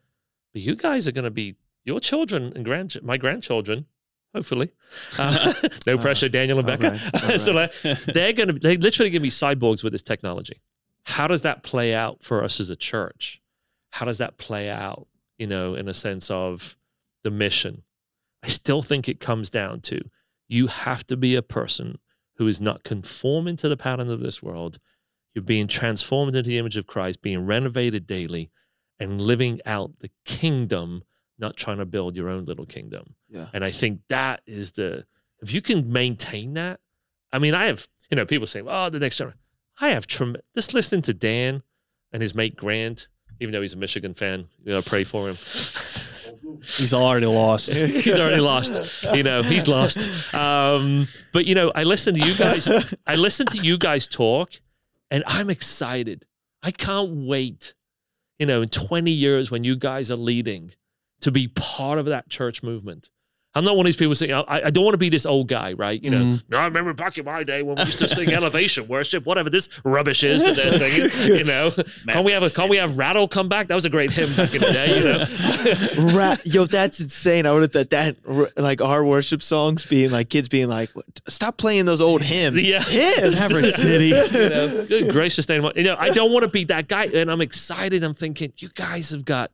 But 0.54 0.62
you 0.64 0.76
guys 0.76 1.08
are 1.08 1.12
going 1.12 1.26
to 1.26 1.32
be 1.32 1.56
your 1.84 2.00
children 2.00 2.54
and 2.56 2.66
grand 2.66 2.98
my 3.04 3.18
grandchildren, 3.18 3.86
hopefully. 4.34 4.72
Uh, 5.20 5.54
no 5.86 5.98
pressure, 6.06 6.30
Daniel 6.30 6.58
and 6.60 6.66
Becca. 6.68 6.98
right, 7.28 7.40
so 7.40 7.54
like, 7.54 7.72
they're 7.82 8.34
going 8.34 8.48
to 8.50 8.54
they 8.54 8.78
literally 8.78 9.10
going 9.10 9.20
to 9.22 9.24
be 9.24 9.30
cyborgs 9.30 9.84
with 9.84 9.94
this 9.94 10.04
technology. 10.04 10.56
How 11.06 11.28
does 11.28 11.42
that 11.44 11.62
play 11.64 11.94
out 11.94 12.24
for 12.24 12.44
us 12.44 12.60
as 12.60 12.70
a 12.70 12.76
church? 12.76 13.40
How 13.92 14.06
does 14.06 14.18
that 14.20 14.38
play 14.38 14.70
out? 14.70 15.08
You 15.38 15.48
know, 15.48 15.74
in 15.76 15.88
a 15.88 15.94
sense 15.94 16.30
of 16.32 16.78
the 17.24 17.32
mission. 17.32 17.84
I 18.44 18.48
still 18.48 18.82
think 18.82 19.08
it 19.08 19.20
comes 19.20 19.50
down 19.52 19.82
to 19.82 20.02
you 20.52 20.68
have 20.68 21.06
to 21.06 21.16
be 21.16 21.34
a 21.34 21.42
person 21.42 21.98
who 22.36 22.46
is 22.46 22.60
not 22.60 22.84
conforming 22.84 23.56
to 23.56 23.70
the 23.70 23.78
pattern 23.78 24.10
of 24.10 24.20
this 24.20 24.44
world. 24.44 24.80
You're 25.34 25.44
being 25.44 25.68
transformed 25.68 26.36
into 26.36 26.50
the 26.50 26.58
image 26.58 26.76
of 26.76 26.86
Christ, 26.86 27.22
being 27.22 27.46
renovated 27.46 28.06
daily, 28.06 28.52
and 29.00 29.22
living 29.22 29.62
out 29.66 30.00
the 30.00 30.12
kingdom, 30.26 31.04
not 31.40 31.56
trying 31.56 31.78
to 31.78 31.86
build 31.86 32.18
your 32.18 32.28
own 32.28 32.44
little 32.44 32.66
kingdom. 32.66 33.16
Yeah. 33.30 33.48
And 33.54 33.64
I 33.64 33.72
think 33.72 34.02
that 34.10 34.42
is 34.46 34.74
the, 34.74 35.06
if 35.42 35.54
you 35.54 35.62
can 35.62 35.90
maintain 35.90 36.54
that, 36.56 36.82
I 37.32 37.40
mean, 37.40 37.56
I 37.56 37.68
have, 37.68 37.88
you 38.10 38.18
know, 38.18 38.26
people 38.26 38.46
say, 38.46 38.62
oh, 38.66 38.90
the 38.90 39.00
next 39.00 39.18
generation. 39.18 39.40
I 39.80 39.92
have 39.92 40.06
trem- 40.06 40.36
just 40.54 40.74
listening 40.74 41.04
to 41.04 41.14
Dan 41.14 41.64
and 42.12 42.22
his 42.22 42.36
mate 42.36 42.58
Grant, 42.58 43.08
even 43.40 43.54
though 43.54 43.62
he's 43.62 43.74
a 43.74 43.78
Michigan 43.78 44.14
fan, 44.14 44.50
you 44.62 44.74
know, 44.74 44.82
pray 44.82 45.06
for 45.06 45.30
him. 45.30 45.36
He's 46.62 46.94
already 46.94 47.26
lost. 47.26 47.74
he's 47.76 48.20
already 48.20 48.42
lost. 48.42 49.04
You 49.14 49.24
know, 49.24 49.44
he's 49.44 49.68
lost. 49.68 50.34
Um, 50.34 51.08
but 51.34 51.46
you 51.46 51.56
know, 51.56 51.72
I 51.74 51.84
listen 51.84 52.16
to 52.16 52.26
you 52.26 52.36
guys. 52.36 52.94
I 53.08 53.16
listen 53.16 53.46
to 53.48 53.58
you 53.58 53.78
guys 53.78 54.08
talk, 54.08 54.52
and 55.10 55.24
I'm 55.28 55.50
excited. 55.50 56.26
I 56.64 56.72
can't 56.72 57.28
wait. 57.28 57.74
You 58.40 58.48
know, 58.48 58.64
in 58.64 58.70
20 58.70 59.12
years 59.12 59.52
when 59.52 59.64
you 59.64 59.76
guys 59.76 60.10
are 60.10 60.16
leading, 60.16 60.74
to 61.22 61.32
be 61.32 61.48
part 61.48 62.00
of 62.00 62.06
that 62.08 62.30
church 62.30 62.64
movement. 62.64 63.10
I'm 63.54 63.66
not 63.66 63.76
one 63.76 63.86
of 63.86 63.88
these 63.88 63.98
people 63.98 64.16
saying, 64.16 64.32
I, 64.32 64.44
I 64.48 64.70
don't 64.70 64.86
want 64.86 64.94
to 64.94 64.98
be 64.98 65.10
this 65.10 65.26
old 65.26 65.50
guy, 65.50 65.74
right? 65.74 66.02
You 66.02 66.10
know, 66.10 66.24
Mhm. 66.24 66.56
I 66.56 66.64
remember 66.66 66.94
back 66.94 67.18
in 67.18 67.26
my 67.26 67.44
day 67.44 67.62
when 67.64 67.76
we 67.76 67.82
used 67.82 67.98
to 68.00 68.08
sing 68.08 68.30
elevation 68.32 68.88
worship, 68.88 69.26
whatever 69.26 69.50
this 69.50 69.68
rubbish 69.84 70.24
is 70.24 70.42
that 70.44 70.56
they're 70.56 70.72
singing, 71.10 71.38
you 71.38 71.44
know. 71.52 71.70
Can't 72.08 72.24
we 72.24 72.32
have 72.32 72.44
a, 72.44 72.50
can't 72.50 72.70
we 72.70 72.78
have 72.78 72.98
Rattle 72.98 73.28
come 73.28 73.50
back? 73.50 73.68
That 73.68 73.76
was 73.76 73.84
a 73.84 73.90
great 73.90 74.10
hymn 74.12 74.30
back 74.38 74.54
in 74.56 74.62
the 74.62 74.72
day, 74.72 74.98
you 74.98 75.04
know. 76.08 76.14
Ra- 76.18 76.38
Yo, 76.46 76.64
that's 76.64 77.02
insane. 77.02 77.46
I 77.46 77.52
would 77.52 77.64
have 77.64 77.74
thought 77.74 77.90
that, 77.90 78.16
like 78.58 78.80
our 78.82 79.04
worship 79.06 79.42
songs 79.42 79.86
being 79.86 80.12
like 80.12 80.30
kids 80.30 80.48
being 80.48 80.70
like, 80.70 80.90
stop 81.28 81.58
playing 81.58 81.84
those 81.86 82.00
old 82.00 82.22
hymns. 82.22 82.66
Yeah. 82.66 82.82
Hymns. 82.82 83.36
Maverick 83.40 83.76
City. 83.76 84.08
you 84.08 84.50
know, 84.50 84.86
good 84.88 85.12
gracious 85.12 85.50
name. 85.50 85.70
You 85.76 85.84
know, 85.84 85.96
I 86.00 86.10
don't 86.12 86.32
want 86.32 86.44
to 86.44 86.50
be 86.50 86.64
that 86.66 86.88
guy. 86.88 87.08
And 87.08 87.30
I'm 87.30 87.42
excited. 87.42 88.02
I'm 88.04 88.14
thinking, 88.14 88.54
you 88.60 88.70
guys 88.76 89.12
have 89.12 89.26
got, 89.26 89.52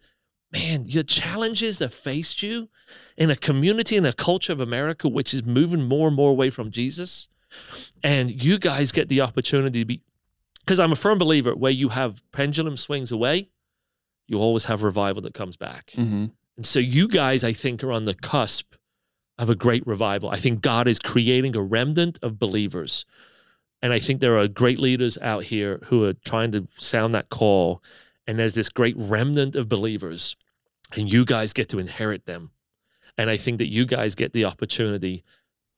man, 0.52 0.86
your 0.86 1.04
challenges 1.04 1.80
that 1.80 1.92
faced 1.92 2.42
you 2.42 2.70
in 3.18 3.30
a 3.30 3.36
community 3.36 3.98
and 3.98 4.06
a 4.08 4.14
culture 4.14 4.54
of 4.54 4.62
America, 4.62 5.08
which 5.10 5.34
is 5.34 5.46
moving 5.46 5.84
more 5.88 6.08
and 6.08 6.16
more 6.16 6.32
away 6.32 6.50
from 6.50 6.72
Jesus. 6.72 7.28
And 8.04 8.44
you 8.44 8.58
guys 8.58 8.92
get 8.92 9.10
the 9.10 9.22
opportunity 9.22 9.80
to 9.80 9.86
be, 9.86 10.02
because 10.60 10.80
I'm 10.80 10.92
a 10.92 10.98
firm 10.98 11.18
believer 11.18 11.56
where 11.56 11.72
you 11.72 11.90
have 11.90 12.22
pendulum 12.32 12.78
swings 12.78 13.12
away, 13.12 13.50
you 14.28 14.38
always 14.38 14.66
have 14.66 14.84
revival 14.84 15.22
that 15.24 15.34
comes 15.34 15.58
back. 15.58 15.92
Mhm. 15.96 16.32
And 16.58 16.66
so 16.66 16.80
you 16.80 17.08
guys, 17.08 17.44
I 17.44 17.54
think, 17.54 17.84
are 17.84 17.92
on 17.92 18.06
the 18.06 18.14
cusp 18.16 18.74
of 19.38 19.50
a 19.50 19.56
great 19.56 19.86
revival. 19.86 20.30
I 20.30 20.38
think 20.38 20.62
God 20.62 20.88
is 20.88 21.00
creating 21.00 21.56
a 21.56 21.62
remnant 21.62 22.20
of 22.22 22.40
believers. 22.40 23.06
And 23.82 23.94
I 23.94 24.00
think 24.00 24.20
there 24.20 24.38
are 24.38 24.48
great 24.48 24.80
leaders 24.80 25.18
out 25.22 25.44
here 25.44 25.80
who 25.86 26.04
are 26.04 26.14
trying 26.14 26.52
to 26.54 26.68
sound 26.78 27.14
that 27.14 27.30
call. 27.30 27.84
And 28.28 28.38
there's 28.38 28.54
this 28.56 28.70
great 28.70 28.96
remnant 28.98 29.56
of 29.56 29.70
believers, 29.70 30.36
and 30.96 31.12
you 31.12 31.24
guys 31.26 31.54
get 31.54 31.70
to 31.70 31.80
inherit 31.80 32.26
them. 32.26 32.52
And 33.18 33.30
I 33.30 33.38
think 33.38 33.58
that 33.60 33.68
you 33.68 33.86
guys 33.86 34.16
get 34.16 34.34
the 34.34 34.46
opportunity. 34.46 35.24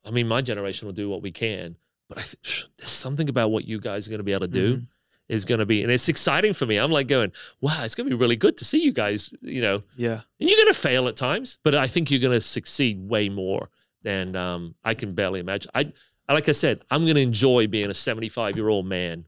I 0.05 0.11
mean, 0.11 0.27
my 0.27 0.41
generation 0.41 0.87
will 0.87 0.93
do 0.93 1.09
what 1.09 1.21
we 1.21 1.31
can, 1.31 1.77
but 2.09 2.17
I 2.17 2.21
think 2.21 2.39
there's 2.77 2.91
something 2.91 3.29
about 3.29 3.51
what 3.51 3.65
you 3.65 3.79
guys 3.79 4.07
are 4.07 4.09
going 4.09 4.19
to 4.19 4.23
be 4.23 4.33
able 4.33 4.47
to 4.47 4.51
do 4.51 4.81
is 5.27 5.45
going 5.45 5.59
to 5.59 5.65
be, 5.65 5.83
and 5.83 5.91
it's 5.91 6.09
exciting 6.09 6.53
for 6.53 6.65
me. 6.65 6.77
I'm 6.77 6.89
like 6.91 7.07
going, 7.07 7.31
wow, 7.61 7.83
it's 7.83 7.93
going 7.93 8.09
to 8.09 8.15
be 8.15 8.19
really 8.19 8.35
good 8.35 8.57
to 8.57 8.65
see 8.65 8.83
you 8.83 8.91
guys, 8.91 9.31
you 9.41 9.61
know, 9.61 9.83
Yeah. 9.95 10.21
and 10.39 10.49
you're 10.49 10.57
going 10.57 10.73
to 10.73 10.79
fail 10.79 11.07
at 11.07 11.15
times, 11.15 11.59
but 11.63 11.75
I 11.75 11.85
think 11.85 12.09
you're 12.09 12.19
going 12.19 12.33
to 12.35 12.41
succeed 12.41 13.07
way 13.07 13.29
more 13.29 13.69
than 14.01 14.35
um, 14.35 14.73
I 14.83 14.95
can 14.95 15.13
barely 15.13 15.39
imagine. 15.39 15.69
I, 15.75 15.93
like 16.27 16.49
I 16.49 16.53
said, 16.53 16.81
I'm 16.89 17.03
going 17.03 17.13
to 17.13 17.21
enjoy 17.21 17.67
being 17.67 17.91
a 17.91 17.93
75 17.93 18.55
year 18.55 18.69
old 18.69 18.87
man 18.87 19.25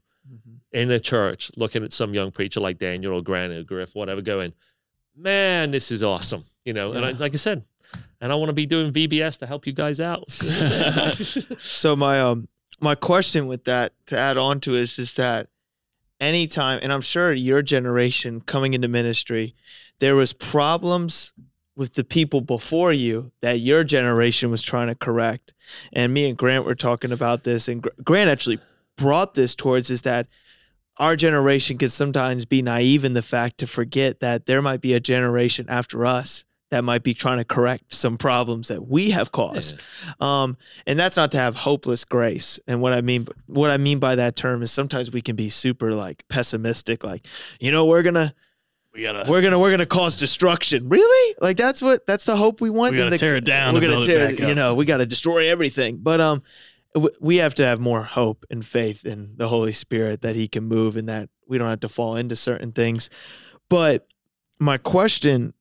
in 0.72 0.90
a 0.90 1.00
church 1.00 1.50
looking 1.56 1.84
at 1.84 1.92
some 1.92 2.14
young 2.14 2.30
preacher 2.30 2.60
like 2.60 2.78
Daniel 2.78 3.14
or 3.14 3.22
Grant 3.22 3.52
or 3.52 3.62
Griff, 3.62 3.94
whatever, 3.94 4.22
going, 4.22 4.52
man, 5.16 5.70
this 5.70 5.90
is 5.90 6.02
awesome. 6.02 6.44
You 6.64 6.72
know, 6.72 6.92
and 6.92 7.04
I, 7.04 7.10
like 7.12 7.34
I 7.34 7.36
said, 7.36 7.64
and 8.20 8.30
I 8.32 8.36
want 8.36 8.48
to 8.48 8.54
be 8.54 8.66
doing 8.66 8.92
VBS 8.92 9.38
to 9.40 9.46
help 9.46 9.66
you 9.66 9.72
guys 9.72 10.00
out. 10.00 10.24
So 11.58 11.96
my 11.96 12.20
um 12.20 12.48
my 12.80 12.94
question 12.94 13.46
with 13.46 13.64
that 13.64 13.92
to 14.06 14.18
add 14.18 14.36
on 14.36 14.60
to 14.60 14.74
is 14.76 14.98
is 14.98 15.14
that 15.14 15.48
anytime 16.20 16.78
and 16.82 16.92
I'm 16.92 17.00
sure 17.00 17.32
your 17.32 17.62
generation 17.62 18.40
coming 18.40 18.74
into 18.74 18.88
ministry, 18.88 19.54
there 19.98 20.14
was 20.14 20.32
problems 20.32 21.34
with 21.74 21.94
the 21.94 22.04
people 22.04 22.40
before 22.40 22.92
you 22.92 23.32
that 23.40 23.58
your 23.58 23.82
generation 23.82 24.50
was 24.50 24.62
trying 24.62 24.88
to 24.88 24.94
correct. 24.94 25.54
And 25.92 26.12
me 26.12 26.28
and 26.28 26.36
Grant 26.36 26.64
were 26.64 26.74
talking 26.74 27.12
about 27.12 27.44
this 27.44 27.66
and 27.68 27.82
Grant 28.04 28.30
actually 28.30 28.60
brought 28.96 29.34
this 29.34 29.54
towards 29.54 29.90
is 29.90 30.02
that 30.02 30.28
our 31.02 31.16
generation 31.16 31.78
can 31.78 31.88
sometimes 31.88 32.44
be 32.44 32.62
naive 32.62 33.04
in 33.04 33.12
the 33.12 33.22
fact 33.22 33.58
to 33.58 33.66
forget 33.66 34.20
that 34.20 34.46
there 34.46 34.62
might 34.62 34.80
be 34.80 34.94
a 34.94 35.00
generation 35.00 35.66
after 35.68 36.06
us 36.06 36.44
that 36.70 36.84
might 36.84 37.02
be 37.02 37.12
trying 37.12 37.38
to 37.38 37.44
correct 37.44 37.92
some 37.92 38.16
problems 38.16 38.68
that 38.68 38.86
we 38.86 39.10
have 39.10 39.32
caused. 39.32 39.82
Um, 40.22 40.56
and 40.86 40.96
that's 40.96 41.16
not 41.16 41.32
to 41.32 41.38
have 41.38 41.56
hopeless 41.56 42.04
grace. 42.04 42.60
And 42.68 42.80
what 42.80 42.92
I 42.92 43.00
mean, 43.00 43.26
what 43.46 43.70
I 43.70 43.78
mean 43.78 43.98
by 43.98 44.14
that 44.14 44.36
term 44.36 44.62
is 44.62 44.70
sometimes 44.70 45.10
we 45.10 45.20
can 45.20 45.34
be 45.34 45.48
super 45.48 45.92
like 45.92 46.22
pessimistic, 46.28 47.02
like, 47.02 47.26
you 47.58 47.72
know, 47.72 47.84
we're 47.86 48.04
gonna, 48.04 48.32
We 48.94 49.02
gotta 49.02 49.28
we're 49.28 49.42
gonna, 49.42 49.58
we're 49.58 49.72
gonna 49.72 49.86
cause 49.86 50.16
destruction. 50.16 50.88
Really? 50.88 51.34
Like 51.40 51.56
that's 51.56 51.82
what, 51.82 52.06
that's 52.06 52.24
the 52.24 52.36
hope 52.36 52.60
we 52.60 52.70
want. 52.70 52.92
we 52.92 52.98
gotta 52.98 53.10
the- 53.10 53.18
tear 53.18 53.34
it 53.34 53.44
down. 53.44 53.74
we're 53.74 53.80
gonna 53.80 54.02
tear, 54.02 54.30
it 54.30 54.38
back 54.38 54.48
you 54.48 54.54
know, 54.54 54.74
we 54.76 54.84
gotta 54.84 55.04
destroy 55.04 55.50
everything. 55.50 55.96
But 55.96 56.20
um, 56.20 56.42
we 57.20 57.36
have 57.36 57.54
to 57.54 57.64
have 57.64 57.80
more 57.80 58.02
hope 58.02 58.44
and 58.50 58.64
faith 58.64 59.04
in 59.04 59.36
the 59.36 59.48
Holy 59.48 59.72
Spirit 59.72 60.20
that 60.22 60.36
He 60.36 60.48
can 60.48 60.64
move 60.64 60.96
and 60.96 61.08
that 61.08 61.30
we 61.46 61.58
don't 61.58 61.68
have 61.68 61.80
to 61.80 61.88
fall 61.88 62.16
into 62.16 62.36
certain 62.36 62.72
things. 62.72 63.08
But 63.68 64.06
my 64.58 64.78
question 64.78 65.54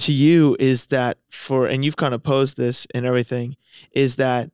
to 0.00 0.12
you 0.12 0.56
is 0.58 0.86
that 0.86 1.18
for 1.28 1.66
and 1.66 1.84
you've 1.84 1.96
kind 1.96 2.14
of 2.14 2.22
posed 2.22 2.56
this 2.56 2.86
and 2.94 3.04
everything 3.04 3.56
is 3.92 4.16
that 4.16 4.50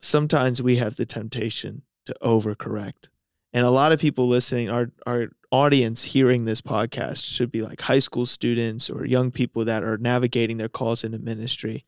sometimes 0.00 0.60
we 0.60 0.76
have 0.76 0.96
the 0.96 1.06
temptation 1.06 1.82
to 2.04 2.14
overcorrect 2.20 3.08
and 3.52 3.64
a 3.64 3.70
lot 3.70 3.92
of 3.92 4.00
people 4.00 4.26
listening 4.26 4.68
our 4.68 4.90
our 5.06 5.28
audience 5.52 6.02
hearing 6.02 6.44
this 6.44 6.60
podcast 6.60 7.24
should 7.24 7.52
be 7.52 7.62
like 7.62 7.80
high 7.82 8.00
school 8.00 8.26
students 8.26 8.90
or 8.90 9.04
young 9.04 9.30
people 9.30 9.64
that 9.64 9.84
are 9.84 9.98
navigating 9.98 10.56
their 10.56 10.68
calls 10.68 11.04
into 11.04 11.18
ministry 11.18 11.84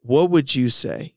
what 0.00 0.30
would 0.30 0.54
you 0.54 0.68
say 0.68 1.14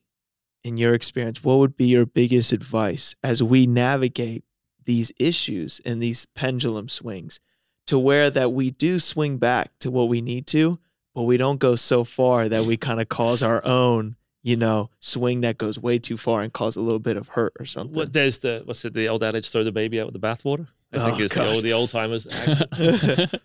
in 0.64 0.76
your 0.76 0.94
experience 0.94 1.42
what 1.42 1.58
would 1.58 1.76
be 1.76 1.86
your 1.86 2.06
biggest 2.06 2.52
advice 2.52 3.14
as 3.22 3.42
we 3.42 3.66
navigate 3.66 4.44
these 4.84 5.12
issues 5.18 5.80
and 5.84 6.02
these 6.02 6.26
pendulum 6.26 6.88
swings 6.88 7.40
to 7.86 7.98
where 7.98 8.30
that 8.30 8.52
we 8.52 8.70
do 8.70 8.98
swing 8.98 9.38
back 9.38 9.70
to 9.80 9.90
what 9.90 10.08
we 10.08 10.20
need 10.20 10.46
to, 10.46 10.78
but 11.14 11.22
we 11.24 11.36
don't 11.36 11.58
go 11.58 11.74
so 11.76 12.04
far 12.04 12.48
that 12.48 12.64
we 12.64 12.76
kind 12.76 13.00
of 13.00 13.08
cause 13.08 13.42
our 13.42 13.60
own, 13.64 14.16
you 14.42 14.56
know, 14.56 14.88
swing 15.00 15.40
that 15.42 15.58
goes 15.58 15.78
way 15.78 15.98
too 15.98 16.16
far 16.16 16.42
and 16.42 16.52
cause 16.52 16.76
a 16.76 16.80
little 16.80 17.00
bit 17.00 17.16
of 17.16 17.28
hurt 17.28 17.52
or 17.58 17.64
something. 17.64 17.94
What 17.94 18.12
there's 18.12 18.38
the 18.38 18.62
what's 18.64 18.84
it 18.84 18.94
the 18.94 19.08
old 19.08 19.22
adage 19.24 19.50
throw 19.50 19.64
the 19.64 19.72
baby 19.72 20.00
out 20.00 20.06
with 20.06 20.20
the 20.20 20.26
bathwater? 20.26 20.68
I 20.92 20.98
think 20.98 21.20
Oh, 21.20 21.24
it's 21.24 21.34
the 21.34 21.52
old 21.52 21.62
the 21.64 21.72
old 21.72 21.90
timers. 21.90 22.26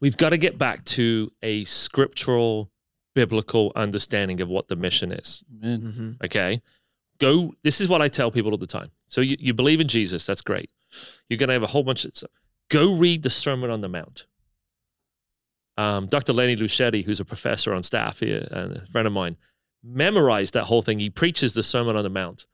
We've 0.00 0.16
got 0.16 0.30
to 0.30 0.38
get 0.38 0.58
back 0.58 0.84
to 0.86 1.30
a 1.42 1.62
scriptural 1.64 2.68
biblical 3.14 3.72
understanding 3.76 4.40
of 4.40 4.48
what 4.48 4.68
the 4.68 4.76
mission 4.76 5.12
is. 5.12 5.42
Amen. 5.62 6.18
Mhm. 6.20 6.24
Okay. 6.24 6.60
Go 7.18 7.54
this 7.62 7.80
is 7.80 7.88
what 7.88 8.02
I 8.02 8.08
tell 8.08 8.30
people 8.30 8.50
all 8.52 8.58
the 8.58 8.66
time. 8.66 8.90
So 9.06 9.20
you, 9.20 9.36
you 9.38 9.54
believe 9.54 9.80
in 9.80 9.88
Jesus, 9.88 10.24
that's 10.26 10.42
great. 10.42 10.70
You're 11.28 11.36
gonna 11.38 11.52
have 11.52 11.62
a 11.62 11.68
whole 11.68 11.82
bunch 11.82 12.04
of 12.04 12.16
stuff. 12.16 12.30
Go 12.68 12.94
read 12.94 13.22
the 13.22 13.30
Sermon 13.30 13.70
on 13.70 13.80
the 13.80 13.88
Mount. 13.88 14.26
Um, 15.76 16.06
Dr. 16.06 16.32
Lenny 16.32 16.56
Lucetti, 16.56 17.04
who's 17.04 17.20
a 17.20 17.24
professor 17.24 17.72
on 17.72 17.82
staff 17.82 18.20
here 18.20 18.46
and 18.50 18.76
a 18.76 18.86
friend 18.86 19.06
of 19.06 19.12
mine, 19.12 19.36
memorized 19.82 20.54
that 20.54 20.64
whole 20.64 20.82
thing. 20.82 20.98
He 20.98 21.10
preaches 21.10 21.54
the 21.54 21.62
Sermon 21.62 21.96
on 21.96 22.04
the 22.04 22.10
Mount. 22.10 22.46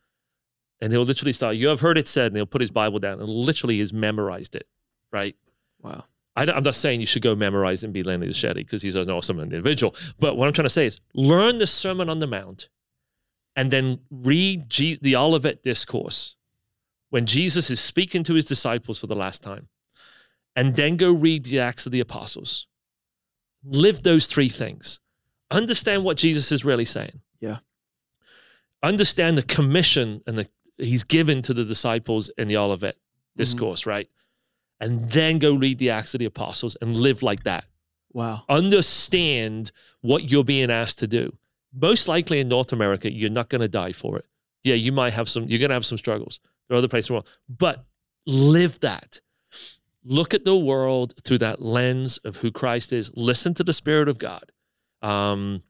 And 0.81 0.93
he'll 0.93 1.03
literally 1.03 1.33
start, 1.33 1.57
you 1.57 1.67
have 1.69 1.81
heard 1.81 1.99
it 1.99 2.07
said, 2.07 2.27
and 2.29 2.37
he'll 2.37 2.47
put 2.47 2.61
his 2.61 2.71
Bible 2.71 3.01
down 3.01 3.19
and 3.19 3.29
literally 3.29 3.81
has 3.81 3.93
memorized 3.93 4.55
it. 4.55 4.69
Right. 5.13 5.35
Wow. 5.83 6.05
I 6.39 6.57
am 6.57 6.63
not 6.63 6.77
saying 6.77 7.01
you 7.01 7.07
should 7.07 7.23
go 7.23 7.35
memorize 7.35 7.83
and 7.83 7.93
be 7.93 8.05
Lenny 8.05 8.29
Lucetti 8.29 8.55
because 8.55 8.83
he's 8.83 8.95
an 8.95 9.11
awesome 9.11 9.41
individual. 9.41 9.95
But 10.21 10.37
what 10.37 10.47
I'm 10.47 10.53
trying 10.53 10.67
to 10.67 10.71
say 10.71 10.87
is 10.87 11.01
learn 11.13 11.59
the 11.59 11.67
Sermon 11.67 12.09
on 12.09 12.21
the 12.21 12.29
Mount 12.29 12.69
and 13.57 13.73
then 13.73 14.01
read 14.09 14.71
G- 14.71 14.99
the 15.03 15.17
Olivet 15.17 15.65
Discourse 15.65 16.37
when 17.11 17.27
Jesus 17.27 17.71
is 17.71 17.81
speaking 17.81 18.23
to 18.23 18.35
his 18.35 18.45
disciples 18.45 19.01
for 19.01 19.09
the 19.09 19.17
last 19.17 19.43
time. 19.43 19.69
And 20.55 20.77
then 20.77 20.97
go 20.97 21.13
read 21.13 21.45
the 21.45 21.59
Acts 21.59 21.87
of 21.87 21.93
the 21.93 22.01
Apostles. 22.01 22.69
Live 23.65 24.05
those 24.05 24.29
three 24.29 24.49
things. 24.49 25.01
Understand 25.51 26.05
what 26.05 26.17
Jesus 26.17 26.53
is 26.53 26.65
really 26.65 26.85
saying. 26.85 27.21
Yeah. 27.41 27.59
Understand 28.83 29.37
the 29.37 29.43
commission 29.43 30.23
and 30.27 30.39
the 30.39 30.49
he's 30.77 31.03
given 31.03 31.43
to 31.43 31.53
the 31.53 31.65
disciples 31.65 32.31
in 32.39 32.47
the 32.47 32.57
Olivet 32.57 32.95
mm-hmm. 32.95 33.41
Discourse, 33.41 33.87
right? 33.87 34.09
And 34.81 35.01
then 35.01 35.39
go 35.39 35.55
read 35.55 35.79
the 35.79 35.91
Acts 35.91 36.15
of 36.15 36.21
the 36.21 36.25
Apostles 36.25 36.77
and 36.81 36.97
live 36.97 37.23
like 37.23 37.43
that 37.45 37.67
Wow. 38.13 38.45
understand 38.49 39.73
what 40.01 40.31
you're 40.31 40.45
being 40.45 40.71
asked 40.71 40.99
to 41.01 41.07
do. 41.07 41.33
Most 41.73 42.09
likely 42.09 42.41
in 42.41 42.49
North 42.49 42.73
America, 42.73 43.13
you're 43.13 43.31
not 43.31 43.49
going 43.49 43.61
to 43.61 43.69
die 43.69 43.93
for 43.93 44.17
it. 44.17 44.27
Yeah, 44.65 44.75
you 44.75 44.93
might 44.93 45.13
have 45.13 45.29
some, 45.29 45.45
you're 45.45 45.59
going 45.59 45.71
to 45.71 45.75
have 45.75 45.85
some 45.85 45.99
struggles. 45.99 46.41
There 46.69 46.77
are 46.77 46.79
other 46.79 46.89
places 46.89 47.11
in 47.11 47.15
the 47.15 47.17
world, 47.19 47.29
but 47.49 47.85
live 48.27 48.81
that. 48.81 49.21
Look 50.05 50.33
at 50.33 50.45
the 50.45 50.57
world 50.57 51.15
through 51.25 51.39
that 51.39 51.61
lens 51.61 52.19
of 52.19 52.39
who 52.39 52.51
Christ 52.51 52.93
is. 52.93 53.11
Listen 53.15 53.53
to 53.55 53.65
the 53.65 53.73
Spirit 53.73 54.09
of 54.09 54.19
God. 54.19 54.45
Um, 55.03 55.63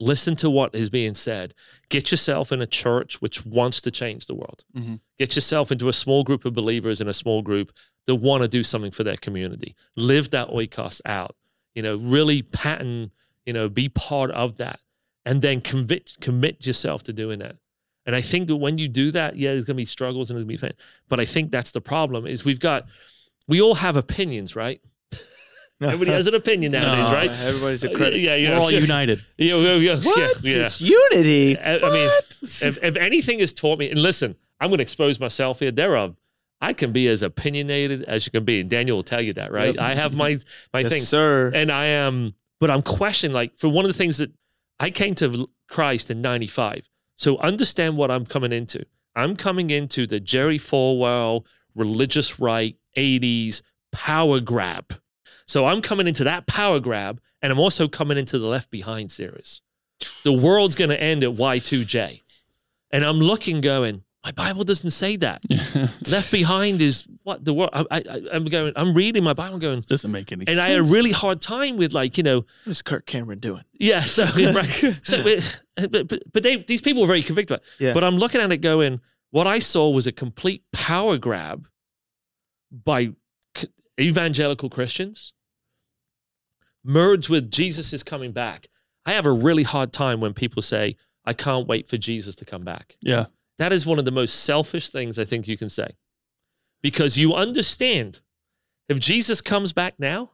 listen 0.00 0.34
to 0.36 0.50
what 0.50 0.74
is 0.74 0.90
being 0.90 1.14
said. 1.14 1.54
Get 1.90 2.10
yourself 2.10 2.50
in 2.50 2.60
a 2.60 2.66
church 2.66 3.20
which 3.20 3.44
wants 3.46 3.80
to 3.82 3.90
change 3.90 4.26
the 4.26 4.34
world. 4.34 4.64
Mhm. 4.76 5.00
Get 5.18 5.34
yourself 5.36 5.70
into 5.70 5.88
a 5.88 5.92
small 5.92 6.24
group 6.24 6.44
of 6.44 6.54
believers 6.54 7.00
in 7.00 7.06
a 7.08 7.12
small 7.12 7.42
group 7.42 7.70
that 8.06 8.16
want 8.16 8.42
to 8.42 8.48
do 8.48 8.62
something 8.62 8.90
for 8.90 9.04
their 9.04 9.16
community. 9.16 9.76
Live 9.96 10.30
that 10.30 10.48
oikos 10.48 11.00
out 11.04 11.36
you 11.74 11.82
know, 11.82 11.96
really 11.96 12.42
pattern, 12.42 13.10
you 13.46 13.52
know, 13.52 13.68
be 13.68 13.88
part 13.88 14.30
of 14.32 14.56
that 14.56 14.80
and 15.24 15.40
then 15.42 15.60
commit 15.60 16.16
commit 16.20 16.66
yourself 16.66 17.02
to 17.04 17.12
doing 17.12 17.38
that. 17.38 17.56
And 18.06 18.16
I 18.16 18.20
think 18.20 18.48
that 18.48 18.56
when 18.56 18.78
you 18.78 18.88
do 18.88 19.10
that, 19.12 19.36
yeah, 19.36 19.52
there's 19.52 19.64
gonna 19.64 19.76
be 19.76 19.84
struggles 19.84 20.30
and 20.30 20.36
there's 20.36 20.44
gonna 20.44 20.52
be 20.52 20.56
things. 20.56 20.74
But 21.08 21.20
I 21.20 21.24
think 21.24 21.50
that's 21.50 21.70
the 21.70 21.80
problem 21.80 22.26
is 22.26 22.44
we've 22.44 22.60
got 22.60 22.88
we 23.46 23.60
all 23.60 23.76
have 23.76 23.96
opinions, 23.96 24.56
right? 24.56 24.80
Everybody 25.80 26.10
has 26.10 26.26
an 26.26 26.34
opinion 26.34 26.72
nowadays, 26.72 27.08
No. 27.10 27.16
right? 27.16 27.30
Everybody's 27.30 27.84
a 27.84 27.90
Uh, 27.90 27.94
critic. 27.94 28.20
Yeah, 28.20 28.34
yeah. 28.36 28.50
We're 28.50 28.60
all 28.60 28.70
yeah. 28.70 28.78
united. 28.80 29.24
Yeah, 29.38 29.56
yeah, 29.56 29.74
yeah, 29.76 29.96
What? 29.96 30.18
yeah, 30.18 30.28
yeah. 30.42 30.62
It's 30.66 30.80
unity. 30.82 31.58
I, 31.58 31.76
I 31.78 31.90
mean, 31.92 32.10
if, 32.42 32.82
if 32.82 32.96
anything 32.96 33.38
has 33.38 33.52
taught 33.52 33.78
me, 33.78 33.90
and 33.90 34.02
listen, 34.02 34.36
I'm 34.60 34.68
going 34.68 34.78
to 34.78 34.82
expose 34.82 35.18
myself 35.18 35.60
here. 35.60 35.70
There 35.70 35.96
are, 35.96 36.10
I 36.60 36.74
can 36.74 36.92
be 36.92 37.08
as 37.08 37.22
opinionated 37.22 38.02
as 38.04 38.26
you 38.26 38.30
can 38.32 38.44
be, 38.44 38.60
and 38.60 38.68
Daniel 38.68 38.98
will 38.98 39.02
tell 39.02 39.22
you 39.22 39.32
that, 39.34 39.52
right? 39.52 39.74
Yep. 39.74 39.82
I 39.82 39.94
have 39.94 40.14
my 40.14 40.36
my 40.74 40.80
yes, 40.80 40.92
thing, 40.92 41.00
sir. 41.02 41.50
and 41.54 41.72
I 41.72 41.86
am, 41.86 42.34
but 42.58 42.68
I'm 42.70 42.82
questioning. 42.82 43.32
Like 43.34 43.56
for 43.56 43.68
one 43.68 43.86
of 43.86 43.88
the 43.88 43.96
things 43.96 44.18
that 44.18 44.30
I 44.78 44.90
came 44.90 45.14
to 45.16 45.46
Christ 45.68 46.10
in 46.10 46.20
'95, 46.20 46.90
so 47.16 47.38
understand 47.38 47.96
what 47.96 48.10
I'm 48.10 48.26
coming 48.26 48.52
into. 48.52 48.84
I'm 49.16 49.34
coming 49.34 49.70
into 49.70 50.06
the 50.06 50.20
Jerry 50.20 50.58
Falwell 50.58 51.46
religious 51.74 52.38
right 52.38 52.76
'80s 52.98 53.62
power 53.92 54.40
grab. 54.40 54.99
So 55.50 55.66
I'm 55.66 55.80
coming 55.80 56.06
into 56.06 56.22
that 56.22 56.46
power 56.46 56.78
grab, 56.78 57.20
and 57.42 57.50
I'm 57.50 57.58
also 57.58 57.88
coming 57.88 58.16
into 58.16 58.38
the 58.38 58.46
Left 58.46 58.70
Behind 58.70 59.10
series. 59.10 59.62
The 60.22 60.32
world's 60.32 60.76
going 60.76 60.90
to 60.90 61.02
end 61.02 61.24
at 61.24 61.30
Y2K. 61.30 62.22
And 62.92 63.04
I'm 63.04 63.18
looking, 63.18 63.60
going, 63.60 64.04
my 64.24 64.30
Bible 64.30 64.62
doesn't 64.62 64.90
say 64.90 65.16
that. 65.16 65.42
Left 66.08 66.30
Behind 66.30 66.80
is 66.80 67.02
what 67.24 67.44
the 67.44 67.52
world. 67.52 67.70
I, 67.72 67.84
I, 67.90 68.02
I'm 68.32 68.44
going. 68.44 68.72
I'm 68.76 68.94
reading 68.94 69.24
my 69.24 69.32
Bible, 69.32 69.58
going, 69.58 69.80
Doesn't 69.80 70.12
make 70.12 70.30
any 70.30 70.44
sense. 70.44 70.50
and 70.50 70.58
sense. 70.58 70.66
I 70.68 70.70
had 70.70 70.78
a 70.78 70.84
really 70.84 71.10
hard 71.10 71.40
time 71.40 71.76
with 71.76 71.92
like 71.92 72.16
you 72.16 72.22
know, 72.22 72.44
What 72.64 72.70
is 72.70 72.80
Kirk 72.80 73.06
Cameron 73.06 73.40
doing? 73.40 73.64
yeah. 73.72 74.00
So, 74.00 74.22
right. 74.54 75.00
so 75.02 75.24
but, 75.24 75.90
but, 75.90 76.22
but 76.32 76.42
they 76.44 76.58
these 76.58 76.80
people 76.80 77.02
were 77.02 77.08
very 77.08 77.22
convicted. 77.22 77.56
About 77.56 77.66
it. 77.66 77.84
Yeah. 77.86 77.92
But 77.92 78.04
I'm 78.04 78.18
looking 78.18 78.40
at 78.40 78.52
it, 78.52 78.58
going, 78.58 79.00
what 79.32 79.48
I 79.48 79.58
saw 79.58 79.90
was 79.90 80.06
a 80.06 80.12
complete 80.12 80.62
power 80.72 81.18
grab 81.18 81.66
by 82.70 83.14
evangelical 83.98 84.70
Christians 84.70 85.32
merged 86.84 87.28
with 87.28 87.50
Jesus 87.50 87.92
is 87.92 88.02
coming 88.02 88.32
back. 88.32 88.68
I 89.06 89.12
have 89.12 89.26
a 89.26 89.32
really 89.32 89.62
hard 89.62 89.92
time 89.92 90.20
when 90.20 90.34
people 90.34 90.62
say, 90.62 90.96
I 91.24 91.32
can't 91.32 91.66
wait 91.68 91.88
for 91.88 91.96
Jesus 91.96 92.34
to 92.36 92.44
come 92.44 92.62
back. 92.64 92.96
yeah. 93.00 93.26
That 93.58 93.74
is 93.74 93.84
one 93.84 93.98
of 93.98 94.06
the 94.06 94.10
most 94.10 94.42
selfish 94.44 94.88
things 94.88 95.18
I 95.18 95.24
think 95.24 95.46
you 95.46 95.58
can 95.58 95.68
say. 95.68 95.88
Because 96.82 97.18
you 97.18 97.34
understand 97.34 98.20
if 98.88 98.98
Jesus 98.98 99.42
comes 99.42 99.74
back 99.74 99.94
now, 99.98 100.30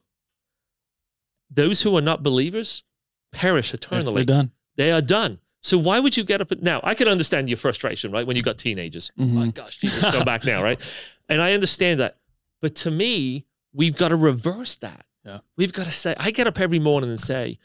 those 1.50 1.82
who 1.82 1.96
are 1.96 2.00
not 2.02 2.22
believers 2.22 2.84
perish 3.32 3.74
eternally. 3.74 4.24
They're 4.24 4.36
done. 4.36 4.50
They 4.76 4.92
are 4.92 5.02
done. 5.02 5.40
So 5.62 5.76
why 5.76 5.98
would 5.98 6.16
you 6.16 6.22
get 6.22 6.40
up? 6.40 6.52
Now, 6.62 6.80
I 6.84 6.94
can 6.94 7.08
understand 7.08 7.48
your 7.48 7.56
frustration, 7.56 8.12
right? 8.12 8.24
When 8.26 8.36
you 8.36 8.42
got 8.42 8.58
teenagers. 8.58 9.10
Oh 9.18 9.24
my 9.24 9.48
gosh, 9.48 9.78
Jesus, 9.78 10.04
come 10.04 10.24
back 10.24 10.44
now, 10.44 10.62
right? 10.62 10.80
And 11.28 11.42
I 11.42 11.54
understand 11.54 11.98
that. 11.98 12.14
But 12.60 12.76
to 12.76 12.90
me, 12.92 13.46
we've 13.72 13.96
got 13.96 14.08
to 14.10 14.16
reverse 14.16 14.76
that. 14.76 15.04
Yeah. 15.26 15.38
We've 15.56 15.72
got 15.72 15.86
to 15.86 15.92
say, 15.92 16.14
I 16.18 16.30
get 16.30 16.46
up 16.46 16.60
every 16.60 16.78
morning 16.78 17.10
and 17.10 17.20
say, 17.20 17.58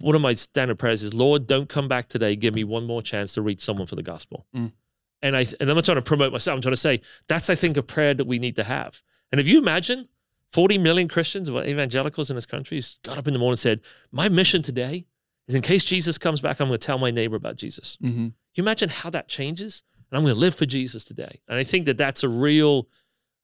one 0.00 0.14
of 0.14 0.22
my 0.22 0.34
standard 0.34 0.78
prayers 0.78 1.02
is, 1.02 1.14
Lord, 1.14 1.46
don't 1.46 1.68
come 1.68 1.86
back 1.86 2.08
today. 2.08 2.34
Give 2.34 2.54
me 2.54 2.64
one 2.64 2.84
more 2.84 3.02
chance 3.02 3.34
to 3.34 3.42
reach 3.42 3.60
someone 3.60 3.86
for 3.86 3.96
the 3.96 4.02
gospel. 4.02 4.46
Mm. 4.56 4.72
And 5.20 5.36
I 5.36 5.46
and 5.60 5.70
I'm 5.70 5.76
not 5.76 5.84
trying 5.84 5.96
to 5.96 6.02
promote 6.02 6.32
myself. 6.32 6.56
I'm 6.56 6.62
trying 6.62 6.72
to 6.72 6.76
say 6.76 7.00
that's 7.28 7.48
I 7.48 7.54
think 7.54 7.76
a 7.76 7.82
prayer 7.82 8.14
that 8.14 8.26
we 8.26 8.40
need 8.40 8.56
to 8.56 8.64
have. 8.64 9.02
And 9.30 9.40
if 9.40 9.46
you 9.46 9.58
imagine 9.58 10.08
40 10.50 10.78
million 10.78 11.06
Christians 11.06 11.48
or 11.48 11.64
evangelicals 11.64 12.30
in 12.30 12.36
this 12.36 12.46
country 12.46 12.82
got 13.04 13.18
up 13.18 13.28
in 13.28 13.32
the 13.32 13.38
morning 13.38 13.52
and 13.52 13.58
said, 13.60 13.80
My 14.10 14.28
mission 14.28 14.62
today 14.62 15.06
is 15.46 15.54
in 15.54 15.62
case 15.62 15.84
Jesus 15.84 16.18
comes 16.18 16.40
back, 16.40 16.60
I'm 16.60 16.68
going 16.68 16.78
to 16.78 16.84
tell 16.84 16.98
my 16.98 17.10
neighbor 17.10 17.36
about 17.36 17.56
Jesus. 17.56 17.96
hmm 18.00 18.28
you 18.54 18.62
imagine 18.62 18.90
how 18.90 19.10
that 19.10 19.28
changes? 19.28 19.82
And 20.10 20.18
I'm 20.18 20.24
going 20.24 20.34
to 20.34 20.40
live 20.40 20.54
for 20.54 20.66
Jesus 20.66 21.04
today. 21.04 21.40
And 21.48 21.58
I 21.58 21.64
think 21.64 21.86
that 21.86 21.96
that's 21.96 22.22
a 22.22 22.28
real, 22.28 22.86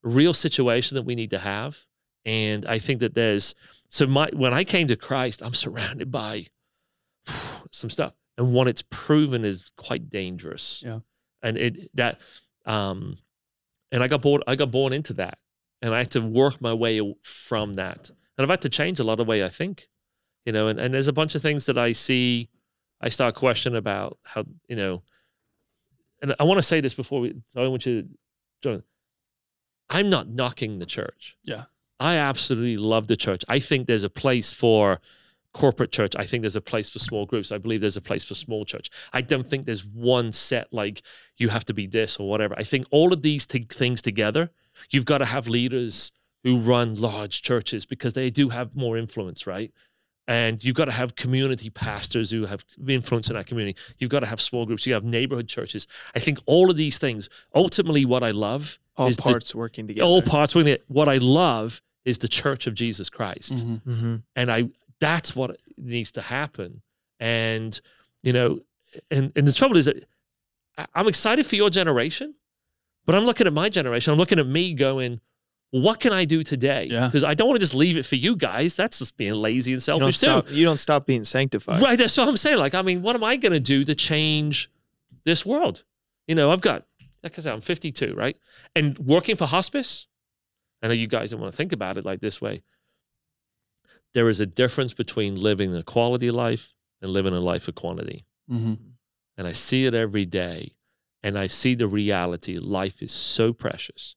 real 0.03 0.35
situation 0.35 0.97
that 0.97 1.03
we 1.03 1.15
need 1.15 1.31
to 1.31 1.39
have. 1.39 1.87
And 2.29 2.67
I 2.67 2.79
think 2.79 3.01
that 3.01 3.15
there's 3.15 3.55
so 3.89 4.07
my 4.07 4.29
when 4.35 4.53
I 4.53 4.63
came 4.63 4.87
to 4.89 4.97
Christ, 4.97 5.43
I'm 5.43 5.55
surrounded 5.55 6.11
by 6.11 6.45
some 7.73 7.89
stuff, 7.89 8.13
and 8.37 8.53
one 8.53 8.69
it's 8.69 8.83
proven 8.83 9.47
is 9.47 9.73
quite 9.77 10.11
dangerous. 10.11 10.83
Yeah. 10.85 10.99
and 11.43 11.57
it 11.57 11.97
that 11.97 12.21
um, 12.67 13.17
and 13.91 14.03
I 14.03 14.09
got 14.09 14.21
born 14.21 14.43
I 14.47 14.57
got 14.57 14.71
born 14.71 14.93
into 14.93 15.15
that, 15.15 15.39
and 15.81 15.95
I 15.95 15.99
had 15.99 16.11
to 16.11 16.21
work 16.21 16.61
my 16.61 16.75
way 16.75 17.01
from 17.23 17.75
that, 17.75 18.11
and 18.11 18.45
I've 18.45 18.51
had 18.51 18.61
to 18.61 18.69
change 18.69 19.01
a 19.01 19.05
lot 19.05 19.21
of 19.21 19.27
way 19.27 19.43
I 19.43 19.49
think, 19.49 19.89
you 20.45 20.53
know, 20.53 20.69
and 20.69 20.79
and 20.79 20.93
there's 20.93 21.09
a 21.09 21.15
bunch 21.15 21.35
of 21.35 21.41
things 21.41 21.65
that 21.65 21.79
I 21.79 21.93
see, 21.93 22.51
I 23.01 23.09
start 23.09 23.37
questioning 23.37 23.79
about 23.79 24.19
how 24.27 24.45
you 24.69 24.77
know, 24.77 25.03
and 26.21 26.35
I 26.39 26.45
want 26.45 26.59
to 26.59 26.63
say 26.63 26.83
this 26.83 26.93
before 26.93 27.21
we. 27.21 27.41
So 27.49 27.65
I 27.65 27.69
want 27.69 27.87
you 27.87 28.03
to 28.03 28.09
join. 28.63 28.83
I'm 29.89 30.11
not 30.11 30.29
knocking 30.29 30.79
the 30.79 30.85
church. 30.85 31.39
Yeah. 31.43 31.65
I 32.01 32.17
absolutely 32.17 32.77
love 32.77 33.07
the 33.07 33.17
church. 33.17 33.45
I 33.49 33.59
think 33.59 33.87
there's 33.87 34.05
a 34.05 34.11
place 34.11 34.53
for 34.53 35.01
corporate 35.53 35.91
church. 35.91 36.15
I 36.17 36.25
think 36.25 36.43
there's 36.43 36.55
a 36.57 36.61
place 36.61 36.89
for 36.91 36.99
small 36.99 37.27
groups. 37.27 37.51
I 37.51 37.59
believe 37.59 37.81
there's 37.81 37.97
a 37.97 38.01
place 38.03 38.25
for 38.25 38.35
small 38.35 38.65
church. 38.65 38.91
I 39.13 39.21
don't 39.23 39.47
think 39.47 39.65
there's 39.67 39.85
one 39.85 40.33
set 40.33 40.73
like 40.73 41.03
you 41.37 41.49
have 41.49 41.65
to 41.67 41.75
be 41.75 41.87
this 41.87 42.19
or 42.19 42.29
whatever. 42.29 42.55
I 42.57 42.63
think 42.63 42.87
all 42.91 43.13
of 43.13 43.23
these 43.23 43.47
t- 43.47 43.67
things 43.69 44.01
together, 44.03 44.51
you've 44.91 45.07
got 45.07 45.19
to 45.19 45.25
have 45.25 45.49
leaders 45.49 46.13
who 46.45 46.59
run 46.59 46.95
large 46.95 47.43
churches 47.43 47.85
because 47.85 48.13
they 48.13 48.31
do 48.31 48.51
have 48.51 48.77
more 48.77 48.97
influence, 48.97 49.47
right? 49.47 49.73
And 50.29 50.63
you've 50.63 50.77
got 50.77 50.85
to 50.85 50.93
have 50.93 51.17
community 51.17 51.71
pastors 51.71 52.31
who 52.31 52.45
have 52.45 52.63
influence 52.87 53.29
in 53.31 53.35
that 53.37 53.47
community. 53.47 53.81
You've 53.99 54.11
got 54.11 54.21
to 54.21 54.27
have 54.27 54.41
small 54.43 54.67
groups. 54.67 54.87
You 54.87 54.93
have 54.93 55.03
neighborhood 55.03 55.49
churches. 55.49 55.87
I 56.15 56.19
think 56.21 56.39
all 56.47 56.71
of 56.71 56.77
these 56.77 56.99
things, 56.99 57.29
ultimately, 57.55 58.05
what 58.05 58.23
I 58.23 58.31
love 58.31 58.79
All 58.97 59.09
is 59.09 59.17
the- 59.17 59.23
parts 59.23 59.55
working 59.55 59.89
together. 59.89 60.07
all 60.07 60.21
parts 60.23 60.55
working 60.55 60.75
it. 60.75 60.85
What 60.87 61.09
I 61.09 61.17
love 61.17 61.81
is 62.09 62.19
the 62.19 62.29
church 62.29 62.67
of 62.69 62.75
Jesus 62.75 63.09
Christ 63.11 63.53
Mhm. 63.57 63.83
hmm 63.83 64.17
and 64.37 64.51
I 64.51 64.59
that's 65.01 65.31
what 65.37 65.51
needs 65.77 66.11
to 66.13 66.23
happen. 66.23 66.83
And 67.21 67.81
you 68.23 68.33
know, 68.33 68.61
and 69.11 69.33
and 69.37 69.47
the 69.49 69.53
trouble 69.53 69.77
is 69.77 69.85
that 69.87 70.05
I- 70.77 70.87
I'm 70.95 71.09
excited 71.09 71.45
for 71.47 71.57
your 71.57 71.71
generation, 71.71 72.35
but 73.05 73.15
I'm 73.15 73.25
looking 73.27 73.47
at 73.47 73.53
my 73.53 73.69
generation. 73.69 74.13
I'm 74.13 74.19
looking 74.19 74.39
at 74.39 74.47
me 74.47 74.73
going, 74.75 75.21
what 75.71 76.01
can 76.01 76.13
I 76.13 76.25
do 76.25 76.43
today? 76.43 76.85
Yeah. 76.91 77.07
Because 77.09 77.25
I 77.25 77.35
don't 77.35 77.47
want 77.49 77.57
to 77.61 77.65
just 77.69 77.75
leave 77.75 77.97
it 77.99 78.07
for 78.07 78.17
you 78.17 78.35
guys. 78.37 78.75
That's 78.77 78.99
just 79.01 79.17
being 79.17 79.35
lazy 79.35 79.73
and 79.73 79.83
You 79.87 79.99
don't 79.99 80.13
selfish 80.15 80.51
too. 80.51 80.55
You 80.59 80.65
don't 80.65 80.79
stop 80.81 81.05
being 81.07 81.25
sanctified. 81.25 81.83
Right. 81.83 81.99
That's 81.99 82.17
what 82.17 82.27
I'm 82.29 82.37
saying. 82.39 82.59
Like, 82.59 82.75
I 82.75 82.83
mean, 82.83 83.03
what 83.03 83.15
am 83.17 83.23
I 83.25 83.37
going 83.37 83.53
to 83.53 83.61
do 83.61 83.85
to 83.85 83.95
change 83.95 84.71
this 85.25 85.45
world? 85.45 85.85
You 86.27 86.35
know, 86.35 86.51
I've 86.51 86.61
got, 86.63 86.87
like 87.23 87.39
I 87.39 87.43
said, 87.43 87.53
I'm 87.53 87.61
52, 87.61 88.15
right? 88.15 88.39
And 88.75 88.99
working 88.99 89.37
for 89.37 89.47
hospice, 89.47 90.07
I 90.83 90.89
know 90.89 90.95
you 90.95 91.07
guys 91.09 91.31
don't 91.31 91.41
want 91.41 91.53
to 91.53 91.57
think 91.57 91.73
about 91.73 91.97
it 91.97 92.05
like 92.05 92.21
this 92.21 92.41
way. 92.41 92.63
There 94.15 94.29
is 94.29 94.41
a 94.41 94.47
difference 94.47 94.95
between 94.95 95.37
living 95.37 95.75
a 95.75 95.83
quality 95.83 96.31
life 96.31 96.75
and 97.03 97.11
living 97.11 97.35
a 97.35 97.41
life 97.41 97.69
of 97.69 97.75
quantity. 97.75 98.25
Mhm. 98.51 98.79
And 99.37 99.47
I 99.47 99.53
see 99.53 99.87
it 99.87 99.95
every 99.95 100.25
day. 100.25 100.73
And 101.23 101.37
I 101.37 101.47
see 101.49 101.75
the 101.75 101.89
reality 101.89 102.59
life 102.59 103.03
is 103.03 103.13
so 103.13 103.53
precious 103.53 104.15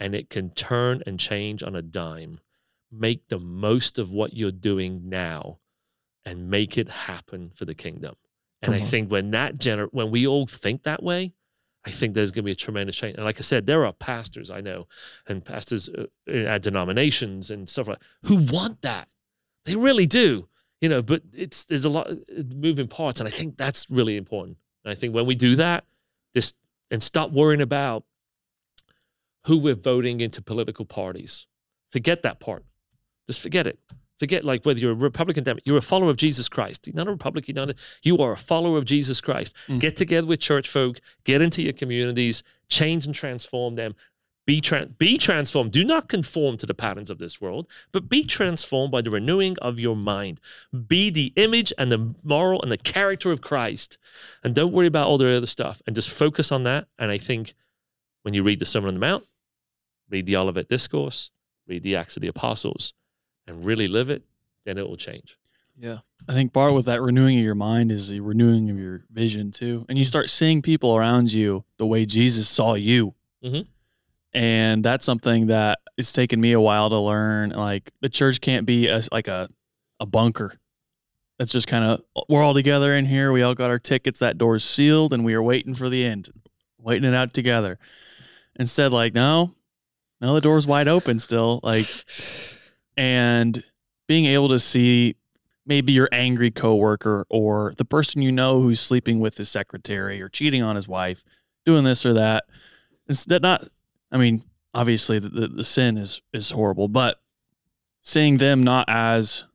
and 0.00 0.14
it 0.14 0.28
can 0.30 0.50
turn 0.50 1.02
and 1.06 1.18
change 1.18 1.62
on 1.62 1.76
a 1.76 1.82
dime. 1.82 2.40
Make 2.90 3.28
the 3.28 3.38
most 3.38 3.98
of 3.98 4.10
what 4.10 4.34
you're 4.34 4.50
doing 4.50 5.08
now 5.08 5.60
and 6.24 6.50
make 6.50 6.76
it 6.76 6.88
happen 6.88 7.50
for 7.50 7.64
the 7.64 7.74
kingdom. 7.74 8.16
And 8.62 8.74
I 8.74 8.80
think 8.82 9.10
when 9.10 9.30
that 9.30 9.56
gener- 9.58 9.88
when 9.92 10.10
we 10.10 10.26
all 10.26 10.46
think 10.46 10.82
that 10.82 11.02
way, 11.02 11.34
I 11.86 11.90
think 11.90 12.14
there's 12.14 12.30
going 12.30 12.42
to 12.42 12.46
be 12.46 12.52
a 12.52 12.56
tremendous 12.56 12.96
change. 12.96 13.16
And 13.16 13.24
like 13.24 13.38
I 13.38 13.40
said, 13.40 13.66
there 13.66 13.86
are 13.86 13.92
pastors 13.92 14.50
I 14.50 14.60
know 14.60 14.86
and 15.26 15.44
pastors 15.44 15.88
uh, 15.88 16.06
at 16.30 16.62
denominations 16.62 17.50
and 17.50 17.68
stuff 17.68 17.88
like 17.88 18.02
who 18.24 18.36
want 18.36 18.82
that. 18.82 19.08
They 19.64 19.76
really 19.76 20.06
do, 20.06 20.48
you 20.80 20.88
know. 20.88 21.02
But 21.02 21.22
it's 21.32 21.64
there's 21.64 21.84
a 21.84 21.90
lot 21.90 22.08
of 22.08 22.54
moving 22.54 22.88
parts, 22.88 23.20
and 23.20 23.28
I 23.28 23.32
think 23.32 23.56
that's 23.56 23.90
really 23.90 24.16
important. 24.16 24.58
And 24.84 24.92
I 24.92 24.94
think 24.94 25.14
when 25.14 25.26
we 25.26 25.34
do 25.34 25.56
that, 25.56 25.84
this 26.34 26.54
and 26.90 27.02
stop 27.02 27.30
worrying 27.30 27.60
about 27.62 28.04
who 29.46 29.58
we're 29.58 29.74
voting 29.74 30.20
into 30.20 30.42
political 30.42 30.84
parties. 30.84 31.46
Forget 31.90 32.22
that 32.22 32.40
part. 32.40 32.64
Just 33.26 33.40
forget 33.40 33.66
it. 33.66 33.78
Forget 34.20 34.44
like 34.44 34.66
whether 34.66 34.78
you're 34.78 34.92
a 34.92 34.94
Republican, 34.94 35.44
Democrat, 35.44 35.66
you're 35.66 35.78
a 35.78 35.80
follower 35.80 36.10
of 36.10 36.18
Jesus 36.18 36.46
Christ. 36.46 36.86
You're 36.86 36.94
not 36.94 37.08
a 37.08 37.10
Republican, 37.10 37.56
you're 37.56 37.66
not 37.66 37.74
a- 37.74 37.78
you 38.02 38.18
are 38.18 38.32
a 38.32 38.36
follower 38.36 38.76
of 38.76 38.84
Jesus 38.84 39.18
Christ. 39.18 39.56
Mm. 39.66 39.80
Get 39.80 39.96
together 39.96 40.26
with 40.26 40.40
church 40.40 40.68
folk, 40.68 41.00
get 41.24 41.40
into 41.40 41.62
your 41.62 41.72
communities, 41.72 42.42
change 42.68 43.06
and 43.06 43.14
transform 43.14 43.76
them. 43.76 43.96
Be, 44.46 44.60
tran 44.60 44.98
be 44.98 45.16
transformed. 45.16 45.72
Do 45.72 45.84
not 45.84 46.08
conform 46.08 46.58
to 46.58 46.66
the 46.66 46.74
patterns 46.74 47.08
of 47.08 47.18
this 47.18 47.40
world, 47.40 47.66
but 47.92 48.10
be 48.10 48.22
transformed 48.22 48.92
by 48.92 49.00
the 49.00 49.10
renewing 49.10 49.56
of 49.62 49.80
your 49.80 49.96
mind. 49.96 50.38
Be 50.86 51.08
the 51.08 51.32
image 51.36 51.72
and 51.78 51.90
the 51.90 52.14
moral 52.22 52.60
and 52.60 52.70
the 52.70 52.76
character 52.76 53.32
of 53.32 53.40
Christ. 53.40 53.96
And 54.44 54.54
don't 54.54 54.72
worry 54.72 54.86
about 54.86 55.06
all 55.06 55.16
the 55.16 55.34
other 55.34 55.46
stuff 55.46 55.80
and 55.86 55.96
just 55.96 56.10
focus 56.10 56.52
on 56.52 56.64
that. 56.64 56.88
And 56.98 57.10
I 57.10 57.16
think 57.16 57.54
when 58.22 58.34
you 58.34 58.42
read 58.42 58.58
the 58.58 58.66
Sermon 58.66 58.88
on 58.88 58.94
the 58.94 59.00
Mount, 59.00 59.24
read 60.10 60.26
the 60.26 60.36
Olivet 60.36 60.68
Discourse, 60.68 61.30
read 61.66 61.82
the 61.82 61.96
Acts 61.96 62.16
of 62.16 62.20
the 62.20 62.28
Apostles, 62.28 62.92
and 63.50 63.64
really 63.64 63.88
live 63.88 64.08
it, 64.10 64.22
then 64.64 64.78
it 64.78 64.88
will 64.88 64.96
change. 64.96 65.36
Yeah. 65.76 65.98
I 66.28 66.32
think 66.32 66.52
part 66.52 66.72
with 66.74 66.86
that 66.86 67.02
renewing 67.02 67.38
of 67.38 67.44
your 67.44 67.54
mind 67.54 67.90
is 67.90 68.08
the 68.10 68.20
renewing 68.20 68.70
of 68.70 68.78
your 68.78 69.04
vision 69.10 69.50
too, 69.50 69.84
and 69.88 69.98
you 69.98 70.04
start 70.04 70.30
seeing 70.30 70.62
people 70.62 70.94
around 70.96 71.32
you 71.32 71.64
the 71.78 71.86
way 71.86 72.06
Jesus 72.06 72.48
saw 72.48 72.74
you, 72.74 73.14
Mhm. 73.44 73.66
and 74.32 74.84
that's 74.84 75.04
something 75.04 75.46
that 75.48 75.80
it's 75.96 76.12
taken 76.12 76.40
me 76.40 76.52
a 76.52 76.60
while 76.60 76.88
to 76.90 76.98
learn. 76.98 77.50
Like 77.50 77.90
the 78.00 78.08
church 78.08 78.40
can't 78.40 78.66
be 78.66 78.88
a, 78.88 79.02
like 79.12 79.28
a 79.28 79.48
a 79.98 80.06
bunker. 80.06 80.54
That's 81.38 81.52
just 81.52 81.66
kind 81.66 81.84
of 81.84 82.02
we're 82.28 82.42
all 82.42 82.54
together 82.54 82.94
in 82.94 83.06
here. 83.06 83.32
We 83.32 83.42
all 83.42 83.54
got 83.54 83.70
our 83.70 83.78
tickets. 83.78 84.20
That 84.20 84.36
door's 84.38 84.62
sealed, 84.64 85.12
and 85.14 85.24
we 85.24 85.34
are 85.34 85.42
waiting 85.42 85.72
for 85.74 85.88
the 85.88 86.04
end, 86.04 86.28
waiting 86.78 87.08
it 87.10 87.14
out 87.14 87.32
together. 87.32 87.78
Instead, 88.56 88.92
like 88.92 89.14
no, 89.14 89.54
no, 90.20 90.34
the 90.34 90.40
door's 90.42 90.66
wide 90.66 90.88
open 90.88 91.18
still. 91.18 91.60
Like 91.62 91.84
and 93.00 93.64
being 94.08 94.26
able 94.26 94.50
to 94.50 94.58
see 94.58 95.16
maybe 95.64 95.90
your 95.90 96.10
angry 96.12 96.50
coworker 96.50 97.24
or 97.30 97.72
the 97.78 97.84
person 97.84 98.20
you 98.20 98.30
know 98.30 98.60
who's 98.60 98.78
sleeping 98.78 99.20
with 99.20 99.38
his 99.38 99.48
secretary 99.48 100.20
or 100.20 100.28
cheating 100.28 100.62
on 100.62 100.76
his 100.76 100.86
wife, 100.86 101.24
doing 101.64 101.82
this 101.82 102.04
or 102.04 102.12
that. 102.12 102.44
That 103.28 103.40
not. 103.40 103.66
I 104.12 104.18
mean, 104.18 104.42
obviously 104.74 105.18
the, 105.18 105.30
the, 105.30 105.48
the 105.48 105.64
sin 105.64 105.96
is 105.96 106.20
is 106.34 106.50
horrible, 106.50 106.88
but 106.88 107.18
seeing 108.02 108.36
them 108.36 108.62
not 108.62 108.84
as 108.86 109.46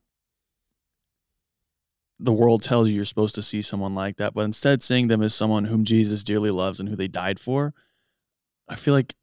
the 2.18 2.34
world 2.34 2.64
tells 2.64 2.90
you 2.90 2.96
you're 2.96 3.06
supposed 3.06 3.36
to 3.36 3.44
see 3.44 3.62
someone 3.62 3.94
like 3.94 4.18
that, 4.18 4.34
but 4.34 4.42
instead 4.42 4.82
seeing 4.82 5.08
them 5.08 5.22
as 5.22 5.36
someone 5.36 5.66
whom 5.66 5.84
Jesus 5.84 6.24
dearly 6.24 6.50
loves 6.50 6.80
and 6.80 6.90
who 6.90 6.96
they 6.96 7.08
died 7.08 7.40
for, 7.40 7.76
I 8.68 8.76
feel 8.76 8.96
like 8.96 9.14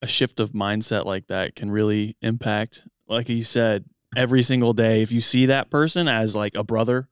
a 0.00 0.06
shift 0.06 0.40
of 0.40 0.52
mindset 0.52 1.04
like 1.04 1.26
that 1.26 1.54
can 1.54 1.70
really 1.70 2.16
impact, 2.22 2.84
like 3.08 3.28
you 3.28 3.42
said, 3.42 3.84
every 4.16 4.42
single 4.42 4.72
day. 4.72 5.02
If 5.02 5.12
you 5.12 5.20
see 5.20 5.46
that 5.46 5.70
person 5.70 6.08
as 6.08 6.34
like 6.36 6.54
a 6.54 6.64
brother 6.64 7.08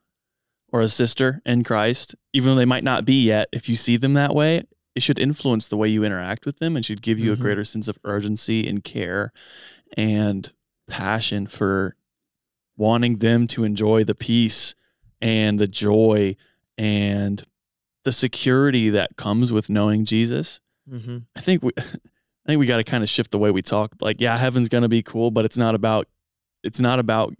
or 0.72 0.80
a 0.80 0.88
sister 0.88 1.40
in 1.44 1.64
Christ, 1.64 2.14
even 2.32 2.50
though 2.50 2.54
they 2.56 2.64
might 2.64 2.84
not 2.84 3.04
be 3.04 3.24
yet, 3.24 3.48
if 3.52 3.68
you 3.68 3.76
see 3.76 3.96
them 3.96 4.14
that 4.14 4.34
way, 4.34 4.64
it 4.94 5.02
should 5.02 5.18
influence 5.18 5.68
the 5.68 5.76
way 5.76 5.88
you 5.88 6.04
interact 6.04 6.46
with 6.46 6.58
them 6.58 6.76
and 6.76 6.84
should 6.84 7.02
give 7.02 7.18
you 7.18 7.30
Mhm. 7.30 7.34
a 7.34 7.36
greater 7.40 7.64
sense 7.64 7.88
of 7.88 7.98
urgency 8.04 8.66
and 8.68 8.82
care 8.84 9.32
and 9.96 10.52
passion 10.88 11.46
for 11.46 11.96
wanting 12.76 13.18
them 13.18 13.46
to 13.48 13.64
enjoy 13.64 14.04
the 14.04 14.14
peace 14.14 14.74
and 15.20 15.58
the 15.58 15.66
joy 15.68 16.36
and 16.76 17.42
the 18.04 18.12
security 18.12 18.90
that 18.90 19.16
comes 19.16 19.52
with 19.52 19.70
knowing 19.70 20.04
Jesus. 20.04 20.60
hmm 20.88 21.18
I 21.36 21.40
think 21.40 21.62
we 21.62 21.70
I 22.46 22.50
think 22.50 22.60
we 22.60 22.66
got 22.66 22.76
to 22.76 22.84
kind 22.84 23.02
of 23.02 23.08
shift 23.08 23.30
the 23.30 23.38
way 23.38 23.50
we 23.50 23.62
talk. 23.62 23.92
Like, 24.00 24.20
yeah, 24.20 24.36
heaven's 24.36 24.68
gonna 24.68 24.88
be 24.88 25.02
cool, 25.02 25.30
but 25.30 25.44
it's 25.44 25.56
not 25.56 25.74
about 25.74 26.08
it's 26.62 26.80
not 26.80 26.98
about 26.98 27.34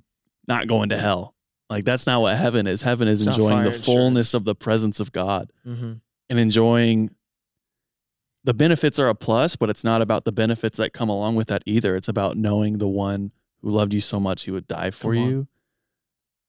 not 0.49 0.67
going 0.67 0.89
to 0.91 0.97
hell. 0.97 1.35
Like 1.71 1.85
that's 1.85 2.07
not 2.07 2.21
what 2.21 2.37
heaven 2.37 2.67
is. 2.67 2.83
Heaven 2.83 3.09
is 3.09 3.27
It's 3.27 3.37
enjoying 3.37 3.65
the 3.65 3.73
fullness 3.73 4.33
insurance. 4.33 4.35
of 4.35 4.45
the 4.45 4.55
presence 4.55 5.01
of 5.01 5.13
God 5.13 5.51
hmm 5.65 5.95
and 6.31 6.39
enjoying 6.39 7.11
the 8.45 8.55
benefits 8.55 8.99
are 8.99 9.09
a 9.09 9.15
plus, 9.15 9.57
but 9.57 9.71
it's 9.71 9.85
not 9.85 10.03
about 10.03 10.25
the 10.25 10.33
benefits 10.33 10.77
that 10.79 10.93
come 10.93 11.09
along 11.09 11.35
with 11.35 11.49
that 11.49 11.63
either. 11.67 11.97
It's 11.97 12.09
about 12.09 12.37
knowing 12.37 12.79
the 12.79 12.89
one 12.89 13.33
who 13.63 13.71
loved 13.71 13.95
you 13.95 14.01
so 14.01 14.21
much 14.21 14.45
he 14.45 14.51
would 14.51 14.67
die 14.67 14.91
for 14.91 15.15
you. 15.15 15.49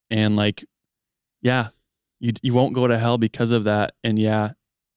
And 0.09 0.35
like, 0.35 0.65
yeah, 1.41 1.69
you 2.19 2.31
you 2.41 2.53
won't 2.53 2.73
go 2.73 2.87
to 2.87 2.97
hell 2.97 3.17
because 3.17 3.51
of 3.51 3.63
that. 3.65 3.93
And 4.03 4.19
yeah, 4.19 4.51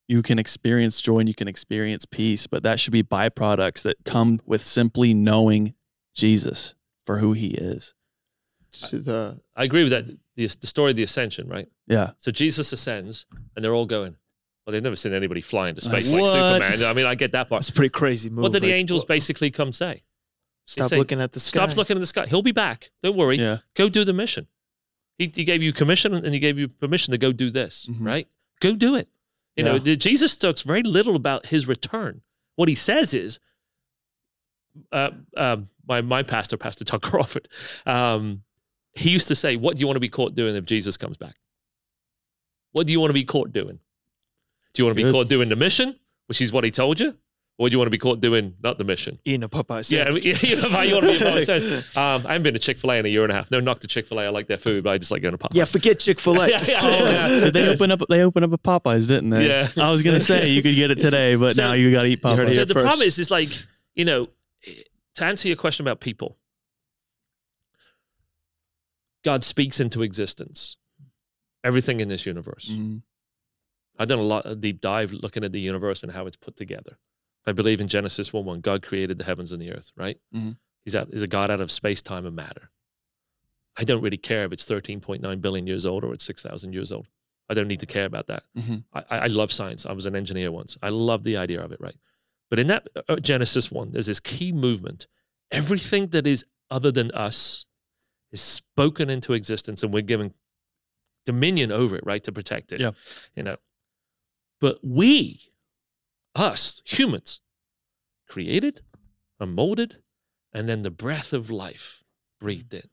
you 0.09 0.22
can 0.22 0.39
experience 0.39 1.01
joy 1.01 1.18
and 1.20 1.28
you 1.28 1.35
can 1.35 1.48
experience 1.48 2.05
peace, 2.06 2.47
but 2.47 2.62
that 2.62 2.80
should 2.80 2.93
be 2.93 3.02
byproducts 3.02 3.82
that 3.82 3.97
come 4.05 4.40
with 4.47 4.62
simply 4.62 5.12
knowing 5.14 5.74
Jesus 6.14 6.74
for 7.05 7.18
who 7.18 7.35
he 7.35 7.48
is. 7.48 7.94
To 8.72 8.98
the 8.98 9.40
I 9.56 9.64
agree 9.64 9.82
with 9.85 9.93
that. 9.93 10.06
The, 10.06 10.47
the 10.60 10.66
story 10.66 10.90
of 10.90 10.97
the 10.97 11.02
ascension, 11.02 11.48
right? 11.48 11.68
Yeah. 11.86 12.10
So 12.18 12.30
Jesus 12.30 12.72
ascends, 12.72 13.26
and 13.56 13.64
they're 13.64 13.74
all 13.74 13.86
going. 13.86 14.16
Well, 14.66 14.72
they've 14.72 14.82
never 14.82 14.97
seen 14.97 15.12
anybody 15.14 15.40
fly 15.40 15.68
into 15.70 15.89
Like, 15.89 16.01
space 16.01 16.12
like? 16.20 16.60
Superman. 16.62 16.85
I 16.89 16.93
mean, 16.93 17.06
I 17.06 17.14
get 17.14 17.32
that 17.32 17.48
part. 17.48 17.60
It's 17.62 17.70
a 17.70 17.72
pretty 17.72 17.89
crazy 17.90 18.28
move. 18.30 18.43
What 18.43 18.52
did 18.52 18.62
the 18.62 18.72
angels 18.72 19.02
wha- 19.05 19.09
basically 19.14 19.51
come 19.51 19.72
say? 19.72 20.02
Stop 20.66 20.90
say, 20.90 20.98
looking 20.98 21.20
at 21.22 21.32
the 21.32 21.40
sky. 21.40 21.64
Stop 21.64 21.76
looking 21.78 21.97
at 21.97 22.01
the 22.01 22.06
sky. 22.06 22.26
He'll 22.26 22.43
be 22.43 22.52
back. 22.52 22.90
Don't 23.02 23.16
worry. 23.16 23.36
Yeah. 23.36 23.59
Go 23.74 23.89
do 23.89 24.05
the 24.05 24.12
mission. 24.12 24.47
He, 25.16 25.32
he 25.35 25.43
gave 25.44 25.62
you 25.62 25.72
commission 25.72 26.12
and 26.14 26.32
he 26.35 26.39
gave 26.39 26.59
you 26.59 26.68
permission 26.68 27.12
to 27.12 27.18
go 27.18 27.32
do 27.32 27.51
this, 27.51 27.86
Mhm. 27.90 28.05
right? 28.06 28.28
Go 28.60 28.76
do 28.76 28.94
it. 28.94 29.09
You 29.59 29.64
know, 29.64 29.72
Yeah. 29.74 29.78
the- 29.80 29.97
Jesus 29.97 30.36
talks 30.36 30.62
very 30.62 30.82
little 30.85 31.16
about 31.16 31.47
his 31.47 31.66
return. 31.66 32.22
What 32.55 32.68
he 32.68 32.74
says 32.76 33.12
is, 33.12 33.40
uh, 34.93 35.10
um, 35.36 35.68
my 35.86 36.01
my 36.01 36.22
pastor, 36.22 36.56
Pastor 36.56 36.85
Todd 36.85 37.02
Crawford, 37.09 37.48
um, 37.85 38.44
he 38.93 39.10
used 39.10 39.28
to 39.28 39.35
say, 39.35 39.56
"What 39.56 39.74
do 39.76 39.80
you 39.80 39.86
want 39.86 39.97
to 39.97 40.01
be 40.01 40.09
caught 40.09 40.35
doing 40.35 40.55
if 40.55 40.64
Jesus 40.64 40.97
comes 40.97 41.16
back? 41.16 41.36
What 42.72 42.86
do 42.86 42.93
you 42.93 43.01
want 43.01 43.10
to 43.10 43.14
be 43.14 43.24
caught 43.24 43.52
doing? 43.52 43.80
Do 44.74 44.82
you 44.82 44.85
want 44.86 44.97
to 44.97 45.02
be 45.02 45.02
Good. 45.02 45.12
caught 45.12 45.28
doing 45.28 45.48
the 45.48 45.56
mission, 45.56 45.98
which 46.26 46.40
is 46.40 46.52
what 46.52 46.62
he 46.62 46.70
told 46.70 47.01
you, 47.01 47.18
or 47.59 47.68
do 47.68 47.74
you 47.74 47.78
want 47.78 47.86
to 47.89 47.90
be 47.90 47.98
caught 47.98 48.20
doing 48.20 48.55
not 48.62 48.78
the 48.78 48.85
mission?" 48.85 49.18
Eating 49.24 49.43
a 49.43 49.48
Popeye 49.48 49.90
Yeah, 49.93 50.05
sandwich. 50.05 50.24
mean, 50.24 50.36
you 50.43 50.56
know 50.62 50.70
how 50.70 50.82
you 50.82 50.94
want 50.94 51.06
to 51.06 51.10
be 51.12 51.16
a 51.16 51.18
Popeye. 51.18 51.97
Um, 51.98 52.26
I 52.26 52.32
haven't 52.32 52.44
been 52.44 52.55
to 52.55 52.60
Chick 52.60 52.78
Fil 52.78 52.90
A 52.93 52.97
in 52.98 53.05
a 53.06 53.09
year 53.09 53.24
and 53.24 53.32
a 53.32 53.35
half. 53.35 53.51
No, 53.51 53.60
knock 53.60 53.80
to 53.80 53.86
Chick 53.89 54.06
Fil 54.06 54.20
A. 54.20 54.26
I 54.26 54.28
like 54.30 54.47
their 54.47 54.56
food, 54.59 54.85
but 54.85 54.90
I 54.90 54.98
just 54.98 55.10
like 55.10 55.20
going 55.22 55.32
to 55.36 55.39
Popeye. 55.39 55.55
Yeah, 55.56 55.64
forget 55.66 55.98
Chick 55.98 56.18
Fil 56.20 56.40
A. 56.40 56.48
Yeah, 56.51 56.62
yeah, 56.66 56.80
Oh, 56.82 56.89
yeah. 57.10 57.28
Did 57.28 57.55
they 57.55 57.68
open 57.68 57.90
up? 57.90 58.01
They 58.09 58.22
open 58.22 58.44
up 58.44 58.52
a 58.52 58.59
Popeyes, 58.59 59.09
didn't 59.09 59.30
they? 59.30 59.47
Yeah. 59.48 59.68
I 59.76 59.90
was 59.90 60.02
gonna 60.02 60.20
say 60.20 60.48
you 60.48 60.62
could 60.62 60.74
get 60.76 60.90
it 60.90 60.98
today, 60.98 61.35
but 61.35 61.55
So- 61.56 61.66
now 61.68 61.72
you 61.74 61.90
got 61.90 62.02
to 62.02 62.09
eat 62.09 62.20
You 62.24 62.30
heard 62.30 62.48
it 62.48 62.52
Popeyes. 62.52 62.55
So 62.55 62.64
the 62.64 62.74
first. 62.74 62.85
problem 62.86 63.06
is, 63.06 63.18
is 63.18 63.30
like, 63.30 63.48
you 63.94 64.05
know, 64.05 64.28
to 65.16 65.24
answer 65.24 65.48
your 65.48 65.56
question 65.56 65.85
about 65.85 65.98
people, 66.01 66.36
God 69.24 69.43
speaks 69.44 69.80
into 69.80 70.02
existence 70.02 70.76
everything 71.64 71.98
in 72.01 72.09
this 72.09 72.24
universe. 72.24 72.68
Mhm. 72.70 73.02
I've 73.98 74.06
done 74.09 74.20
a 74.20 74.22
lot 74.22 74.47
of 74.47 74.60
deep 74.60 74.80
dive 74.80 75.12
looking 75.12 75.43
at 75.43 75.51
the 75.51 75.60
universe 75.60 76.05
and 76.05 76.12
how 76.12 76.26
it's 76.26 76.36
put 76.36 76.56
together. 76.56 76.98
I 77.48 77.52
believe 77.52 77.80
in 77.80 77.88
Genesis 77.88 78.32
1 78.32 78.44
1, 78.44 78.60
God 78.60 78.82
created 78.82 79.18
the 79.18 79.24
heavens 79.24 79.52
and 79.52 79.60
the 79.62 79.72
earth, 79.72 79.90
right? 79.96 80.18
Mhm. 80.34 80.56
He's, 80.84 80.94
out, 80.94 81.08
he's 81.12 81.22
a 81.22 81.26
God 81.26 81.50
out 81.50 81.60
of 81.60 81.70
space, 81.70 82.00
time, 82.02 82.24
and 82.26 82.34
matter. 82.36 82.70
I 83.76 83.84
don't 83.84 84.02
really 84.02 84.16
care 84.16 84.44
if 84.44 84.52
it's 84.52 84.64
13.9 84.64 85.40
billion 85.40 85.66
years 85.66 85.86
old 85.86 86.02
or 86.04 86.12
it's 86.12 86.24
6,000 86.24 86.72
years 86.72 86.90
old. 86.90 87.08
I 87.48 87.54
don't 87.54 87.68
need 87.68 87.80
to 87.80 87.86
care 87.86 88.04
about 88.06 88.26
that. 88.26 88.42
Mhm. 88.56 88.84
I, 88.92 89.04
I 89.10 89.18
I 89.20 89.26
love 89.28 89.50
science. 89.52 89.86
I 89.86 89.92
was 89.92 90.04
an 90.06 90.14
engineer 90.16 90.50
once. 90.52 90.76
I 90.82 90.88
love 90.90 91.22
the 91.24 91.36
idea 91.36 91.62
of 91.62 91.72
it, 91.72 91.80
right? 91.80 91.96
But 92.50 92.58
in 92.58 92.66
that 92.66 92.86
uh, 93.08 93.16
Genesis 93.16 93.70
1, 93.70 93.92
there's 93.92 94.06
this 94.06 94.20
key 94.20 94.52
movement. 94.52 95.06
Everything 95.50 96.08
that 96.08 96.26
is 96.26 96.44
other 96.70 96.90
than 96.92 97.10
us 97.12 97.64
is 98.32 98.40
spoken 98.42 99.08
into 99.08 99.32
existence 99.32 99.82
and 99.82 99.92
we're 99.94 100.02
given 100.02 100.34
dominion 101.24 101.72
over 101.72 101.96
it, 101.96 102.04
right? 102.04 102.22
To 102.24 102.32
protect 102.32 102.72
it. 102.72 102.80
Yeah. 102.80 102.90
You 103.34 103.42
know. 103.44 103.56
But 104.60 104.78
we, 104.82 105.40
us, 106.39 106.81
humans, 106.85 107.40
created 108.28 108.81
and 109.40 109.55
molded, 109.55 109.98
and 110.52 110.69
then 110.69 110.82
the 110.82 110.90
breath 110.90 111.32
of 111.32 111.51
life 111.51 112.02
breathed 112.40 112.74
in. 112.74 112.89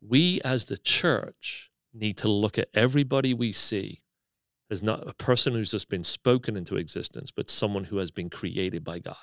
We 0.00 0.40
as 0.42 0.64
the 0.66 0.78
church 0.78 1.70
need 1.92 2.16
to 2.18 2.28
look 2.28 2.58
at 2.58 2.68
everybody 2.72 3.34
we 3.34 3.52
see 3.52 4.00
as 4.70 4.82
not 4.82 5.06
a 5.08 5.14
person 5.14 5.52
who's 5.52 5.72
just 5.72 5.88
been 5.90 6.04
spoken 6.04 6.56
into 6.56 6.76
existence, 6.76 7.30
but 7.30 7.50
someone 7.50 7.84
who 7.84 7.96
has 7.98 8.10
been 8.10 8.30
created 8.30 8.84
by 8.84 9.00
God 9.00 9.16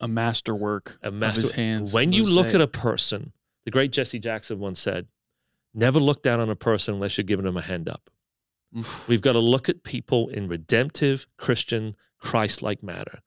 A 0.00 0.08
masterwork 0.08 0.98
a 1.02 1.08
of 1.08 1.14
master. 1.14 1.42
his 1.42 1.52
hands. 1.52 1.92
When 1.92 2.12
you 2.12 2.24
look 2.24 2.48
say- 2.48 2.54
at 2.54 2.60
a 2.62 2.66
person, 2.66 3.32
the 3.64 3.70
great 3.70 3.92
Jesse 3.92 4.18
Jackson 4.18 4.58
once 4.58 4.80
said, 4.80 5.06
never 5.74 6.00
look 6.00 6.22
down 6.22 6.40
on 6.40 6.48
a 6.50 6.56
person 6.56 6.94
unless 6.94 7.16
you're 7.18 7.24
giving 7.24 7.44
them 7.44 7.56
a 7.56 7.62
hand 7.62 7.88
up. 7.88 8.08
Oof. 8.76 9.08
We've 9.08 9.22
got 9.22 9.32
to 9.32 9.38
look 9.38 9.68
at 9.68 9.84
people 9.84 10.28
in 10.28 10.48
redemptive, 10.48 11.26
Christian, 11.36 11.94
Christ 12.18 12.62
like 12.62 12.82
manner. 12.82 13.20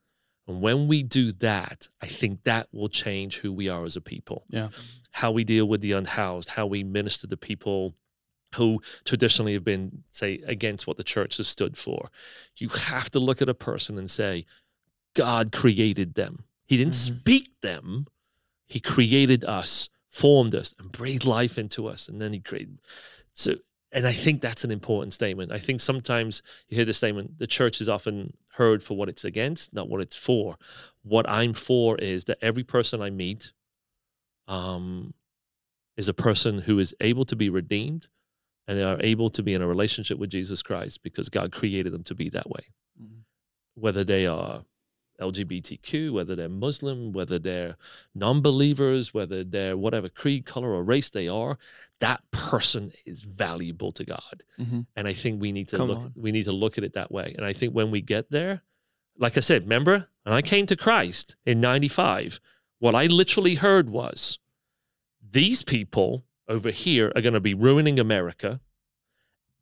And 0.47 0.61
when 0.61 0.87
we 0.87 1.03
do 1.03 1.31
that, 1.33 1.89
I 2.01 2.07
think 2.07 2.43
that 2.43 2.67
will 2.71 2.89
change 2.89 3.39
who 3.39 3.51
we 3.51 3.67
are 3.67 3.83
as 3.83 3.95
a 3.95 4.01
people. 4.01 4.45
Yeah. 4.49 4.69
How 5.11 5.31
we 5.31 5.43
deal 5.43 5.67
with 5.67 5.81
the 5.81 5.91
unhoused, 5.91 6.49
how 6.49 6.65
we 6.65 6.83
minister 6.83 7.27
to 7.27 7.37
people 7.37 7.95
who 8.55 8.81
traditionally 9.03 9.53
have 9.53 9.65
been, 9.65 10.03
say, 10.09 10.41
against 10.45 10.87
what 10.87 10.95
the 10.95 11.03
church 11.03 11.35
has 11.37 11.49
stood 11.49 11.77
for. 11.77 12.09
You 12.57 12.69
have 12.69 13.09
to 13.11 13.19
look 13.19 13.41
at 13.41 13.49
a 13.49 13.53
person 13.53 13.97
and 13.97 14.09
say, 14.09 14.45
God 15.15 15.51
created 15.51 16.13
them. 16.13 16.45
He 16.65 16.77
didn't 16.77 16.93
Mhm. 16.93 17.17
speak 17.19 17.59
them, 17.61 18.07
He 18.65 18.79
created 18.79 19.43
us, 19.45 19.89
formed 20.09 20.53
us, 20.55 20.73
and 20.77 20.91
breathed 20.91 21.25
life 21.25 21.57
into 21.57 21.87
us. 21.87 22.07
And 22.07 22.21
then 22.21 22.33
He 22.33 22.39
created. 22.39 22.79
So, 23.33 23.55
and 23.91 24.05
I 24.05 24.11
think 24.11 24.41
that's 24.41 24.63
an 24.63 24.71
important 24.71 25.13
statement. 25.13 25.51
I 25.51 25.59
think 25.59 25.79
sometimes 25.79 26.41
you 26.67 26.75
hear 26.75 26.85
the 26.85 26.93
statement, 26.93 27.39
the 27.39 27.47
church 27.47 27.79
is 27.81 27.87
often 27.87 28.35
heard 28.53 28.83
for 28.83 28.97
what 28.97 29.09
it's 29.09 29.23
against, 29.23 29.73
not 29.73 29.87
what 29.89 30.01
it's 30.01 30.17
for. 30.17 30.57
What 31.03 31.29
I'm 31.29 31.53
for 31.53 31.97
is 31.97 32.25
that 32.25 32.37
every 32.41 32.63
person 32.63 33.01
I 33.01 33.09
meet 33.09 33.53
um, 34.47 35.13
is 35.95 36.09
a 36.09 36.13
person 36.13 36.59
who 36.59 36.79
is 36.79 36.95
able 36.99 37.25
to 37.25 37.35
be 37.35 37.49
redeemed 37.49 38.07
and 38.67 38.79
are 38.81 38.97
able 38.99 39.29
to 39.29 39.43
be 39.43 39.53
in 39.53 39.61
a 39.61 39.67
relationship 39.67 40.17
with 40.17 40.29
Jesus 40.29 40.61
Christ 40.61 41.03
because 41.03 41.29
God 41.29 41.51
created 41.51 41.93
them 41.93 42.03
to 42.03 42.15
be 42.15 42.29
that 42.29 42.49
way. 42.49 42.61
Mhm. 43.01 43.23
Whether 43.75 44.03
they 44.03 44.27
are 44.27 44.65
LGBTQ, 45.19 46.11
whether 46.11 46.35
they're 46.35 46.49
Muslim, 46.49 47.11
whether 47.11 47.39
they're 47.39 47.75
non 48.15 48.41
believers, 48.41 49.13
whether 49.13 49.43
they're 49.43 49.75
whatever 49.77 50.09
creed, 50.09 50.45
color, 50.45 50.69
or 50.73 50.83
race 50.83 51.09
they 51.09 51.27
are, 51.27 51.57
that 51.99 52.21
person 52.31 52.91
is 53.05 53.21
valuable 53.21 53.91
to 53.93 54.05
God. 54.05 54.43
Mhm. 54.59 54.85
And 54.95 55.07
I 55.07 55.13
think 55.13 55.41
we 55.41 55.51
need 55.51 55.67
to 55.69 55.77
Come 55.77 55.87
look 55.89 55.97
on. 55.99 56.13
we 56.15 56.31
need 56.31 56.45
to 56.45 56.51
look 56.51 56.77
at 56.77 56.83
it 56.83 56.93
that 56.93 57.11
way. 57.11 57.33
And 57.37 57.45
I 57.45 57.53
think 57.53 57.73
when 57.73 57.91
we 57.91 58.01
get 58.01 58.29
there, 58.31 58.61
like 59.17 59.37
I 59.37 59.39
said, 59.41 59.63
remember, 59.63 60.07
when 60.23 60.33
I 60.33 60.41
came 60.41 60.65
to 60.67 60.75
Christ 60.75 61.35
in 61.45 61.59
95, 61.59 62.39
what 62.79 62.93
I 62.95 63.07
literally 63.07 63.55
heard 63.55 63.89
was 63.89 64.39
these 65.21 65.63
people 65.63 66.25
over 66.47 66.69
here 66.71 67.11
are 67.15 67.21
going 67.21 67.33
to 67.33 67.39
be 67.41 67.53
ruining 67.53 67.99
America. 67.99 68.61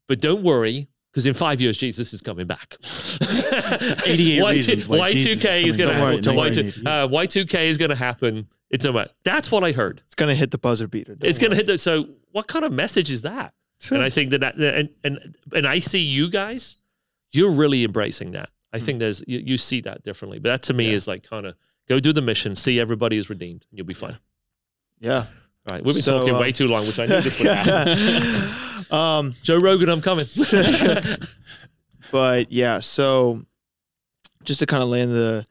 But 0.08 0.20
don't 0.22 0.44
worry, 0.44 0.88
because 1.16 1.26
in 1.28 1.34
five 1.34 1.62
years, 1.62 1.78
Jesus 1.78 2.12
is 2.12 2.20
coming 2.20 2.46
back. 2.46 2.76
88 2.82 4.42
Y2- 4.44 4.50
reasons 4.52 4.90
why 4.90 5.12
Y2K 5.12 5.64
is 5.64 5.78
going 5.78 5.88
to 5.88 5.96
happen. 5.96 6.22
Y2, 6.22 6.86
uh, 6.86 7.08
Y2K 7.08 7.68
is 7.68 7.78
going 7.78 7.90
to 7.90 7.96
happen. 7.96 8.50
It's 8.70 8.84
a 8.84 9.10
That's 9.24 9.50
what 9.50 9.64
I 9.64 9.72
heard. 9.72 10.02
It's 10.08 10.16
gonna 10.16 10.36
hit 10.36 10.52
the 10.52 10.58
buzzer 10.58 10.90
beater. 10.90 11.16
don't 11.16 11.30
It's 11.30 11.40
going 11.40 11.52
to 11.52 11.56
hit 11.56 11.68
the. 11.68 11.78
So, 11.78 12.10
what 12.34 12.48
kind 12.50 12.66
of 12.66 12.74
message 12.74 13.10
is 13.10 13.22
that? 13.22 13.54
And 13.90 14.02
I 14.02 14.10
think 14.10 14.32
that, 14.32 14.42
that 14.42 14.58
and, 14.60 14.90
and 15.06 15.36
and 15.54 15.66
I 15.66 15.80
see 15.80 16.00
you 16.00 16.30
guys, 16.30 16.76
you're 17.32 17.52
really 17.52 17.86
embracing 17.86 18.32
that. 18.32 18.50
I 18.74 18.80
think 18.80 19.00
there's 19.00 19.24
you, 19.26 19.40
you 19.40 19.58
see 19.58 19.80
that 19.82 20.04
differently. 20.04 20.40
But 20.40 20.50
that 20.50 20.64
to 20.64 20.74
me 20.74 20.88
Yeah. 20.90 20.96
is 20.96 21.08
like 21.08 21.24
kind 21.24 21.46
of 21.46 21.56
go 21.88 22.02
do 22.02 22.12
the 22.12 22.22
mission, 22.22 22.56
see 22.56 22.78
everybody 22.78 23.16
is 23.18 23.30
redeemed, 23.30 23.66
and 23.70 23.78
you'll 23.78 23.88
be 23.88 23.94
fine. 23.94 24.18
Yeah. 25.00 25.26
Right, 25.70 25.84
we've 25.84 25.96
been 25.96 26.04
So, 26.04 26.20
talking 26.20 26.36
uh, 26.36 26.40
way 26.40 26.52
too 26.52 26.68
long, 26.68 26.86
which 26.86 27.00
I 27.00 27.06
knew 27.08 27.22
this 27.22 27.40
would 27.40 27.52
happen. 27.52 28.86
um, 28.92 29.34
Joe 29.42 29.58
Rogan, 29.58 29.90
I'm 29.90 30.02
coming. 30.02 30.26
but 32.12 32.52
yeah, 32.52 32.80
so 32.80 33.42
just 34.44 34.60
to 34.60 34.68
kind 34.68 34.84
of 34.84 34.90
land 34.90 35.12
the 35.12 35.44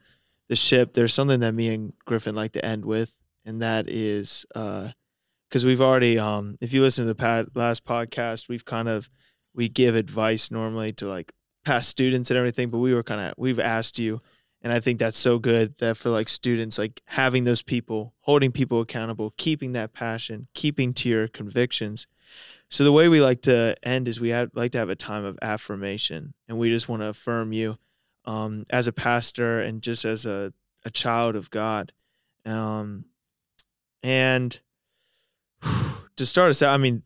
the 0.48 0.56
ship, 0.56 0.92
there's 0.92 1.12
something 1.12 1.40
that 1.40 1.52
me 1.52 1.74
and 1.74 1.92
Griffin 2.04 2.34
like 2.34 2.52
to 2.52 2.64
end 2.64 2.84
with, 2.84 3.18
and 3.44 3.62
that 3.62 3.88
is 3.88 4.46
because 4.52 5.64
we've 5.64 5.80
already, 5.80 6.18
um, 6.18 6.56
if 6.60 6.72
you 6.72 6.80
listen 6.80 7.04
to 7.04 7.08
the 7.08 7.14
pad, 7.14 7.46
last 7.54 7.84
podcast, 7.84 8.48
we've 8.48 8.64
kind 8.64 8.88
of 8.88 9.08
we 9.54 9.68
give 9.68 9.94
advice 9.94 10.50
normally 10.50 10.92
to 10.92 11.06
like 11.06 11.32
past 11.64 11.88
students 11.88 12.30
and 12.30 12.38
everything, 12.38 12.70
but 12.70 12.78
we 12.78 12.94
were 12.94 13.02
kind 13.02 13.20
of 13.20 13.34
we've 13.36 13.58
asked 13.58 13.98
you, 13.98 14.20
and 14.64 14.72
I 14.72 14.80
think 14.80 14.98
that's 14.98 15.18
so 15.18 15.38
good 15.38 15.76
that 15.76 15.98
for 15.98 16.08
like 16.08 16.30
students, 16.30 16.78
like 16.78 17.02
having 17.04 17.44
those 17.44 17.62
people, 17.62 18.14
holding 18.20 18.50
people 18.50 18.80
accountable, 18.80 19.34
keeping 19.36 19.72
that 19.72 19.92
passion, 19.92 20.48
keeping 20.54 20.94
to 20.94 21.08
your 21.10 21.28
convictions. 21.28 22.06
So 22.70 22.82
the 22.82 22.90
way 22.90 23.10
we 23.10 23.20
like 23.20 23.42
to 23.42 23.76
end 23.82 24.08
is 24.08 24.18
we 24.18 24.30
have, 24.30 24.50
like 24.54 24.72
to 24.72 24.78
have 24.78 24.88
a 24.88 24.96
time 24.96 25.22
of 25.22 25.38
affirmation, 25.42 26.32
and 26.48 26.56
we 26.56 26.70
just 26.70 26.88
want 26.88 27.02
to 27.02 27.08
affirm 27.08 27.52
you 27.52 27.76
um, 28.24 28.64
as 28.70 28.86
a 28.86 28.92
pastor 28.92 29.60
and 29.60 29.82
just 29.82 30.06
as 30.06 30.24
a, 30.24 30.54
a 30.86 30.90
child 30.90 31.36
of 31.36 31.50
God. 31.50 31.92
Um, 32.46 33.04
and 34.02 34.58
to 36.16 36.24
start 36.24 36.48
us 36.48 36.62
out, 36.62 36.72
I 36.72 36.78
mean, 36.78 37.02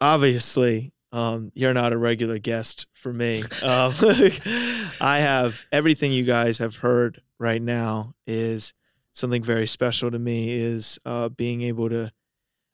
obviously, 0.00 0.92
um, 1.12 1.52
you're 1.54 1.74
not 1.74 1.92
a 1.92 1.98
regular 1.98 2.38
guest 2.38 2.86
for 2.92 3.12
me. 3.12 3.42
Um, 3.62 3.92
I 5.00 5.18
have 5.20 5.64
everything 5.72 6.12
you 6.12 6.24
guys 6.24 6.58
have 6.58 6.76
heard 6.76 7.22
right 7.38 7.62
now 7.62 8.14
is 8.26 8.74
something 9.12 9.42
very 9.42 9.66
special 9.66 10.10
to 10.10 10.18
me. 10.18 10.52
Is 10.52 10.98
uh, 11.06 11.28
being 11.28 11.62
able 11.62 11.88
to. 11.90 12.10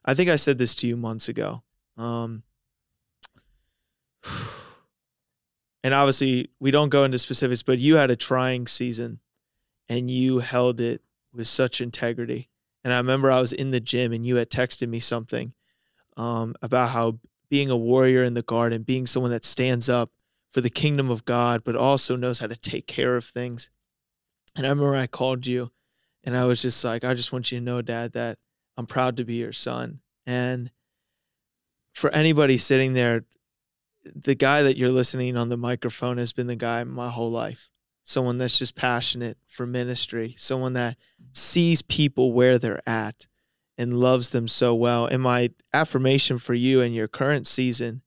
I 0.05 0.15
think 0.15 0.31
I 0.31 0.37
said 0.37 0.59
this 0.59 0.75
to 0.77 0.89
you 0.89 0.97
months 0.97 1.29
ago. 1.29 1.63
Um, 1.97 2.43
and 5.85 5.95
obviously, 5.95 6.51
we 6.59 6.71
don't 6.71 6.89
go 6.89 7.05
into 7.05 7.19
specifics, 7.19 7.63
but 7.63 7.79
you 7.79 7.97
had 7.97 8.11
a 8.11 8.17
trying 8.17 8.67
season, 8.67 9.21
and 9.89 10.11
you 10.11 10.39
held 10.39 10.81
it 10.81 11.03
with 11.33 11.47
such 11.47 11.81
integrity. 11.81 12.49
And 12.85 12.93
I 12.93 12.97
remember 12.97 13.31
I 13.31 13.41
was 13.41 13.53
in 13.53 13.71
the 13.71 13.81
gym, 13.81 14.13
and 14.13 14.27
you 14.27 14.37
had 14.37 14.51
texted 14.51 14.89
me 14.89 14.99
something 14.99 15.53
um, 16.17 16.55
about 16.63 16.89
how 16.91 17.21
being 17.53 17.69
a 17.69 17.77
warrior 17.77 18.23
in 18.23 18.33
the 18.33 18.41
garden, 18.41 18.83
being 18.83 19.07
someone 19.07 19.31
that 19.31 19.45
stands 19.45 19.91
up 19.91 20.11
for 20.51 20.62
the 20.62 20.70
kingdom 20.70 21.11
of 21.11 21.27
God, 21.27 21.62
but 21.62 21.77
also 21.77 22.16
knows 22.16 22.41
how 22.41 22.47
to 22.47 22.57
take 22.57 22.87
care 22.87 23.15
of 23.15 23.27
things. 23.27 23.69
And 24.57 24.65
I 24.65 24.70
remember 24.70 24.97
I 24.97 25.07
called 25.07 25.47
you 25.47 25.70
And 26.24 26.37
I 26.37 26.45
was 26.45 26.62
just 26.62 26.85
like, 26.85 27.05
I 27.05 27.15
just 27.15 27.33
want 27.33 27.51
you 27.51 27.59
to 27.59 27.65
know, 27.65 27.83
Dad, 27.83 28.12
that 28.12 28.39
I'm 28.77 28.87
proud 28.87 29.16
to 29.16 29.24
be 29.24 29.35
your 29.35 29.53
son. 29.53 30.01
And 30.27 30.70
for 31.93 32.11
anybody 32.11 32.59
sitting 32.59 32.93
there, 32.93 33.24
the 34.05 34.35
guy 34.35 34.62
that 34.62 34.77
you're 34.77 34.91
listening 34.91 35.37
on 35.37 35.49
the 35.49 35.57
microphone 35.57 36.19
has 36.19 36.33
been 36.33 36.47
the 36.47 36.57
guy 36.57 36.85
my 36.85 37.09
whole 37.09 37.31
life. 37.31 37.70
Someone 38.05 38.39
that's 38.39 38.59
just 38.59 38.77
passionate 38.77 39.39
for 39.47 39.66
ministry, 39.66 40.35
someone 40.37 40.73
that 40.73 40.97
sees 41.33 41.83
people 41.83 42.33
where 42.33 42.59
they're 42.59 42.89
at 42.89 43.27
and 43.78 43.99
loves 43.99 44.31
them 44.31 44.47
so 44.49 44.74
well. 44.74 45.07
And 45.07 45.23
my 45.23 45.51
affirmation 45.73 46.39
for 46.39 46.55
you 46.55 46.81
in 46.81 46.93
your 46.93 47.09
current 47.09 47.47
season 47.47 48.03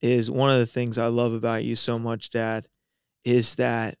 is 0.00 0.30
one 0.30 0.50
of 0.50 0.58
the 0.58 0.66
things 0.66 0.98
I 0.98 1.06
love 1.06 1.32
about 1.32 1.64
you 1.64 1.76
so 1.76 1.98
much, 1.98 2.30
Dad, 2.30 2.66
is 3.24 3.54
that 3.56 3.98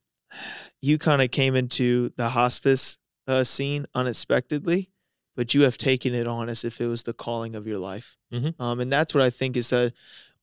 you 0.80 0.98
kind 0.98 1.22
of 1.22 1.30
came 1.30 1.54
into 1.54 2.10
the 2.16 2.30
hospice 2.30 2.98
uh, 3.28 3.44
scene 3.44 3.86
unexpectedly, 3.94 4.88
but 5.36 5.54
you 5.54 5.62
have 5.62 5.78
taken 5.78 6.14
it 6.14 6.26
on 6.26 6.48
as 6.48 6.64
if 6.64 6.80
it 6.80 6.88
was 6.88 7.04
the 7.04 7.12
calling 7.12 7.54
of 7.54 7.66
your 7.66 7.78
life. 7.78 8.16
Mhm. 8.32 8.58
Um, 8.58 8.80
and 8.80 8.92
that's 8.92 9.14
what 9.14 9.22
I 9.22 9.30
think 9.30 9.56
is 9.56 9.70
that 9.70 9.92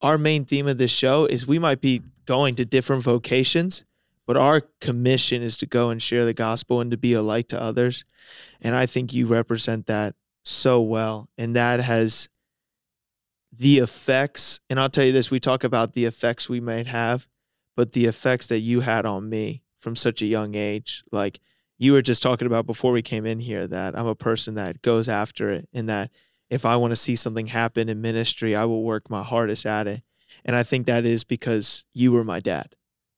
our 0.01 0.17
main 0.17 0.45
theme 0.45 0.67
of 0.67 0.77
this 0.77 0.91
show 0.91 1.25
is 1.25 1.45
we 1.45 1.59
might 1.59 1.81
be 1.81 2.01
going 2.25 2.55
to 2.55 2.63
different 2.63 3.03
vocations, 3.03 3.83
but 4.25 4.37
our 4.37 4.61
commission 4.79 5.41
is 5.41 5.57
to 5.57 5.65
go 5.65 5.89
and 5.89 6.01
share 6.01 6.23
the 6.23 6.33
gospel 6.33 6.79
and 6.79 6.91
to 6.91 6.97
be 6.97 7.13
a 7.13 7.21
light 7.21 7.49
to 7.49 7.61
others. 7.61 8.05
And 8.61 8.75
I 8.75 8.85
think 8.85 9.13
you 9.13 9.25
represent 9.25 9.87
that 9.87 10.15
so 10.43 10.81
well. 10.81 11.29
And 11.37 11.55
that 11.55 11.79
has 11.79 12.29
the 13.51 13.79
effects, 13.79 14.61
and 14.69 14.79
I'll 14.79 14.89
tell 14.89 15.05
you 15.05 15.11
this 15.11 15.31
we 15.31 15.39
talk 15.39 15.63
about 15.63 15.93
the 15.93 16.05
effects 16.05 16.49
we 16.49 16.59
might 16.59 16.87
have, 16.87 17.27
but 17.75 17.91
the 17.91 18.05
effects 18.05 18.47
that 18.47 18.59
you 18.59 18.81
had 18.81 19.05
on 19.05 19.29
me 19.29 19.63
from 19.77 19.95
such 19.95 20.21
a 20.21 20.25
young 20.25 20.55
age. 20.55 21.03
Like 21.11 21.39
you 21.77 21.93
were 21.93 22.01
just 22.01 22.21
talking 22.21 22.45
about 22.45 22.65
before 22.65 22.91
we 22.91 23.01
came 23.01 23.25
in 23.25 23.39
here, 23.39 23.65
that 23.67 23.97
I'm 23.97 24.07
a 24.07 24.15
person 24.15 24.55
that 24.55 24.81
goes 24.81 25.09
after 25.09 25.49
it 25.49 25.67
and 25.73 25.89
that 25.89 26.11
if 26.49 26.65
I 26.65 26.75
want 26.75 26.91
to 26.91 26.95
see 26.97 27.15
something 27.15 27.47
happen 27.47 27.89
in 27.89 28.01
ministry, 28.01 28.55
I 28.55 28.65
will 28.65 28.83
work 28.83 29.09
my 29.09 29.23
hardest 29.23 29.65
at 29.65 29.87
it. 29.87 30.03
And 30.45 30.55
I 30.55 30.63
think 30.63 30.85
that 30.85 31.05
is 31.05 31.23
because 31.23 31.85
you 31.93 32.11
were 32.11 32.23
my 32.23 32.39
dad 32.39 32.75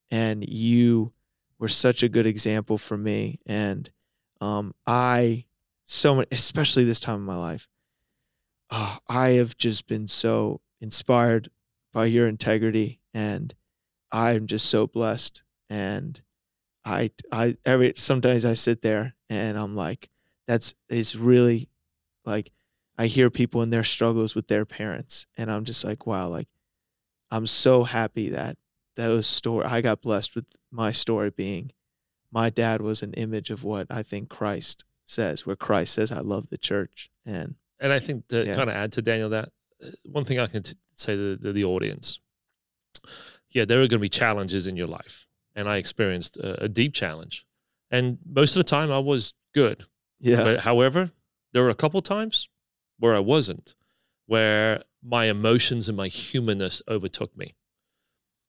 and 0.09 0.47
you 0.47 1.11
were 1.59 1.67
such 1.67 2.03
a 2.03 2.09
good 2.09 2.25
example 2.25 2.77
for 2.77 2.97
me. 2.97 3.37
And 3.45 3.89
um, 4.41 4.73
I, 4.85 5.45
so 5.91 6.15
much, 6.15 6.27
especially 6.31 6.85
this 6.85 7.01
time 7.01 7.15
in 7.15 7.21
my 7.21 7.35
life, 7.35 7.67
oh, 8.69 8.97
I 9.09 9.29
have 9.31 9.57
just 9.57 9.87
been 9.87 10.07
so 10.07 10.61
inspired 10.79 11.49
by 11.91 12.05
your 12.05 12.27
integrity 12.27 13.01
and 13.13 13.53
I'm 14.11 14.47
just 14.47 14.67
so 14.67 14.87
blessed. 14.87 15.43
And 15.69 16.21
I, 16.85 17.11
I, 17.31 17.57
every, 17.65 17.93
sometimes 17.97 18.45
I 18.45 18.53
sit 18.53 18.81
there 18.81 19.13
and 19.29 19.57
I'm 19.57 19.75
like, 19.75 20.09
that's, 20.47 20.73
it's 20.89 21.17
really 21.17 21.67
like, 22.25 22.51
I 22.97 23.07
hear 23.07 23.29
people 23.29 23.61
in 23.61 23.69
their 23.69 23.83
struggles 23.83 24.33
with 24.33 24.47
their 24.47 24.65
parents 24.65 25.27
and 25.37 25.51
I'm 25.51 25.65
just 25.65 25.83
like, 25.83 26.07
wow, 26.07 26.29
like, 26.29 26.47
I'm 27.31 27.45
so 27.45 27.83
happy 27.83 28.29
that 28.29 28.57
those 28.95 29.27
story, 29.27 29.65
I 29.65 29.81
got 29.81 30.01
blessed 30.01 30.35
with 30.35 30.45
my 30.71 30.91
story 30.91 31.31
being 31.31 31.71
my 32.31 32.49
dad 32.49 32.81
was 32.81 33.03
an 33.03 33.13
image 33.15 33.49
of 33.49 33.65
what 33.65 33.87
I 33.89 34.03
think 34.03 34.29
Christ 34.29 34.85
says, 35.11 35.45
where 35.45 35.55
Christ 35.55 35.93
says, 35.93 36.11
I 36.11 36.21
love 36.21 36.49
the 36.49 36.57
church. 36.57 37.09
And 37.25 37.55
And 37.79 37.91
I 37.91 37.99
think 37.99 38.27
to 38.29 38.45
Yeah. 38.45 38.55
kind 38.55 38.69
of 38.69 38.75
add 38.75 38.91
to 38.93 39.01
Daniel 39.01 39.29
that 39.29 39.49
uh, 39.83 39.87
one 40.05 40.25
thing 40.25 40.39
I 40.39 40.47
can 40.47 40.63
t- 40.63 40.75
say 40.95 41.15
to 41.15 41.35
the, 41.35 41.51
the 41.53 41.63
audience, 41.63 42.19
yeah, 43.49 43.65
there 43.65 43.79
are 43.79 43.87
going 43.87 43.99
to 43.99 44.09
be 44.09 44.09
challenges 44.09 44.67
in 44.67 44.77
your 44.77 44.87
life, 44.87 45.27
and 45.55 45.67
I 45.67 45.77
experienced 45.77 46.37
a, 46.37 46.65
a 46.65 46.69
deep 46.69 46.93
challenge, 46.93 47.45
and 47.89 48.17
most 48.25 48.55
of 48.55 48.59
the 48.59 48.69
time 48.69 48.91
I 48.91 48.99
was 48.99 49.33
good. 49.53 49.83
yeah, 50.19 50.43
But 50.43 50.59
however, 50.61 51.11
there 51.51 51.63
were 51.63 51.69
a 51.69 51.75
couple 51.75 52.01
times 52.01 52.47
where 52.99 53.15
I 53.15 53.19
wasn't, 53.19 53.75
where 54.27 54.83
my 55.03 55.25
emotions 55.25 55.89
and 55.89 55.97
my 55.97 56.07
humanness 56.07 56.81
overtook 56.87 57.35
me, 57.35 57.55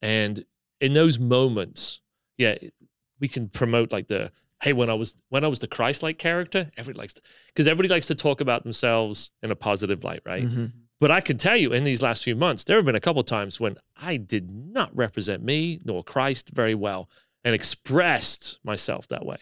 and 0.01 0.45
in 0.81 0.93
those 0.93 1.19
moments, 1.19 2.01
yeah, 2.37 2.57
we 3.19 3.29
can 3.29 3.49
promote 3.49 3.93
like 3.93 4.09
the 4.09 4.31
hey 4.63 4.73
when 4.73 4.89
I 4.91 4.95
was 4.95 5.17
when 5.29 5.45
I 5.45 5.49
was 5.49 5.59
the 5.59 5.67
Christ-like 5.69 6.19
character, 6.19 6.69
everybody 6.77 7.01
likes 7.03 7.15
because 7.49 7.67
everybody 7.67 7.89
likes 7.89 8.07
to 8.09 8.15
talk 8.15 8.41
about 8.41 8.63
themselves 8.63 9.31
in 9.43 9.51
a 9.51 9.57
positive 9.57 10.05
light, 10.05 10.21
right? 10.25 10.43
Mhm. 10.45 10.73
But 11.01 11.11
I 11.11 11.21
can 11.21 11.37
tell 11.37 11.57
you 11.57 11.73
in 11.73 11.83
these 11.85 12.01
last 12.01 12.23
few 12.23 12.37
months, 12.37 12.63
there 12.65 12.77
have 12.77 12.85
been 12.87 12.95
a 12.95 13.01
couple 13.01 13.23
times 13.25 13.59
when 13.59 13.77
I 13.97 14.17
did 14.19 14.51
not 14.53 14.95
represent 14.97 15.43
me 15.43 15.81
nor 15.85 16.05
Christ 16.05 16.53
very 16.55 16.77
well 16.77 17.11
and 17.45 17.55
expressed 17.57 18.61
myself 18.63 19.09
that 19.09 19.27
way. 19.27 19.39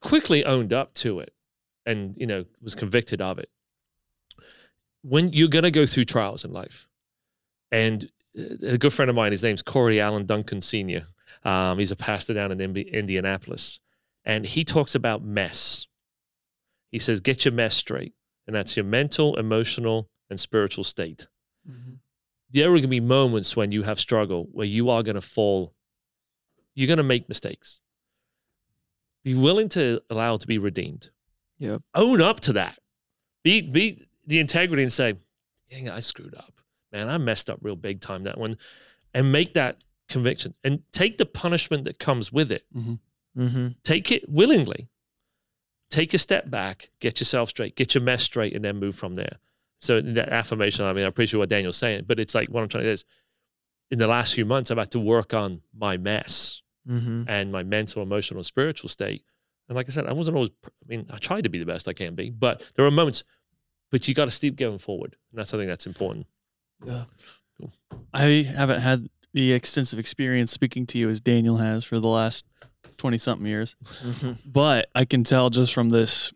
Quickly 0.00 0.44
owned 0.44 0.72
up 0.72 0.94
to 0.94 1.18
it 1.18 1.34
and, 1.84 2.16
you 2.16 2.26
know, 2.28 2.44
was 2.62 2.76
convicted 2.76 3.20
of 3.20 3.40
it. 3.40 3.50
When 5.02 5.32
you're 5.32 5.48
going 5.48 5.64
to 5.64 5.70
go 5.72 5.84
through 5.86 6.04
trials 6.04 6.44
in 6.44 6.52
life, 6.52 6.86
and 7.72 8.08
uh, 8.38 8.68
a 8.74 8.78
good 8.78 8.92
friend 8.92 9.08
of 9.08 9.16
mine, 9.16 9.32
his 9.32 9.42
name's 9.42 9.62
Corey 9.62 10.00
Allen 10.00 10.26
Duncan 10.26 10.62
Sr., 10.62 11.06
um, 11.44 11.78
he's 11.80 11.90
a 11.90 11.96
pastor 11.96 12.34
down 12.34 12.52
in 12.52 12.60
Indi- 12.60 12.88
Indianapolis, 12.92 13.80
and 14.26 14.44
he 14.44 14.64
talks 14.64 14.94
about 14.94 15.24
mess. 15.24 15.86
He 16.90 16.98
says, 16.98 17.20
get 17.20 17.46
your 17.46 17.52
mess 17.52 17.74
straight 17.74 18.12
and 18.46 18.54
that's 18.54 18.76
your 18.76 18.84
mental, 18.84 19.36
emotional, 19.36 20.10
and 20.28 20.38
spiritual 20.38 20.84
state. 20.84 21.26
There 22.50 22.66
are 22.68 22.72
going 22.72 22.82
to 22.82 22.88
be 22.88 23.00
moments 23.00 23.56
when 23.56 23.72
you 23.72 23.82
have 23.82 23.98
struggle 23.98 24.48
where 24.52 24.66
you 24.66 24.90
are 24.90 25.02
going 25.02 25.16
to 25.16 25.20
fall. 25.20 25.74
You're 26.74 26.86
going 26.86 26.98
to 26.98 27.02
make 27.02 27.28
mistakes. 27.28 27.80
Be 29.24 29.34
willing 29.34 29.68
to 29.70 30.00
allow 30.10 30.36
to 30.36 30.46
be 30.46 30.58
redeemed. 30.58 31.10
Yeah. 31.58 31.78
Own 31.94 32.20
up 32.20 32.40
to 32.40 32.52
that. 32.52 32.78
Be 33.42 33.62
be 33.62 34.06
the 34.26 34.38
integrity 34.38 34.82
and 34.82 34.92
say, 34.92 35.14
"Dang, 35.70 35.88
I 35.88 36.00
screwed 36.00 36.34
up, 36.34 36.60
man. 36.92 37.08
I 37.08 37.18
messed 37.18 37.50
up 37.50 37.58
real 37.62 37.76
big 37.76 38.00
time 38.00 38.24
that 38.24 38.38
one," 38.38 38.56
and 39.14 39.32
make 39.32 39.54
that 39.54 39.82
conviction 40.08 40.54
and 40.62 40.82
take 40.92 41.16
the 41.18 41.26
punishment 41.26 41.84
that 41.84 41.98
comes 41.98 42.32
with 42.32 42.52
it 42.52 42.64
Mm-hmm. 42.74 42.94
Take 43.82 44.10
it 44.12 44.28
willingly. 44.28 44.88
Take 45.90 46.14
a 46.14 46.18
step 46.18 46.50
back, 46.50 46.90
get 47.00 47.20
yourself 47.20 47.50
straight, 47.50 47.76
get 47.76 47.94
your 47.94 48.02
mess 48.02 48.22
straight, 48.22 48.54
and 48.54 48.64
then 48.64 48.76
move 48.78 48.96
from 48.96 49.14
there. 49.14 49.38
So 49.78 50.00
that 50.00 50.30
affirmation, 50.30 50.84
I 50.84 50.92
mean, 50.92 51.04
I 51.04 51.08
appreciate 51.08 51.38
what 51.38 51.48
Daniel's 51.48 51.76
saying, 51.76 52.04
but 52.06 52.18
it's 52.18 52.34
like 52.34 52.48
what 52.48 52.62
I'm 52.62 52.68
trying 52.68 52.84
to 52.84 52.88
do 52.88 52.92
is 52.92 53.04
in 53.90 53.98
the 53.98 54.08
last 54.08 54.34
few 54.34 54.44
months, 54.44 54.70
I've 54.70 54.78
had 54.78 54.90
to 54.92 55.00
work 55.00 55.32
on 55.34 55.62
my 55.76 55.96
mess 55.96 56.62
Mm-hmm. 56.88 57.24
and 57.26 57.50
my 57.50 57.64
mental, 57.64 58.00
emotional, 58.00 58.38
and 58.38 58.46
spiritual 58.46 58.88
state. 58.88 59.24
And 59.68 59.74
like 59.74 59.88
I 59.88 59.90
said, 59.90 60.06
I 60.06 60.12
wasn't 60.12 60.36
always, 60.36 60.50
I 60.64 60.86
mean, 60.86 61.04
I 61.12 61.16
tried 61.16 61.42
to 61.42 61.50
be 61.50 61.58
the 61.58 61.66
best 61.66 61.88
I 61.88 61.92
can 61.92 62.14
be, 62.14 62.30
but 62.30 62.62
there 62.76 62.86
are 62.86 62.90
moments, 62.92 63.24
but 63.90 64.06
you 64.06 64.14
got 64.14 64.30
to 64.30 64.40
keep 64.40 64.54
going 64.54 64.78
forward. 64.78 65.16
And 65.32 65.38
that's 65.40 65.50
something 65.50 65.66
that's 65.66 65.84
important. 65.84 66.28
Yeah. 66.84 67.06
I 68.14 68.46
haven't 68.56 68.82
had 68.82 69.08
the 69.34 69.52
extensive 69.52 69.98
experience 69.98 70.52
speaking 70.52 70.86
to 70.86 70.98
you 70.98 71.10
as 71.10 71.20
Daniel 71.20 71.56
has 71.56 71.84
for 71.84 71.98
the 71.98 72.06
last 72.06 72.46
20 72.98 73.18
something 73.18 73.46
years, 73.46 73.76
Mm-hmm. 73.84 74.32
but 74.50 74.88
I 74.94 75.04
can 75.04 75.24
tell 75.24 75.50
just 75.50 75.72
from 75.74 75.90
this 75.90 76.32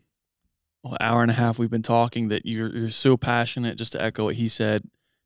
well, 0.82 0.97
hour 1.01 1.22
and 1.22 1.31
a 1.31 1.35
half 1.35 1.59
we've 1.59 1.70
been 1.70 1.82
talking 1.82 2.28
that 2.28 2.47
you're, 2.47 2.74
you're 2.74 2.90
so 2.90 3.16
passionate, 3.16 3.77
just 3.77 3.93
to 3.93 4.02
echo 4.02 4.24
what 4.24 4.36
he 4.36 4.48
said. 4.48 4.82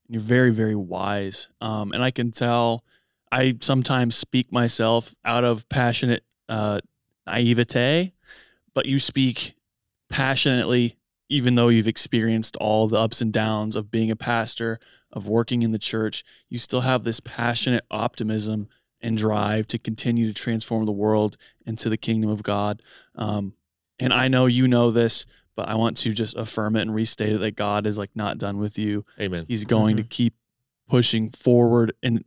You're 0.09 0.21
very, 0.21 0.51
very 0.53 0.75
wise. 0.75 1.49
Um, 1.61 1.93
and 1.93 2.03
I 2.03 2.11
can 2.11 2.31
tell 2.31 2.85
I 3.31 3.57
sometimes 3.61 4.17
speak 4.17 4.53
myself 4.53 5.15
out 5.25 5.45
of 5.45 5.69
passionate 5.69 6.25
uh, 6.49 6.81
naivete, 7.27 8.13
but 8.75 8.87
you 8.87 8.99
speak 8.99 9.55
passionately, 10.11 10.97
even 11.29 11.55
though 11.55 11.69
you've 11.69 11.87
experienced 11.89 12.57
all 12.57 12.87
the 12.89 12.99
ups 12.99 13.21
and 13.21 13.33
downs 13.33 13.77
of 13.77 13.91
being 13.91 14.11
a 14.11 14.17
pastor, 14.17 14.79
of 15.13 15.29
working 15.29 15.63
in 15.63 15.73
the 15.73 15.79
church. 15.79 16.25
You 16.49 16.59
still 16.59 16.81
have 16.83 17.05
this 17.05 17.21
passionate 17.21 17.85
optimism 17.91 18.69
and 19.05 19.17
drive 19.17 19.67
to 19.69 19.79
continue 19.79 20.27
to 20.27 20.35
transform 20.35 20.87
the 20.87 20.93
world 20.93 21.37
into 21.67 21.89
the 21.89 21.97
kingdom 21.97 22.31
of 22.31 22.43
God. 22.43 22.81
Um, 23.15 23.55
and 24.01 24.13
I 24.13 24.29
know 24.29 24.47
you 24.47 24.67
know 24.67 24.91
this, 24.91 25.27
but 25.55 25.69
I 25.69 25.75
want 25.75 25.97
to 25.99 26.13
just 26.13 26.37
affirm 26.37 26.75
it 26.75 26.83
and 26.83 26.95
restate 26.95 27.33
it 27.33 27.39
that 27.39 27.55
God 27.55 27.87
is 27.87 27.99
like 27.99 28.11
not 28.15 28.39
done 28.39 28.59
with 28.59 28.79
you. 28.79 29.05
Amen. 29.21 29.45
He's 29.47 29.65
going 29.65 29.97
to 29.99 30.03
keep 30.03 30.35
pushing 30.89 31.31
forward 31.31 31.93
and 32.03 32.25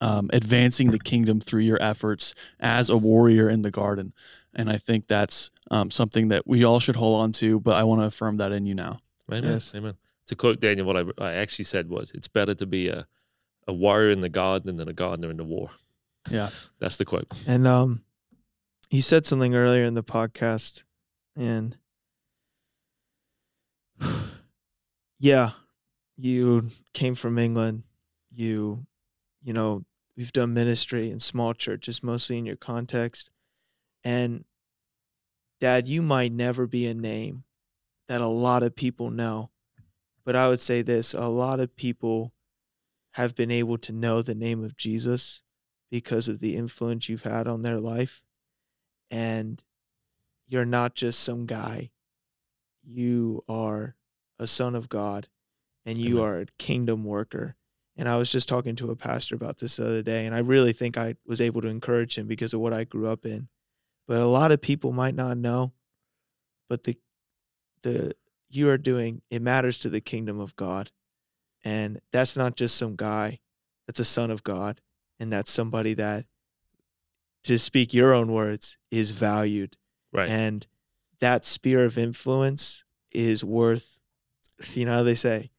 um, 0.00 0.28
advancing 0.32 0.90
the 0.90 0.98
kingdom 0.98 1.40
through 1.40 1.62
your 1.62 1.80
efforts 1.80 2.34
as 2.60 2.90
a 2.90 2.96
warrior 2.96 3.48
in 3.48 3.62
the 3.62 3.70
garden. 3.70 4.12
And 4.54 4.68
I 4.68 4.76
think 4.76 5.06
that's 5.06 5.50
um, 5.70 5.90
something 5.90 6.28
that 6.28 6.46
we 6.46 6.64
all 6.64 6.80
should 6.80 6.96
hold 6.96 7.20
on 7.20 7.32
to. 7.32 7.60
But 7.60 7.76
I 7.76 7.84
want 7.84 8.02
to 8.02 8.06
affirm 8.06 8.36
that 8.38 8.52
in 8.52 8.66
you 8.66 8.74
now. 8.74 8.98
Amen. 9.30 9.44
Yes. 9.44 9.74
Amen. 9.74 9.94
To 10.26 10.34
quote 10.34 10.60
Daniel, 10.60 10.86
what 10.86 10.96
I, 10.96 11.04
I 11.24 11.32
actually 11.34 11.64
said 11.66 11.88
was, 11.88 12.12
it's 12.12 12.28
better 12.28 12.54
to 12.54 12.66
be 12.66 12.88
a, 12.88 13.06
a 13.66 13.72
warrior 13.72 14.10
in 14.10 14.20
the 14.20 14.28
garden 14.28 14.76
than 14.76 14.88
a 14.88 14.92
gardener 14.92 15.30
in 15.30 15.36
the 15.36 15.44
war. 15.44 15.70
Yeah. 16.30 16.50
That's 16.78 16.96
the 16.96 17.04
quote. 17.04 17.32
And 17.46 17.66
um, 17.66 18.02
you 18.90 19.00
said 19.00 19.26
something 19.26 19.54
earlier 19.54 19.84
in 19.84 19.94
the 19.94 20.02
podcast, 20.02 20.84
and 21.36 21.76
yeah, 25.18 25.50
you 26.16 26.68
came 26.92 27.14
from 27.14 27.38
England. 27.38 27.82
You, 28.30 28.86
you 29.42 29.52
know, 29.52 29.84
we've 30.16 30.32
done 30.32 30.54
ministry 30.54 31.10
in 31.10 31.20
small 31.20 31.54
churches, 31.54 32.02
mostly 32.02 32.38
in 32.38 32.46
your 32.46 32.56
context, 32.56 33.30
and 34.04 34.44
Dad, 35.58 35.86
you 35.86 36.02
might 36.02 36.32
never 36.32 36.66
be 36.66 36.86
a 36.86 36.94
name 36.94 37.44
that 38.08 38.20
a 38.20 38.26
lot 38.26 38.62
of 38.62 38.76
people 38.76 39.10
know. 39.10 39.50
But 40.24 40.36
I 40.36 40.48
would 40.48 40.60
say 40.60 40.82
this 40.82 41.14
a 41.14 41.28
lot 41.28 41.60
of 41.60 41.76
people 41.76 42.32
have 43.14 43.34
been 43.34 43.50
able 43.50 43.78
to 43.78 43.92
know 43.92 44.20
the 44.20 44.34
name 44.34 44.62
of 44.62 44.76
Jesus 44.76 45.42
because 45.90 46.28
of 46.28 46.40
the 46.40 46.56
influence 46.56 47.08
you've 47.08 47.22
had 47.22 47.46
on 47.46 47.62
their 47.62 47.78
life. 47.78 48.22
And 49.10 49.62
you're 50.46 50.64
not 50.64 50.94
just 50.94 51.20
some 51.20 51.46
guy, 51.46 51.90
you 52.82 53.42
are 53.48 53.96
a 54.38 54.46
son 54.46 54.74
of 54.74 54.88
God 54.88 55.28
and 55.84 55.98
you 55.98 56.18
Amen. 56.18 56.24
are 56.24 56.40
a 56.40 56.46
kingdom 56.58 57.04
worker. 57.04 57.56
And 57.96 58.08
I 58.08 58.16
was 58.16 58.30
just 58.30 58.48
talking 58.48 58.76
to 58.76 58.90
a 58.90 58.96
pastor 58.96 59.34
about 59.34 59.58
this 59.58 59.76
the 59.76 59.86
other 59.86 60.02
day, 60.02 60.26
and 60.26 60.34
I 60.34 60.40
really 60.40 60.74
think 60.74 60.98
I 60.98 61.14
was 61.24 61.40
able 61.40 61.62
to 61.62 61.68
encourage 61.68 62.18
him 62.18 62.26
because 62.26 62.52
of 62.52 62.60
what 62.60 62.74
I 62.74 62.84
grew 62.84 63.06
up 63.06 63.24
in. 63.24 63.48
But 64.06 64.20
a 64.20 64.26
lot 64.26 64.52
of 64.52 64.60
people 64.60 64.92
might 64.92 65.14
not 65.14 65.38
know, 65.38 65.72
but 66.68 66.84
the 66.84 66.98
the 67.82 68.14
you 68.50 68.68
are 68.68 68.78
doing 68.78 69.22
it 69.30 69.40
matters 69.40 69.78
to 69.80 69.88
the 69.88 70.00
kingdom 70.00 70.40
of 70.40 70.54
God. 70.56 70.90
And 71.64 72.00
that's 72.12 72.36
not 72.36 72.54
just 72.54 72.76
some 72.76 72.96
guy, 72.96 73.40
that's 73.86 74.00
a 74.00 74.04
son 74.04 74.30
of 74.30 74.42
God. 74.42 74.80
And 75.18 75.32
that's 75.32 75.50
somebody 75.50 75.94
that, 75.94 76.26
to 77.44 77.58
speak 77.58 77.94
your 77.94 78.12
own 78.12 78.32
words, 78.32 78.78
is 78.90 79.12
valued. 79.12 79.76
Right. 80.12 80.28
And 80.28 80.66
that 81.20 81.44
sphere 81.44 81.84
of 81.84 81.96
influence 81.96 82.84
is 83.12 83.44
worth, 83.44 84.00
you 84.74 84.84
know 84.84 84.94
how 84.94 85.02
they 85.02 85.14
say, 85.14 85.50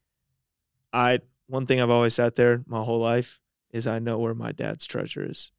I, 0.93 1.19
one 1.47 1.65
thing 1.65 1.81
I've 1.81 1.89
always 1.89 2.13
sat 2.13 2.35
there 2.35 2.63
my 2.67 2.83
whole 2.83 2.99
life 2.99 3.39
is 3.71 3.87
I 3.87 3.99
know 3.99 4.17
where 4.17 4.33
my 4.33 4.51
dad's 4.51 4.85
treasure 4.85 5.25
is. 5.29 5.51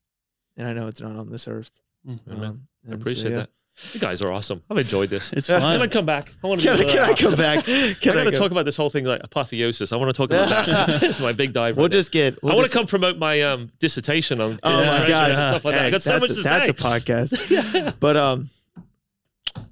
And 0.57 0.67
I 0.67 0.73
know 0.73 0.89
it's 0.89 1.01
not 1.01 1.17
on 1.17 1.31
this 1.31 1.47
earth. 1.49 1.81
Mhm. 2.07 2.33
Um, 2.33 2.69
I 2.87 2.91
and 2.91 2.91
so, 2.91 2.95
appreciate 2.95 3.31
yeah. 3.31 3.37
that. 3.39 3.51
You 3.95 4.01
guys 4.01 4.21
are 4.23 4.33
awesome. 4.33 4.63
I've 4.71 4.79
enjoyed 4.79 5.09
this. 5.09 5.33
It's 5.39 5.49
Yeah. 5.49 5.61
fun. 5.61 5.75
Can 5.75 5.83
I 5.83 5.87
come 5.87 6.05
back? 6.07 6.33
I 6.43 6.47
want 6.49 6.61
to. 6.61 6.77
Can, 6.77 6.85
I- 6.87 6.89
can 6.91 6.99
I 7.05 7.15
come 7.15 7.35
back? 7.37 7.65
Can 8.01 8.13
I 8.13 8.15
got 8.15 8.25
to 8.25 8.31
go? 8.33 8.39
talk 8.39 8.51
about 8.51 8.65
this 8.65 8.77
whole 8.77 8.91
thing 8.91 9.05
like 9.05 9.21
apotheosis. 9.23 9.93
I 9.93 9.97
want 9.97 10.09
to 10.15 10.17
talk 10.17 10.31
about 10.31 10.49
that. 10.67 11.01
this 11.01 11.21
my 11.21 11.33
big 11.33 11.53
dive. 11.53 11.77
We'll 11.77 11.87
right 11.87 11.93
now. 11.93 11.99
just 11.99 12.11
get. 12.13 12.43
We'll 12.43 12.53
I 12.53 12.55
want 12.57 12.65
just- 12.67 12.73
to 12.73 12.79
come 12.81 12.87
promote 12.89 13.19
my 13.19 13.41
um, 13.43 13.71
dissertation 13.79 14.41
on 14.41 14.59
Oh 14.63 14.71
my 14.71 14.81
resurrection 14.81 15.09
gosh, 15.11 15.35
stuff 15.35 15.65
like 15.65 15.75
that. 15.77 15.85
I 15.87 15.91
got 15.91 16.03
so 16.03 16.11
that's 16.19 16.21
much 16.23 16.31
a, 16.31 16.35
to 16.35 16.43
that's 16.43 16.67
say. 16.67 16.71
a 16.71 16.75
podcast. 16.75 18.01
But 18.01 18.17
um, 18.17 18.49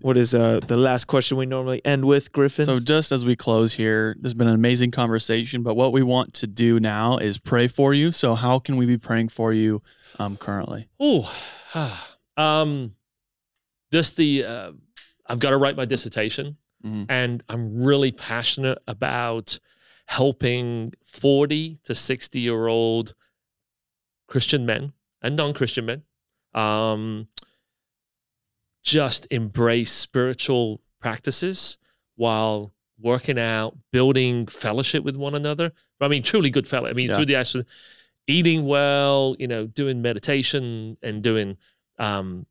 what 0.01 0.17
is 0.17 0.35
uh 0.35 0.61
the 0.67 0.77
last 0.77 1.07
question 1.07 1.37
we 1.37 1.47
normally 1.47 1.85
end 1.85 2.05
with, 2.05 2.31
Griffin? 2.33 2.65
So 2.65 2.79
just 2.79 3.11
as 3.13 3.27
we 3.27 3.35
close 3.35 3.75
here, 3.75 4.15
there's 4.21 4.35
been 4.35 4.49
an 4.49 4.55
amazing 4.55 4.93
conversation, 4.93 5.63
but 5.63 5.75
what 5.75 5.93
we 5.93 6.03
want 6.03 6.33
to 6.35 6.47
do 6.47 6.79
now 6.79 7.19
is 7.19 7.39
pray 7.39 7.67
for 7.67 7.93
you. 7.93 8.13
So 8.13 8.35
how 8.37 8.61
can 8.61 8.77
we 8.77 8.87
be 8.87 8.99
praying 8.99 9.29
for 9.31 9.53
you 9.53 9.83
um, 10.21 10.37
currently? 10.37 10.89
Ooh, 11.03 11.23
um, 12.37 12.95
just 13.97 14.17
the 14.19 14.45
uh, 14.45 14.73
I've 15.27 15.39
got 15.41 15.51
to 15.51 15.57
write 15.57 15.77
my 15.77 15.87
dissertation, 15.87 16.59
Mhm. 16.85 17.07
and 17.09 17.43
I'm 17.49 17.83
really 17.83 18.13
passionate 18.13 18.79
about 18.87 19.59
helping 20.09 20.93
40 21.05 21.79
to 21.85 21.95
60 21.95 22.39
year 22.39 22.67
old 22.67 23.15
Christian 24.29 24.67
men 24.67 24.93
and 25.23 25.35
non 25.37 25.55
Christian 25.55 25.87
men 25.87 26.03
um, 26.55 27.29
just 28.83 29.27
embrace 29.31 29.91
spiritual 29.93 30.81
practices 31.01 31.79
while 32.17 32.73
working 32.99 33.39
out, 33.39 33.77
building 33.93 34.47
fellowship 34.47 35.03
with 35.05 35.17
one 35.17 35.35
another. 35.35 35.73
I 36.01 36.09
mean, 36.09 36.23
truly 36.23 36.51
good 36.51 36.69
fellow. 36.69 36.89
I 36.89 36.93
mean, 36.93 37.09
Yeah. 37.09 37.17
through 37.17 37.27
the 37.27 37.37
actual 37.37 37.65
eating 38.27 38.65
well, 38.67 39.37
you 39.39 39.47
know, 39.49 39.67
doing 39.67 40.03
meditation 40.03 40.97
and 41.03 41.23
doing 41.23 41.57
um, 41.99 42.47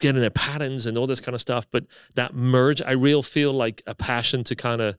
getting 0.00 0.20
their 0.20 0.30
patterns 0.30 0.86
and 0.86 0.98
all 0.98 1.06
this 1.06 1.20
kind 1.20 1.34
of 1.34 1.40
stuff. 1.40 1.66
But 1.70 1.86
that 2.14 2.34
merge, 2.34 2.82
I 2.82 2.92
real 2.92 3.22
feel 3.22 3.52
like 3.52 3.82
a 3.86 3.94
passion 3.94 4.44
to 4.44 4.54
kind 4.54 4.80
of, 4.80 4.96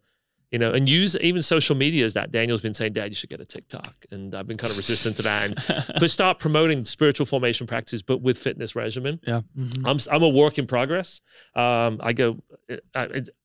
you 0.52 0.60
know, 0.60 0.72
and 0.72 0.88
use 0.88 1.18
even 1.18 1.42
social 1.42 1.76
media 1.76 2.06
as 2.06 2.14
that. 2.14 2.32
Daniel's 2.32 2.62
been 2.62 2.74
saying, 2.74 2.94
Dad, 2.94 3.10
you 3.10 3.16
should 3.16 3.30
get 3.30 3.42
a 3.42 3.46
TikTok. 3.46 4.06
And 4.12 4.34
I've 4.34 4.48
been 4.48 4.56
kind 4.58 4.72
of 4.72 4.78
resistant 4.78 5.18
to 5.18 5.22
that. 5.24 5.46
And 5.46 5.94
but 6.00 6.10
start 6.10 6.40
promoting 6.40 6.86
spiritual 6.86 7.26
formation 7.26 7.68
practices, 7.68 8.02
but 8.04 8.22
with 8.22 8.38
fitness 8.38 8.76
regimen. 8.76 9.20
Mhm. 9.58 9.82
I'm 9.86 9.98
I'm 10.16 10.24
a 10.24 10.30
work 10.30 10.58
in 10.58 10.66
progress. 10.68 11.22
Um, 11.56 12.00
I 12.02 12.14
go 12.14 12.38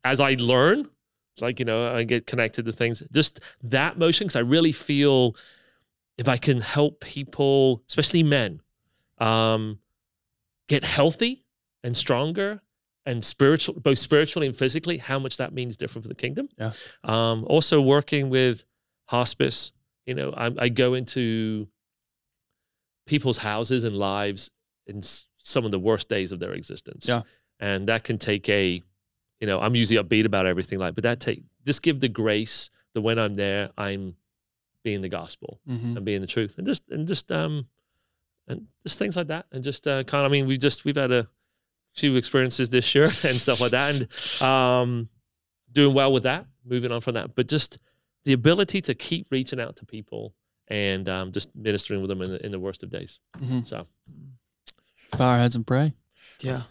as 0.05 0.20
I 0.20 0.35
learn, 0.39 0.89
like 1.40 1.59
you 1.59 1.64
know, 1.64 1.93
I 1.94 2.05
get 2.05 2.27
connected 2.27 2.66
to 2.66 2.72
things. 2.72 3.02
Just 3.12 3.40
that 3.64 3.98
motion, 3.98 4.27
because 4.27 4.36
I 4.36 4.40
really 4.40 4.72
feel 4.72 5.35
if 6.16 6.28
I 6.28 6.36
can 6.36 6.60
help 6.60 7.01
people, 7.01 7.82
especially 7.89 8.22
men, 8.22 8.60
um, 9.18 9.78
get 10.71 10.85
healthy 10.85 11.45
and 11.85 11.97
stronger 11.97 12.63
and 13.05 13.25
spiritual, 13.25 13.75
both 13.81 13.99
spiritually 13.99 14.47
and 14.47 14.57
physically, 14.57 14.99
how 14.99 15.19
much 15.19 15.37
that 15.39 15.53
means 15.53 15.77
different 15.77 16.05
for 16.05 16.09
the 16.09 16.15
kingdom. 16.15 16.49
Yeah. 16.59 16.71
Um, 17.03 17.45
also 17.49 17.81
working 17.81 18.31
with 18.31 18.65
hospice. 19.09 19.73
You 20.07 20.15
know, 20.15 20.33
I, 20.37 20.51
I 20.59 20.69
go 20.69 20.95
into 20.95 21.67
people's 23.07 23.39
houses 23.39 23.85
and 23.85 23.97
lives 23.97 24.51
in 24.87 25.03
some 25.39 25.65
of 25.65 25.71
the 25.71 25.79
worst 25.79 26.09
days 26.09 26.33
of 26.33 26.41
their 26.41 26.53
existence. 26.53 27.09
Yeah. 27.09 27.23
And 27.59 27.89
that 27.89 28.05
can 28.05 28.19
take 28.19 28.49
a, 28.49 28.81
you 29.41 29.47
know, 29.47 29.61
I'm 29.61 29.75
usually 29.75 30.03
upbeat 30.03 30.25
about 30.25 30.47
everything 30.47 30.79
like, 30.79 30.95
but 30.95 31.05
that 31.05 31.21
take 31.21 31.43
just 31.67 31.83
give 31.83 32.01
the 32.01 32.09
grace 32.09 32.71
that 32.95 33.01
when 33.03 33.19
I'm 33.19 33.35
there, 33.35 33.71
I'm 33.77 34.15
being 34.85 35.01
the 35.03 35.09
gospel 35.09 35.61
Mhm. 35.69 35.97
and 35.97 36.05
being 36.05 36.21
the 36.23 36.27
truth 36.27 36.57
and 36.59 36.67
just 36.67 36.85
and 36.91 37.07
just 37.07 37.31
um 37.33 37.67
and 38.51 38.66
just 38.86 38.98
things 38.98 39.16
like 39.16 39.28
that 39.28 39.47
and 39.52 39.62
just 39.64 39.86
uh, 39.86 40.02
kind 40.05 40.24
of 40.27 40.31
I 40.31 40.32
mean 40.32 40.47
we 40.47 40.56
just 40.59 40.85
we've 40.85 40.97
had 40.97 41.12
a 41.12 41.27
few 41.93 42.16
experiences 42.16 42.68
this 42.70 42.94
year 42.94 43.05
and 43.05 43.12
stuff 43.12 43.60
like 43.60 43.70
that 43.72 43.94
and 43.94 44.43
um 44.48 45.09
doing 45.72 45.94
well 45.94 46.12
with 46.12 46.24
that 46.24 46.47
moving 46.64 46.93
on 46.93 47.01
from 47.01 47.14
that 47.14 47.35
but 47.35 47.48
just 47.48 47.78
the 48.24 48.32
ability 48.32 48.81
to 48.82 48.94
keep 48.94 49.27
reaching 49.31 49.60
out 49.60 49.77
to 49.77 49.86
people 49.86 50.35
and 50.68 51.09
um, 51.09 51.32
just 51.32 51.55
ministering 51.56 52.01
with 52.01 52.09
them 52.10 52.22
in 52.22 52.31
the, 52.31 52.44
in 52.47 52.52
the 52.52 52.59
worst 52.60 52.82
of 52.82 52.90
days 52.90 53.20
Mhm. 53.40 53.66
so 53.66 53.86
Bow 55.18 55.31
our 55.31 55.39
heads 55.39 55.56
and 55.56 55.66
pray. 55.66 55.93
Yeah. 56.40 56.62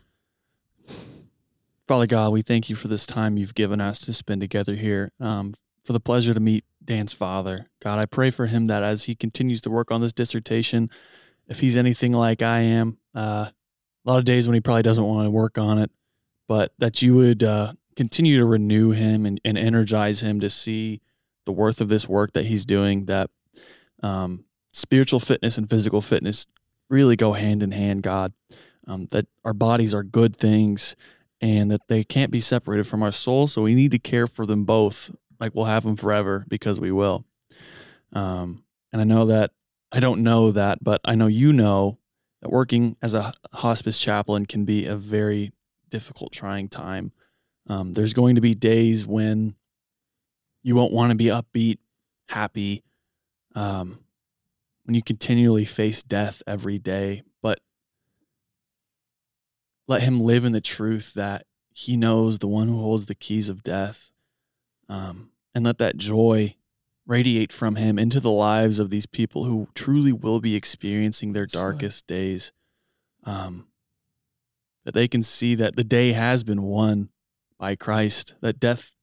Father 1.88 2.06
God, 2.08 2.32
we 2.32 2.42
thank 2.42 2.70
you 2.70 2.76
for 2.76 2.88
this 2.88 3.06
time 3.06 3.36
you've 3.38 3.56
given 3.56 3.82
us 3.82 4.00
to 4.02 4.14
spend 4.14 4.42
together 4.42 4.76
here. 4.76 5.12
Um, 5.20 5.54
for 5.84 5.94
the 5.94 6.00
pleasure 6.00 6.34
to 6.34 6.40
meet 6.40 6.64
Dan's 6.84 7.14
father. 7.14 7.66
God, 7.84 7.98
I 8.00 8.06
pray 8.06 8.30
for 8.30 8.46
him 8.46 8.68
that 8.68 8.84
as 8.84 9.06
he 9.06 9.16
continues 9.16 9.60
to 9.62 9.70
work 9.72 9.92
on 9.92 10.02
this 10.02 10.14
dissertation, 10.14 10.90
if 11.50 11.60
he's 11.60 11.76
anything 11.76 12.14
like 12.14 12.42
I 12.42 12.60
am, 12.60 12.98
uh, 13.16 13.48
a 13.50 14.10
lot 14.10 14.20
of 14.20 14.26
days 14.26 14.48
when 14.48 14.54
he 14.54 14.62
probably 14.62 14.84
doesn't 14.84 15.04
want 15.04 15.26
to 15.26 15.32
work 15.32 15.58
on 15.58 15.80
it, 15.80 15.92
but 16.48 16.74
that 16.78 17.02
you 17.02 17.16
would 17.16 17.44
uh, 17.44 17.74
continue 17.96 18.38
to 18.38 18.46
renew 18.46 18.92
him 18.92 19.26
and, 19.26 19.42
and 19.44 19.58
energize 19.58 20.22
him 20.22 20.40
to 20.40 20.50
see 20.50 21.02
the 21.46 21.52
worth 21.52 21.82
of 21.82 21.90
this 21.90 22.08
work 22.08 22.34
that 22.34 22.46
he's 22.46 22.66
doing, 22.66 23.06
that 23.06 23.30
um, 24.02 24.46
spiritual 24.72 25.20
fitness 25.20 25.58
and 25.58 25.70
physical 25.70 26.02
fitness 26.02 26.48
really 26.90 27.16
go 27.16 27.34
hand 27.34 27.62
in 27.62 27.72
hand, 27.72 28.04
God. 28.04 28.34
Um, 28.88 29.08
that 29.12 29.28
our 29.46 29.54
bodies 29.54 29.94
are 29.94 30.02
good 30.02 30.36
things 30.36 30.96
and 31.42 31.70
that 31.70 31.88
they 31.88 32.04
can't 32.04 32.32
be 32.32 32.40
separated 32.40 32.88
from 32.88 33.04
our 33.04 33.12
soul. 33.12 33.48
So 33.48 33.62
we 33.62 33.76
need 33.76 33.92
to 33.92 34.00
care 34.00 34.26
for 34.26 34.46
them 34.48 34.66
both, 34.66 35.16
like 35.40 35.54
we'll 35.54 35.66
have 35.66 35.84
them 35.84 35.96
forever 35.96 36.46
because 36.48 36.80
we 36.80 36.92
will. 36.92 37.26
Um, 38.14 38.64
and 38.92 39.00
I 39.00 39.06
know 39.06 39.26
that 39.26 39.52
I 39.92 40.00
don't 40.00 40.22
know 40.22 40.52
that, 40.52 40.84
but 40.84 41.02
I 41.04 41.16
know 41.16 41.28
you 41.28 41.52
know 41.52 41.98
that 42.42 42.50
working 42.50 42.96
as 43.02 43.14
a 43.14 43.34
hospice 43.54 44.00
chaplain 44.00 44.46
can 44.46 44.66
be 44.66 44.86
a 44.86 44.96
very 44.96 45.52
difficult, 45.90 46.32
trying 46.32 46.70
time. 46.70 47.12
Um, 47.68 47.94
there's 47.94 48.14
going 48.14 48.36
to 48.36 48.42
be 48.42 48.54
days 48.54 49.06
when 49.06 49.56
you 50.64 50.76
won't 50.76 50.94
want 50.94 51.12
to 51.12 51.18
be 51.18 51.26
upbeat, 51.26 51.80
happy, 52.30 52.84
um, 53.56 54.00
when 54.86 54.96
you 54.96 55.02
continually 55.02 55.66
face 55.66 56.04
death 56.04 56.42
every 56.48 56.78
day, 56.80 57.24
but 57.42 57.60
let 59.88 60.04
him 60.04 60.22
live 60.22 60.46
in 60.46 60.52
the 60.52 60.62
truth 60.62 61.14
that 61.16 61.46
he 61.74 61.96
knows 61.96 62.40
the 62.40 62.48
one 62.48 62.68
who 62.68 62.80
holds 62.80 63.06
the 63.06 63.16
keys 63.16 63.50
of 63.50 63.64
death 63.64 64.12
um, 64.88 65.32
and 65.56 65.66
let 65.66 65.78
that 65.78 65.98
joy 65.98 66.56
radiate 67.10 67.52
from 67.52 67.76
him 67.76 67.98
into 67.98 68.20
the 68.20 68.32
lives 68.32 68.78
of 68.80 68.90
these 68.90 69.06
people 69.06 69.46
who 69.46 69.68
truly 69.74 70.14
will 70.14 70.40
be 70.40 70.56
experiencing 70.56 71.34
their 71.34 71.48
darkest 71.48 72.06
days 72.06 72.52
um, 73.24 73.68
that 74.86 74.94
they 74.94 75.08
can 75.08 75.22
see 75.22 75.56
that 75.56 75.76
the 75.76 75.84
day 75.84 76.12
has 76.12 76.44
been 76.44 76.62
won 76.62 77.10
by 77.58 77.76
christ 77.76 78.36
that 78.42 78.60
death 78.60 78.96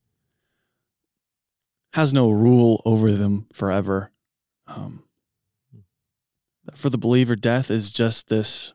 has 1.94 2.14
no 2.14 2.30
rule 2.30 2.80
over 2.84 3.10
them 3.10 3.46
forever 3.52 4.12
um, 4.68 5.02
for 6.74 6.90
the 6.90 6.98
believer 6.98 7.34
death 7.34 7.70
is 7.70 7.90
just 7.90 8.28
this 8.28 8.72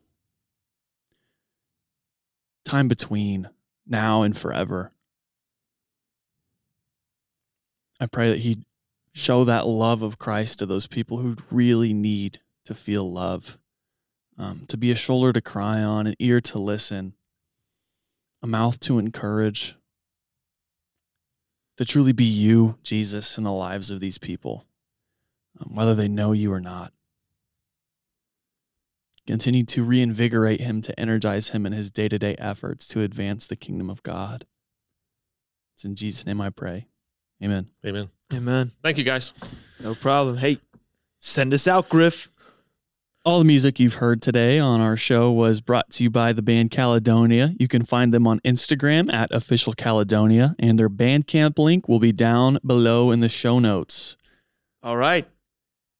time 2.63 2.87
between 2.87 3.49
now 3.87 4.21
and 4.21 4.37
forever. 4.37 4.91
I 7.99 8.07
pray 8.07 8.29
that 8.29 8.39
He 8.39 8.65
show 9.13 9.43
that 9.43 9.67
love 9.67 10.01
of 10.01 10.17
Christ 10.17 10.59
to 10.59 10.65
those 10.65 10.87
people 10.87 11.17
who 11.17 11.35
really 11.49 11.93
need 11.93 12.39
to 12.65 12.73
feel 12.73 13.11
love, 13.11 13.57
um, 14.37 14.65
to 14.67 14.77
be 14.77 14.91
a 14.91 14.95
shoulder 14.95 15.33
to 15.33 15.41
cry 15.41 15.81
on, 15.83 16.07
an 16.07 16.15
ear 16.19 16.39
to 16.41 16.59
listen. 16.59 17.13
a 18.41 18.47
mouth 18.47 18.79
to 18.81 18.97
encourage, 18.97 19.75
to 21.77 21.85
truly 21.85 22.11
be 22.11 22.23
you, 22.23 22.77
Jesus, 22.83 23.37
in 23.37 23.43
the 23.43 23.51
lives 23.51 23.91
of 23.91 23.99
these 23.99 24.17
people, 24.17 24.65
um, 25.59 25.75
whether 25.75 25.93
they 25.93 26.07
know 26.07 26.31
you 26.31 26.51
or 26.51 26.59
not. 26.59 26.91
Continue 29.27 29.63
to 29.65 29.83
reinvigorate 29.83 30.61
him, 30.61 30.81
to 30.81 30.99
energize 30.99 31.49
him 31.49 31.65
in 31.65 31.73
his 31.73 31.91
day 31.91 32.09
to 32.09 32.17
day 32.17 32.35
efforts 32.39 32.87
to 32.87 33.01
advance 33.01 33.45
the 33.45 33.55
kingdom 33.55 33.89
of 33.89 34.01
God. 34.01 34.45
It's 35.75 35.85
in 35.85 35.95
Jesus' 35.95 36.25
name 36.25 36.41
I 36.41 36.49
pray. 36.49 36.87
Amen. 37.43 37.65
Amen. 37.85 38.09
Amen. 38.33 38.71
Thank 38.83 38.97
you, 38.97 39.03
guys. 39.03 39.33
No 39.81 39.95
problem. 39.95 40.37
Hey, 40.37 40.57
send 41.19 41.53
us 41.53 41.67
out, 41.67 41.89
Griff. 41.89 42.29
All 43.23 43.37
the 43.39 43.45
music 43.45 43.79
you've 43.79 43.95
heard 43.95 44.19
today 44.21 44.57
on 44.57 44.81
our 44.81 44.97
show 44.97 45.31
was 45.31 45.61
brought 45.61 45.91
to 45.91 46.03
you 46.03 46.09
by 46.09 46.33
the 46.33 46.41
band 46.41 46.71
Caledonia. 46.71 47.53
You 47.59 47.67
can 47.67 47.83
find 47.83 48.11
them 48.13 48.25
on 48.25 48.39
Instagram 48.39 49.13
at 49.13 49.31
official 49.31 49.73
Caledonia, 49.73 50.55
and 50.57 50.79
their 50.79 50.89
Bandcamp 50.89 51.59
link 51.59 51.87
will 51.87 51.99
be 51.99 52.11
down 52.11 52.57
below 52.65 53.11
in 53.11 53.19
the 53.19 53.29
show 53.29 53.59
notes. 53.59 54.17
All 54.81 54.97
right. 54.97 55.27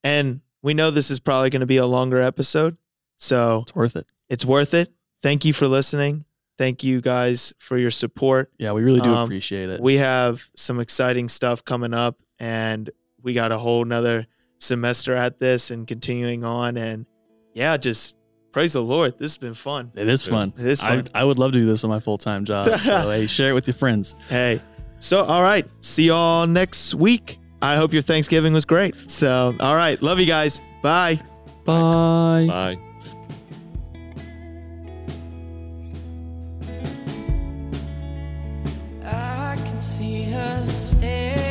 And 0.02 0.40
we 0.62 0.74
know 0.74 0.90
this 0.90 1.10
is 1.12 1.20
probably 1.20 1.50
going 1.50 1.60
to 1.60 1.66
be 1.66 1.76
a 1.76 1.86
longer 1.86 2.20
episode. 2.20 2.76
So 3.18 3.60
It's 3.62 3.74
worth 3.74 3.94
it. 3.96 4.06
it's 4.28 4.44
worth 4.44 4.74
it. 4.74 4.92
Thank 5.22 5.44
you 5.44 5.52
for 5.52 5.68
listening. 5.68 6.24
Thank 6.58 6.84
you 6.84 7.00
guys 7.00 7.52
for 7.58 7.78
your 7.78 7.90
support. 7.90 8.50
Yeah, 8.58 8.72
we 8.72 8.82
really 8.82 9.00
do 9.00 9.10
Um, 9.10 9.24
appreciate 9.24 9.68
it. 9.68 9.80
We 9.80 9.96
have 9.96 10.44
some 10.56 10.80
exciting 10.80 11.28
stuff 11.28 11.64
coming 11.64 11.94
up, 11.94 12.22
and 12.38 12.90
we 13.22 13.32
got 13.32 13.52
a 13.52 13.58
whole 13.58 13.84
nother 13.84 14.26
semester 14.58 15.14
at 15.14 15.38
this 15.38 15.70
and 15.70 15.86
continuing 15.86 16.44
on. 16.44 16.76
And 16.76 17.06
yeah, 17.54 17.76
just 17.76 18.16
praise 18.52 18.74
the 18.74 18.82
Lord. 18.82 19.18
This 19.18 19.32
has 19.32 19.38
been 19.38 19.54
fun. 19.54 19.90
it 19.96 20.08
is 20.08 20.26
fun. 20.26 20.52
It 20.58 20.66
is 20.66 20.82
I, 20.82 20.88
fun. 20.88 21.04
I 21.14 21.24
would 21.24 21.38
love 21.38 21.52
to 21.52 21.58
do 21.58 21.66
this 21.66 21.84
on 21.84 21.90
my 21.90 22.00
full 22.00 22.18
time 22.18 22.44
job. 22.44 22.62
so 22.62 22.76
hey, 23.10 23.26
share 23.26 23.50
it 23.50 23.54
with 23.54 23.66
your 23.66 23.74
friends. 23.74 24.14
Hey, 24.28 24.60
so 24.98 25.24
all 25.24 25.42
right. 25.42 25.66
See 25.80 26.06
y'all 26.06 26.46
next 26.46 26.94
week. 26.94 27.38
I 27.60 27.76
hope 27.76 27.92
your 27.92 28.02
Thanksgiving 28.02 28.52
was 28.52 28.64
great. 28.64 29.08
So, 29.08 29.54
all 29.60 29.76
right. 29.76 30.00
Love 30.02 30.18
you 30.18 30.26
guys. 30.26 30.60
Bye. 30.82 31.20
Bye. 31.64 32.46
Bye. 32.48 32.91
See 40.72 41.41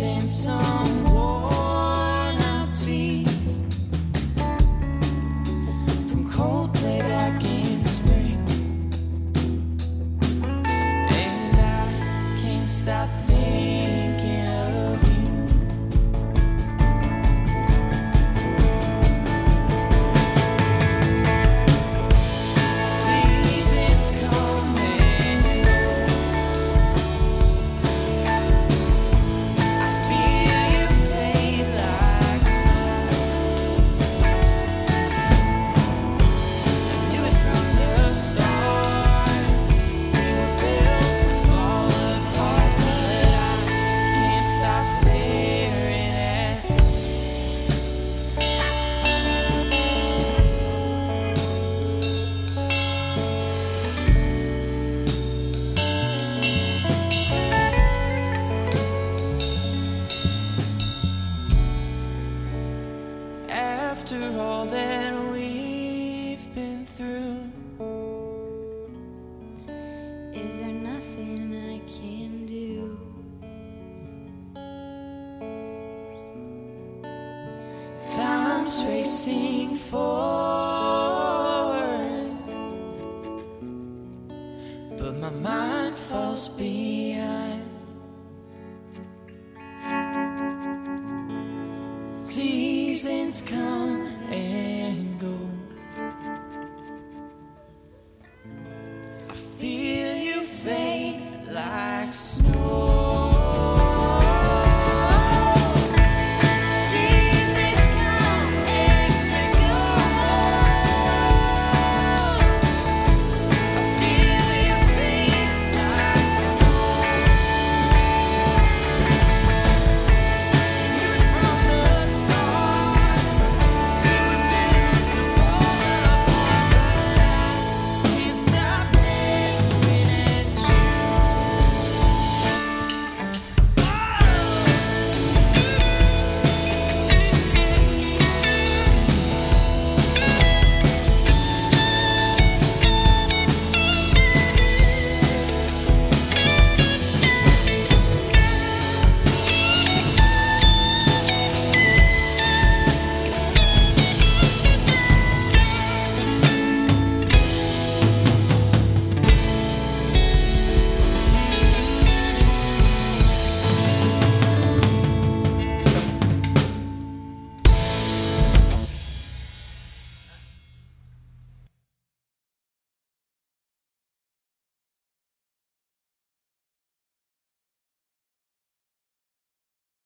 and 0.00 0.30
some 0.30 1.04
worn 1.04 2.36
out 2.42 2.68
tees 2.74 3.25